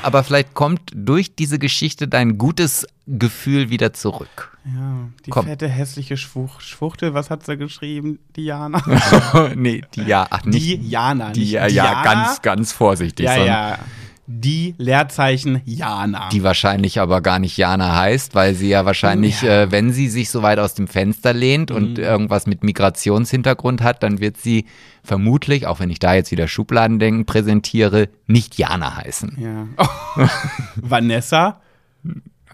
Aber 0.03 0.23
vielleicht 0.23 0.53
kommt 0.53 0.81
durch 0.93 1.35
diese 1.35 1.59
Geschichte 1.59 2.07
dein 2.07 2.37
gutes 2.37 2.87
Gefühl 3.07 3.69
wieder 3.69 3.93
zurück. 3.93 4.57
Ja, 4.65 5.09
die 5.25 5.29
Komm. 5.29 5.45
fette, 5.45 5.67
hässliche 5.67 6.17
Schwuch 6.17 6.59
Schwuchtel, 6.61 7.13
was 7.13 7.29
hat 7.29 7.45
sie 7.45 7.55
geschrieben? 7.57 8.19
Diana. 8.35 8.81
nee, 9.55 9.83
die 9.93 10.03
ja, 10.03 10.25
ach 10.29 10.43
nicht. 10.45 10.81
Diana, 10.81 11.31
die 11.31 11.41
nicht 11.41 11.51
ja, 11.51 11.67
ja, 11.67 11.83
Diana. 11.83 12.03
ganz, 12.03 12.41
ganz 12.41 12.71
vorsichtig. 12.71 13.25
Ja, 13.25 13.37
ja. 13.37 13.79
Die 14.27 14.73
Leerzeichen 14.79 15.61
Jana. 15.65 16.29
Die 16.29 16.41
wahrscheinlich 16.41 16.99
aber 16.99 17.21
gar 17.21 17.37
nicht 17.37 17.57
Jana 17.57 17.95
heißt, 17.95 18.33
weil 18.33 18.55
sie 18.55 18.69
ja 18.69 18.83
wahrscheinlich, 18.83 19.43
Ja. 19.43 19.63
Äh, 19.63 19.71
wenn 19.71 19.93
sie 19.93 20.07
sich 20.07 20.31
so 20.31 20.41
weit 20.41 20.57
aus 20.57 20.73
dem 20.73 20.87
Fenster 20.87 21.31
lehnt 21.31 21.69
und 21.69 21.99
irgendwas 21.99 22.47
mit 22.47 22.63
Migrationshintergrund 22.63 23.83
hat, 23.83 24.01
dann 24.01 24.19
wird 24.19 24.37
sie 24.37 24.65
vermutlich, 25.05 25.67
auch 25.67 25.79
wenn 25.79 25.89
ich 25.89 25.99
da 25.99 26.13
jetzt 26.13 26.31
wieder 26.31 26.47
Schubladendenken 26.47 27.25
präsentiere, 27.25 28.09
nicht 28.27 28.57
Jana 28.57 28.97
heißen. 28.97 29.37
ja. 29.39 30.29
Vanessa. 30.75 31.61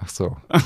Ach 0.03 0.09
so. 0.09 0.37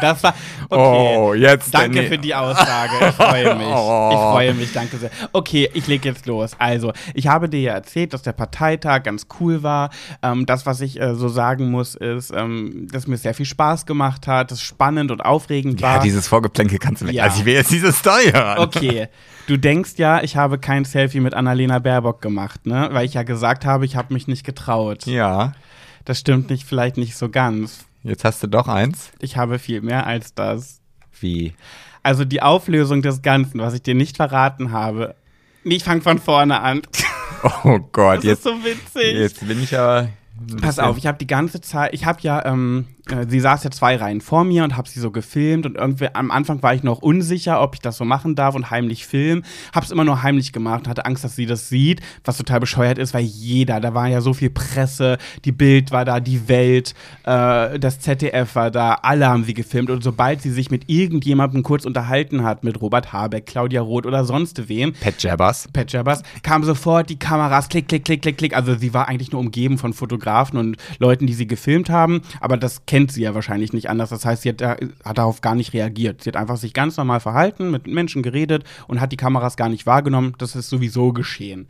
Das 0.00 0.22
war. 0.22 0.34
Okay. 0.68 1.16
Oh, 1.18 1.32
jetzt 1.34 1.72
Danke 1.72 2.02
für 2.02 2.18
die 2.18 2.34
Aussage. 2.34 2.92
Ich 3.08 3.14
freue 3.14 3.54
mich. 3.56 3.66
Oh. 3.68 4.10
Ich 4.12 4.18
freue 4.18 4.54
mich, 4.54 4.72
danke 4.72 4.98
sehr. 4.98 5.10
Okay, 5.32 5.70
ich 5.72 5.86
leg 5.86 6.04
jetzt 6.04 6.26
los. 6.26 6.50
Also, 6.58 6.92
ich 7.14 7.26
habe 7.28 7.48
dir 7.48 7.60
ja 7.60 7.72
erzählt, 7.72 8.12
dass 8.12 8.20
der 8.22 8.32
Parteitag 8.32 9.04
ganz 9.04 9.26
cool 9.40 9.62
war. 9.62 9.88
Ähm, 10.22 10.44
das, 10.44 10.66
was 10.66 10.80
ich 10.82 11.00
äh, 11.00 11.14
so 11.14 11.28
sagen 11.28 11.70
muss, 11.70 11.94
ist, 11.94 12.32
ähm, 12.36 12.86
dass 12.92 13.06
mir 13.06 13.16
sehr 13.16 13.32
viel 13.34 13.46
Spaß 13.46 13.86
gemacht 13.86 14.26
hat, 14.26 14.50
dass 14.50 14.60
spannend 14.60 15.10
und 15.10 15.24
aufregend 15.24 15.80
Ja, 15.80 15.94
war. 15.94 16.00
dieses 16.00 16.28
Vorgeplänkel 16.28 16.78
kannst 16.78 17.00
du 17.02 17.06
weg. 17.06 17.14
Ja. 17.14 17.24
Also 17.24 17.38
ich 17.40 17.46
will 17.46 17.54
jetzt 17.54 17.70
diese 17.70 17.92
Story 17.92 18.30
hören. 18.32 18.58
Okay, 18.58 19.08
du 19.46 19.56
denkst 19.56 19.92
ja, 19.96 20.22
ich 20.22 20.36
habe 20.36 20.58
kein 20.58 20.84
Selfie 20.84 21.20
mit 21.20 21.32
Annalena 21.32 21.78
Baerbock 21.78 22.20
gemacht, 22.20 22.66
ne? 22.66 22.88
Weil 22.92 23.06
ich 23.06 23.14
ja 23.14 23.22
gesagt 23.22 23.64
habe, 23.64 23.86
ich 23.86 23.96
habe 23.96 24.12
mich 24.12 24.26
nicht 24.28 24.44
getraut. 24.44 25.06
Ja, 25.06 25.52
Das 26.04 26.18
stimmt 26.18 26.50
nicht, 26.50 26.64
vielleicht 26.66 26.98
nicht 26.98 27.16
so 27.16 27.30
ganz. 27.30 27.86
Jetzt 28.04 28.24
hast 28.24 28.42
du 28.42 28.46
doch 28.46 28.68
eins. 28.68 29.10
Ich 29.18 29.36
habe 29.36 29.58
viel 29.58 29.80
mehr 29.80 30.06
als 30.06 30.34
das. 30.34 30.80
Wie? 31.20 31.52
Also 32.02 32.24
die 32.24 32.42
Auflösung 32.42 33.02
des 33.02 33.22
Ganzen, 33.22 33.60
was 33.60 33.74
ich 33.74 33.82
dir 33.82 33.94
nicht 33.94 34.16
verraten 34.16 34.70
habe. 34.72 35.14
Nee, 35.64 35.76
Ich 35.76 35.84
fange 35.84 36.02
von 36.02 36.18
vorne 36.18 36.60
an. 36.60 36.82
Oh 37.64 37.78
Gott, 37.92 38.18
Das 38.18 38.24
jetzt, 38.24 38.38
ist 38.38 38.44
so 38.44 38.64
witzig. 38.64 39.14
jetzt 39.16 39.46
bin 39.46 39.62
ich 39.62 39.76
aber. 39.78 40.08
Pass 40.62 40.78
auf, 40.78 40.96
ich 40.96 41.06
habe 41.06 41.18
die 41.18 41.26
ganze 41.26 41.60
Zeit, 41.60 41.92
ich 41.92 42.06
habe 42.06 42.18
ja, 42.22 42.42
ähm, 42.46 42.86
äh, 43.10 43.26
sie 43.28 43.40
saß 43.40 43.64
ja 43.64 43.70
zwei 43.70 43.96
Reihen 43.96 44.20
vor 44.20 44.44
mir 44.44 44.64
und 44.64 44.76
habe 44.76 44.88
sie 44.88 45.00
so 45.00 45.10
gefilmt 45.10 45.66
und 45.66 45.76
irgendwie 45.76 46.08
am 46.14 46.30
Anfang 46.30 46.62
war 46.62 46.74
ich 46.74 46.82
noch 46.82 47.02
unsicher, 47.02 47.60
ob 47.60 47.74
ich 47.74 47.80
das 47.80 47.98
so 47.98 48.04
machen 48.04 48.34
darf 48.34 48.54
und 48.54 48.70
heimlich 48.70 49.06
filmen. 49.06 49.44
Hab's 49.74 49.90
immer 49.90 50.04
nur 50.04 50.22
heimlich 50.22 50.52
gemacht, 50.52 50.88
hatte 50.88 51.04
Angst, 51.04 51.24
dass 51.24 51.36
sie 51.36 51.46
das 51.46 51.68
sieht, 51.68 52.00
was 52.24 52.38
total 52.38 52.60
bescheuert 52.60 52.98
ist, 52.98 53.12
weil 53.12 53.24
jeder, 53.24 53.80
da 53.80 53.92
war 53.92 54.08
ja 54.08 54.20
so 54.20 54.32
viel 54.32 54.50
Presse, 54.50 55.18
die 55.44 55.52
Bild 55.52 55.90
war 55.92 56.04
da, 56.04 56.20
die 56.20 56.48
Welt, 56.48 56.94
äh, 57.24 57.78
das 57.78 58.00
ZDF 58.00 58.54
war 58.54 58.70
da, 58.70 58.94
alle 59.02 59.28
haben 59.28 59.44
sie 59.44 59.54
gefilmt 59.54 59.90
und 59.90 60.02
sobald 60.02 60.40
sie 60.40 60.50
sich 60.50 60.70
mit 60.70 60.88
irgendjemandem 60.88 61.62
kurz 61.62 61.84
unterhalten 61.84 62.42
hat, 62.42 62.64
mit 62.64 62.80
Robert 62.80 63.12
Habeck, 63.12 63.46
Claudia 63.46 63.82
Roth 63.82 64.06
oder 64.06 64.24
sonst 64.24 64.68
wem, 64.68 64.94
Pat 64.94 65.22
Jabbers. 65.22 65.68
Pat 65.72 65.92
Jabbers, 65.92 66.22
kam 66.42 66.64
sofort 66.64 67.10
die 67.10 67.18
Kameras, 67.18 67.68
klick, 67.68 67.88
klick, 67.88 68.04
klick, 68.04 68.22
klick, 68.22 68.38
klick. 68.38 68.56
Also 68.56 68.74
sie 68.76 68.94
war 68.94 69.08
eigentlich 69.08 69.32
nur 69.32 69.40
umgeben 69.40 69.76
von 69.76 69.92
Fotografen 69.92 70.58
und 70.58 70.76
Leuten, 70.98 71.26
die 71.26 71.34
sie 71.34 71.46
gefilmt 71.46 71.90
haben, 71.90 72.22
aber 72.40 72.56
das 72.56 72.86
kennt 72.94 73.10
sie 73.10 73.22
ja 73.22 73.34
wahrscheinlich 73.34 73.72
nicht 73.72 73.90
anders. 73.90 74.10
Das 74.10 74.24
heißt, 74.24 74.42
sie 74.42 74.50
hat, 74.50 74.62
hat 74.62 75.18
darauf 75.18 75.40
gar 75.40 75.56
nicht 75.56 75.72
reagiert. 75.72 76.22
Sie 76.22 76.30
hat 76.30 76.36
einfach 76.36 76.56
sich 76.56 76.72
ganz 76.74 76.96
normal 76.96 77.18
verhalten, 77.18 77.72
mit 77.72 77.88
Menschen 77.88 78.22
geredet 78.22 78.62
und 78.86 79.00
hat 79.00 79.10
die 79.10 79.16
Kameras 79.16 79.56
gar 79.56 79.68
nicht 79.68 79.84
wahrgenommen. 79.84 80.34
Das 80.38 80.54
ist 80.54 80.70
sowieso 80.70 81.12
geschehen. 81.12 81.66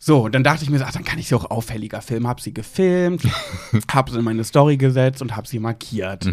So, 0.00 0.28
dann 0.28 0.42
dachte 0.42 0.64
ich 0.64 0.70
mir, 0.70 0.80
so, 0.80 0.84
ach, 0.84 0.90
dann 0.90 1.04
kann 1.04 1.20
ich 1.20 1.28
sie 1.28 1.36
auch 1.36 1.48
auffälliger 1.48 2.02
filmen. 2.02 2.26
Hab 2.26 2.40
sie 2.40 2.52
gefilmt, 2.52 3.22
hab 3.94 4.10
sie 4.10 4.18
in 4.18 4.24
meine 4.24 4.42
Story 4.42 4.76
gesetzt 4.78 5.22
und 5.22 5.36
hab 5.36 5.46
sie 5.46 5.60
markiert. 5.60 6.24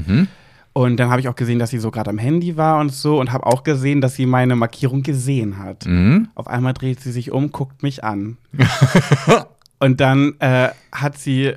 Und 0.73 0.97
dann 0.97 1.11
habe 1.11 1.21
ich 1.21 1.27
auch 1.27 1.35
gesehen, 1.35 1.59
dass 1.59 1.69
sie 1.69 1.77
so 1.77 1.91
gerade 1.91 2.09
am 2.09 2.17
Handy 2.17 2.57
war 2.57 2.79
und 2.79 2.91
so 2.91 3.19
und 3.19 3.31
habe 3.31 3.45
auch 3.45 3.61
gesehen, 3.61 4.01
dass 4.01 4.15
sie 4.15 4.25
meine 4.25 4.55
Markierung 4.55 5.03
gesehen 5.03 5.59
hat. 5.59 5.85
Mhm. 5.85 6.29
Auf 6.33 6.47
einmal 6.47 6.73
dreht 6.73 6.99
sie 6.99 7.11
sich 7.11 7.29
um, 7.29 7.51
guckt 7.51 7.83
mich 7.83 8.03
an. 8.03 8.37
und 9.79 9.99
dann 9.99 10.33
äh, 10.39 10.69
hat 10.91 11.19
sie, 11.19 11.53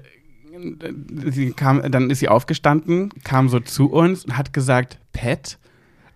sie 1.30 1.52
kam, 1.52 1.82
dann 1.90 2.10
ist 2.10 2.18
sie 2.20 2.28
aufgestanden, 2.28 3.10
kam 3.24 3.48
so 3.48 3.60
zu 3.60 3.90
uns 3.90 4.24
und 4.24 4.36
hat 4.36 4.52
gesagt, 4.52 4.98
Pet. 5.12 5.58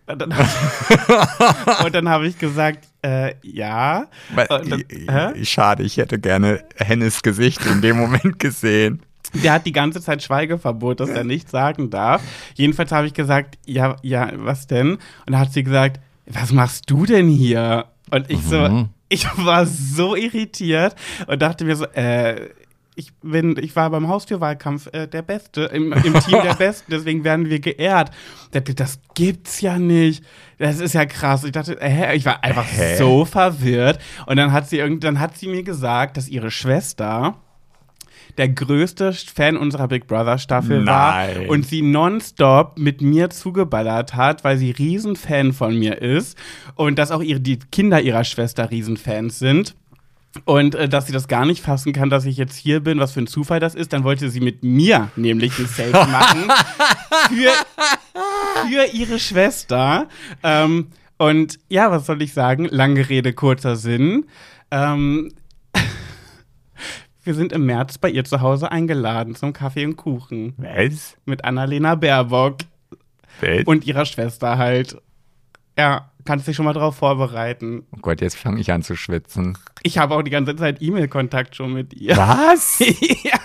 Und 0.06 0.20
dann, 0.22 0.32
dann 1.92 2.08
habe 2.08 2.26
ich 2.28 2.38
gesagt, 2.38 2.86
äh, 3.02 3.34
ja. 3.42 4.06
Dann, 4.48 4.84
hä? 4.88 5.44
Schade, 5.44 5.82
ich 5.82 5.96
hätte 5.96 6.18
gerne 6.18 6.62
Hennes 6.76 7.22
Gesicht 7.22 7.64
in 7.66 7.80
dem 7.80 7.96
Moment 7.96 8.38
gesehen. 8.38 9.02
Der 9.34 9.54
hat 9.54 9.66
die 9.66 9.72
ganze 9.72 10.00
Zeit 10.00 10.22
Schweigeverbot, 10.22 11.00
dass 11.00 11.10
er 11.10 11.24
nichts 11.24 11.50
sagen 11.50 11.90
darf. 11.90 12.22
Jedenfalls 12.54 12.92
habe 12.92 13.06
ich 13.08 13.14
gesagt, 13.14 13.58
ja, 13.66 13.96
ja, 14.02 14.30
was 14.36 14.66
denn? 14.68 14.92
Und 14.92 15.32
da 15.32 15.40
hat 15.40 15.52
sie 15.52 15.64
gesagt, 15.64 16.00
was 16.26 16.52
machst 16.52 16.88
du 16.88 17.04
denn 17.06 17.28
hier? 17.28 17.86
Und 18.10 18.30
ich 18.30 18.40
so, 18.42 18.60
Mhm. 18.68 18.88
ich 19.08 19.26
war 19.38 19.66
so 19.66 20.14
irritiert 20.14 20.94
und 21.26 21.42
dachte 21.42 21.64
mir 21.64 21.74
so, 21.74 21.86
äh, 21.86 22.48
ich 22.96 23.14
bin, 23.20 23.56
ich 23.60 23.76
war 23.76 23.90
beim 23.90 24.08
Haustürwahlkampf 24.08 24.88
äh, 24.92 25.06
der 25.06 25.22
Beste, 25.22 25.64
im, 25.64 25.92
im 25.92 26.14
Team 26.20 26.42
der 26.42 26.54
Besten, 26.58 26.90
deswegen 26.90 27.24
werden 27.24 27.48
wir 27.48 27.60
geehrt. 27.60 28.10
Dachte, 28.52 28.74
das 28.74 28.98
gibt's 29.14 29.60
ja 29.60 29.78
nicht. 29.78 30.24
Das 30.58 30.80
ist 30.80 30.94
ja 30.94 31.04
krass. 31.04 31.44
Ich 31.44 31.52
dachte, 31.52 31.78
äh, 31.80 31.90
hä? 31.90 32.16
ich 32.16 32.24
war 32.24 32.42
einfach 32.42 32.66
Hä? 32.66 32.96
so 32.96 33.26
verwirrt. 33.26 34.00
Und 34.24 34.36
dann 34.36 34.50
hat 34.50 34.68
sie 34.68 34.78
irgend, 34.78 35.04
dann 35.04 35.20
hat 35.20 35.36
sie 35.36 35.46
mir 35.46 35.62
gesagt, 35.62 36.16
dass 36.16 36.26
ihre 36.28 36.50
Schwester 36.50 37.36
der 38.38 38.48
größte 38.48 39.12
Fan 39.12 39.56
unserer 39.56 39.88
Big 39.88 40.06
Brother 40.06 40.38
Staffel 40.38 40.82
Nein. 40.82 40.86
war 40.86 41.48
und 41.48 41.66
sie 41.66 41.82
nonstop 41.82 42.78
mit 42.78 43.00
mir 43.00 43.30
zugeballert 43.30 44.14
hat, 44.14 44.44
weil 44.44 44.58
sie 44.58 44.70
Riesenfan 44.70 45.52
von 45.52 45.78
mir 45.78 46.00
ist 46.00 46.36
und 46.74 46.98
dass 46.98 47.10
auch 47.10 47.22
ihre, 47.22 47.40
die 47.40 47.58
Kinder 47.58 48.00
ihrer 48.00 48.24
Schwester 48.24 48.70
Riesenfans 48.70 49.38
sind. 49.38 49.74
Und 50.44 50.74
äh, 50.74 50.88
dass 50.88 51.06
sie 51.06 51.12
das 51.12 51.28
gar 51.28 51.46
nicht 51.46 51.62
fassen 51.62 51.92
kann, 51.92 52.10
dass 52.10 52.24
ich 52.24 52.36
jetzt 52.36 52.56
hier 52.56 52.80
bin, 52.80 52.98
was 52.98 53.12
für 53.12 53.20
ein 53.20 53.26
Zufall 53.26 53.60
das 53.60 53.74
ist, 53.74 53.92
dann 53.92 54.04
wollte 54.04 54.30
sie 54.30 54.40
mit 54.40 54.62
mir 54.62 55.10
nämlich 55.16 55.58
ein 55.58 55.66
Selfie 55.66 55.92
machen 55.92 56.50
für, 57.28 57.50
für 58.68 58.84
ihre 58.92 59.18
Schwester. 59.18 60.08
Ähm, 60.42 60.88
und 61.18 61.58
ja, 61.68 61.90
was 61.90 62.06
soll 62.06 62.20
ich 62.22 62.32
sagen? 62.34 62.66
Lange 62.66 63.08
Rede, 63.08 63.32
kurzer 63.32 63.76
Sinn. 63.76 64.26
Ähm, 64.70 65.32
wir 67.24 67.34
sind 67.34 67.52
im 67.52 67.64
März 67.66 67.98
bei 67.98 68.10
ihr 68.10 68.24
zu 68.24 68.40
Hause 68.40 68.70
eingeladen 68.70 69.34
zum 69.34 69.52
Kaffee 69.52 69.86
und 69.86 69.96
Kuchen 69.96 70.54
Was? 70.58 71.16
mit 71.24 71.44
Annalena 71.44 71.94
Baerbock 71.94 72.58
Was? 73.40 73.64
und 73.64 73.86
ihrer 73.86 74.04
Schwester 74.04 74.58
halt. 74.58 75.00
Ja, 75.78 76.10
kannst 76.26 76.46
dich 76.46 76.56
schon 76.56 76.64
mal 76.64 76.72
drauf 76.72 76.96
vorbereiten. 76.96 77.84
oh 77.92 77.98
Gott, 78.02 78.20
jetzt 78.20 78.36
fange 78.36 78.60
ich 78.60 78.72
an 78.72 78.82
zu 78.82 78.96
schwitzen. 78.96 79.56
Ich 79.82 79.98
habe 79.98 80.14
auch 80.14 80.22
die 80.22 80.30
ganze 80.30 80.56
Zeit 80.56 80.82
E-Mail-Kontakt 80.82 81.56
schon 81.56 81.72
mit 81.72 81.94
ihr. 81.94 82.16
Was? 82.16 82.78
ja. 83.22 83.38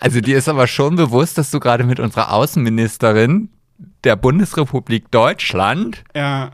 Also 0.00 0.20
dir 0.20 0.38
ist 0.38 0.48
aber 0.48 0.66
schon 0.66 0.96
bewusst, 0.96 1.36
dass 1.36 1.50
du 1.50 1.60
gerade 1.60 1.84
mit 1.84 2.00
unserer 2.00 2.32
Außenministerin 2.32 3.50
der 4.04 4.16
Bundesrepublik 4.16 5.10
Deutschland. 5.10 6.02
Ja. 6.14 6.52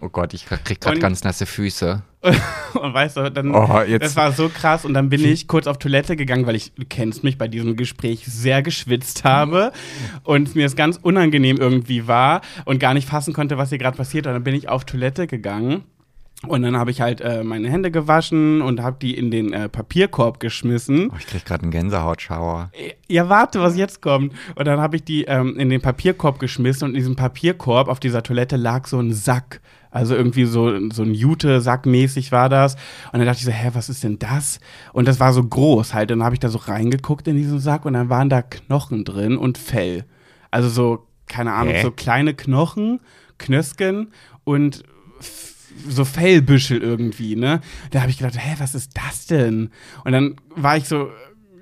Oh 0.00 0.08
Gott, 0.08 0.34
ich 0.34 0.46
krieg 0.46 0.80
gerade 0.80 0.98
ganz 0.98 1.22
nasse 1.22 1.46
Füße. 1.46 2.02
Und 2.74 2.94
weißt 2.94 3.16
du, 3.16 3.30
dann, 3.30 3.54
Oh, 3.54 3.80
das 3.98 4.16
war 4.16 4.32
so 4.32 4.48
krass. 4.48 4.84
Und 4.84 4.94
dann 4.94 5.08
bin 5.08 5.24
ich 5.24 5.48
kurz 5.48 5.66
auf 5.66 5.78
Toilette 5.78 6.16
gegangen, 6.16 6.46
weil 6.46 6.54
ich, 6.54 6.72
du 6.74 6.84
kennst 6.88 7.24
mich, 7.24 7.36
bei 7.36 7.48
diesem 7.48 7.76
Gespräch 7.76 8.24
sehr 8.26 8.62
geschwitzt 8.62 9.24
habe 9.24 9.72
und 10.22 10.54
mir 10.54 10.66
es 10.66 10.76
ganz 10.76 10.98
unangenehm 11.02 11.56
irgendwie 11.56 12.06
war 12.06 12.40
und 12.64 12.78
gar 12.78 12.94
nicht 12.94 13.08
fassen 13.08 13.34
konnte, 13.34 13.58
was 13.58 13.70
hier 13.70 13.78
gerade 13.78 13.96
passiert. 13.96 14.26
Und 14.26 14.34
dann 14.34 14.44
bin 14.44 14.54
ich 14.54 14.68
auf 14.68 14.84
Toilette 14.84 15.26
gegangen. 15.26 15.82
Und 16.46 16.62
dann 16.62 16.76
habe 16.76 16.90
ich 16.90 17.00
halt 17.00 17.20
äh, 17.20 17.44
meine 17.44 17.70
Hände 17.70 17.90
gewaschen 17.92 18.62
und 18.62 18.80
habe 18.82 18.96
die 19.00 19.16
in 19.16 19.30
den 19.30 19.52
äh, 19.52 19.68
Papierkorb 19.68 20.40
geschmissen. 20.40 21.08
Oh, 21.12 21.16
ich 21.18 21.26
krieg 21.26 21.44
gerade 21.44 21.62
einen 21.62 21.70
Gänsehautschauer. 21.70 22.70
Ja, 23.08 23.28
warte, 23.28 23.60
was 23.60 23.76
jetzt 23.76 24.02
kommt. 24.02 24.32
Und 24.56 24.66
dann 24.66 24.80
habe 24.80 24.96
ich 24.96 25.04
die 25.04 25.24
ähm, 25.24 25.56
in 25.56 25.68
den 25.70 25.80
Papierkorb 25.80 26.40
geschmissen 26.40 26.84
und 26.86 26.90
in 26.90 26.96
diesem 26.96 27.14
Papierkorb 27.16 27.86
auf 27.88 28.00
dieser 28.00 28.22
Toilette 28.24 28.56
lag 28.56 28.86
so 28.88 28.98
ein 28.98 29.12
Sack. 29.12 29.60
Also 29.92 30.16
irgendwie 30.16 30.46
so, 30.46 30.88
so 30.90 31.02
ein 31.02 31.12
Jute-Sack 31.14 31.84
mäßig 31.86 32.32
war 32.32 32.48
das. 32.48 32.74
Und 33.12 33.18
dann 33.18 33.26
dachte 33.26 33.38
ich 33.40 33.44
so, 33.44 33.52
hä, 33.52 33.70
was 33.74 33.88
ist 33.88 34.02
denn 34.02 34.18
das? 34.18 34.58
Und 34.92 35.06
das 35.06 35.20
war 35.20 35.32
so 35.34 35.44
groß 35.44 35.92
halt. 35.94 36.10
Und 36.10 36.18
dann 36.20 36.24
habe 36.24 36.34
ich 36.34 36.40
da 36.40 36.48
so 36.48 36.58
reingeguckt 36.58 37.28
in 37.28 37.36
diesen 37.36 37.60
Sack 37.60 37.84
und 37.84 37.92
dann 37.92 38.08
waren 38.08 38.30
da 38.30 38.40
Knochen 38.42 39.04
drin 39.04 39.36
und 39.36 39.58
Fell. 39.58 40.06
Also 40.50 40.68
so, 40.70 41.06
keine 41.28 41.52
Ahnung, 41.52 41.74
Hä? 41.74 41.82
so 41.82 41.90
kleine 41.90 42.34
Knochen, 42.34 43.00
Knösken 43.38 44.12
und 44.44 44.82
f- 45.20 45.51
so 45.88 46.04
Fellbüschel 46.04 46.82
irgendwie, 46.82 47.36
ne? 47.36 47.60
Da 47.90 48.00
habe 48.02 48.10
ich 48.10 48.18
gedacht, 48.18 48.36
hä, 48.38 48.54
was 48.58 48.74
ist 48.74 48.92
das 48.96 49.26
denn? 49.26 49.70
Und 50.04 50.12
dann 50.12 50.36
war 50.54 50.76
ich 50.76 50.86
so, 50.88 51.08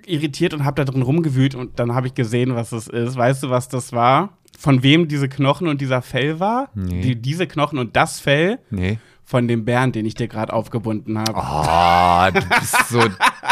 irritiert 0.07 0.55
und 0.55 0.65
habe 0.65 0.83
da 0.85 0.91
drin 0.91 1.03
rumgewühlt 1.03 1.55
und 1.55 1.79
dann 1.79 1.95
habe 1.95 2.09
ich 2.09 2.15
gesehen, 2.15 2.55
was 2.57 2.73
es 2.73 2.89
ist. 2.89 3.17
Weißt 3.17 3.43
du, 3.45 3.51
was 3.51 3.69
das 3.69 3.93
war? 3.93 4.37
Von 4.59 4.83
wem 4.83 5.07
diese 5.09 5.29
Knochen 5.29 5.69
und 5.69 5.81
dieser 5.81 6.03
Fell 6.03 6.41
war? 6.41 6.69
Nee. 6.75 7.01
Die, 7.01 7.17
diese 7.17 7.47
Knochen 7.47 7.79
und 7.79 7.95
das 7.97 8.19
Fell 8.19 8.59
Nee. 8.71 8.99
von 9.25 9.47
dem 9.47 9.65
Bären, 9.65 9.93
den 9.93 10.05
ich 10.07 10.15
dir 10.15 10.27
gerade 10.29 10.53
aufgebunden 10.53 11.17
habe. 11.19 11.33
Oh, 11.35 12.41
du 12.41 12.59
bist 12.59 12.89
so 12.89 13.03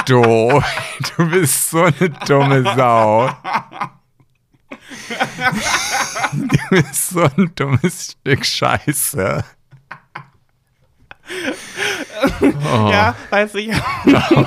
doof. 0.06 0.64
Du 1.16 1.30
bist 1.30 1.70
so 1.70 1.84
eine 1.84 2.11
dumme 2.26 2.62
Sau. 2.76 3.30
Du 6.32 6.59
bist 6.70 7.11
so 7.11 7.22
ein 7.22 7.50
dummes 7.54 8.12
Stück 8.20 8.44
Scheiße. 8.44 9.44
Ja, 12.72 13.14
weißt 13.31 13.55
du, 13.55 13.59
ich, 13.59 13.70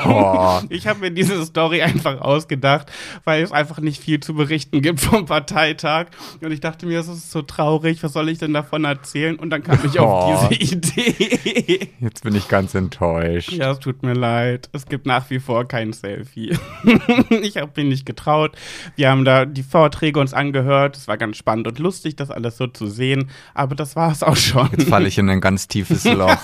Oh. 0.05 0.59
ich 0.69 0.87
habe 0.87 0.99
mir 0.99 1.11
diese 1.11 1.43
Story 1.45 1.81
einfach 1.81 2.19
ausgedacht, 2.21 2.91
weil 3.23 3.43
es 3.43 3.51
einfach 3.51 3.79
nicht 3.79 4.01
viel 4.01 4.19
zu 4.19 4.33
berichten 4.33 4.81
gibt 4.81 4.99
vom 4.99 5.25
Parteitag. 5.25 6.07
Und 6.41 6.51
ich 6.51 6.59
dachte 6.59 6.85
mir, 6.85 6.97
das 6.97 7.07
ist 7.07 7.31
so 7.31 7.41
traurig, 7.41 8.03
was 8.03 8.13
soll 8.13 8.29
ich 8.29 8.39
denn 8.39 8.53
davon 8.53 8.83
erzählen? 8.85 9.37
Und 9.37 9.49
dann 9.51 9.63
kam 9.63 9.79
ich 9.85 9.99
Oh. 9.99 10.03
auf 10.05 10.49
diese 10.49 10.75
Idee. 10.75 11.89
Jetzt 11.99 12.23
bin 12.23 12.35
ich 12.35 12.47
ganz 12.47 12.73
enttäuscht. 12.75 13.51
Ja, 13.51 13.71
es 13.71 13.79
tut 13.79 14.03
mir 14.03 14.13
leid. 14.13 14.69
Es 14.73 14.85
gibt 14.85 15.05
nach 15.05 15.29
wie 15.29 15.39
vor 15.39 15.67
kein 15.67 15.93
Selfie. 15.93 16.57
ich 17.41 17.57
habe 17.57 17.71
mich 17.75 17.85
nicht 17.85 18.05
getraut. 18.05 18.55
Wir 18.95 19.09
haben 19.09 19.25
da 19.25 19.45
die 19.45 19.63
Vorträge 19.63 20.19
uns 20.19 20.33
angehört. 20.33 20.97
Es 20.97 21.07
war 21.07 21.17
ganz 21.17 21.37
spannend 21.37 21.67
und 21.67 21.79
lustig, 21.79 22.15
das 22.15 22.31
alles 22.31 22.57
so 22.57 22.67
zu 22.67 22.87
sehen. 22.87 23.29
Aber 23.53 23.75
das 23.75 23.95
war 23.95 24.11
es 24.11 24.23
auch 24.23 24.35
schon. 24.37 24.69
Jetzt 24.71 24.89
falle 24.89 25.07
ich 25.07 25.17
in 25.17 25.29
ein 25.29 25.41
ganz 25.41 25.67
tiefes 25.67 26.03
Loch. 26.11 26.35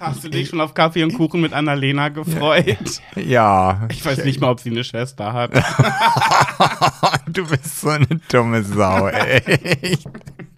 Hast 0.00 0.24
du 0.24 0.28
dich 0.28 0.48
schon 0.48 0.60
auf 0.60 0.74
Kaffee 0.74 1.02
und 1.02 1.14
Kuchen 1.14 1.40
mit 1.40 1.52
Annalena 1.52 2.08
gefreut? 2.08 3.00
Ja. 3.16 3.86
Ich 3.90 4.04
weiß 4.04 4.24
nicht 4.24 4.40
mal, 4.40 4.50
ob 4.50 4.60
sie 4.60 4.70
eine 4.70 4.84
Schwester 4.84 5.32
hat. 5.32 5.52
Du 7.26 7.44
bist 7.48 7.80
so 7.80 7.88
eine 7.88 8.06
dumme 8.28 8.62
Sau, 8.62 9.08
ey. 9.08 9.98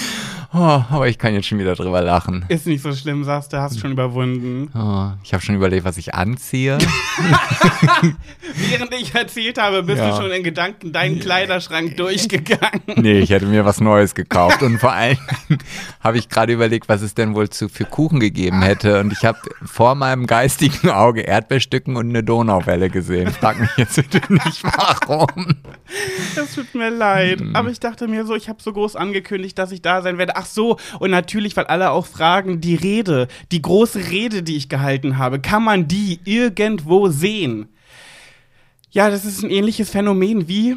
Oh, 0.55 0.59
aber 0.91 1.09
ich 1.09 1.17
kann 1.19 1.33
jetzt 1.33 1.47
schon 1.47 1.59
wieder 1.59 1.75
drüber 1.75 2.03
lachen. 2.03 2.45
Ist 2.49 2.67
nicht 2.67 2.83
so 2.83 2.95
schlimm, 2.95 3.25
sagst 3.25 3.53
du, 3.55 3.57
hast 3.59 3.81
schon 3.81 3.93
überwunden. 3.93 4.71
Oh, 4.75 5.11
ich 5.25 5.33
habe 5.33 5.43
schon 5.43 5.55
überlegt, 5.55 5.85
was 5.85 5.97
ich 5.97 6.15
anziehe. 6.15 6.77
Während 8.71 8.93
ich 8.95 9.15
erzählt 9.15 9.59
habe, 9.59 9.83
bist 9.83 9.99
Ja. 9.99 10.11
du 10.11 10.17
schon 10.23 10.31
in 10.31 10.43
Gedanken 10.43 10.93
deinen 10.93 11.21
Kleiderschrank 11.21 11.97
durchgegangen. 11.97 12.83
Nee, 12.97 13.21
ich 13.21 13.31
hätte 13.31 13.47
mir 13.47 13.65
was 13.65 13.81
Neues 13.81 14.15
gekauft. 14.15 14.63
Und 14.63 14.79
vor 14.79 14.93
allem 14.93 15.17
habe 16.01 16.19
ich 16.19 16.29
gerade 16.29 16.53
überlegt, 16.53 16.89
was 16.89 17.01
es 17.03 17.15
denn 17.15 17.35
wohl 17.35 17.49
zu, 17.49 17.69
für 17.69 17.85
Kuchen 17.85 18.21
gegeben 18.21 18.61
hätte. 18.63 19.01
Und 19.01 19.13
ich 19.13 19.25
habe 19.25 19.39
vor 19.65 19.95
meinem 19.95 20.27
geistigen 20.27 20.91
Auge 20.91 21.23
Erdbeerstücken 21.23 21.97
und 21.97 22.09
eine 22.11 22.23
Donauwelle 22.23 22.91
gesehen. 22.91 23.31
Frag 23.33 23.59
mich 23.59 23.71
jetzt 23.77 23.97
bitte 23.97 24.21
nicht, 24.33 24.63
warum. 24.65 25.57
Das 26.37 26.55
tut 26.55 26.75
mir 26.75 26.91
leid. 26.91 27.41
Mhm. 27.41 27.57
Aber 27.57 27.71
ich 27.71 27.81
dachte 27.81 28.07
mir 28.09 28.27
so, 28.27 28.35
ich 28.35 28.49
habe 28.49 28.63
so 28.63 28.73
groß 28.73 28.97
angekündigt, 28.97 29.59
dass 29.59 29.73
ich 29.73 29.81
da 29.83 30.03
sein 30.03 30.19
werde. 30.19 30.37
Ach 30.37 30.42
so, 30.47 30.77
und 30.99 31.11
natürlich, 31.11 31.57
weil 31.57 31.67
alle 31.67 31.91
auch 31.91 32.07
fragen, 32.07 32.61
die 32.61 32.75
Rede, 32.75 33.29
die 33.51 33.63
große 33.63 34.11
Rede, 34.11 34.43
die 34.43 34.57
ich 34.57 34.69
gehalten 34.69 35.19
habe, 35.19 35.41
kann 35.41 35.65
man 35.65 35.89
die 35.89 36.21
irgendwo 36.25 37.09
sehen? 37.09 37.69
Ja, 38.91 39.09
das 39.11 39.25
ist 39.25 39.43
ein 39.43 39.51
ähnliches 39.51 39.91
Phänomen 39.91 40.49
wie 40.49 40.77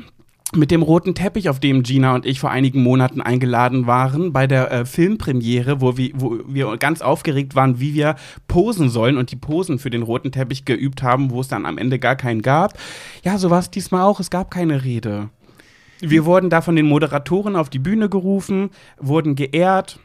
mit 0.54 0.72
dem 0.72 0.84
roten 0.84 1.16
Teppich, 1.16 1.50
auf 1.50 1.60
dem 1.60 1.84
Gina 1.84 2.16
und 2.16 2.26
ich 2.26 2.40
vor 2.40 2.52
einigen 2.52 2.82
Monaten 2.82 3.22
eingeladen 3.22 3.88
waren, 3.88 4.32
bei 4.32 4.48
der 4.48 4.72
äh, 4.72 4.86
Filmpremiere, 4.86 5.82
wo 5.82 5.98
wir, 5.98 6.12
wo 6.16 6.40
wir 6.48 6.78
ganz 6.78 7.02
aufgeregt 7.02 7.56
waren, 7.56 7.80
wie 7.80 7.94
wir 7.94 8.16
posen 8.48 8.90
sollen 8.90 9.18
und 9.18 9.32
die 9.32 9.36
Posen 9.36 9.80
für 9.80 9.90
den 9.90 10.04
roten 10.04 10.32
Teppich 10.32 10.66
geübt 10.66 11.04
haben, 11.04 11.32
wo 11.32 11.42
es 11.42 11.48
dann 11.48 11.66
am 11.66 11.78
Ende 11.78 12.00
gar 12.00 12.16
keinen 12.16 12.42
gab. 12.42 12.78
Ja, 13.24 13.38
so 13.38 13.50
war 13.50 13.60
es 13.60 13.72
diesmal 13.72 14.04
auch. 14.04 14.20
Es 14.20 14.30
gab 14.30 14.52
keine 14.52 14.84
Rede. 14.84 15.30
Wir 16.02 16.26
wurden 16.26 16.50
da 16.50 16.62
von 16.62 16.76
den 16.76 16.88
Moderatoren 16.88 17.56
auf 17.56 17.70
die 17.70 17.80
Bühne 17.80 18.10
gerufen, 18.10 18.70
wurden 19.00 19.36
geehrt. 19.36 20.00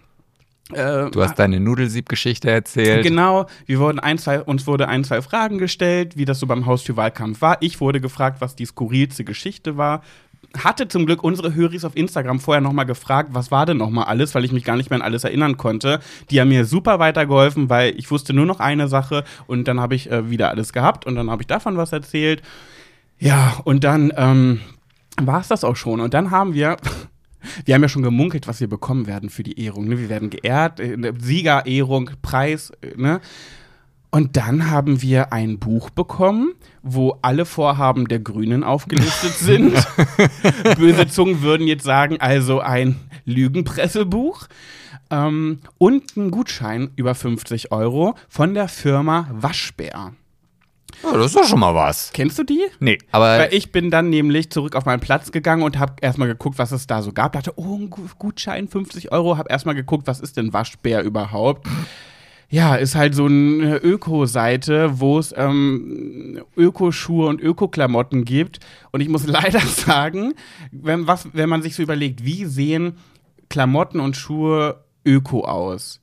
Äh, 0.72 1.10
Du 1.10 1.22
hast 1.22 1.38
deine 1.38 1.58
Nudelsieb-Geschichte 1.58 2.50
erzählt. 2.50 3.02
Genau, 3.02 3.46
wir 3.66 3.80
wurden 3.80 3.98
ein, 3.98 4.18
zwei, 4.18 4.40
uns 4.40 4.66
wurde 4.66 4.88
ein, 4.88 5.04
zwei 5.04 5.20
Fragen 5.22 5.58
gestellt, 5.58 6.16
wie 6.16 6.24
das 6.24 6.38
so 6.38 6.46
beim 6.46 6.66
Haustürwahlkampf 6.66 7.40
war. 7.40 7.58
Ich 7.60 7.80
wurde 7.80 8.00
gefragt, 8.00 8.40
was 8.40 8.54
die 8.54 8.66
skurrilste 8.66 9.24
Geschichte 9.24 9.76
war. 9.76 10.02
Hatte 10.58 10.88
zum 10.88 11.06
Glück 11.06 11.22
unsere 11.22 11.54
Höris 11.54 11.84
auf 11.84 11.96
Instagram 11.96 12.40
vorher 12.40 12.60
nochmal 12.60 12.86
gefragt, 12.86 13.30
was 13.32 13.50
war 13.50 13.66
denn 13.66 13.76
nochmal 13.76 14.04
alles, 14.04 14.34
weil 14.34 14.44
ich 14.44 14.52
mich 14.52 14.64
gar 14.64 14.76
nicht 14.76 14.90
mehr 14.90 14.98
an 14.98 15.04
alles 15.04 15.22
erinnern 15.22 15.56
konnte. 15.56 16.00
Die 16.30 16.40
haben 16.40 16.48
mir 16.48 16.64
super 16.64 16.98
weitergeholfen, 16.98 17.68
weil 17.68 17.96
ich 17.96 18.10
wusste 18.10 18.32
nur 18.32 18.46
noch 18.46 18.58
eine 18.58 18.88
Sache 18.88 19.24
und 19.46 19.68
dann 19.68 19.80
habe 19.80 19.94
ich 19.94 20.10
äh, 20.10 20.30
wieder 20.30 20.50
alles 20.50 20.72
gehabt 20.72 21.06
und 21.06 21.14
dann 21.14 21.30
habe 21.30 21.42
ich 21.42 21.46
davon 21.46 21.76
was 21.76 21.92
erzählt. 21.92 22.42
Ja, 23.18 23.58
und 23.64 23.84
dann 23.84 24.12
ähm, 24.16 24.60
war 25.26 25.40
es 25.40 25.48
das 25.48 25.64
auch 25.64 25.76
schon. 25.76 26.00
Und 26.00 26.14
dann 26.14 26.30
haben 26.30 26.54
wir, 26.54 26.76
wir 27.64 27.74
haben 27.74 27.82
ja 27.82 27.88
schon 27.88 28.02
gemunkelt, 28.02 28.46
was 28.46 28.60
wir 28.60 28.68
bekommen 28.68 29.06
werden 29.06 29.30
für 29.30 29.42
die 29.42 29.62
Ehrung. 29.64 29.88
Ne? 29.88 29.98
Wir 29.98 30.08
werden 30.08 30.30
geehrt, 30.30 30.80
äh, 30.80 30.94
eine 30.94 31.14
Siegerehrung, 31.18 32.10
Preis, 32.22 32.72
äh, 32.82 32.96
ne? 32.96 33.20
Und 34.12 34.36
dann 34.36 34.68
haben 34.68 35.02
wir 35.02 35.32
ein 35.32 35.60
Buch 35.60 35.88
bekommen, 35.88 36.54
wo 36.82 37.18
alle 37.22 37.44
Vorhaben 37.44 38.08
der 38.08 38.18
Grünen 38.18 38.64
aufgelistet 38.64 39.32
sind. 39.38 39.74
Böse 40.76 41.06
Zungen 41.06 41.42
würden 41.42 41.68
jetzt 41.68 41.84
sagen, 41.84 42.20
also 42.20 42.58
ein 42.58 42.96
Lügenpressebuch. 43.24 44.48
Ähm, 45.10 45.60
und 45.78 46.16
ein 46.16 46.30
Gutschein 46.30 46.90
über 46.96 47.14
50 47.14 47.72
Euro 47.72 48.14
von 48.28 48.54
der 48.54 48.68
Firma 48.68 49.28
Waschbär. 49.32 50.12
Oh, 51.02 51.16
das 51.16 51.26
ist 51.26 51.36
doch 51.36 51.44
schon 51.44 51.60
mal 51.60 51.74
was. 51.74 52.10
Kennst 52.12 52.38
du 52.38 52.44
die? 52.44 52.62
Nee, 52.78 52.98
aber 53.10 53.38
Weil 53.38 53.54
ich 53.54 53.72
bin 53.72 53.90
dann 53.90 54.10
nämlich 54.10 54.50
zurück 54.50 54.76
auf 54.76 54.84
meinen 54.84 55.00
Platz 55.00 55.32
gegangen 55.32 55.62
und 55.62 55.78
habe 55.78 55.94
erstmal 56.00 56.28
geguckt, 56.28 56.58
was 56.58 56.72
es 56.72 56.86
da 56.86 57.00
so 57.02 57.12
gab. 57.12 57.32
Dachte, 57.32 57.52
oh, 57.56 57.76
ein 57.76 57.88
Gu- 57.90 58.02
Gutschein, 58.18 58.68
50 58.68 59.10
Euro. 59.12 59.38
Habe 59.38 59.50
erstmal 59.50 59.74
geguckt, 59.74 60.06
was 60.06 60.20
ist 60.20 60.36
denn 60.36 60.52
Waschbär 60.52 61.02
überhaupt? 61.02 61.66
Ja, 62.52 62.74
ist 62.74 62.96
halt 62.96 63.14
so 63.14 63.26
eine 63.26 63.76
Öko-Seite, 63.76 64.98
wo 65.00 65.18
es 65.18 65.32
ähm, 65.36 66.42
Ökoschuhe 66.56 67.28
und 67.28 67.40
Ökoklamotten 67.40 68.24
gibt. 68.24 68.58
Und 68.90 69.00
ich 69.00 69.08
muss 69.08 69.26
leider 69.28 69.60
sagen, 69.60 70.34
wenn, 70.72 71.06
was, 71.06 71.28
wenn 71.32 71.48
man 71.48 71.62
sich 71.62 71.76
so 71.76 71.82
überlegt, 71.82 72.24
wie 72.24 72.44
sehen 72.44 72.98
Klamotten 73.48 74.00
und 74.00 74.16
Schuhe 74.16 74.84
öko 75.06 75.44
aus? 75.44 75.99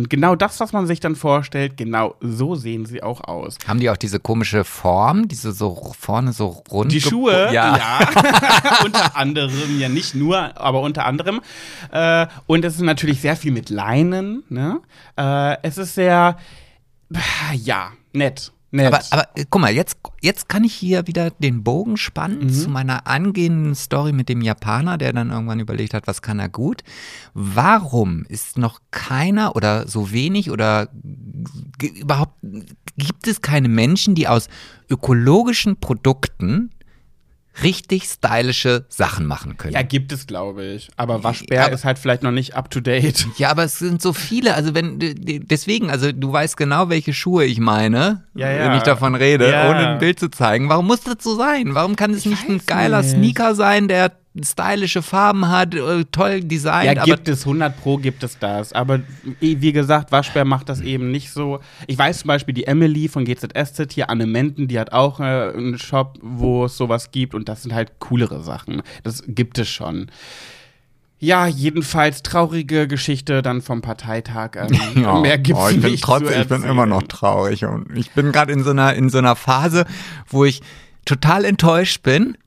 Und 0.00 0.08
genau 0.08 0.34
das, 0.34 0.60
was 0.60 0.72
man 0.72 0.86
sich 0.86 0.98
dann 0.98 1.14
vorstellt, 1.14 1.76
genau 1.76 2.14
so 2.22 2.54
sehen 2.54 2.86
sie 2.86 3.02
auch 3.02 3.20
aus. 3.20 3.58
haben 3.68 3.80
die 3.80 3.90
auch 3.90 3.98
diese 3.98 4.18
komische 4.18 4.64
Form, 4.64 5.28
diese 5.28 5.52
so 5.52 5.92
vorne 5.98 6.32
so 6.32 6.62
rund? 6.70 6.90
Die 6.90 7.02
Schuhe, 7.02 7.52
Ja. 7.52 8.00
unter 8.84 9.14
anderem, 9.14 9.78
ja 9.78 9.90
nicht 9.90 10.14
nur, 10.14 10.58
aber 10.58 10.80
unter 10.80 11.04
anderem. 11.04 11.42
Äh, 11.92 12.26
und 12.46 12.64
es 12.64 12.76
ist 12.76 12.80
natürlich 12.80 13.20
sehr 13.20 13.36
viel 13.36 13.52
mit 13.52 13.68
Leinen. 13.68 14.42
Ne? 14.48 14.80
Äh, 15.18 15.58
es 15.62 15.76
ist 15.76 15.94
sehr, 15.94 16.38
ja, 17.52 17.90
nett. 18.14 18.52
Nett. 18.72 18.86
Aber, 18.86 19.00
aber 19.10 19.28
äh, 19.34 19.44
guck 19.50 19.60
mal, 19.60 19.72
jetzt, 19.72 19.98
jetzt 20.20 20.48
kann 20.48 20.62
ich 20.64 20.72
hier 20.74 21.06
wieder 21.06 21.30
den 21.30 21.64
Bogen 21.64 21.96
spannen 21.96 22.44
Mhm. 22.44 22.50
zu 22.52 22.68
meiner 22.70 23.06
angehenden 23.06 23.74
Story 23.74 24.12
mit 24.12 24.28
dem 24.28 24.42
Japaner, 24.42 24.96
der 24.96 25.12
dann 25.12 25.30
irgendwann 25.30 25.58
überlegt 25.60 25.92
hat, 25.94 26.06
was 26.06 26.22
kann 26.22 26.38
er 26.38 26.48
gut. 26.48 26.82
Warum 27.34 28.24
ist 28.28 28.58
noch 28.58 28.80
keiner 28.90 29.56
oder 29.56 29.88
so 29.88 30.12
wenig 30.12 30.50
oder 30.50 30.88
überhaupt 31.82 32.34
gibt 32.96 33.26
es 33.26 33.40
keine 33.40 33.68
Menschen, 33.68 34.14
die 34.14 34.28
aus 34.28 34.48
ökologischen 34.88 35.76
Produkten 35.76 36.70
richtig 37.62 38.04
stylische 38.04 38.84
Sachen 38.88 39.26
machen 39.26 39.56
können? 39.56 39.74
ja, 39.74 39.82
gibt 39.82 40.12
es, 40.12 40.26
glaube 40.26 40.64
ich. 40.64 40.88
Aber 40.96 41.22
Waschbär 41.24 41.64
Aber- 41.66 41.72
ist 41.74 41.84
halt 41.84 41.98
vielleicht 41.98 42.22
noch 42.22 42.30
nicht 42.30 42.54
up 42.54 42.70
to 42.70 42.80
date. 42.80 43.26
Ja, 43.38 43.50
aber 43.50 43.64
es 43.64 43.78
sind 43.78 44.00
so 44.02 44.12
viele. 44.12 44.54
Also 44.54 44.74
wenn 44.74 44.98
deswegen, 44.98 45.90
also 45.90 46.12
du 46.12 46.32
weißt 46.32 46.56
genau, 46.56 46.88
welche 46.88 47.12
Schuhe 47.12 47.44
ich 47.44 47.58
meine, 47.60 48.24
Ja, 48.34 48.50
ja. 48.50 48.64
wenn 48.70 48.76
ich 48.78 48.82
davon 48.82 49.14
rede, 49.14 49.50
Ja. 49.50 49.68
ohne 49.70 49.88
ein 49.90 49.98
Bild 49.98 50.18
zu 50.20 50.30
zeigen. 50.30 50.68
Warum 50.68 50.86
muss 50.86 51.02
das 51.02 51.16
so 51.22 51.34
sein? 51.36 51.74
Warum 51.74 51.96
kann 51.96 52.12
es 52.12 52.24
nicht 52.26 52.48
ein 52.48 52.60
geiler 52.66 53.02
nicht. 53.02 53.10
Sneaker 53.12 53.54
sein, 53.54 53.88
der 53.88 54.12
stylische 54.44 55.02
Farben 55.02 55.48
hat, 55.48 55.74
äh, 55.74 56.04
toll 56.12 56.40
designt, 56.40 56.84
Ja, 56.84 57.02
aber 57.02 57.04
gibt 57.04 57.28
es, 57.28 57.40
100 57.40 57.76
Pro 57.80 57.96
gibt 57.96 58.22
es 58.22 58.38
das. 58.38 58.72
Aber 58.72 59.00
wie 59.40 59.72
gesagt, 59.72 60.12
Waschbär 60.12 60.44
macht 60.44 60.68
das 60.68 60.80
eben 60.80 61.10
nicht 61.10 61.32
so. 61.32 61.58
Ich 61.88 61.98
weiß 61.98 62.20
zum 62.20 62.28
Beispiel, 62.28 62.54
die 62.54 62.64
Emily 62.64 63.08
von 63.08 63.24
GZSZ 63.24 63.92
hier, 63.92 64.08
Anne 64.08 64.26
Menten, 64.26 64.68
die 64.68 64.78
hat 64.78 64.92
auch 64.92 65.18
äh, 65.18 65.24
einen 65.24 65.78
Shop, 65.78 66.18
wo 66.22 66.66
es 66.66 66.76
sowas 66.76 67.10
gibt 67.10 67.34
und 67.34 67.48
das 67.48 67.62
sind 67.62 67.74
halt 67.74 67.98
coolere 67.98 68.42
Sachen. 68.42 68.82
Das 69.02 69.24
gibt 69.26 69.58
es 69.58 69.68
schon. 69.68 70.10
Ja, 71.22 71.46
jedenfalls 71.46 72.22
traurige 72.22 72.88
Geschichte 72.88 73.42
dann 73.42 73.60
vom 73.60 73.82
Parteitag. 73.82 74.52
Ähm, 74.56 74.78
Ja, 75.02 75.20
Mehr 75.20 75.38
gibt's 75.38 75.60
oh, 75.60 75.68
ich 75.68 75.80
bin 75.80 75.90
nicht 75.90 76.04
trotzdem, 76.04 76.28
zu 76.28 76.40
ich 76.40 76.48
bin 76.48 76.62
immer 76.62 76.86
noch 76.86 77.02
traurig 77.02 77.64
und 77.66 77.94
ich 77.96 78.12
bin 78.12 78.32
gerade 78.32 78.52
in 78.52 78.62
so 78.62 78.70
einer 78.70 78.94
in 78.94 79.10
so 79.10 79.18
einer 79.18 79.36
Phase, 79.36 79.84
wo 80.28 80.44
ich 80.44 80.62
total 81.04 81.44
enttäuscht 81.44 82.02
bin, 82.02 82.38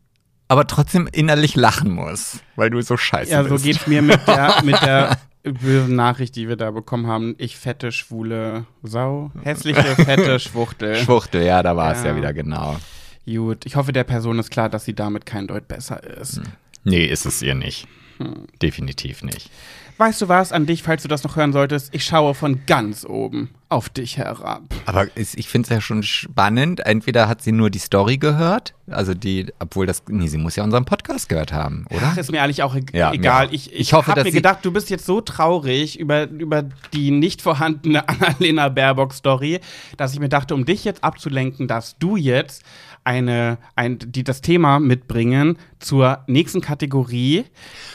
aber 0.53 0.67
trotzdem 0.67 1.09
innerlich 1.11 1.55
lachen 1.55 1.91
muss, 1.91 2.39
weil 2.55 2.69
du 2.69 2.79
so 2.81 2.95
scheiße 2.95 3.31
Ja, 3.31 3.43
so 3.43 3.49
bist. 3.49 3.65
geht's 3.65 3.87
mir 3.87 4.01
mit 4.03 4.25
der, 4.27 4.55
mit 4.63 4.79
der 4.81 5.17
böse 5.43 5.91
Nachricht, 5.93 6.35
die 6.35 6.47
wir 6.47 6.55
da 6.55 6.69
bekommen 6.71 7.07
haben. 7.07 7.33
Ich 7.39 7.57
fette, 7.57 7.91
schwule 7.91 8.65
Sau. 8.83 9.31
Hässliche, 9.43 9.81
fette 9.95 10.39
Schwuchtel. 10.39 10.95
Schwuchtel, 10.95 11.43
ja, 11.43 11.63
da 11.63 11.75
war 11.75 11.91
es 11.93 12.03
ja. 12.03 12.11
Ja. 12.11 12.15
wieder 12.15 12.33
genau. 12.33 12.77
Gut, 13.25 13.65
ich 13.65 13.75
hoffe, 13.75 13.91
der 13.93 14.03
Person 14.03 14.37
ist 14.37 14.51
klar, 14.51 14.69
dass 14.69 14.85
sie 14.85 14.93
damit 14.93 15.25
kein 15.25 15.47
Deut 15.47 15.67
besser 15.67 16.03
ist. 16.03 16.39
Nee, 16.83 17.05
ist 17.05 17.25
es 17.25 17.41
ihr 17.41 17.55
nicht. 17.55 17.87
Hm. 18.17 18.47
Definitiv 18.61 19.23
nicht. 19.23 19.49
Weißt 19.97 20.21
du 20.21 20.27
was, 20.27 20.51
an 20.51 20.65
dich, 20.65 20.81
falls 20.81 21.03
du 21.03 21.07
das 21.07 21.23
noch 21.23 21.35
hören 21.35 21.53
solltest, 21.53 21.93
ich 21.93 22.03
schaue 22.03 22.33
von 22.33 22.65
ganz 22.65 23.05
oben 23.05 23.49
auf 23.69 23.89
dich 23.89 24.17
herab. 24.17 24.61
Aber 24.85 25.07
ich 25.15 25.47
finde 25.47 25.67
es 25.67 25.69
ja 25.69 25.81
schon 25.81 26.03
spannend. 26.03 26.85
Entweder 26.85 27.27
hat 27.27 27.41
sie 27.41 27.51
nur 27.51 27.69
die 27.69 27.79
Story 27.79 28.17
gehört, 28.17 28.73
also 28.87 29.13
die, 29.13 29.51
obwohl 29.59 29.85
das, 29.85 30.03
nee, 30.07 30.27
sie 30.27 30.37
muss 30.37 30.55
ja 30.55 30.63
unseren 30.63 30.85
Podcast 30.85 31.29
gehört 31.29 31.53
haben, 31.53 31.85
oder? 31.89 32.11
Ach, 32.11 32.17
ist 32.17 32.31
mir 32.31 32.41
eigentlich 32.41 32.63
auch 32.63 32.75
e 32.75 32.83
Ja, 32.91 33.13
egal. 33.13 33.47
auch. 33.47 33.51
Ich, 33.51 33.71
ich, 33.73 33.79
Ich 33.79 33.93
hoffe, 33.93 34.11
habe 34.11 34.23
mir 34.23 34.31
gedacht, 34.31 34.59
du 34.63 34.71
bist 34.71 34.89
jetzt 34.89 35.05
so 35.05 35.21
traurig 35.21 35.99
über, 35.99 36.27
über 36.29 36.63
die 36.93 37.11
nicht 37.11 37.41
vorhandene 37.41 38.07
Annalena 38.09 38.69
Baerbock-Story, 38.69 39.59
dass 39.97 40.13
ich 40.13 40.19
mir 40.19 40.29
dachte, 40.29 40.53
um 40.55 40.65
dich 40.65 40.83
jetzt 40.83 41.03
abzulenken, 41.03 41.67
dass 41.67 41.97
du 41.97 42.15
jetzt 42.15 42.63
eine, 43.03 43.57
ein, 43.75 43.99
die 43.99 44.23
das 44.23 44.41
Thema 44.41 44.79
mitbringen 44.79 45.57
zur 45.79 46.23
nächsten 46.27 46.61
Kategorie. 46.61 47.45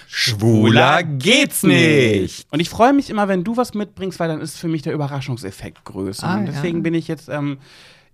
Schwuler 0.07 1.03
geht's 1.03 1.63
nicht. 1.63 2.47
Und 2.51 2.61
ich 2.61 2.69
freue 2.69 2.93
mich 2.93 3.11
immer, 3.11 3.29
wenn 3.29 3.45
du 3.45 3.57
was 3.57 3.75
mitbringst, 3.75 4.19
weil 4.21 4.29
dann 4.29 4.41
ist 4.41 4.59
für 4.59 4.69
mich 4.69 4.83
der 4.83 4.93
Überraschungseffekt 4.93 5.85
größer. 5.85 6.27
Ah, 6.27 6.39
und 6.39 6.47
deswegen 6.47 6.79
ja. 6.79 6.83
bin 6.83 6.95
ich 6.95 7.09
jetzt 7.09 7.29
ähm, 7.29 7.59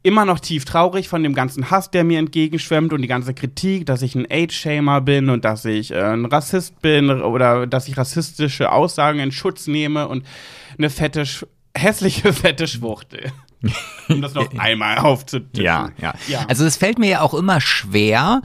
immer 0.04 0.26
noch 0.26 0.38
tief 0.38 0.64
traurig 0.66 1.08
von 1.08 1.22
dem 1.22 1.34
ganzen 1.34 1.70
Hass, 1.70 1.90
der 1.90 2.04
mir 2.04 2.18
entgegenschwemmt 2.18 2.92
und 2.92 3.00
die 3.00 3.08
ganze 3.08 3.32
Kritik, 3.32 3.86
dass 3.86 4.02
ich 4.02 4.14
ein 4.14 4.26
Age-Shamer 4.30 5.00
bin 5.00 5.30
und 5.30 5.44
dass 5.44 5.64
ich 5.64 5.92
äh, 5.92 6.02
ein 6.02 6.26
Rassist 6.26 6.80
bin 6.82 7.10
oder 7.10 7.66
dass 7.66 7.88
ich 7.88 7.96
rassistische 7.96 8.70
Aussagen 8.70 9.18
in 9.18 9.32
Schutz 9.32 9.66
nehme 9.66 10.06
und 10.06 10.24
eine 10.76 10.90
fette, 10.90 11.24
hässliche, 11.74 12.32
fette 12.34 12.68
Schwuchtel. 12.68 13.32
Um 14.08 14.22
das 14.22 14.34
noch 14.34 14.52
einmal 14.58 14.98
aufzutischen. 14.98 15.64
Ja, 15.64 15.90
ja, 16.00 16.14
Ja. 16.28 16.46
Also 16.48 16.64
es 16.64 16.76
fällt 16.76 16.98
mir 16.98 17.08
ja 17.08 17.20
auch 17.20 17.34
immer 17.34 17.60
schwer, 17.60 18.42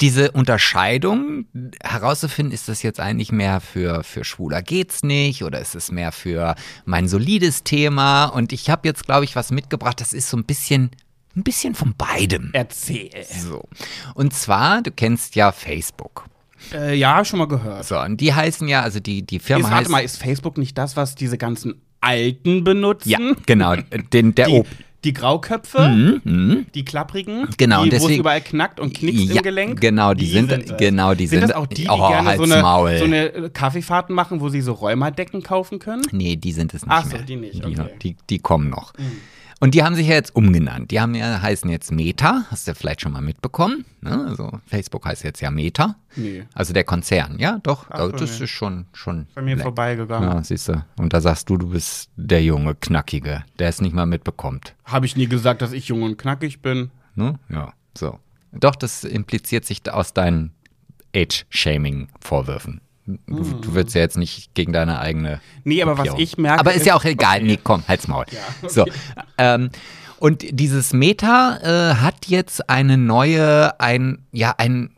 diese 0.00 0.30
Unterscheidung 0.32 1.46
herauszufinden, 1.82 2.54
ist 2.54 2.68
das 2.68 2.82
jetzt 2.82 3.00
eigentlich 3.00 3.32
mehr 3.32 3.60
für, 3.60 4.02
für 4.02 4.24
Schwuler 4.24 4.62
geht's 4.62 5.02
nicht 5.02 5.44
oder 5.44 5.60
ist 5.60 5.74
es 5.74 5.90
mehr 5.90 6.12
für 6.12 6.54
mein 6.84 7.06
solides 7.06 7.64
Thema? 7.64 8.24
Und 8.24 8.52
ich 8.52 8.70
habe 8.70 8.88
jetzt, 8.88 9.04
glaube 9.04 9.24
ich, 9.24 9.36
was 9.36 9.50
mitgebracht, 9.50 10.00
das 10.00 10.12
ist 10.12 10.30
so 10.30 10.36
ein 10.36 10.44
bisschen, 10.44 10.90
ein 11.36 11.42
bisschen 11.42 11.74
von 11.74 11.94
beidem. 11.96 12.50
Erzähl. 12.54 13.10
So. 13.28 13.68
Und 14.14 14.32
zwar, 14.32 14.82
du 14.82 14.90
kennst 14.90 15.36
ja 15.36 15.52
Facebook. 15.52 16.24
Äh, 16.72 16.94
ja, 16.94 17.24
schon 17.24 17.38
mal 17.38 17.48
gehört. 17.48 17.84
So, 17.84 17.98
und 17.98 18.20
die 18.20 18.34
heißen 18.34 18.68
ja, 18.68 18.82
also 18.82 19.00
die, 19.00 19.22
die 19.22 19.38
Firma 19.38 19.60
Ist, 19.60 19.66
heißt. 19.66 19.76
warte 19.76 19.90
mal, 19.90 20.04
ist 20.04 20.18
Facebook 20.18 20.58
nicht 20.58 20.76
das, 20.78 20.96
was 20.96 21.14
diese 21.14 21.38
ganzen 21.38 21.80
Alten 22.00 22.64
benutzen? 22.64 23.08
ja, 23.10 23.18
genau. 23.46 23.74
Den, 24.12 24.34
der 24.34 24.46
Die, 24.46 24.62
die 25.04 25.12
Grauköpfe, 25.14 26.20
die 26.74 26.84
klapprigen, 26.84 27.48
Genau, 27.56 27.84
die, 27.84 27.92
wo 28.00 28.08
es 28.08 28.16
überall 28.16 28.40
knackt 28.42 28.80
und 28.80 28.92
knickt 28.94 29.18
Ja, 29.18 29.36
im 29.36 29.42
Gelenk. 29.42 29.80
genau, 29.80 30.12
die 30.12 30.26
sind- 30.26 30.52
es. 30.52 30.76
genau, 30.76 31.14
die 31.14 31.26
sind. 31.26 31.40
sind- 31.40 31.48
das 31.50 31.56
auch 31.56 31.66
die, 31.66 31.84
die 31.84 31.88
Oh, 31.88 32.08
gerne 32.08 32.36
so 32.36 32.42
eine, 32.42 32.98
so 32.98 33.04
eine 33.04 33.32
äh, 33.32 33.50
Kaffeefahrten 33.50 34.14
machen, 34.14 34.40
wo 34.42 34.50
sie 34.50 34.60
so 34.60 34.72
Rheumadecken 34.74 35.42
kaufen 35.42 35.78
können? 35.78 36.02
Nee, 36.12 36.36
die 36.36 36.52
sind 36.52 36.74
es 36.74 36.82
nicht 36.82 36.92
Ach 36.92 37.04
so, 37.04 37.16
mehr. 37.16 37.22
die 37.22 37.36
nicht, 37.36 37.64
Die, 37.64 37.78
okay. 37.78 37.88
die, 38.02 38.16
die 38.28 38.38
kommen 38.40 38.68
noch. 38.68 38.92
Und 39.62 39.74
die 39.74 39.82
haben 39.82 39.94
sich 39.94 40.08
ja 40.08 40.14
jetzt 40.14 40.34
umgenannt. 40.34 40.90
Die 40.90 41.00
haben 41.00 41.14
ja, 41.14 41.42
heißen 41.42 41.68
jetzt 41.68 41.92
Meta, 41.92 42.46
hast 42.50 42.66
du 42.66 42.74
vielleicht 42.74 43.02
schon 43.02 43.12
mal 43.12 43.20
mitbekommen. 43.20 43.84
Ne? 44.00 44.26
Also 44.26 44.58
Facebook 44.66 45.04
heißt 45.04 45.22
jetzt 45.22 45.40
ja 45.40 45.50
Meta. 45.50 45.96
Nee. 46.16 46.44
Also 46.54 46.72
der 46.72 46.84
Konzern, 46.84 47.38
ja, 47.38 47.60
doch. 47.62 47.84
Ach 47.90 47.98
also 47.98 48.10
so, 48.12 48.16
das 48.16 48.38
nee. 48.38 48.44
ist 48.44 48.50
schon, 48.50 48.86
schon. 48.94 49.26
Bei 49.34 49.42
mir 49.42 49.58
vorbeigegangen. 49.58 50.30
Ja, 50.30 50.42
siehst 50.42 50.68
du. 50.68 50.82
Und 50.96 51.12
da 51.12 51.20
sagst 51.20 51.50
du, 51.50 51.58
du 51.58 51.68
bist 51.68 52.08
der 52.16 52.42
junge 52.42 52.74
Knackige, 52.74 53.44
der 53.58 53.68
es 53.68 53.82
nicht 53.82 53.92
mal 53.94 54.06
mitbekommt. 54.06 54.74
Habe 54.86 55.04
ich 55.04 55.14
nie 55.14 55.26
gesagt, 55.26 55.60
dass 55.60 55.72
ich 55.72 55.88
jung 55.88 56.04
und 56.04 56.16
knackig 56.16 56.62
bin. 56.62 56.90
Ne? 57.14 57.38
Ja, 57.50 57.74
so. 57.96 58.18
Doch, 58.52 58.74
das 58.74 59.04
impliziert 59.04 59.66
sich 59.66 59.92
aus 59.92 60.14
deinen 60.14 60.52
Age-Shaming-Vorwürfen. 61.14 62.80
Du, 63.26 63.42
du 63.42 63.74
würdest 63.74 63.94
ja 63.94 64.02
jetzt 64.02 64.16
nicht 64.16 64.54
gegen 64.54 64.72
deine 64.72 65.00
eigene. 65.00 65.40
Nee, 65.64 65.82
aber 65.82 65.92
was 65.92 66.08
Gruppierung. 66.08 66.20
ich 66.20 66.38
merke. 66.38 66.60
Aber 66.60 66.74
ist 66.74 66.86
ja 66.86 66.94
auch 66.94 67.04
egal. 67.04 67.42
Nee, 67.42 67.58
komm, 67.62 67.84
halt's 67.88 68.08
Maul. 68.08 68.24
So. 68.68 68.84
Ähm, 69.38 69.70
und 70.18 70.44
dieses 70.50 70.92
Meta 70.92 71.58
äh, 71.62 71.94
hat 71.94 72.26
jetzt 72.26 72.68
eine 72.68 72.98
neue, 72.98 73.80
ein, 73.80 74.26
ja, 74.32 74.54
ein, 74.58 74.90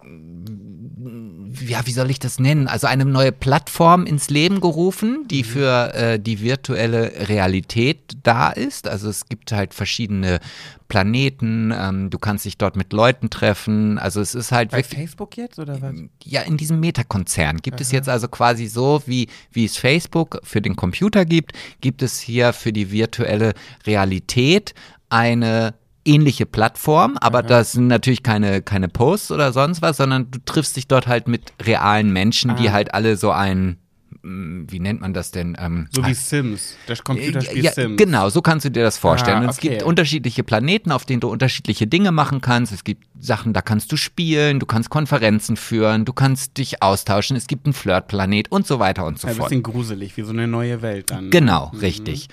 ja, 1.66 1.86
wie 1.86 1.92
soll 1.92 2.10
ich 2.10 2.18
das 2.18 2.38
nennen? 2.38 2.68
Also 2.68 2.86
eine 2.86 3.04
neue 3.04 3.32
Plattform 3.32 4.06
ins 4.06 4.30
Leben 4.30 4.60
gerufen, 4.60 5.26
die 5.28 5.44
für 5.44 5.94
äh, 5.94 6.18
die 6.18 6.40
virtuelle 6.40 7.28
Realität 7.28 8.16
da 8.22 8.50
ist. 8.50 8.88
Also 8.88 9.08
es 9.08 9.26
gibt 9.26 9.52
halt 9.52 9.74
verschiedene 9.74 10.40
Planeten, 10.88 11.72
ähm, 11.74 12.10
du 12.10 12.18
kannst 12.18 12.44
dich 12.44 12.58
dort 12.58 12.76
mit 12.76 12.92
Leuten 12.92 13.30
treffen. 13.30 13.98
Also 13.98 14.20
es 14.20 14.34
ist 14.34 14.52
halt 14.52 14.70
Bei 14.70 14.82
Facebook 14.82 15.36
jetzt 15.36 15.58
oder 15.58 15.80
was? 15.80 15.94
ja, 16.24 16.42
in 16.42 16.56
diesem 16.56 16.80
Meta-Konzern 16.80 17.58
gibt 17.58 17.80
es 17.80 17.92
jetzt 17.92 18.08
also 18.08 18.28
quasi 18.28 18.66
so, 18.66 19.02
wie, 19.06 19.28
wie 19.50 19.64
es 19.64 19.76
Facebook 19.76 20.40
für 20.42 20.60
den 20.60 20.76
Computer 20.76 21.24
gibt, 21.24 21.52
gibt 21.80 22.02
es 22.02 22.20
hier 22.20 22.52
für 22.52 22.72
die 22.72 22.90
virtuelle 22.90 23.54
Realität 23.86 24.74
eine 25.08 25.74
ähnliche 26.05 26.46
Plattform, 26.46 27.16
aber 27.20 27.42
das 27.42 27.72
sind 27.72 27.86
natürlich 27.86 28.22
keine, 28.22 28.62
keine 28.62 28.88
Posts 28.88 29.32
oder 29.32 29.53
sonst 29.53 29.82
was, 29.82 29.96
sondern 29.98 30.30
du 30.30 30.38
triffst 30.44 30.76
dich 30.76 30.88
dort 30.88 31.07
halt 31.07 31.28
mit 31.28 31.53
realen 31.62 32.12
Menschen, 32.12 32.57
die 32.57 32.68
Ah. 32.68 32.72
halt 32.72 32.94
alle 32.94 33.16
so 33.16 33.30
ein, 33.30 33.66
mm, 33.68 33.76
wie 34.24 34.78
nennt 34.78 35.00
man 35.00 35.12
das 35.14 35.32
denn? 35.32 35.56
Ähm, 35.58 35.88
So 35.90 36.06
wie 36.06 36.14
Sims. 36.14 36.76
Das 36.86 37.02
Computerspiel 37.02 37.64
ja, 37.64 37.72
Sims. 37.72 37.96
Genau, 37.96 38.28
so 38.28 38.40
kannst 38.40 38.64
du 38.64 38.70
dir 38.70 38.84
das 38.84 38.96
vorstellen. 38.96 39.38
Ah, 39.38 39.42
Und 39.42 39.48
es 39.50 39.58
okay. 39.58 39.70
gibt 39.70 39.82
unterschiedliche 39.82 40.44
Planeten, 40.44 40.92
auf 40.92 41.04
denen 41.04 41.20
du 41.20 41.28
unterschiedliche 41.28 41.88
Dinge 41.88 42.12
machen 42.12 42.40
kannst. 42.40 42.72
Es 42.72 42.84
gibt 42.84 43.04
Sachen, 43.18 43.52
da 43.52 43.62
kannst 43.62 43.90
du 43.90 43.96
spielen, 43.96 44.60
du 44.60 44.66
kannst 44.66 44.90
Konferenzen 44.90 45.56
führen, 45.56 46.04
du 46.04 46.12
kannst 46.12 46.56
dich 46.58 46.82
austauschen. 46.82 47.36
Es 47.36 47.48
gibt 47.48 47.66
einen 47.66 47.72
Flirtplanet 47.72 48.52
und 48.52 48.66
so 48.66 48.78
weiter 48.78 49.06
und 49.06 49.18
so 49.18 49.26
Ein 49.26 49.34
fort. 49.34 49.48
bisschen 49.48 49.64
gruselig, 49.64 50.16
wie 50.16 50.22
so 50.22 50.30
eine 50.30 50.46
neue 50.46 50.82
Welt 50.82 51.10
dann. 51.10 51.30
Genau, 51.30 51.72
richtig. 51.80 52.28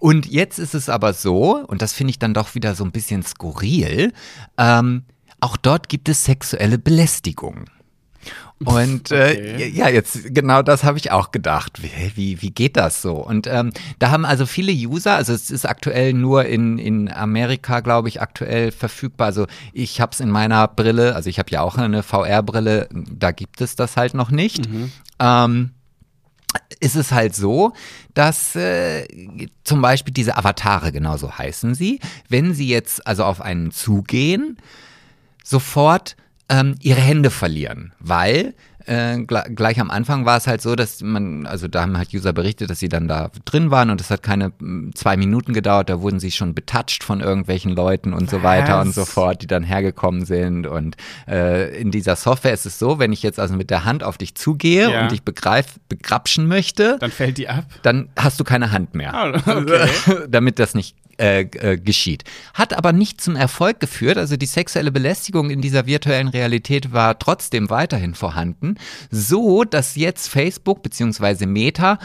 Und 0.00 0.26
jetzt 0.26 0.58
ist 0.58 0.74
es 0.74 0.88
aber 0.90 1.14
so, 1.14 1.56
und 1.66 1.80
das 1.80 1.94
finde 1.94 2.10
ich 2.10 2.18
dann 2.18 2.34
doch 2.34 2.54
wieder 2.54 2.74
so 2.74 2.84
ein 2.84 2.92
bisschen 2.92 3.22
skurril, 3.22 4.12
ähm, 4.58 5.04
auch 5.40 5.56
dort 5.56 5.88
gibt 5.88 6.08
es 6.08 6.24
sexuelle 6.24 6.78
Belästigung. 6.78 7.64
Und 8.64 9.10
äh, 9.10 9.32
Okay. 9.32 9.68
ja, 9.74 9.88
jetzt 9.88 10.34
genau 10.34 10.62
das 10.62 10.84
habe 10.84 10.98
ich 10.98 11.10
auch 11.10 11.30
gedacht. 11.30 11.82
Wie, 11.82 11.90
wie, 12.16 12.42
wie 12.42 12.50
geht 12.50 12.76
das 12.76 13.02
so? 13.02 13.14
Und 13.14 13.46
ähm, 13.46 13.72
da 13.98 14.10
haben 14.10 14.24
also 14.24 14.46
viele 14.46 14.72
User, 14.72 15.14
also 15.16 15.32
es 15.32 15.50
ist 15.50 15.64
aktuell 15.66 16.12
nur 16.12 16.44
in, 16.46 16.78
in 16.78 17.10
Amerika, 17.12 17.80
glaube 17.80 18.08
ich, 18.08 18.20
aktuell 18.20 18.70
verfügbar. 18.72 19.26
Also 19.26 19.46
ich 19.72 20.00
habe 20.00 20.12
es 20.12 20.20
in 20.20 20.30
meiner 20.30 20.66
Brille, 20.68 21.14
also 21.14 21.28
ich 21.30 21.38
habe 21.38 21.50
ja 21.50 21.60
auch 21.62 21.76
eine 21.78 22.02
VR-Brille, 22.02 22.88
da 22.92 23.32
gibt 23.32 23.60
es 23.60 23.76
das 23.76 23.96
halt 23.96 24.14
noch 24.14 24.30
nicht. 24.30 24.68
Ähm, 25.18 25.70
ist 26.80 26.96
es 26.96 27.12
halt 27.12 27.34
so, 27.34 27.72
dass 28.14 28.54
äh, 28.56 29.06
zum 29.64 29.80
Beispiel 29.80 30.12
diese 30.12 30.36
Avatare, 30.36 30.92
genauso 30.92 31.38
heißen 31.38 31.74
sie, 31.74 32.00
wenn 32.28 32.52
sie 32.54 32.68
jetzt 32.68 33.06
also 33.06 33.24
auf 33.24 33.40
einen 33.40 33.70
zugehen, 33.70 34.58
sofort 35.44 36.16
ähm, 36.48 36.74
ihre 36.80 37.00
Hände 37.00 37.30
verlieren, 37.30 37.92
weil 37.98 38.54
äh, 38.84 39.14
gle- 39.14 39.48
gleich 39.54 39.78
am 39.80 39.92
Anfang 39.92 40.24
war 40.26 40.36
es 40.36 40.48
halt 40.48 40.60
so, 40.60 40.74
dass 40.74 41.02
man, 41.02 41.46
also 41.46 41.68
da 41.68 41.82
haben 41.82 41.96
halt 41.96 42.12
User 42.12 42.32
berichtet, 42.32 42.68
dass 42.68 42.80
sie 42.80 42.88
dann 42.88 43.06
da 43.06 43.30
drin 43.44 43.70
waren 43.70 43.90
und 43.90 44.00
es 44.00 44.10
hat 44.10 44.24
keine 44.24 44.52
zwei 44.94 45.16
Minuten 45.16 45.52
gedauert, 45.52 45.88
da 45.88 46.00
wurden 46.02 46.18
sie 46.18 46.32
schon 46.32 46.52
betatscht 46.52 47.04
von 47.04 47.20
irgendwelchen 47.20 47.70
Leuten 47.76 48.12
und 48.12 48.28
so 48.28 48.42
weiter 48.42 48.80
und 48.80 48.88
Was? 48.88 48.94
so 48.96 49.04
fort, 49.04 49.40
die 49.40 49.46
dann 49.46 49.62
hergekommen 49.62 50.24
sind 50.24 50.66
und 50.66 50.96
äh, 51.28 51.80
in 51.80 51.92
dieser 51.92 52.16
Software 52.16 52.52
ist 52.52 52.66
es 52.66 52.80
so, 52.80 52.98
wenn 52.98 53.12
ich 53.12 53.22
jetzt 53.22 53.38
also 53.38 53.54
mit 53.54 53.70
der 53.70 53.84
Hand 53.84 54.02
auf 54.02 54.18
dich 54.18 54.34
zugehe 54.34 54.90
Ja. 54.90 55.02
und 55.02 55.12
dich 55.12 55.22
begreif, 55.22 55.66
begrapschen 55.88 56.48
möchte, 56.48 56.96
Dann 56.98 57.12
fällt 57.12 57.38
die 57.38 57.48
ab. 57.48 57.64
dann 57.82 58.08
hast 58.18 58.40
du 58.40 58.44
keine 58.44 58.72
Hand 58.72 58.96
mehr. 58.96 59.14
Ah, 59.14 59.28
okay. 59.46 59.88
damit 60.28 60.58
das 60.58 60.74
nicht 60.74 60.96
äh, 61.18 61.42
äh, 61.42 61.76
geschieht. 61.76 62.24
Hat 62.54 62.72
aber 62.72 62.92
nicht 62.92 63.20
zum 63.20 63.36
Erfolg 63.36 63.80
geführt. 63.80 64.18
Also 64.18 64.36
die 64.36 64.46
sexuelle 64.46 64.92
Belästigung 64.92 65.50
in 65.50 65.60
dieser 65.60 65.86
virtuellen 65.86 66.28
Realität 66.28 66.92
war 66.92 67.18
trotzdem 67.18 67.70
weiterhin 67.70 68.14
vorhanden. 68.14 68.76
So, 69.10 69.64
dass 69.64 69.96
jetzt 69.96 70.28
Facebook 70.28 70.82
bzw. 70.82 71.46
Meta 71.46 71.98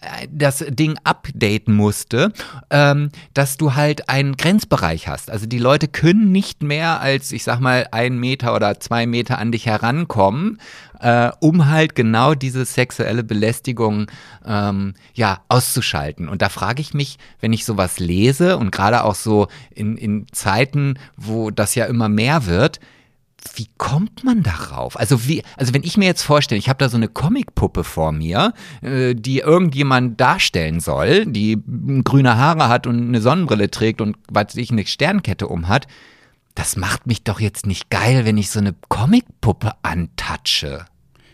äh, 0.00 0.28
das 0.30 0.64
Ding 0.68 0.98
updaten 1.04 1.74
musste, 1.74 2.32
ähm, 2.70 3.10
dass 3.32 3.56
du 3.56 3.74
halt 3.74 4.08
einen 4.08 4.36
Grenzbereich 4.36 5.08
hast. 5.08 5.30
Also 5.30 5.46
die 5.46 5.58
Leute 5.58 5.88
können 5.88 6.32
nicht 6.32 6.62
mehr 6.62 7.00
als, 7.00 7.32
ich 7.32 7.44
sag 7.44 7.60
mal, 7.60 7.88
ein 7.90 8.18
Meter 8.18 8.54
oder 8.54 8.80
zwei 8.80 9.06
Meter 9.06 9.38
an 9.38 9.52
dich 9.52 9.66
herankommen, 9.66 10.58
äh, 11.00 11.30
um 11.40 11.68
halt 11.68 11.94
genau 11.94 12.34
diese 12.34 12.64
sexuelle 12.64 13.24
Belästigung 13.24 14.10
ähm, 14.46 14.94
ja 15.14 15.40
auszuschalten. 15.48 16.28
Und 16.28 16.42
da 16.42 16.48
frage 16.48 16.80
ich 16.80 16.94
mich, 16.94 17.18
wenn 17.40 17.52
ich 17.52 17.64
sowas 17.64 17.98
lese 17.98 18.56
und 18.58 18.70
gerade 18.70 19.04
auch 19.04 19.14
so 19.14 19.48
in, 19.74 19.96
in 19.96 20.26
Zeiten, 20.32 20.98
wo 21.16 21.50
das 21.50 21.74
ja 21.74 21.86
immer 21.86 22.08
mehr 22.08 22.46
wird, 22.46 22.80
wie 23.54 23.68
kommt 23.76 24.24
man 24.24 24.42
darauf? 24.42 24.98
Also 24.98 25.28
wie, 25.28 25.42
also 25.56 25.74
wenn 25.74 25.82
ich 25.82 25.96
mir 25.96 26.06
jetzt 26.06 26.22
vorstelle, 26.22 26.58
ich 26.58 26.68
habe 26.68 26.78
da 26.78 26.88
so 26.88 26.96
eine 26.96 27.08
Comicpuppe 27.08 27.84
vor 27.84 28.12
mir, 28.12 28.54
äh, 28.80 29.14
die 29.14 29.40
irgendjemand 29.40 30.20
darstellen 30.20 30.80
soll, 30.80 31.26
die 31.26 31.58
grüne 32.04 32.38
Haare 32.38 32.68
hat 32.68 32.86
und 32.86 33.08
eine 33.08 33.20
Sonnenbrille 33.20 33.70
trägt 33.70 34.00
und 34.00 34.16
was 34.28 34.54
ich 34.56 34.70
eine 34.70 34.86
Sternkette 34.86 35.46
um 35.46 35.68
hat, 35.68 35.86
das 36.54 36.76
macht 36.76 37.06
mich 37.06 37.24
doch 37.24 37.40
jetzt 37.40 37.66
nicht 37.66 37.90
geil, 37.90 38.24
wenn 38.24 38.38
ich 38.38 38.50
so 38.50 38.60
eine 38.60 38.74
Comicpuppe 38.88 39.72
antatsche. 39.82 40.86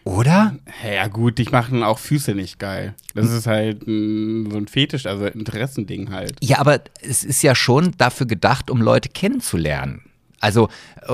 Oder? 0.05 0.57
Ja 0.83 1.09
gut, 1.09 1.39
dich 1.39 1.53
machen 1.53 1.83
auch 1.83 1.99
Füße 1.99 2.35
nicht 2.35 2.59
geil. 2.59 2.95
Das 3.15 3.31
ist 3.31 3.47
halt 3.47 3.87
mm, 3.87 4.51
so 4.51 4.57
ein 4.57 4.67
Fetisch, 4.67 5.07
also 5.07 5.27
Interessending 5.27 6.11
halt. 6.11 6.37
Ja, 6.43 6.59
aber 6.59 6.81
es 7.03 7.23
ist 7.23 7.43
ja 7.43 7.55
schon 7.55 7.93
dafür 7.99 8.27
gedacht, 8.27 8.71
um 8.71 8.81
Leute 8.81 9.11
kennenzulernen. 9.11 10.10
Also, 10.41 10.69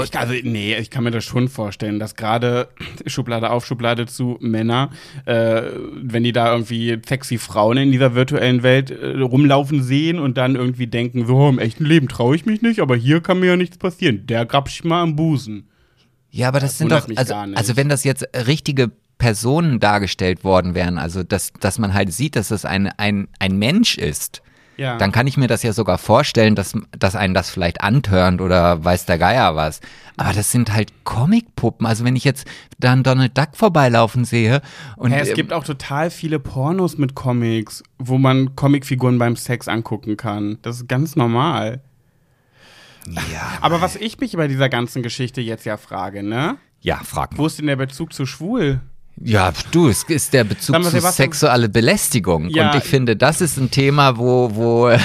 Ich, 0.04 0.16
also, 0.16 0.34
nee, 0.44 0.76
ich 0.76 0.88
kann 0.88 1.02
mir 1.02 1.10
das 1.10 1.24
schon 1.24 1.48
vorstellen, 1.48 1.98
dass 1.98 2.14
gerade 2.14 2.68
Schublade 3.06 3.50
auf, 3.50 3.66
Schublade 3.66 4.06
zu 4.06 4.38
Männer, 4.40 4.90
äh, 5.24 5.62
wenn 5.94 6.22
die 6.22 6.32
da 6.32 6.52
irgendwie 6.52 6.98
sexy 7.06 7.36
Frauen 7.38 7.76
in 7.76 7.92
dieser 7.92 8.14
virtuellen 8.14 8.62
Welt 8.62 8.90
äh, 8.90 9.18
rumlaufen 9.18 9.82
sehen 9.82 10.20
und 10.20 10.38
dann 10.38 10.54
irgendwie 10.54 10.86
denken, 10.86 11.26
so 11.26 11.48
im 11.48 11.58
echten 11.58 11.84
Leben 11.84 12.08
traue 12.08 12.36
ich 12.36 12.46
mich 12.46 12.62
nicht, 12.62 12.80
aber 12.80 12.94
hier 12.94 13.20
kann 13.20 13.40
mir 13.40 13.46
ja 13.46 13.56
nichts 13.56 13.78
passieren. 13.78 14.26
Der 14.26 14.46
grapscht 14.46 14.84
mal 14.84 15.02
am 15.02 15.16
Busen. 15.16 15.68
ja, 16.30 16.48
aber 16.48 16.60
das, 16.60 16.70
Das 16.70 16.78
sind 16.78 16.92
doch, 16.92 17.08
also, 17.16 17.34
also 17.34 17.76
wenn 17.76 17.88
das 17.88 18.04
jetzt 18.04 18.24
richtige 18.46 18.92
Personen 19.18 19.80
dargestellt 19.80 20.44
worden 20.44 20.74
wären, 20.74 20.98
also 20.98 21.24
dass, 21.24 21.52
dass 21.58 21.78
man 21.78 21.94
halt 21.94 22.12
sieht, 22.12 22.36
dass 22.36 22.52
es 22.52 22.64
ein, 22.64 22.86
ein, 22.96 23.28
ein 23.40 23.58
Mensch 23.58 23.98
ist, 23.98 24.42
Ja. 24.76 24.98
dann 24.98 25.12
kann 25.12 25.26
ich 25.26 25.36
mir 25.36 25.46
das 25.46 25.62
ja 25.62 25.72
sogar 25.72 25.98
vorstellen, 25.98 26.54
dass, 26.54 26.74
dass 26.98 27.16
einen 27.16 27.34
das 27.34 27.50
vielleicht 27.50 27.80
antörnt 27.80 28.40
oder 28.40 28.84
weiß 28.84 29.06
der 29.06 29.18
Geier 29.18 29.56
was. 29.56 29.80
Aber 30.16 30.32
das 30.32 30.50
sind 30.50 30.72
halt 30.72 31.04
Comicpuppen. 31.04 31.86
Also 31.86 32.04
wenn 32.04 32.16
ich 32.16 32.24
jetzt 32.24 32.46
dann 32.78 33.02
Donald 33.02 33.36
Duck 33.36 33.50
vorbeilaufen 33.54 34.24
sehe 34.24 34.60
und 34.96 35.12
Hä, 35.12 35.20
es 35.20 35.30
äh, 35.30 35.34
gibt 35.34 35.52
auch 35.52 35.64
total 35.64 36.10
viele 36.10 36.38
Pornos 36.38 36.98
mit 36.98 37.14
Comics, 37.14 37.82
wo 37.98 38.18
man 38.18 38.54
Comicfiguren 38.56 39.18
beim 39.18 39.36
Sex 39.36 39.68
angucken 39.68 40.16
kann. 40.16 40.58
Das 40.62 40.76
ist 40.76 40.88
ganz 40.88 41.16
normal. 41.16 41.80
ja, 43.06 43.58
Aber 43.60 43.80
was 43.80 43.96
ich 43.96 44.18
mich 44.18 44.36
bei 44.36 44.48
dieser 44.48 44.68
ganzen 44.68 45.02
Geschichte 45.02 45.40
jetzt 45.40 45.64
ja 45.64 45.76
frage, 45.76 46.22
ne? 46.22 46.58
ja, 46.80 47.00
frag 47.02 47.32
mal. 47.32 47.38
Wo 47.38 47.46
ist 47.46 47.58
denn 47.58 47.66
der 47.66 47.76
Bezug 47.76 48.12
zu 48.12 48.26
schwul? 48.26 48.80
Ja, 49.22 49.52
du, 49.70 49.88
es 49.88 50.02
ist 50.04 50.32
der 50.34 50.44
Bezug 50.44 50.82
zu 50.84 51.00
sexuelle 51.00 51.68
Belästigung. 51.68 52.48
Ja. 52.48 52.70
Und 52.70 52.78
ich 52.78 52.84
finde, 52.84 53.16
das 53.16 53.40
ist 53.40 53.56
ein 53.56 53.70
Thema, 53.70 54.18
wo, 54.18 54.54
wo 54.54 54.90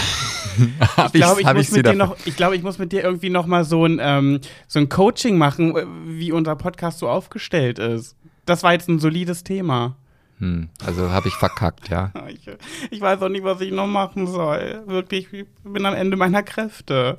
Ich 1.05 1.13
glaube, 1.13 1.41
ich, 1.41 1.47
hab 1.47 1.55
muss 1.55 1.71
mit 1.71 1.85
dir 1.85 1.93
noch, 1.93 2.15
ich 2.25 2.35
glaube, 2.35 2.55
ich 2.55 2.63
muss 2.63 2.77
mit 2.77 2.91
dir 2.91 3.03
irgendwie 3.03 3.29
noch 3.29 3.45
mal 3.45 3.63
so 3.63 3.85
ein, 3.85 3.99
ähm, 4.01 4.39
so 4.67 4.79
ein 4.79 4.89
Coaching 4.89 5.37
machen, 5.37 5.75
äh, 5.75 5.85
wie 6.05 6.31
unser 6.31 6.55
Podcast 6.55 6.99
so 6.99 7.07
aufgestellt 7.07 7.79
ist. 7.79 8.15
Das 8.45 8.63
war 8.63 8.73
jetzt 8.73 8.89
ein 8.89 8.99
solides 8.99 9.43
Thema. 9.43 9.95
Hm, 10.39 10.69
also 10.85 11.11
habe 11.11 11.27
ich 11.27 11.35
verkackt, 11.35 11.89
ja. 11.89 12.11
Ich, 12.29 12.49
ich 12.89 13.01
weiß 13.01 13.21
auch 13.21 13.29
nicht, 13.29 13.43
was 13.43 13.61
ich 13.61 13.71
noch 13.71 13.87
machen 13.87 14.27
soll. 14.27 14.83
Wirklich, 14.87 15.31
ich 15.31 15.45
bin 15.63 15.85
am 15.85 15.93
Ende 15.93 16.17
meiner 16.17 16.43
Kräfte. 16.43 17.17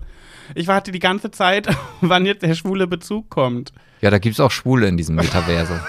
Ich 0.55 0.67
warte 0.67 0.93
die 0.93 0.99
ganze 0.99 1.31
Zeit, 1.31 1.69
wann 2.01 2.27
jetzt 2.27 2.43
der 2.43 2.55
schwule 2.55 2.87
Bezug 2.87 3.31
kommt. 3.31 3.73
Ja, 4.01 4.11
da 4.11 4.19
gibt's 4.19 4.41
auch 4.41 4.51
Schwule 4.51 4.89
in 4.89 4.97
diesem 4.97 5.15
Metaverse. 5.15 5.81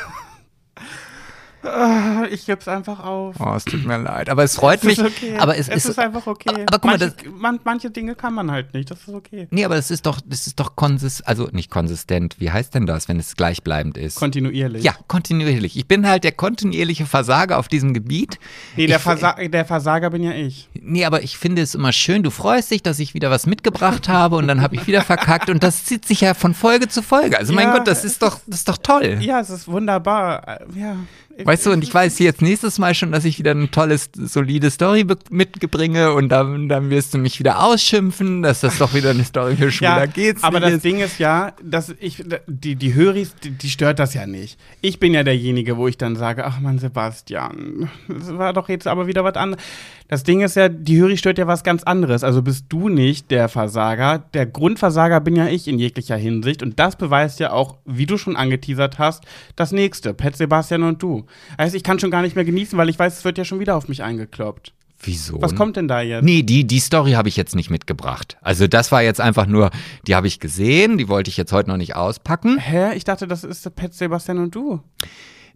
Ah, 1.64 2.26
Ich 2.30 2.46
gebe 2.46 2.60
es 2.60 2.68
einfach 2.68 3.04
auf. 3.04 3.36
Oh, 3.40 3.54
es 3.56 3.64
tut 3.66 3.86
mir 3.86 3.98
leid. 3.98 4.30
Aber 4.30 4.44
es 4.44 4.56
freut 4.56 4.80
Es 4.80 4.84
mich. 4.84 4.98
ist 5.00 5.06
okay. 5.06 5.38
Aber 5.38 5.58
es, 5.58 5.70
es 5.70 5.86
ist, 5.86 5.98
einfach 6.00 6.28
okay. 6.28 6.50
Aber, 6.50 6.60
aber 6.62 6.80
guck 6.80 6.84
mal, 6.86 6.98
manche, 6.98 7.16
das, 7.16 7.34
man, 7.40 7.60
manche 7.64 7.90
Dinge 7.90 8.16
kann 8.16 8.34
man 8.34 8.52
halt 8.52 8.74
nicht. 8.74 8.92
Das 8.92 9.00
ist 9.08 9.14
okay. 9.14 9.48
nee, 9.52 9.64
aber 9.66 9.76
das 9.76 9.92
ist 9.92 10.06
doch, 10.06 10.20
das 10.26 10.48
ist 10.48 10.60
doch 10.60 10.76
konsistent, 10.76 11.28
also 11.28 11.50
nicht 11.52 11.70
konsistent. 11.72 12.36
Wie 12.40 12.52
heißt 12.52 12.76
denn 12.76 12.86
das, 12.86 13.08
wenn 13.08 13.20
es 13.20 13.36
gleichbleibend 13.36 13.98
ist? 13.98 14.16
Kontinuierlich. 14.16 14.84
ja, 14.84 14.94
kontinuierlich. 15.08 15.78
Ich 15.78 15.88
bin 15.88 16.08
halt 16.08 16.24
der 16.24 16.32
kontinuierliche 16.34 17.06
Versager 17.06 17.58
auf 17.60 17.68
diesem 17.68 17.94
Gebiet. 17.94 18.40
Nee, 18.76 18.88
der, 18.88 18.98
ich, 18.98 19.04
Versa 19.04 19.34
der 19.34 19.66
Versager 19.66 20.10
bin 20.10 20.24
ja 20.24 20.32
ich. 20.34 20.70
Nee, 20.74 21.06
aber 21.06 21.24
ich 21.24 21.38
finde 21.38 21.62
es 21.62 21.76
immer 21.76 21.94
schön. 21.94 22.24
Du 22.24 22.30
freust 22.30 22.72
dich, 22.72 22.84
dass 22.84 23.00
ich 23.00 23.14
wieder 23.14 23.32
was 23.32 23.46
mitgebracht 23.46 24.10
habe 24.10 24.36
und 24.36 24.48
dann 24.48 24.62
habe 24.62 24.76
ich 24.76 24.88
wieder 24.88 25.02
verkackt 25.02 25.50
und 25.50 25.64
das 25.64 25.86
zieht 25.86 26.06
sich 26.06 26.22
ja 26.22 26.34
von 26.34 26.54
Folge 26.54 26.88
zu 26.88 27.02
Folge. 27.02 27.38
Also 27.38 27.54
mein 27.54 27.68
Ja, 27.70 27.78
Gott, 27.78 27.88
das 27.88 28.04
ist 28.04 28.22
doch, 28.22 28.40
das 28.48 28.60
ist 28.60 28.70
doch 28.70 28.78
toll. 28.78 29.18
Ja, 29.22 29.40
es 29.40 29.50
ist 29.50 29.68
wunderbar. 29.68 30.48
Äh, 30.48 30.80
Ja. 30.80 30.96
Weißt 31.44 31.66
du, 31.66 31.72
und 31.72 31.84
ich 31.84 31.92
weiß 31.92 32.20
jetzt 32.20 32.42
nächstes 32.44 32.78
Mal 32.78 32.94
schon, 32.94 33.12
dass 33.12 33.26
ich 33.26 33.40
wieder 33.40 33.52
eine 33.52 33.72
tolle, 33.72 33.98
solide 34.14 34.70
Story 34.70 35.04
mitbringe 35.32 36.14
und 36.14 36.30
dann, 36.30 36.70
dann 36.70 36.90
wirst 36.92 37.14
du 37.14 37.18
mich 37.18 37.40
wieder 37.40 37.64
ausschimpfen, 37.64 38.44
dass 38.44 38.60
das 38.62 38.78
doch 38.78 38.94
wieder 38.94 39.10
eine 39.10 39.24
Story 39.24 39.56
für 39.56 39.72
Schwuler 39.72 40.00
Ja, 40.02 40.06
geht's. 40.06 40.44
aber 40.44 40.60
das 40.60 40.74
ist. 40.74 40.86
Ding 40.86 41.00
ist 41.00 41.18
ja, 41.18 41.54
dass 41.64 41.94
ich, 42.00 42.24
die, 42.46 42.76
die 42.76 42.94
Höris, 42.94 43.34
die, 43.44 43.50
die 43.50 43.70
stört 43.70 43.98
das 43.98 44.14
ja 44.14 44.28
nicht. 44.28 44.60
Ich 44.82 45.00
bin 45.00 45.14
ja 45.14 45.24
derjenige, 45.24 45.76
wo 45.78 45.88
ich 45.88 45.98
dann 45.98 46.16
sage, 46.16 46.46
ach 46.46 46.60
man, 46.60 46.78
Sebastian, 46.78 47.90
das 48.08 48.38
war 48.38 48.54
doch 48.54 48.70
jetzt 48.70 48.88
aber 48.88 49.08
wieder 49.08 49.24
was 49.24 49.36
anderes. 49.36 49.64
Das 50.10 50.24
Ding 50.24 50.42
ist 50.42 50.56
ja, 50.56 50.70
die 50.70 50.98
Höri 51.02 51.18
stört 51.18 51.40
ja 51.40 51.48
was 51.48 51.64
ganz 51.64 51.82
anderes. 51.82 52.24
Also 52.24 52.44
bist 52.44 52.66
du 52.70 52.90
nicht 52.90 53.32
der 53.32 53.50
Versager. 53.50 54.20
Der 54.36 54.46
Grundversager 54.46 55.20
bin 55.20 55.36
ja 55.36 55.48
ich 55.48 55.68
in 55.68 55.80
jeglicher 55.80 56.18
Hinsicht. 56.18 56.62
Und 56.62 56.78
das 56.78 56.96
beweist 56.98 57.40
ja 57.40 57.52
auch, 57.52 57.78
wie 57.86 58.06
du 58.06 58.20
schon 58.20 58.36
angeteasert 58.36 59.00
hast, 59.00 59.24
das 59.56 59.72
nächste, 59.72 60.14
Pet 60.14 60.36
Sebastian 60.36 60.84
und 60.84 61.02
du. 61.02 61.23
Also 61.58 61.78
ich 61.78 61.84
kann 61.84 62.00
schon 62.00 62.12
gar 62.12 62.22
nicht 62.22 62.36
mehr 62.36 62.46
genießen, 62.46 62.78
weil 62.78 62.90
ich 62.90 63.00
weiß, 63.00 63.18
es 63.18 63.26
wird 63.26 63.38
ja 63.38 63.46
schon 63.46 63.60
wieder 63.60 63.76
auf 63.76 63.88
mich 63.88 64.04
eingekloppt. 64.04 64.74
Wieso? 65.06 65.42
Was 65.42 65.56
kommt 65.56 65.76
denn 65.76 65.88
da 65.88 66.02
jetzt? 66.02 66.24
Nee, 66.24 66.44
die, 66.44 66.66
die 66.66 66.80
Story 66.80 67.12
habe 67.12 67.28
ich 67.28 67.36
jetzt 67.36 67.56
nicht 67.56 67.70
mitgebracht. 67.70 68.38
Also 68.42 68.68
das 68.68 68.92
war 68.92 69.04
jetzt 69.04 69.20
einfach 69.20 69.46
nur, 69.46 69.70
die 70.08 70.16
habe 70.16 70.28
ich 70.28 70.40
gesehen, 70.40 70.98
die 70.98 71.10
wollte 71.10 71.30
ich 71.30 71.36
jetzt 71.36 71.52
heute 71.52 71.70
noch 71.70 71.78
nicht 71.78 71.96
auspacken. 71.96 72.58
Hä? 72.58 72.96
Ich 72.96 73.04
dachte, 73.04 73.28
das 73.28 73.44
ist 73.44 73.76
Pet 73.76 73.94
Sebastian 73.94 74.38
und 74.38 74.56
du. 74.56 74.82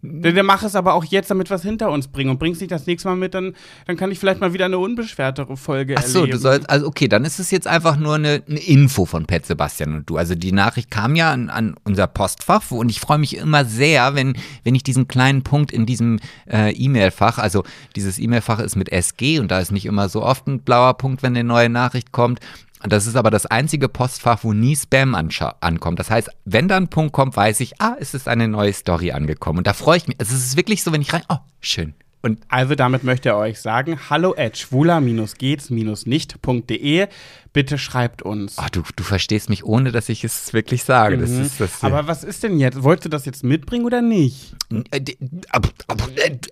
Der, 0.00 0.32
der 0.32 0.44
mach 0.44 0.62
es 0.62 0.76
aber 0.76 0.94
auch 0.94 1.04
jetzt, 1.04 1.30
damit 1.30 1.50
wir 1.50 1.56
es 1.56 1.62
hinter 1.62 1.90
uns 1.90 2.06
bringen 2.06 2.30
und 2.30 2.38
bringst 2.38 2.60
nicht 2.60 2.70
das 2.70 2.86
nächste 2.86 3.08
Mal 3.08 3.16
mit, 3.16 3.34
dann, 3.34 3.54
dann 3.86 3.96
kann 3.96 4.12
ich 4.12 4.20
vielleicht 4.20 4.40
mal 4.40 4.52
wieder 4.52 4.66
eine 4.66 4.78
unbeschwertere 4.78 5.56
Folge 5.56 5.96
Ach 5.98 6.02
so, 6.04 6.20
erleben. 6.20 6.36
du 6.36 6.38
sollst, 6.38 6.70
also 6.70 6.86
okay, 6.86 7.08
dann 7.08 7.24
ist 7.24 7.40
es 7.40 7.50
jetzt 7.50 7.66
einfach 7.66 7.96
nur 7.96 8.14
eine, 8.14 8.42
eine 8.48 8.60
Info 8.60 9.06
von 9.06 9.26
Pet 9.26 9.46
Sebastian 9.46 9.96
und 9.96 10.08
du. 10.08 10.16
Also 10.16 10.36
die 10.36 10.52
Nachricht 10.52 10.90
kam 10.92 11.16
ja 11.16 11.32
an, 11.32 11.50
an 11.50 11.74
unser 11.82 12.06
Postfach 12.06 12.70
und 12.70 12.90
ich 12.90 13.00
freue 13.00 13.18
mich 13.18 13.36
immer 13.36 13.64
sehr, 13.64 14.14
wenn, 14.14 14.36
wenn 14.62 14.76
ich 14.76 14.84
diesen 14.84 15.08
kleinen 15.08 15.42
Punkt 15.42 15.72
in 15.72 15.84
diesem 15.84 16.20
äh, 16.48 16.70
E-Mail-Fach, 16.72 17.38
also 17.38 17.64
dieses 17.96 18.20
E-Mail-Fach 18.20 18.60
ist 18.60 18.76
mit 18.76 18.90
SG 18.92 19.40
und 19.40 19.50
da 19.50 19.58
ist 19.58 19.72
nicht 19.72 19.86
immer 19.86 20.08
so 20.08 20.22
oft 20.22 20.46
ein 20.46 20.60
blauer 20.60 20.94
Punkt, 20.94 21.24
wenn 21.24 21.34
eine 21.34 21.42
neue 21.42 21.70
Nachricht 21.70 22.12
kommt. 22.12 22.38
Das 22.82 23.06
ist 23.06 23.16
aber 23.16 23.30
das 23.30 23.46
einzige 23.46 23.88
Postfach, 23.88 24.44
wo 24.44 24.52
nie 24.52 24.76
Spam 24.76 25.14
ankommt. 25.14 25.98
Das 25.98 26.10
heißt, 26.10 26.30
wenn 26.44 26.68
da 26.68 26.76
ein 26.76 26.88
Punkt 26.88 27.12
kommt, 27.12 27.36
weiß 27.36 27.60
ich, 27.60 27.80
ah, 27.80 27.96
es 27.98 28.14
ist 28.14 28.28
eine 28.28 28.48
neue 28.48 28.72
Story 28.72 29.12
angekommen. 29.12 29.58
Und 29.58 29.66
da 29.66 29.72
freue 29.72 29.96
ich 29.96 30.06
mich. 30.06 30.18
Also 30.20 30.34
es 30.34 30.44
ist 30.44 30.56
wirklich 30.56 30.82
so, 30.82 30.92
wenn 30.92 31.02
ich 31.02 31.12
rein, 31.12 31.22
oh, 31.28 31.38
schön. 31.60 31.94
Und 32.20 32.40
Also 32.48 32.74
damit 32.74 33.04
möchte 33.04 33.28
er 33.30 33.36
euch 33.36 33.60
sagen, 33.60 33.98
hallo 34.10 34.34
at 34.36 34.58
schwuler-gehts-nicht.de. 34.58 37.06
Bitte 37.52 37.78
schreibt 37.78 38.22
uns. 38.22 38.56
oh, 38.58 38.66
du, 38.72 38.82
du 38.96 39.02
verstehst 39.04 39.48
mich, 39.48 39.64
ohne 39.64 39.92
dass 39.92 40.08
ich 40.08 40.24
es 40.24 40.52
wirklich 40.52 40.84
sage. 40.84 41.16
Das 41.18 41.30
Mhm. 41.30 41.42
ist, 41.42 41.60
das, 41.60 41.82
Aber 41.82 42.06
was 42.06 42.24
ist 42.24 42.42
denn 42.42 42.58
jetzt? 42.58 42.82
Wolltest 42.82 43.06
du 43.06 43.08
das 43.08 43.24
jetzt 43.24 43.44
mitbringen 43.44 43.84
oder 43.84 44.02
nicht? 44.02 44.54
Äh, 44.90 44.98
äh, 44.98 45.16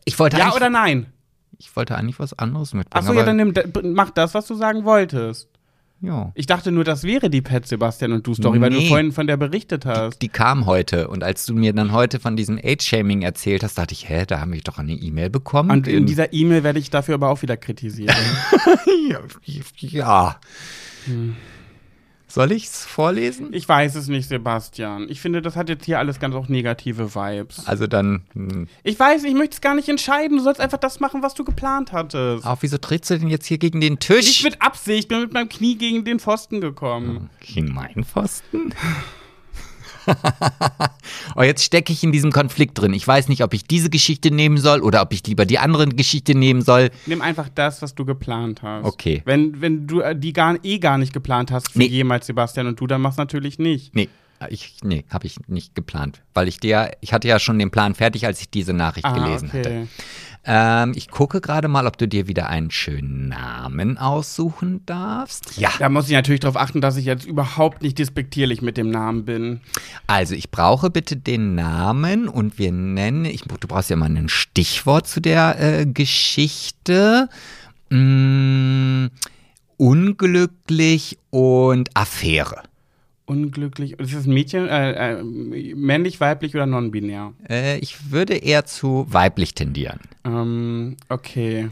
Ich 0.05 0.19
wollte, 0.19 0.39
Ja 0.39 0.55
oder 0.55 0.71
nein? 0.71 1.07
ich 1.59 1.75
wollte 1.75 1.97
eigentlich 1.97 2.19
was 2.19 2.39
anderes 2.39 2.75
mitbringen. 2.75 3.07
Achso, 3.07 3.19
ja, 3.19 3.25
dann 3.25 3.37
nimm, 3.37 3.55
mach 3.95 4.11
das, 4.11 4.35
was 4.35 4.47
du 4.47 4.55
sagen 4.55 4.85
wolltest. 4.85 5.49
Ja. 6.01 6.31
Ich 6.35 6.47
dachte 6.47 6.73
nur, 6.73 6.85
das 6.85 7.03
wäre 7.05 7.31
die 7.31 7.41
Pet 7.43 7.67
Sebastian 7.67 8.13
und 8.13 8.27
du 8.27 8.35
Story, 8.35 8.61
weil 8.61 8.71
du 8.71 8.79
Nee. 8.79 8.89
vorhin 8.89 9.13
von 9.13 9.27
der 9.27 9.37
berichtet 9.37 9.87
hast. 9.87 10.21
Die 10.21 10.29
kam 10.29 10.67
heute 10.67 11.09
und 11.09 11.25
als 11.25 11.47
du 11.47 11.55
mir 11.55 11.73
dann 11.73 11.93
heute 11.93 12.21
von 12.21 12.37
diesem 12.37 12.59
Age-Shaming 12.63 13.23
erzählt 13.23 13.63
hast, 13.65 13.79
dachte 13.79 13.93
ich, 13.95 14.09
hä, 14.09 14.25
da 14.27 14.41
habe 14.41 14.55
ich 14.57 14.63
doch 14.65 14.79
eine 14.79 14.93
E-Mail 14.93 15.31
bekommen. 15.31 15.71
Und 15.71 15.89
in 15.89 16.07
dieser 16.07 16.33
E-Mail 16.33 16.63
werde 16.63 16.79
ich 16.79 16.91
dafür 16.91 17.15
aber 17.15 17.31
auch 17.31 17.43
wieder 17.43 17.57
kritisieren. 17.57 18.15
ja. 19.11 19.21
ja. 19.81 20.39
Soll 22.29 22.53
ich's 22.53 22.85
vorlesen? 22.85 23.53
Ich 23.53 23.69
weiß 23.69 23.95
es 23.95 24.09
nicht, 24.09 24.29
Sebastian. 24.29 25.07
Ich 25.09 25.21
finde, 25.21 25.43
das 25.43 25.57
hat 25.57 25.69
jetzt 25.69 25.85
hier 25.85 25.99
alles 25.99 26.19
ganz 26.19 26.35
auch 26.35 26.49
negative 26.49 27.15
Vibes. 27.15 27.67
Also 27.67 27.87
dann, 27.87 28.23
hm. 28.33 28.69
Ich 28.83 28.99
weiß, 28.99 29.25
ich 29.25 29.35
möchte 29.35 29.55
es 29.55 29.61
gar 29.61 29.75
nicht 29.75 29.89
entscheiden. 29.89 30.39
Du 30.39 30.43
sollst 30.43 30.61
einfach 30.61 30.79
das 30.79 31.01
machen, 31.01 31.23
was 31.23 31.35
du 31.35 31.45
geplant 31.45 31.93
hattest. 31.93 32.45
auch 32.45 32.59
wieso 32.61 32.79
trittst 32.79 33.11
du 33.11 33.19
denn 33.19 33.29
jetzt 33.29 33.47
hier 33.47 33.59
gegen 33.59 33.81
den 33.81 33.99
Tisch? 33.99 34.27
Nicht 34.27 34.45
mit 34.45 34.63
Absicht, 34.63 35.05
ich 35.05 35.09
bin 35.09 35.21
mit 35.21 35.33
meinem 35.33 35.49
Knie 35.49 35.77
gegen 35.77 36.05
den 36.05 36.19
Pfosten 36.19 36.61
gekommen. 36.61 37.31
Gegen 37.41 37.73
meinen 37.73 38.05
Pfosten? 38.05 38.75
oh, 41.37 41.43
jetzt 41.43 41.63
stecke 41.65 41.93
ich 41.93 42.03
in 42.03 42.13
diesem 42.13 42.33
Konflikt 42.33 42.79
drin. 42.79 42.93
Ich 42.95 43.07
weiß 43.07 43.29
nicht, 43.29 43.43
ob 43.43 43.55
ich 43.55 43.65
diese 43.65 43.91
Geschichte 43.91 44.31
nehmen 44.31 44.59
soll 44.59 44.81
oder 44.81 45.03
ob 45.03 45.13
ich 45.13 45.27
lieber 45.27 45.45
die 45.47 45.59
andere 45.59 45.87
Geschichte 45.87 46.35
nehmen 46.35 46.63
soll. 46.63 46.91
Nimm 47.07 47.23
einfach 47.23 47.49
das, 47.55 47.83
was 47.83 47.95
du 47.95 48.05
geplant 48.05 48.63
hast. 48.63 48.85
Okay. 48.85 49.23
Wenn, 49.25 49.61
wenn 49.61 49.87
du 49.87 50.01
äh, 50.01 50.17
die 50.19 50.33
gar, 50.33 50.57
eh 50.65 50.79
gar 50.79 50.99
nicht 50.99 51.13
geplant 51.13 51.51
hast 51.51 51.71
für 51.73 51.79
Nee. 51.79 51.87
jemals 51.87 52.27
Sebastian 52.27 52.67
und 52.67 52.81
du, 52.81 52.87
dann 52.87 53.01
mach's 53.01 53.17
natürlich 53.17 53.59
nicht. 53.59 53.95
Nee. 53.95 54.09
Ich, 54.51 54.77
nee, 54.83 55.07
habe 55.09 55.27
ich 55.27 55.37
nicht 55.47 55.75
geplant, 55.75 56.21
weil 56.35 56.47
ich 56.47 56.61
dir, 56.61 56.91
ich 57.01 57.15
hatte 57.15 57.27
ja 57.27 57.39
schon 57.39 57.59
den 57.59 57.71
Plan 57.71 57.95
fertig, 57.95 58.27
als 58.27 58.39
ich 58.43 58.51
diese 58.51 58.75
Nachricht 58.75 59.07
Ah, 59.07 59.15
gelesen 59.15 59.49
okay. 59.49 59.59
hatte. 59.59 59.89
Ähm, 60.47 60.93
ich 60.95 61.09
gucke 61.09 61.41
gerade 61.41 61.67
mal, 61.67 61.87
ob 61.87 61.99
du 61.99 62.07
dir 62.07 62.29
wieder 62.29 62.49
einen 62.49 62.71
schönen 62.71 63.29
Namen 63.29 63.99
aussuchen 63.99 64.87
darfst. 64.87 65.59
Ja. 65.59 65.71
Da 65.79 65.89
muss 65.89 66.07
ich 66.07 66.13
natürlich 66.13 66.41
darauf 66.41 66.57
achten, 66.57 66.81
dass 66.81 66.97
ich 66.97 67.05
jetzt 67.05 67.27
überhaupt 67.27 67.83
nicht 67.83 67.99
despektierlich 67.99 68.63
mit 68.63 68.77
dem 68.77 68.91
Namen 68.91 69.25
bin. 69.25 69.61
Also 70.07 70.37
ich 70.37 70.53
brauche 70.53 70.89
bitte 70.89 71.17
den 71.17 71.57
Namen 71.57 72.29
und 72.29 72.59
wir 72.59 72.71
nennen, 72.71 73.25
ich, 73.25 73.43
du 73.43 73.69
brauchst 73.69 73.91
ja 73.91 73.97
mal 73.97 74.09
ein 74.09 74.29
Stichwort 74.29 75.09
zu 75.09 75.21
der 75.21 75.61
äh, 75.61 75.87
Geschichte. 75.87 77.29
Mm, 77.91 79.07
unglücklich 79.77 81.19
und 81.31 81.91
Affäre. 81.95 82.63
Unglücklich. 83.27 83.99
Ist 83.99 84.15
das 84.15 84.27
ein 84.27 84.33
Mädchen? 84.33 84.69
Äh, 84.69 85.19
äh, 85.19 85.23
männlich, 85.23 86.21
weiblich 86.21 86.55
oder 86.55 86.67
non-binär? 86.67 87.33
Äh, 87.49 87.79
ich 87.79 88.13
würde 88.13 88.37
eher 88.37 88.65
zu 88.67 89.07
weiblich 89.09 89.55
tendieren. 89.55 89.99
Ähm, 90.25 90.97
okay. 91.09 91.71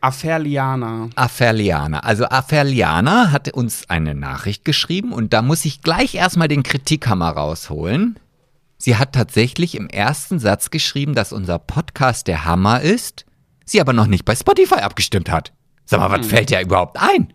Affairliana. 0.00 1.10
Aferliana. 1.16 2.00
Also 2.00 2.26
Aferliana 2.26 3.32
hat 3.32 3.52
uns 3.54 3.90
eine 3.90 4.14
Nachricht 4.14 4.64
geschrieben 4.64 5.12
und 5.12 5.32
da 5.32 5.42
muss 5.42 5.64
ich 5.64 5.82
gleich 5.82 6.14
erstmal 6.14 6.46
den 6.46 6.62
Kritikhammer 6.62 7.30
rausholen. 7.30 8.18
Sie 8.76 8.96
hat 8.96 9.14
tatsächlich 9.14 9.74
im 9.76 9.88
ersten 9.88 10.38
Satz 10.38 10.70
geschrieben, 10.70 11.14
dass 11.14 11.32
unser 11.32 11.58
Podcast 11.58 12.28
der 12.28 12.44
Hammer 12.44 12.82
ist, 12.82 13.24
sie 13.64 13.80
aber 13.80 13.94
noch 13.94 14.06
nicht 14.06 14.24
bei 14.24 14.36
Spotify 14.36 14.76
abgestimmt 14.76 15.30
hat. 15.30 15.52
Sag 15.86 16.00
mal, 16.00 16.10
was 16.10 16.26
fällt 16.26 16.50
dir 16.50 16.60
überhaupt 16.60 16.98
ein? 17.00 17.32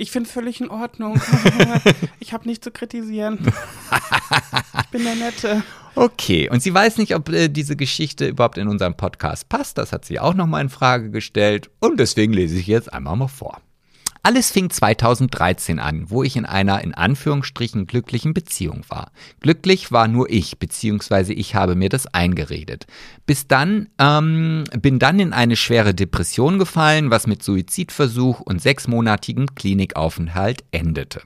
Ich 0.00 0.12
finde 0.12 0.30
völlig 0.30 0.60
in 0.60 0.70
Ordnung. 0.70 1.20
ich 2.20 2.32
habe 2.32 2.48
nichts 2.48 2.62
zu 2.62 2.70
kritisieren. 2.70 3.40
ich 4.80 4.86
bin 4.90 5.02
der 5.02 5.16
Nette. 5.16 5.64
Okay, 5.96 6.48
und 6.48 6.62
sie 6.62 6.72
weiß 6.72 6.98
nicht, 6.98 7.16
ob 7.16 7.28
äh, 7.30 7.48
diese 7.48 7.74
Geschichte 7.74 8.28
überhaupt 8.28 8.58
in 8.58 8.68
unseren 8.68 8.96
Podcast 8.96 9.48
passt. 9.48 9.76
Das 9.76 9.92
hat 9.92 10.04
sie 10.04 10.20
auch 10.20 10.34
nochmal 10.34 10.60
in 10.62 10.68
Frage 10.68 11.10
gestellt. 11.10 11.68
Und 11.80 11.98
deswegen 11.98 12.32
lese 12.32 12.56
ich 12.60 12.68
jetzt 12.68 12.92
einmal 12.92 13.16
mal 13.16 13.26
vor. 13.26 13.60
Alles 14.22 14.50
fing 14.50 14.70
2013 14.70 15.78
an, 15.78 16.10
wo 16.10 16.22
ich 16.22 16.36
in 16.36 16.44
einer 16.44 16.82
in 16.82 16.94
Anführungsstrichen 16.94 17.86
glücklichen 17.86 18.34
Beziehung 18.34 18.84
war. 18.88 19.12
Glücklich 19.40 19.92
war 19.92 20.08
nur 20.08 20.30
ich, 20.30 20.58
beziehungsweise 20.58 21.32
ich 21.32 21.54
habe 21.54 21.74
mir 21.74 21.88
das 21.88 22.06
eingeredet. 22.06 22.86
Bis 23.26 23.46
dann, 23.46 23.88
ähm, 23.98 24.64
bin 24.80 24.98
dann 24.98 25.20
in 25.20 25.32
eine 25.32 25.56
schwere 25.56 25.94
Depression 25.94 26.58
gefallen, 26.58 27.10
was 27.10 27.26
mit 27.26 27.42
Suizidversuch 27.42 28.40
und 28.40 28.60
sechsmonatigen 28.60 29.54
Klinikaufenthalt 29.54 30.64
endete. 30.72 31.22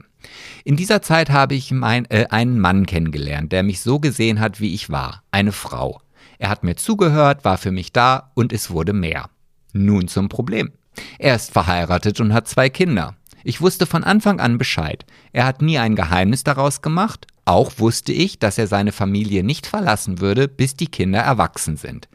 In 0.63 0.77
dieser 0.77 1.01
Zeit 1.01 1.29
habe 1.29 1.55
ich 1.55 1.71
mein, 1.71 2.05
äh, 2.09 2.27
einen 2.29 2.59
Mann 2.59 2.85
kennengelernt, 2.85 3.51
der 3.51 3.63
mich 3.63 3.81
so 3.81 3.99
gesehen 3.99 4.39
hat, 4.39 4.61
wie 4.61 4.73
ich 4.73 4.89
war. 4.89 5.23
Eine 5.31 5.51
Frau. 5.51 6.01
Er 6.37 6.49
hat 6.49 6.63
mir 6.63 6.75
zugehört, 6.75 7.45
war 7.45 7.57
für 7.57 7.71
mich 7.71 7.91
da 7.91 8.31
und 8.33 8.53
es 8.53 8.69
wurde 8.69 8.93
mehr. 8.93 9.29
Nun 9.73 10.07
zum 10.07 10.29
Problem. 10.29 10.71
Er 11.19 11.35
ist 11.35 11.51
verheiratet 11.51 12.19
und 12.19 12.33
hat 12.33 12.47
zwei 12.47 12.69
Kinder. 12.69 13.15
Ich 13.43 13.61
wusste 13.61 13.85
von 13.85 14.03
Anfang 14.03 14.39
an 14.39 14.57
Bescheid. 14.57 15.05
Er 15.33 15.45
hat 15.45 15.61
nie 15.61 15.77
ein 15.77 15.95
Geheimnis 15.95 16.43
daraus 16.43 16.81
gemacht. 16.81 17.27
Auch 17.45 17.71
wusste 17.77 18.13
ich, 18.13 18.39
dass 18.39 18.57
er 18.57 18.67
seine 18.67 18.93
Familie 18.93 19.43
nicht 19.43 19.67
verlassen 19.67 20.21
würde, 20.21 20.47
bis 20.47 20.75
die 20.75 20.87
Kinder 20.87 21.19
erwachsen 21.19 21.75
sind. 21.75 22.07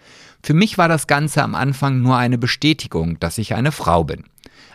Für 0.43 0.55
mich 0.55 0.79
war 0.79 0.89
das 0.89 1.07
Ganze 1.07 1.43
am 1.43 1.55
Anfang 1.55 2.01
nur 2.01 2.17
eine 2.17 2.39
Bestätigung, 2.39 3.21
dass 3.21 3.39
ich 3.39 3.55
eine 3.55 3.73
Frau 3.73 4.05
bin. 4.05 4.25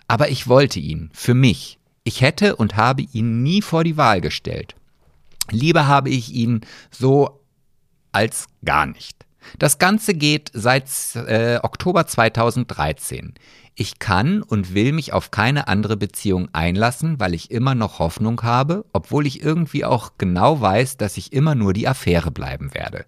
Aber 0.07 0.29
ich 0.29 0.47
wollte 0.47 0.79
ihn, 0.79 1.09
für 1.13 1.33
mich. 1.33 1.79
Ich 2.03 2.21
hätte 2.21 2.55
und 2.57 2.75
habe 2.75 3.01
ihn 3.01 3.41
nie 3.41 3.61
vor 3.61 3.83
die 3.83 3.97
Wahl 3.97 4.21
gestellt. 4.21 4.75
Lieber 5.49 5.87
habe 5.87 6.09
ich 6.09 6.33
ihn 6.33 6.61
so 6.91 7.41
als 8.11 8.47
gar 8.63 8.85
nicht. 8.85 9.25
Das 9.59 9.79
Ganze 9.79 10.13
geht 10.13 10.51
seit 10.53 10.87
äh, 11.15 11.59
Oktober 11.63 12.05
2013. 12.07 13.33
Ich 13.75 13.97
kann 13.97 14.43
und 14.43 14.75
will 14.75 14.91
mich 14.91 15.13
auf 15.13 15.31
keine 15.31 15.67
andere 15.67 15.97
Beziehung 15.97 16.49
einlassen, 16.53 17.19
weil 17.19 17.33
ich 17.33 17.49
immer 17.49 17.73
noch 17.73 17.99
Hoffnung 17.99 18.41
habe, 18.43 18.85
obwohl 18.93 19.25
ich 19.25 19.41
irgendwie 19.41 19.83
auch 19.83 20.11
genau 20.17 20.61
weiß, 20.61 20.97
dass 20.97 21.17
ich 21.17 21.33
immer 21.33 21.55
nur 21.55 21.73
die 21.73 21.87
Affäre 21.87 22.29
bleiben 22.29 22.73
werde. 22.73 23.05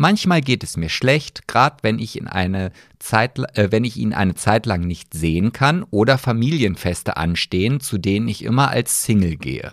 Manchmal 0.00 0.40
geht 0.42 0.62
es 0.62 0.76
mir 0.76 0.90
schlecht, 0.90 1.48
gerade 1.48 1.78
wenn 1.82 1.98
ich 1.98 2.16
in 2.16 2.28
eine 2.28 2.70
Zeit, 3.00 3.40
äh, 3.58 3.72
wenn 3.72 3.82
ich 3.82 3.96
ihn 3.96 4.12
eine 4.12 4.36
Zeit 4.36 4.64
lang 4.64 4.82
nicht 4.82 5.12
sehen 5.12 5.52
kann 5.52 5.82
oder 5.90 6.18
Familienfeste 6.18 7.16
anstehen, 7.16 7.80
zu 7.80 7.98
denen 7.98 8.28
ich 8.28 8.44
immer 8.44 8.70
als 8.70 9.02
Single 9.02 9.34
gehe. 9.34 9.72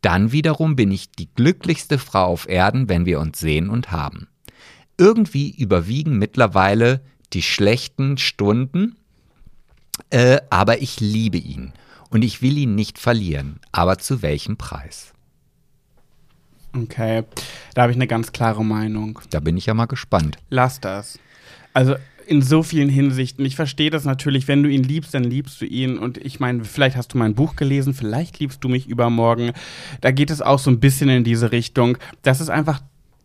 Dann 0.00 0.32
wiederum 0.32 0.74
bin 0.74 0.90
ich 0.90 1.12
die 1.12 1.32
glücklichste 1.32 1.98
Frau 1.98 2.24
auf 2.24 2.48
Erden, 2.48 2.88
wenn 2.88 3.06
wir 3.06 3.20
uns 3.20 3.38
sehen 3.38 3.70
und 3.70 3.92
haben. 3.92 4.26
Irgendwie 4.96 5.50
überwiegen 5.50 6.18
mittlerweile 6.18 7.04
die 7.32 7.42
schlechten 7.42 8.18
Stunden, 8.18 8.96
äh, 10.10 10.40
aber 10.50 10.80
ich 10.82 11.00
liebe 11.00 11.38
ihn 11.38 11.72
und 12.10 12.22
ich 12.22 12.42
will 12.42 12.56
ihn 12.56 12.74
nicht 12.74 12.98
verlieren. 12.98 13.60
Aber 13.72 13.98
zu 13.98 14.22
welchem 14.22 14.56
Preis? 14.56 15.12
Okay. 16.74 17.24
Da 17.74 17.82
habe 17.82 17.92
ich 17.92 17.98
eine 17.98 18.06
ganz 18.06 18.32
klare 18.32 18.64
Meinung. 18.64 19.20
Da 19.30 19.40
bin 19.40 19.56
ich 19.56 19.66
ja 19.66 19.74
mal 19.74 19.86
gespannt. 19.86 20.36
Lass 20.50 20.80
das. 20.80 21.18
Also 21.72 21.96
in 22.26 22.42
so 22.42 22.62
vielen 22.62 22.90
Hinsichten. 22.90 23.44
Ich 23.44 23.56
verstehe 23.56 23.90
das 23.90 24.04
natürlich, 24.04 24.48
wenn 24.48 24.62
du 24.62 24.68
ihn 24.68 24.82
liebst, 24.82 25.14
dann 25.14 25.24
liebst 25.24 25.60
du 25.60 25.64
ihn. 25.64 25.98
Und 25.98 26.18
ich 26.18 26.40
meine, 26.40 26.64
vielleicht 26.64 26.96
hast 26.96 27.14
du 27.14 27.18
mein 27.18 27.34
Buch 27.34 27.56
gelesen, 27.56 27.94
vielleicht 27.94 28.38
liebst 28.38 28.62
du 28.62 28.68
mich 28.68 28.86
übermorgen. 28.86 29.52
Da 30.02 30.10
geht 30.10 30.30
es 30.30 30.42
auch 30.42 30.58
so 30.58 30.70
ein 30.70 30.80
bisschen 30.80 31.08
in 31.08 31.24
diese 31.24 31.52
Richtung. 31.52 31.96
Das 32.22 32.40
ist 32.40 32.50
einfach 32.50 32.80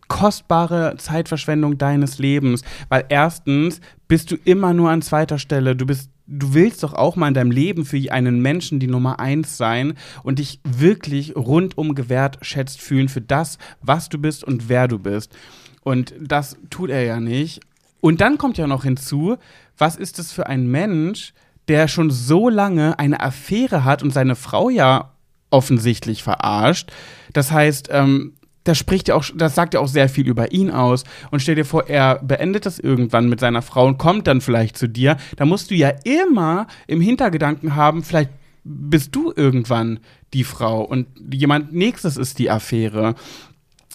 kostbare 0.08 0.96
Zeitverschwendung 0.96 1.76
deines 1.76 2.18
Lebens. 2.18 2.62
Weil 2.88 3.04
erstens 3.10 3.80
bist 4.08 4.30
du 4.30 4.36
immer 4.44 4.72
nur 4.72 4.90
an 4.90 5.02
zweiter 5.02 5.38
Stelle. 5.38 5.76
Du 5.76 5.84
bist 5.84 6.10
du 6.26 6.54
willst 6.54 6.82
doch 6.82 6.94
auch 6.94 7.16
mal 7.16 7.28
in 7.28 7.34
deinem 7.34 7.50
Leben 7.50 7.84
für 7.84 8.00
einen 8.10 8.40
Menschen 8.40 8.80
die 8.80 8.86
Nummer 8.86 9.20
eins 9.20 9.56
sein 9.56 9.94
und 10.22 10.38
dich 10.38 10.60
wirklich 10.64 11.36
rundum 11.36 11.94
gewertschätzt 11.94 12.80
fühlen 12.80 13.08
für 13.08 13.20
das, 13.20 13.58
was 13.82 14.08
du 14.08 14.18
bist 14.18 14.44
und 14.44 14.68
wer 14.68 14.88
du 14.88 14.98
bist. 14.98 15.36
Und 15.82 16.14
das 16.20 16.56
tut 16.70 16.90
er 16.90 17.04
ja 17.04 17.20
nicht. 17.20 17.60
Und 18.00 18.20
dann 18.20 18.38
kommt 18.38 18.58
ja 18.58 18.66
noch 18.66 18.84
hinzu, 18.84 19.36
was 19.78 19.96
ist 19.96 20.18
das 20.18 20.32
für 20.32 20.46
ein 20.46 20.66
Mensch, 20.66 21.32
der 21.68 21.88
schon 21.88 22.10
so 22.10 22.48
lange 22.48 22.98
eine 22.98 23.20
Affäre 23.20 23.84
hat 23.84 24.02
und 24.02 24.12
seine 24.12 24.36
Frau 24.36 24.68
ja 24.68 25.12
offensichtlich 25.50 26.22
verarscht. 26.22 26.90
Das 27.32 27.50
heißt, 27.50 27.88
ähm, 27.90 28.34
das 28.64 28.78
spricht 28.78 29.08
ja 29.08 29.14
auch, 29.14 29.24
das 29.34 29.54
sagt 29.54 29.74
ja 29.74 29.80
auch 29.80 29.88
sehr 29.88 30.08
viel 30.08 30.26
über 30.26 30.52
ihn 30.52 30.70
aus. 30.70 31.04
Und 31.30 31.40
stell 31.40 31.54
dir 31.54 31.64
vor, 31.64 31.88
er 31.88 32.18
beendet 32.22 32.66
das 32.66 32.78
irgendwann 32.78 33.28
mit 33.28 33.40
seiner 33.40 33.62
Frau 33.62 33.86
und 33.86 33.98
kommt 33.98 34.26
dann 34.26 34.40
vielleicht 34.40 34.76
zu 34.76 34.88
dir. 34.88 35.16
Da 35.36 35.44
musst 35.44 35.70
du 35.70 35.74
ja 35.74 35.90
immer 36.04 36.66
im 36.86 37.00
Hintergedanken 37.00 37.76
haben, 37.76 38.02
vielleicht 38.02 38.30
bist 38.64 39.14
du 39.14 39.32
irgendwann 39.36 40.00
die 40.32 40.44
Frau 40.44 40.82
und 40.82 41.06
jemand 41.32 41.74
nächstes 41.74 42.16
ist 42.16 42.38
die 42.38 42.50
Affäre. 42.50 43.14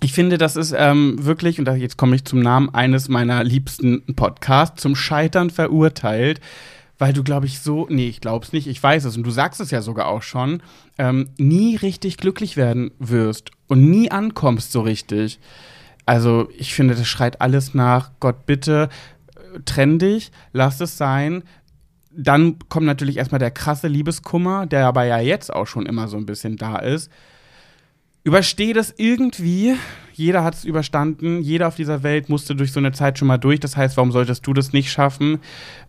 Ich 0.01 0.13
finde, 0.13 0.37
das 0.37 0.55
ist 0.55 0.73
ähm, 0.77 1.17
wirklich, 1.19 1.59
und 1.59 1.65
da, 1.65 1.75
jetzt 1.75 1.97
komme 1.97 2.15
ich 2.15 2.23
zum 2.23 2.39
Namen 2.39 2.73
eines 2.73 3.09
meiner 3.09 3.43
liebsten 3.43 4.15
Podcasts, 4.15 4.81
zum 4.81 4.95
Scheitern 4.95 5.49
verurteilt, 5.49 6.39
weil 6.99 7.11
du, 7.11 7.23
glaube 7.23 7.47
ich, 7.47 7.59
so, 7.59 7.87
nee, 7.89 8.07
ich 8.07 8.21
glaube 8.21 8.45
es 8.45 8.53
nicht, 8.53 8.67
ich 8.67 8.81
weiß 8.81 9.05
es, 9.05 9.17
und 9.17 9.23
du 9.23 9.31
sagst 9.31 9.59
es 9.59 9.71
ja 9.71 9.81
sogar 9.81 10.07
auch 10.07 10.21
schon, 10.21 10.61
ähm, 10.97 11.29
nie 11.37 11.75
richtig 11.75 12.17
glücklich 12.17 12.55
werden 12.55 12.91
wirst 12.99 13.51
und 13.69 13.89
nie 13.89 14.11
ankommst 14.11 14.73
so 14.73 14.81
richtig. 14.81 15.39
Also, 16.05 16.49
ich 16.57 16.73
finde, 16.73 16.95
das 16.95 17.07
schreit 17.07 17.39
alles 17.39 17.73
nach, 17.73 18.11
Gott, 18.19 18.45
bitte, 18.45 18.89
äh, 19.35 19.59
trenn 19.63 19.99
dich, 19.99 20.31
lass 20.51 20.81
es 20.81 20.97
sein. 20.97 21.43
Dann 22.11 22.57
kommt 22.67 22.87
natürlich 22.87 23.17
erstmal 23.17 23.39
der 23.39 23.51
krasse 23.51 23.87
Liebeskummer, 23.87 24.65
der 24.65 24.87
aber 24.87 25.05
ja 25.05 25.19
jetzt 25.19 25.53
auch 25.53 25.67
schon 25.67 25.85
immer 25.85 26.07
so 26.07 26.17
ein 26.17 26.25
bisschen 26.25 26.57
da 26.57 26.77
ist. 26.77 27.11
Übersteh 28.23 28.73
das 28.73 28.93
irgendwie. 28.97 29.75
Jeder 30.13 30.43
hat 30.43 30.55
es 30.55 30.65
überstanden. 30.65 31.41
Jeder 31.41 31.67
auf 31.67 31.75
dieser 31.75 32.03
Welt 32.03 32.27
musste 32.27 32.55
durch 32.55 32.71
so 32.73 32.79
eine 32.79 32.91
Zeit 32.91 33.17
schon 33.19 33.27
mal 33.27 33.37
durch. 33.37 33.59
Das 33.59 33.77
heißt, 33.77 33.95
warum 33.95 34.11
solltest 34.11 34.45
du 34.47 34.53
das 34.53 34.73
nicht 34.73 34.91
schaffen? 34.91 35.39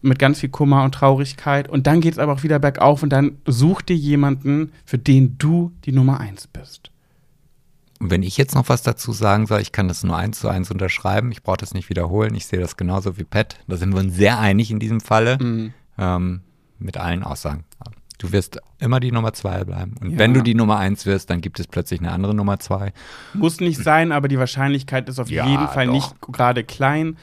Mit 0.03 0.19
ganz 0.19 0.41
viel 0.41 0.51
Kummer 0.51 0.85
und 0.85 0.95
Traurigkeit. 0.95 1.69
Und 1.69 1.87
dann 1.87 2.01
geht 2.01 2.13
es 2.13 2.19
aber 2.19 2.35
auch 2.35 2.43
wieder 2.43 2.59
bergauf 2.59 3.03
und 3.03 3.11
dann 3.11 3.39
such 3.47 3.83
dir 3.83 3.97
jemanden, 3.97 4.71
für 4.85 4.99
den 4.99 5.39
du 5.39 5.73
die 5.87 5.93
Nummer 5.93 6.21
eins 6.21 6.47
bist. 6.47 6.90
Und 8.01 8.11
wenn 8.11 8.23
ich 8.23 8.37
jetzt 8.39 8.55
noch 8.55 8.69
was 8.71 8.83
dazu 8.83 9.13
sagen 9.13 9.47
soll, 9.47 9.61
ich 9.61 9.73
kann 9.73 9.87
das 9.87 10.03
nur 10.03 10.17
eins 10.17 10.41
zu 10.41 10.49
eins 10.49 10.71
unterschreiben. 10.71 11.31
Ich 11.33 11.43
brauche 11.43 11.59
das 11.59 11.75
nicht 11.75 11.91
wiederholen. 11.91 12.35
Ich 12.35 12.47
sehe 12.47 12.59
das 12.59 12.77
genauso 12.77 13.19
wie 13.19 13.25
Pat. 13.25 13.57
Da 13.69 13.77
sind 13.77 13.93
wir 13.93 14.01
uns 14.01 14.15
sehr 14.17 14.39
einig 14.39 14.71
in 14.71 14.79
diesem 14.81 15.01
Falle. 15.01 15.37
Mhm. 15.41 15.75
Ähm, 15.99 16.41
mit 16.79 16.97
allen 16.97 17.23
Aussagen. 17.23 17.65
Du 18.17 18.33
wirst 18.33 18.59
immer 18.79 19.01
die 19.01 19.13
Nummer 19.13 19.35
zwei 19.35 19.65
bleiben. 19.65 19.95
Und 20.01 20.13
Ja. 20.13 20.19
wenn 20.19 20.33
du 20.33 20.43
die 20.43 20.55
Nummer 20.55 20.79
eins 20.79 21.05
wirst, 21.05 21.29
dann 21.29 21.43
gibt 21.43 21.61
es 21.61 21.67
plötzlich 21.67 22.01
eine 22.01 22.11
andere 22.13 22.35
Nummer 22.35 22.59
zwei. 22.59 22.93
Muss 23.35 23.61
nicht 23.61 23.83
sein, 23.83 24.13
aber 24.13 24.29
die 24.29 24.39
Wahrscheinlichkeit 24.39 25.09
ist 25.11 25.19
auf 25.19 25.31
Ja, 25.31 25.47
jeden 25.47 25.69
Fall 25.69 25.87
doch. 25.87 25.93
nicht 25.93 26.21
gerade 26.33 26.65
klein. 26.65 27.19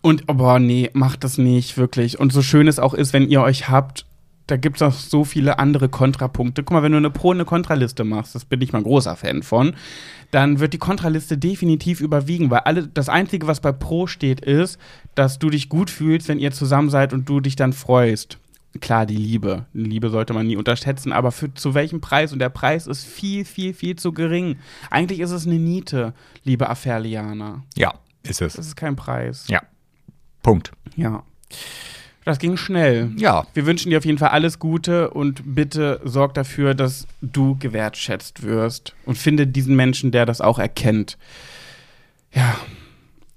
Und, 0.00 0.24
oh, 0.28 0.34
boah, 0.34 0.58
nee, 0.58 0.90
macht 0.94 1.24
das 1.24 1.36
nicht, 1.38 1.76
wirklich. 1.78 2.18
Und 2.18 2.32
so 2.32 2.40
schön 2.42 2.68
es 2.68 2.78
auch 2.78 2.94
ist, 2.94 3.12
wenn 3.12 3.28
ihr 3.28 3.42
euch 3.42 3.68
habt, 3.68 4.06
da 4.46 4.56
gibt 4.56 4.76
es 4.76 4.80
noch 4.80 4.92
so 4.92 5.24
viele 5.24 5.58
andere 5.58 5.88
Kontrapunkte. 5.88 6.62
Guck 6.62 6.72
mal, 6.74 6.82
wenn 6.82 6.92
du 6.92 6.98
eine 6.98 7.10
Pro- 7.10 7.30
und 7.30 7.36
eine 7.36 7.44
Kontraliste 7.44 8.04
machst, 8.04 8.34
das 8.34 8.44
bin 8.44 8.60
ich 8.60 8.72
mal 8.72 8.80
ein 8.80 8.84
großer 8.84 9.16
Fan 9.16 9.42
von, 9.42 9.74
dann 10.30 10.60
wird 10.60 10.74
die 10.74 10.78
Kontraliste 10.78 11.38
definitiv 11.38 12.00
überwiegen, 12.00 12.50
weil 12.50 12.60
alle, 12.60 12.86
das 12.86 13.08
Einzige, 13.08 13.46
was 13.46 13.60
bei 13.60 13.72
Pro 13.72 14.06
steht, 14.06 14.40
ist, 14.40 14.78
dass 15.14 15.38
du 15.38 15.48
dich 15.48 15.68
gut 15.68 15.90
fühlst, 15.90 16.28
wenn 16.28 16.38
ihr 16.38 16.52
zusammen 16.52 16.90
seid 16.90 17.12
und 17.12 17.28
du 17.28 17.40
dich 17.40 17.56
dann 17.56 17.72
freust. 17.72 18.38
Klar, 18.80 19.06
die 19.06 19.16
Liebe. 19.16 19.66
Liebe 19.72 20.10
sollte 20.10 20.32
man 20.32 20.46
nie 20.46 20.56
unterschätzen, 20.56 21.12
aber 21.12 21.30
für 21.30 21.54
zu 21.54 21.74
welchem 21.74 22.00
Preis? 22.00 22.32
Und 22.32 22.40
der 22.40 22.48
Preis 22.48 22.86
ist 22.88 23.04
viel, 23.04 23.44
viel, 23.44 23.72
viel 23.72 23.96
zu 23.96 24.12
gering. 24.12 24.56
Eigentlich 24.90 25.20
ist 25.20 25.30
es 25.30 25.46
eine 25.46 25.58
Niete, 25.60 26.12
liebe 26.42 26.68
Aferlianer. 26.68 27.62
Ja, 27.76 27.94
ist 28.24 28.42
es. 28.42 28.54
Das 28.54 28.66
ist 28.66 28.76
kein 28.76 28.96
Preis. 28.96 29.46
Ja. 29.48 29.62
Punkt. 30.42 30.72
Ja. 30.96 31.22
Das 32.24 32.38
ging 32.38 32.56
schnell. 32.56 33.10
Ja. 33.16 33.46
Wir 33.52 33.66
wünschen 33.66 33.90
dir 33.90 33.98
auf 33.98 34.04
jeden 34.04 34.18
Fall 34.18 34.30
alles 34.30 34.58
Gute 34.58 35.10
und 35.10 35.42
bitte 35.44 36.00
sorg 36.04 36.34
dafür, 36.34 36.74
dass 36.74 37.06
du 37.20 37.56
gewertschätzt 37.58 38.42
wirst 38.42 38.94
und 39.04 39.18
finde 39.18 39.46
diesen 39.46 39.76
Menschen, 39.76 40.10
der 40.10 40.24
das 40.24 40.40
auch 40.40 40.58
erkennt. 40.58 41.18
Ja, 42.32 42.56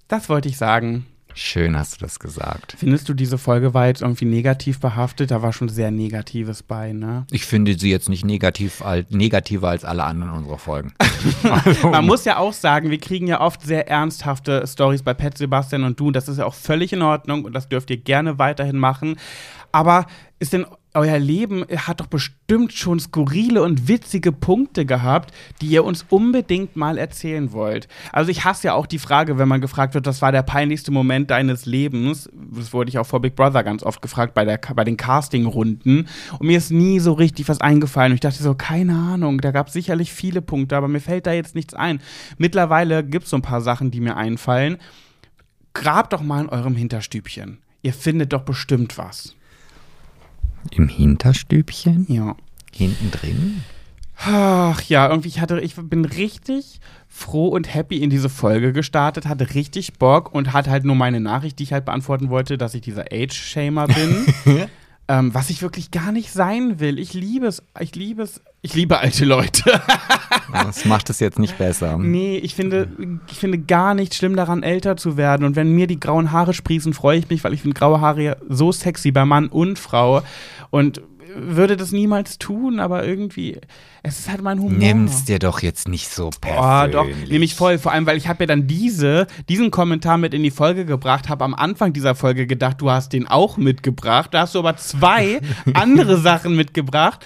das 0.07 0.29
wollte 0.29 0.47
ich 0.47 0.57
sagen. 0.57 1.05
Schön 1.37 1.77
hast 1.77 1.95
du 1.95 1.99
das 2.03 2.17
gesagt. 2.17 2.75
Findest 2.79 3.07
du, 3.07 3.13
diese 3.13 3.37
Folge 3.37 3.75
war 3.75 3.85
jetzt 3.85 4.01
irgendwie 4.01 4.25
negativ 4.25 4.79
behaftet? 4.79 5.29
Da 5.29 5.43
war 5.43 5.53
schon 5.53 5.69
sehr 5.69 5.91
Negatives 5.91 6.63
bei, 6.63 6.93
ne? 6.93 7.27
Ich 7.29 7.45
finde 7.45 7.77
sie 7.77 7.91
jetzt 7.91 8.09
nicht 8.09 8.25
negativ, 8.25 8.81
als, 8.81 9.11
negativer 9.11 9.69
als 9.69 9.85
alle 9.85 10.03
anderen 10.03 10.33
unserer 10.33 10.57
Folgen. 10.57 10.93
Also, 11.43 11.89
Man 11.89 12.05
muss 12.05 12.25
ja 12.25 12.37
auch 12.37 12.53
sagen, 12.53 12.89
wir 12.89 12.97
kriegen 12.99 13.27
ja 13.27 13.41
oft 13.41 13.61
sehr 13.61 13.87
ernsthafte 13.87 14.65
Stories 14.65 15.03
bei 15.03 15.13
Pet 15.13 15.37
Sebastian 15.37 15.83
und 15.83 15.99
du. 15.99 16.07
Und 16.07 16.15
das 16.15 16.27
ist 16.27 16.37
ja 16.37 16.45
auch 16.45 16.53
völlig 16.53 16.93
in 16.93 17.01
Ordnung 17.01 17.45
und 17.45 17.53
das 17.53 17.69
dürft 17.69 17.89
ihr 17.89 17.97
gerne 17.97 18.39
weiterhin 18.39 18.77
machen. 18.77 19.17
Aber 19.71 20.07
ist 20.39 20.53
denn 20.53 20.65
euer 20.97 21.19
Leben 21.19 21.63
hat 21.69 21.99
doch 22.01 22.07
bestimmt 22.07 22.73
schon 22.73 22.99
skurrile 22.99 23.61
und 23.61 23.87
witzige 23.87 24.31
Punkte 24.31 24.85
gehabt, 24.85 25.33
die 25.61 25.67
ihr 25.67 25.85
uns 25.85 26.05
unbedingt 26.09 26.75
mal 26.75 26.97
erzählen 26.97 27.51
wollt. 27.51 27.87
Also 28.11 28.31
ich 28.31 28.43
hasse 28.43 28.67
ja 28.67 28.73
auch 28.73 28.87
die 28.87 28.97
Frage, 28.97 29.37
wenn 29.37 29.47
man 29.47 29.61
gefragt 29.61 29.93
wird, 29.93 30.07
was 30.07 30.21
war 30.21 30.31
der 30.31 30.41
peinlichste 30.41 30.91
Moment 30.91 31.29
deines 31.29 31.65
Lebens? 31.65 32.29
Das 32.33 32.73
wurde 32.73 32.89
ich 32.89 32.97
auch 32.97 33.05
vor 33.05 33.21
Big 33.21 33.35
Brother 33.35 33.63
ganz 33.63 33.83
oft 33.83 34.01
gefragt 34.01 34.33
bei, 34.33 34.43
der, 34.43 34.57
bei 34.57 34.83
den 34.83 34.97
Castingrunden. 34.97 36.07
Und 36.39 36.47
mir 36.47 36.57
ist 36.57 36.71
nie 36.71 36.99
so 36.99 37.13
richtig 37.13 37.47
was 37.47 37.61
eingefallen. 37.61 38.11
Und 38.11 38.15
ich 38.15 38.21
dachte 38.21 38.41
so, 38.41 38.55
keine 38.55 38.95
Ahnung, 38.95 39.39
da 39.39 39.51
gab 39.51 39.67
es 39.67 39.73
sicherlich 39.73 40.11
viele 40.11 40.41
Punkte, 40.41 40.75
aber 40.75 40.87
mir 40.87 40.99
fällt 40.99 41.27
da 41.27 41.31
jetzt 41.31 41.53
nichts 41.53 41.75
ein. 41.75 42.01
Mittlerweile 42.37 43.03
gibt 43.03 43.25
es 43.25 43.29
so 43.29 43.37
ein 43.37 43.43
paar 43.43 43.61
Sachen, 43.61 43.91
die 43.91 44.01
mir 44.01 44.17
einfallen. 44.17 44.77
Grabt 45.73 46.13
doch 46.13 46.23
mal 46.23 46.41
in 46.41 46.49
eurem 46.49 46.75
Hinterstübchen. 46.75 47.59
Ihr 47.83 47.93
findet 47.93 48.33
doch 48.33 48.41
bestimmt 48.41 48.97
was. 48.97 49.36
Im 50.71 50.87
Hinterstübchen? 50.87 52.05
Ja. 52.09 52.35
Hinten 52.73 53.11
drin? 53.11 53.63
Ach 54.25 54.81
ja, 54.83 55.07
irgendwie 55.09 55.27
ich 55.27 55.39
hatte, 55.39 55.59
ich 55.59 55.75
bin 55.75 56.03
richtig 56.05 56.79
froh 57.07 57.47
und 57.47 57.73
happy 57.73 57.97
in 57.97 58.09
diese 58.09 58.29
Folge 58.29 58.73
gestartet, 58.73 59.27
hatte 59.27 59.53
richtig 59.53 59.93
Bock 59.93 60.33
und 60.33 60.53
hatte 60.53 60.71
halt 60.71 60.85
nur 60.85 60.95
meine 60.95 61.19
Nachricht, 61.19 61.59
die 61.59 61.63
ich 61.63 61.73
halt 61.73 61.85
beantworten 61.85 62.29
wollte, 62.29 62.57
dass 62.57 62.73
ich 62.73 62.81
dieser 62.81 63.05
Age-Shamer 63.11 63.87
bin. 63.87 64.25
ähm, 65.07 65.33
was 65.33 65.49
ich 65.49 65.61
wirklich 65.61 65.91
gar 65.91 66.11
nicht 66.11 66.31
sein 66.31 66.79
will. 66.79 66.99
Ich 66.99 67.13
liebe 67.13 67.47
es, 67.47 67.63
ich 67.79 67.95
liebe 67.95 68.23
es, 68.23 68.41
ich 68.61 68.73
liebe 68.73 68.99
alte 68.99 69.25
Leute. 69.25 69.63
Das 70.49 70.85
macht 70.85 71.09
es 71.09 71.19
jetzt 71.19 71.39
nicht 71.39 71.57
besser. 71.57 71.97
nee, 71.97 72.37
ich 72.37 72.55
finde, 72.55 72.87
ich 73.29 73.37
finde 73.37 73.59
gar 73.59 73.93
nicht 73.93 74.15
schlimm 74.15 74.37
daran, 74.37 74.63
älter 74.63 74.95
zu 74.95 75.17
werden. 75.17 75.45
Und 75.45 75.57
wenn 75.57 75.73
mir 75.73 75.87
die 75.87 75.99
grauen 75.99 76.31
Haare 76.31 76.53
sprießen, 76.53 76.93
freue 76.93 77.19
ich 77.19 77.29
mich, 77.29 77.43
weil 77.43 77.53
ich 77.53 77.61
finde 77.61 77.77
graue 77.77 77.99
Haare 77.99 78.23
ja 78.23 78.35
so 78.47 78.71
sexy 78.71 79.11
bei 79.11 79.25
Mann 79.25 79.47
und 79.49 79.77
Frau. 79.77 80.21
Und 80.69 81.01
würde 81.39 81.77
das 81.77 81.91
niemals 81.91 82.39
tun, 82.39 82.79
aber 82.79 83.05
irgendwie, 83.05 83.59
es 84.03 84.19
ist 84.19 84.29
halt 84.29 84.41
mein 84.41 84.59
Humor. 84.59 84.77
Nimm's 84.77 85.25
dir 85.25 85.39
doch 85.39 85.61
jetzt 85.61 85.87
nicht 85.87 86.09
so 86.09 86.27
Oh, 86.27 86.31
persönlich. 86.41 86.91
doch, 86.93 87.29
nehme 87.29 87.45
ich 87.45 87.55
voll. 87.55 87.77
Vor 87.77 87.91
allem, 87.91 88.05
weil 88.05 88.17
ich 88.17 88.27
habe 88.27 88.43
ja 88.43 88.47
dann 88.47 88.67
diese, 88.67 89.27
diesen 89.49 89.71
Kommentar 89.71 90.17
mit 90.17 90.33
in 90.33 90.43
die 90.43 90.51
Folge 90.51 90.85
gebracht, 90.85 91.29
habe 91.29 91.45
am 91.45 91.53
Anfang 91.53 91.93
dieser 91.93 92.15
Folge 92.15 92.47
gedacht, 92.47 92.81
du 92.81 92.89
hast 92.89 93.13
den 93.13 93.27
auch 93.27 93.57
mitgebracht. 93.57 94.33
Da 94.33 94.41
hast 94.41 94.55
du 94.55 94.59
aber 94.59 94.75
zwei 94.77 95.39
andere 95.73 96.17
Sachen 96.17 96.55
mitgebracht. 96.55 97.25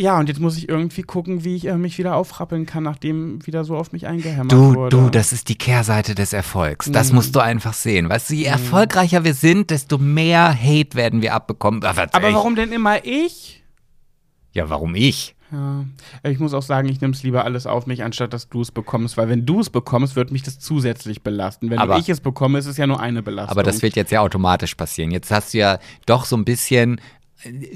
Ja, 0.00 0.16
und 0.18 0.28
jetzt 0.28 0.38
muss 0.40 0.56
ich 0.56 0.68
irgendwie 0.68 1.02
gucken, 1.02 1.42
wie 1.44 1.56
ich 1.56 1.66
äh, 1.66 1.76
mich 1.76 1.98
wieder 1.98 2.14
aufrappeln 2.14 2.66
kann, 2.66 2.84
nachdem 2.84 3.44
wieder 3.44 3.64
so 3.64 3.76
auf 3.76 3.90
mich 3.90 4.06
eingehämmert 4.06 4.52
Du, 4.52 4.74
wurde. 4.76 4.96
du, 4.96 5.10
das 5.10 5.32
ist 5.32 5.48
die 5.48 5.58
Kehrseite 5.58 6.14
des 6.14 6.32
Erfolgs. 6.32 6.88
Das 6.90 7.08
Mhm. 7.10 7.16
musst 7.16 7.34
du 7.34 7.40
einfach 7.40 7.74
sehen. 7.74 8.08
Weißt 8.08 8.30
du, 8.30 8.34
je 8.34 8.44
erfolgreicher 8.44 9.24
wir 9.24 9.34
sind, 9.34 9.70
desto 9.70 9.98
mehr 9.98 10.54
Hate 10.54 10.94
werden 10.94 11.20
wir 11.20 11.34
abbekommen. 11.34 11.82
Aber, 11.84 12.06
aber 12.12 12.32
warum 12.32 12.54
denn 12.54 12.70
immer 12.70 13.04
ich? 13.04 13.64
Ja, 14.52 14.70
warum 14.70 14.94
ich? 14.94 15.34
Ja, 15.50 15.84
ich 16.24 16.38
muss 16.38 16.52
auch 16.52 16.62
sagen, 16.62 16.88
ich 16.90 17.00
nehme 17.00 17.14
es 17.14 17.22
lieber 17.22 17.44
alles 17.46 17.66
auf 17.66 17.86
mich, 17.86 18.04
anstatt 18.04 18.34
dass 18.34 18.50
du 18.50 18.60
es 18.60 18.70
bekommst, 18.70 19.16
weil 19.16 19.30
wenn 19.30 19.46
du 19.46 19.60
es 19.60 19.70
bekommst, 19.70 20.14
wird 20.14 20.30
mich 20.30 20.42
das 20.42 20.58
zusätzlich 20.58 21.22
belasten. 21.22 21.70
Wenn 21.70 21.78
Aber- 21.78 21.96
ich 21.96 22.10
es 22.10 22.20
bekomme, 22.20 22.58
ist 22.58 22.66
es 22.66 22.76
ja 22.76 22.86
nur 22.86 23.00
eine 23.00 23.22
Belastung. 23.22 23.50
Aber 23.52 23.62
das 23.62 23.80
wird 23.80 23.96
jetzt 23.96 24.12
ja 24.12 24.20
automatisch 24.20 24.74
passieren. 24.74 25.10
Jetzt 25.10 25.30
hast 25.30 25.54
du 25.54 25.58
ja 25.58 25.78
doch 26.04 26.26
so 26.26 26.36
ein 26.36 26.44
bisschen, 26.44 26.98
äh, 26.98 27.00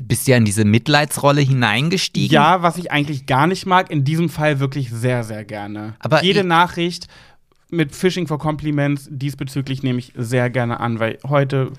bist 0.03 0.27
ja 0.29 0.37
in 0.37 0.45
diese 0.45 0.65
Mitleidsrolle 0.65 1.41
hineingestiegen. 1.41 2.35
Ja, 2.35 2.63
was 2.63 2.77
ich 2.79 2.91
eigentlich 2.91 3.27
gar 3.27 3.47
nicht 3.47 3.67
mag, 3.67 3.91
in 3.91 4.05
diesem 4.05 4.29
Fall 4.29 4.59
wirklich 4.61 4.91
sehr, 4.91 5.23
sehr 5.25 5.45
gerne. 5.45 5.95
Aber 6.01 6.23
Jede 6.25 6.41
ich- 6.41 6.47
Nachricht 6.47 7.09
mit 7.71 7.95
Phishing 7.95 8.27
for 8.27 8.39
Compliments 8.39 9.09
diesbezüglich 9.11 9.83
nehme 9.83 9.99
ich 9.99 10.13
sehr 10.17 10.51
gerne 10.51 10.81
an, 10.81 10.99
weil 10.99 11.19
heute, 11.27 11.73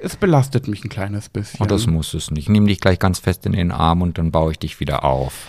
es 0.00 0.16
belastet 0.16 0.66
mich 0.66 0.84
ein 0.84 0.88
kleines 0.88 1.28
bisschen. 1.28 1.60
Und 1.60 1.70
das 1.70 1.86
muss 1.86 2.14
es 2.14 2.30
nicht. 2.30 2.48
Nimm 2.48 2.66
dich 2.66 2.80
gleich 2.80 2.98
ganz 2.98 3.18
fest 3.20 3.46
in 3.46 3.52
den 3.52 3.70
Arm 3.70 4.02
und 4.02 4.18
dann 4.18 4.30
baue 4.32 4.52
ich 4.52 4.58
dich 4.58 4.80
wieder 4.80 5.04
auf. 5.04 5.46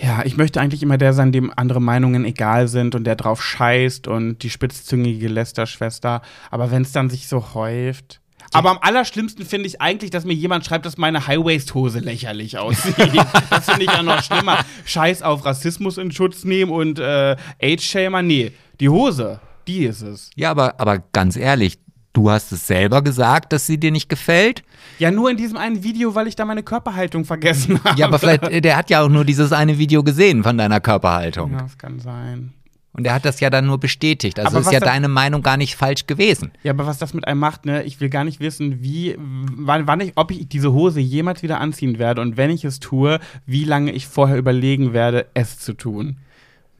ja, 0.00 0.24
ich 0.24 0.36
möchte 0.36 0.60
eigentlich 0.60 0.82
immer 0.82 0.96
der 0.98 1.12
sein, 1.12 1.30
dem 1.32 1.52
andere 1.56 1.80
Meinungen 1.80 2.24
egal 2.24 2.68
sind 2.68 2.94
und 2.94 3.04
der 3.04 3.16
drauf 3.16 3.42
scheißt 3.42 4.06
und 4.08 4.42
die 4.42 4.50
spitzzüngige 4.50 5.28
Lästerschwester. 5.28 6.22
Aber 6.50 6.70
wenn 6.70 6.82
es 6.82 6.92
dann 6.92 7.10
sich 7.10 7.28
so 7.28 7.54
häuft. 7.54 8.20
Aber 8.52 8.70
am 8.70 8.78
allerschlimmsten 8.80 9.44
finde 9.44 9.66
ich 9.66 9.80
eigentlich, 9.80 10.10
dass 10.10 10.24
mir 10.24 10.34
jemand 10.34 10.64
schreibt, 10.64 10.86
dass 10.86 10.96
meine 10.96 11.26
High-Waist-Hose 11.26 11.98
lächerlich 12.00 12.58
aussieht. 12.58 12.94
das 13.50 13.66
finde 13.66 13.84
ich 13.84 13.92
ja 13.92 14.02
noch 14.02 14.22
schlimmer. 14.22 14.58
Scheiß 14.84 15.22
auf 15.22 15.44
Rassismus 15.44 15.98
in 15.98 16.12
Schutz 16.12 16.44
nehmen 16.44 16.72
und 16.72 16.98
äh, 16.98 17.36
Age-Shamer. 17.62 18.22
Nee, 18.22 18.52
die 18.80 18.88
Hose, 18.88 19.40
die 19.66 19.84
ist 19.84 20.02
es. 20.02 20.30
Ja, 20.34 20.50
aber, 20.50 20.80
aber 20.80 20.98
ganz 21.12 21.36
ehrlich, 21.36 21.78
du 22.12 22.30
hast 22.30 22.52
es 22.52 22.66
selber 22.66 23.02
gesagt, 23.02 23.52
dass 23.52 23.66
sie 23.66 23.78
dir 23.78 23.90
nicht 23.90 24.08
gefällt. 24.08 24.62
Ja, 24.98 25.10
nur 25.10 25.30
in 25.30 25.36
diesem 25.36 25.56
einen 25.56 25.82
Video, 25.84 26.14
weil 26.14 26.26
ich 26.26 26.36
da 26.36 26.44
meine 26.44 26.62
Körperhaltung 26.62 27.24
vergessen 27.24 27.82
habe. 27.84 27.98
Ja, 27.98 28.06
aber 28.06 28.18
vielleicht, 28.18 28.42
äh, 28.44 28.60
der 28.60 28.76
hat 28.76 28.90
ja 28.90 29.02
auch 29.02 29.08
nur 29.08 29.24
dieses 29.24 29.52
eine 29.52 29.78
Video 29.78 30.02
gesehen 30.02 30.42
von 30.42 30.58
deiner 30.58 30.80
Körperhaltung. 30.80 31.52
Ja, 31.52 31.62
das 31.62 31.78
kann 31.78 32.00
sein. 32.00 32.54
Und 32.98 33.04
der 33.04 33.14
hat 33.14 33.24
das 33.24 33.38
ja 33.38 33.48
dann 33.48 33.64
nur 33.66 33.78
bestätigt. 33.78 34.40
Also 34.40 34.56
Aber 34.58 34.66
ist 34.66 34.72
ja 34.72 34.80
da- 34.80 34.86
deine 34.86 35.06
Meinung 35.06 35.42
gar 35.42 35.56
nicht 35.56 35.76
falsch 35.76 36.08
gewesen. 36.08 36.50
Ja, 36.64 36.72
aber 36.72 36.84
was 36.84 36.98
das 36.98 37.14
mit 37.14 37.28
einem 37.28 37.38
macht, 37.38 37.64
ne? 37.64 37.84
Ich 37.84 38.00
will 38.00 38.08
gar 38.10 38.24
nicht 38.24 38.40
wissen, 38.40 38.82
wie, 38.82 39.16
wann, 39.18 39.86
wann 39.86 40.00
ich, 40.00 40.12
ob 40.16 40.32
ich 40.32 40.48
diese 40.48 40.72
Hose 40.72 40.98
jemals 40.98 41.44
wieder 41.44 41.60
anziehen 41.60 42.00
werde 42.00 42.20
und 42.20 42.36
wenn 42.36 42.50
ich 42.50 42.64
es 42.64 42.80
tue, 42.80 43.20
wie 43.46 43.62
lange 43.62 43.92
ich 43.92 44.08
vorher 44.08 44.36
überlegen 44.36 44.92
werde, 44.92 45.26
es 45.34 45.60
zu 45.60 45.74
tun. 45.74 46.16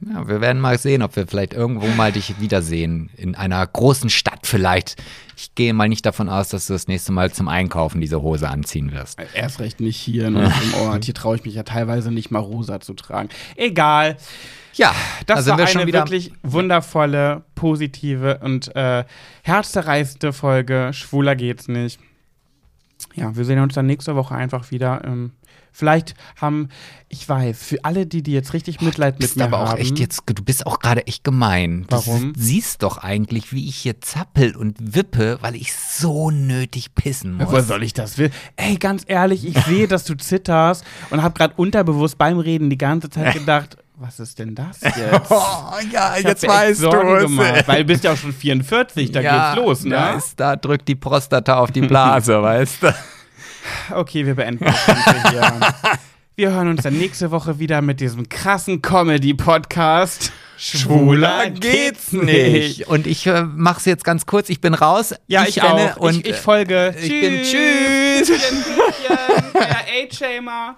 Ja, 0.01 0.27
wir 0.27 0.39
werden 0.41 0.61
mal 0.61 0.77
sehen, 0.77 1.01
ob 1.03 1.15
wir 1.15 1.25
vielleicht 1.27 1.53
irgendwo 1.53 1.87
mal 1.87 2.11
dich 2.11 2.39
wiedersehen. 2.39 3.09
In 3.17 3.35
einer 3.35 3.65
großen 3.65 4.09
Stadt 4.09 4.45
vielleicht. 4.45 4.95
Ich 5.37 5.55
gehe 5.55 5.73
mal 5.73 5.87
nicht 5.89 6.05
davon 6.05 6.27
aus, 6.29 6.49
dass 6.49 6.67
du 6.67 6.73
das 6.73 6.87
nächste 6.87 7.11
Mal 7.13 7.31
zum 7.31 7.47
Einkaufen 7.47 7.99
diese 8.01 8.21
Hose 8.21 8.49
anziehen 8.49 8.91
wirst. 8.93 9.19
Erst 9.33 9.59
recht 9.59 9.79
nicht 9.81 9.97
hier 9.97 10.29
ne, 10.29 10.51
im 10.63 10.73
Ort. 10.81 11.05
Hier 11.05 11.13
traue 11.13 11.35
ich 11.37 11.43
mich 11.45 11.55
ja 11.55 11.63
teilweise 11.63 12.11
nicht 12.11 12.29
mal 12.29 12.39
rosa 12.39 12.79
zu 12.81 12.93
tragen. 12.93 13.29
Egal. 13.57 14.17
Ja, 14.79 14.95
Das 15.25 15.43
da 15.45 15.57
war 15.57 15.67
eine 15.67 15.91
wirklich 15.91 16.31
wundervolle, 16.41 17.43
positive 17.53 18.39
und 18.41 18.73
äh, 18.75 19.03
herzzerreißende 19.43 20.31
Folge. 20.31 20.91
Schwuler 20.93 21.35
geht's 21.35 21.67
nicht. 21.67 21.99
Ja, 23.13 23.35
wir 23.35 23.43
sehen 23.43 23.59
uns 23.59 23.73
dann 23.75 23.87
nächste 23.87 24.15
Woche 24.15 24.35
einfach 24.35 24.71
wieder. 24.71 25.01
Ähm, 25.03 25.31
vielleicht 25.73 26.15
haben, 26.37 26.69
ich 27.09 27.27
weiß, 27.27 27.61
für 27.61 27.83
alle, 27.83 28.05
die, 28.05 28.23
die 28.23 28.31
jetzt 28.31 28.53
richtig 28.53 28.79
Mitleid 28.79 29.15
Du 29.15 29.17
mit 29.17 29.21
bist 29.21 29.35
mir 29.35 29.43
aber 29.45 29.59
auch 29.61 29.69
haben. 29.71 29.79
echt 29.79 29.99
jetzt, 29.99 30.21
du 30.25 30.43
bist 30.43 30.65
auch 30.65 30.79
gerade 30.79 31.05
echt 31.07 31.25
gemein. 31.25 31.85
Warum? 31.89 32.31
Du 32.33 32.39
siehst 32.39 32.81
doch 32.83 32.97
eigentlich, 32.99 33.51
wie 33.51 33.67
ich 33.67 33.75
hier 33.77 33.99
zappel 33.99 34.55
und 34.55 34.95
wippe, 34.95 35.39
weil 35.41 35.55
ich 35.55 35.73
so 35.73 36.31
nötig 36.31 36.95
pissen 36.95 37.33
muss. 37.33 37.47
Woher 37.51 37.63
soll 37.63 37.83
ich 37.83 37.93
das 37.93 38.17
will? 38.17 38.31
Ey, 38.55 38.77
ganz 38.77 39.03
ehrlich, 39.07 39.45
ich 39.45 39.57
sehe, 39.65 39.89
dass 39.89 40.05
du 40.05 40.15
zitterst 40.15 40.85
und 41.09 41.21
habe 41.21 41.33
gerade 41.37 41.53
unterbewusst 41.57 42.17
beim 42.17 42.39
Reden 42.39 42.69
die 42.69 42.77
ganze 42.77 43.09
Zeit 43.09 43.33
gedacht, 43.37 43.77
was 43.99 44.19
ist 44.19 44.39
denn 44.39 44.55
das 44.55 44.79
jetzt? 44.81 45.29
Oh, 45.29 45.73
ja, 45.91 46.15
Ich 46.17 46.23
mir 46.23 46.31
echt 46.31 46.77
Sorgen 46.77 47.19
gemacht, 47.19 47.67
weil 47.67 47.79
du 47.79 47.85
bist 47.85 48.03
ja 48.03 48.13
auch 48.13 48.17
schon 48.17 48.33
44, 48.33 49.11
da 49.11 49.19
ja, 49.19 49.53
geht's 49.53 49.65
los, 49.65 49.83
ne? 49.83 49.91
Da, 49.91 50.13
ist, 50.13 50.39
da 50.39 50.55
drückt 50.55 50.87
die 50.87 50.95
Prostata 50.95 51.59
auf 51.59 51.71
die 51.71 51.81
Blase, 51.81 52.41
weißt 52.41 52.83
du? 52.83 52.95
Okay, 53.93 54.25
wir 54.25 54.35
beenden 54.35 54.65
das 54.65 54.85
Ganze 54.85 55.29
hier. 55.29 55.59
Wir 56.35 56.51
hören 56.51 56.69
uns 56.69 56.83
dann 56.83 56.93
nächste 56.93 57.31
Woche 57.31 57.59
wieder 57.59 57.81
mit 57.81 57.99
diesem 57.99 58.29
krassen 58.29 58.81
Comedy-Podcast. 58.81 60.31
Schwuler 60.57 61.49
geht's 61.49 62.13
nicht. 62.13 62.87
Und 62.87 63.05
ich 63.05 63.27
äh, 63.27 63.43
mach's 63.43 63.85
jetzt 63.85 64.05
ganz 64.05 64.25
kurz. 64.25 64.49
Ich 64.49 64.61
bin 64.61 64.73
raus. 64.73 65.13
Ja, 65.27 65.43
ich, 65.45 65.61
renne 65.61 65.95
auch. 65.95 66.01
Und 66.01 66.25
ich, 66.25 66.27
ich 66.27 66.35
folge. 66.37 66.95
ich 66.97 67.09
bin 67.09 67.43
tschüss. 67.43 68.27
Tschüss. 68.27 68.65
Der 69.53 70.27
A-Shamer. 70.35 70.75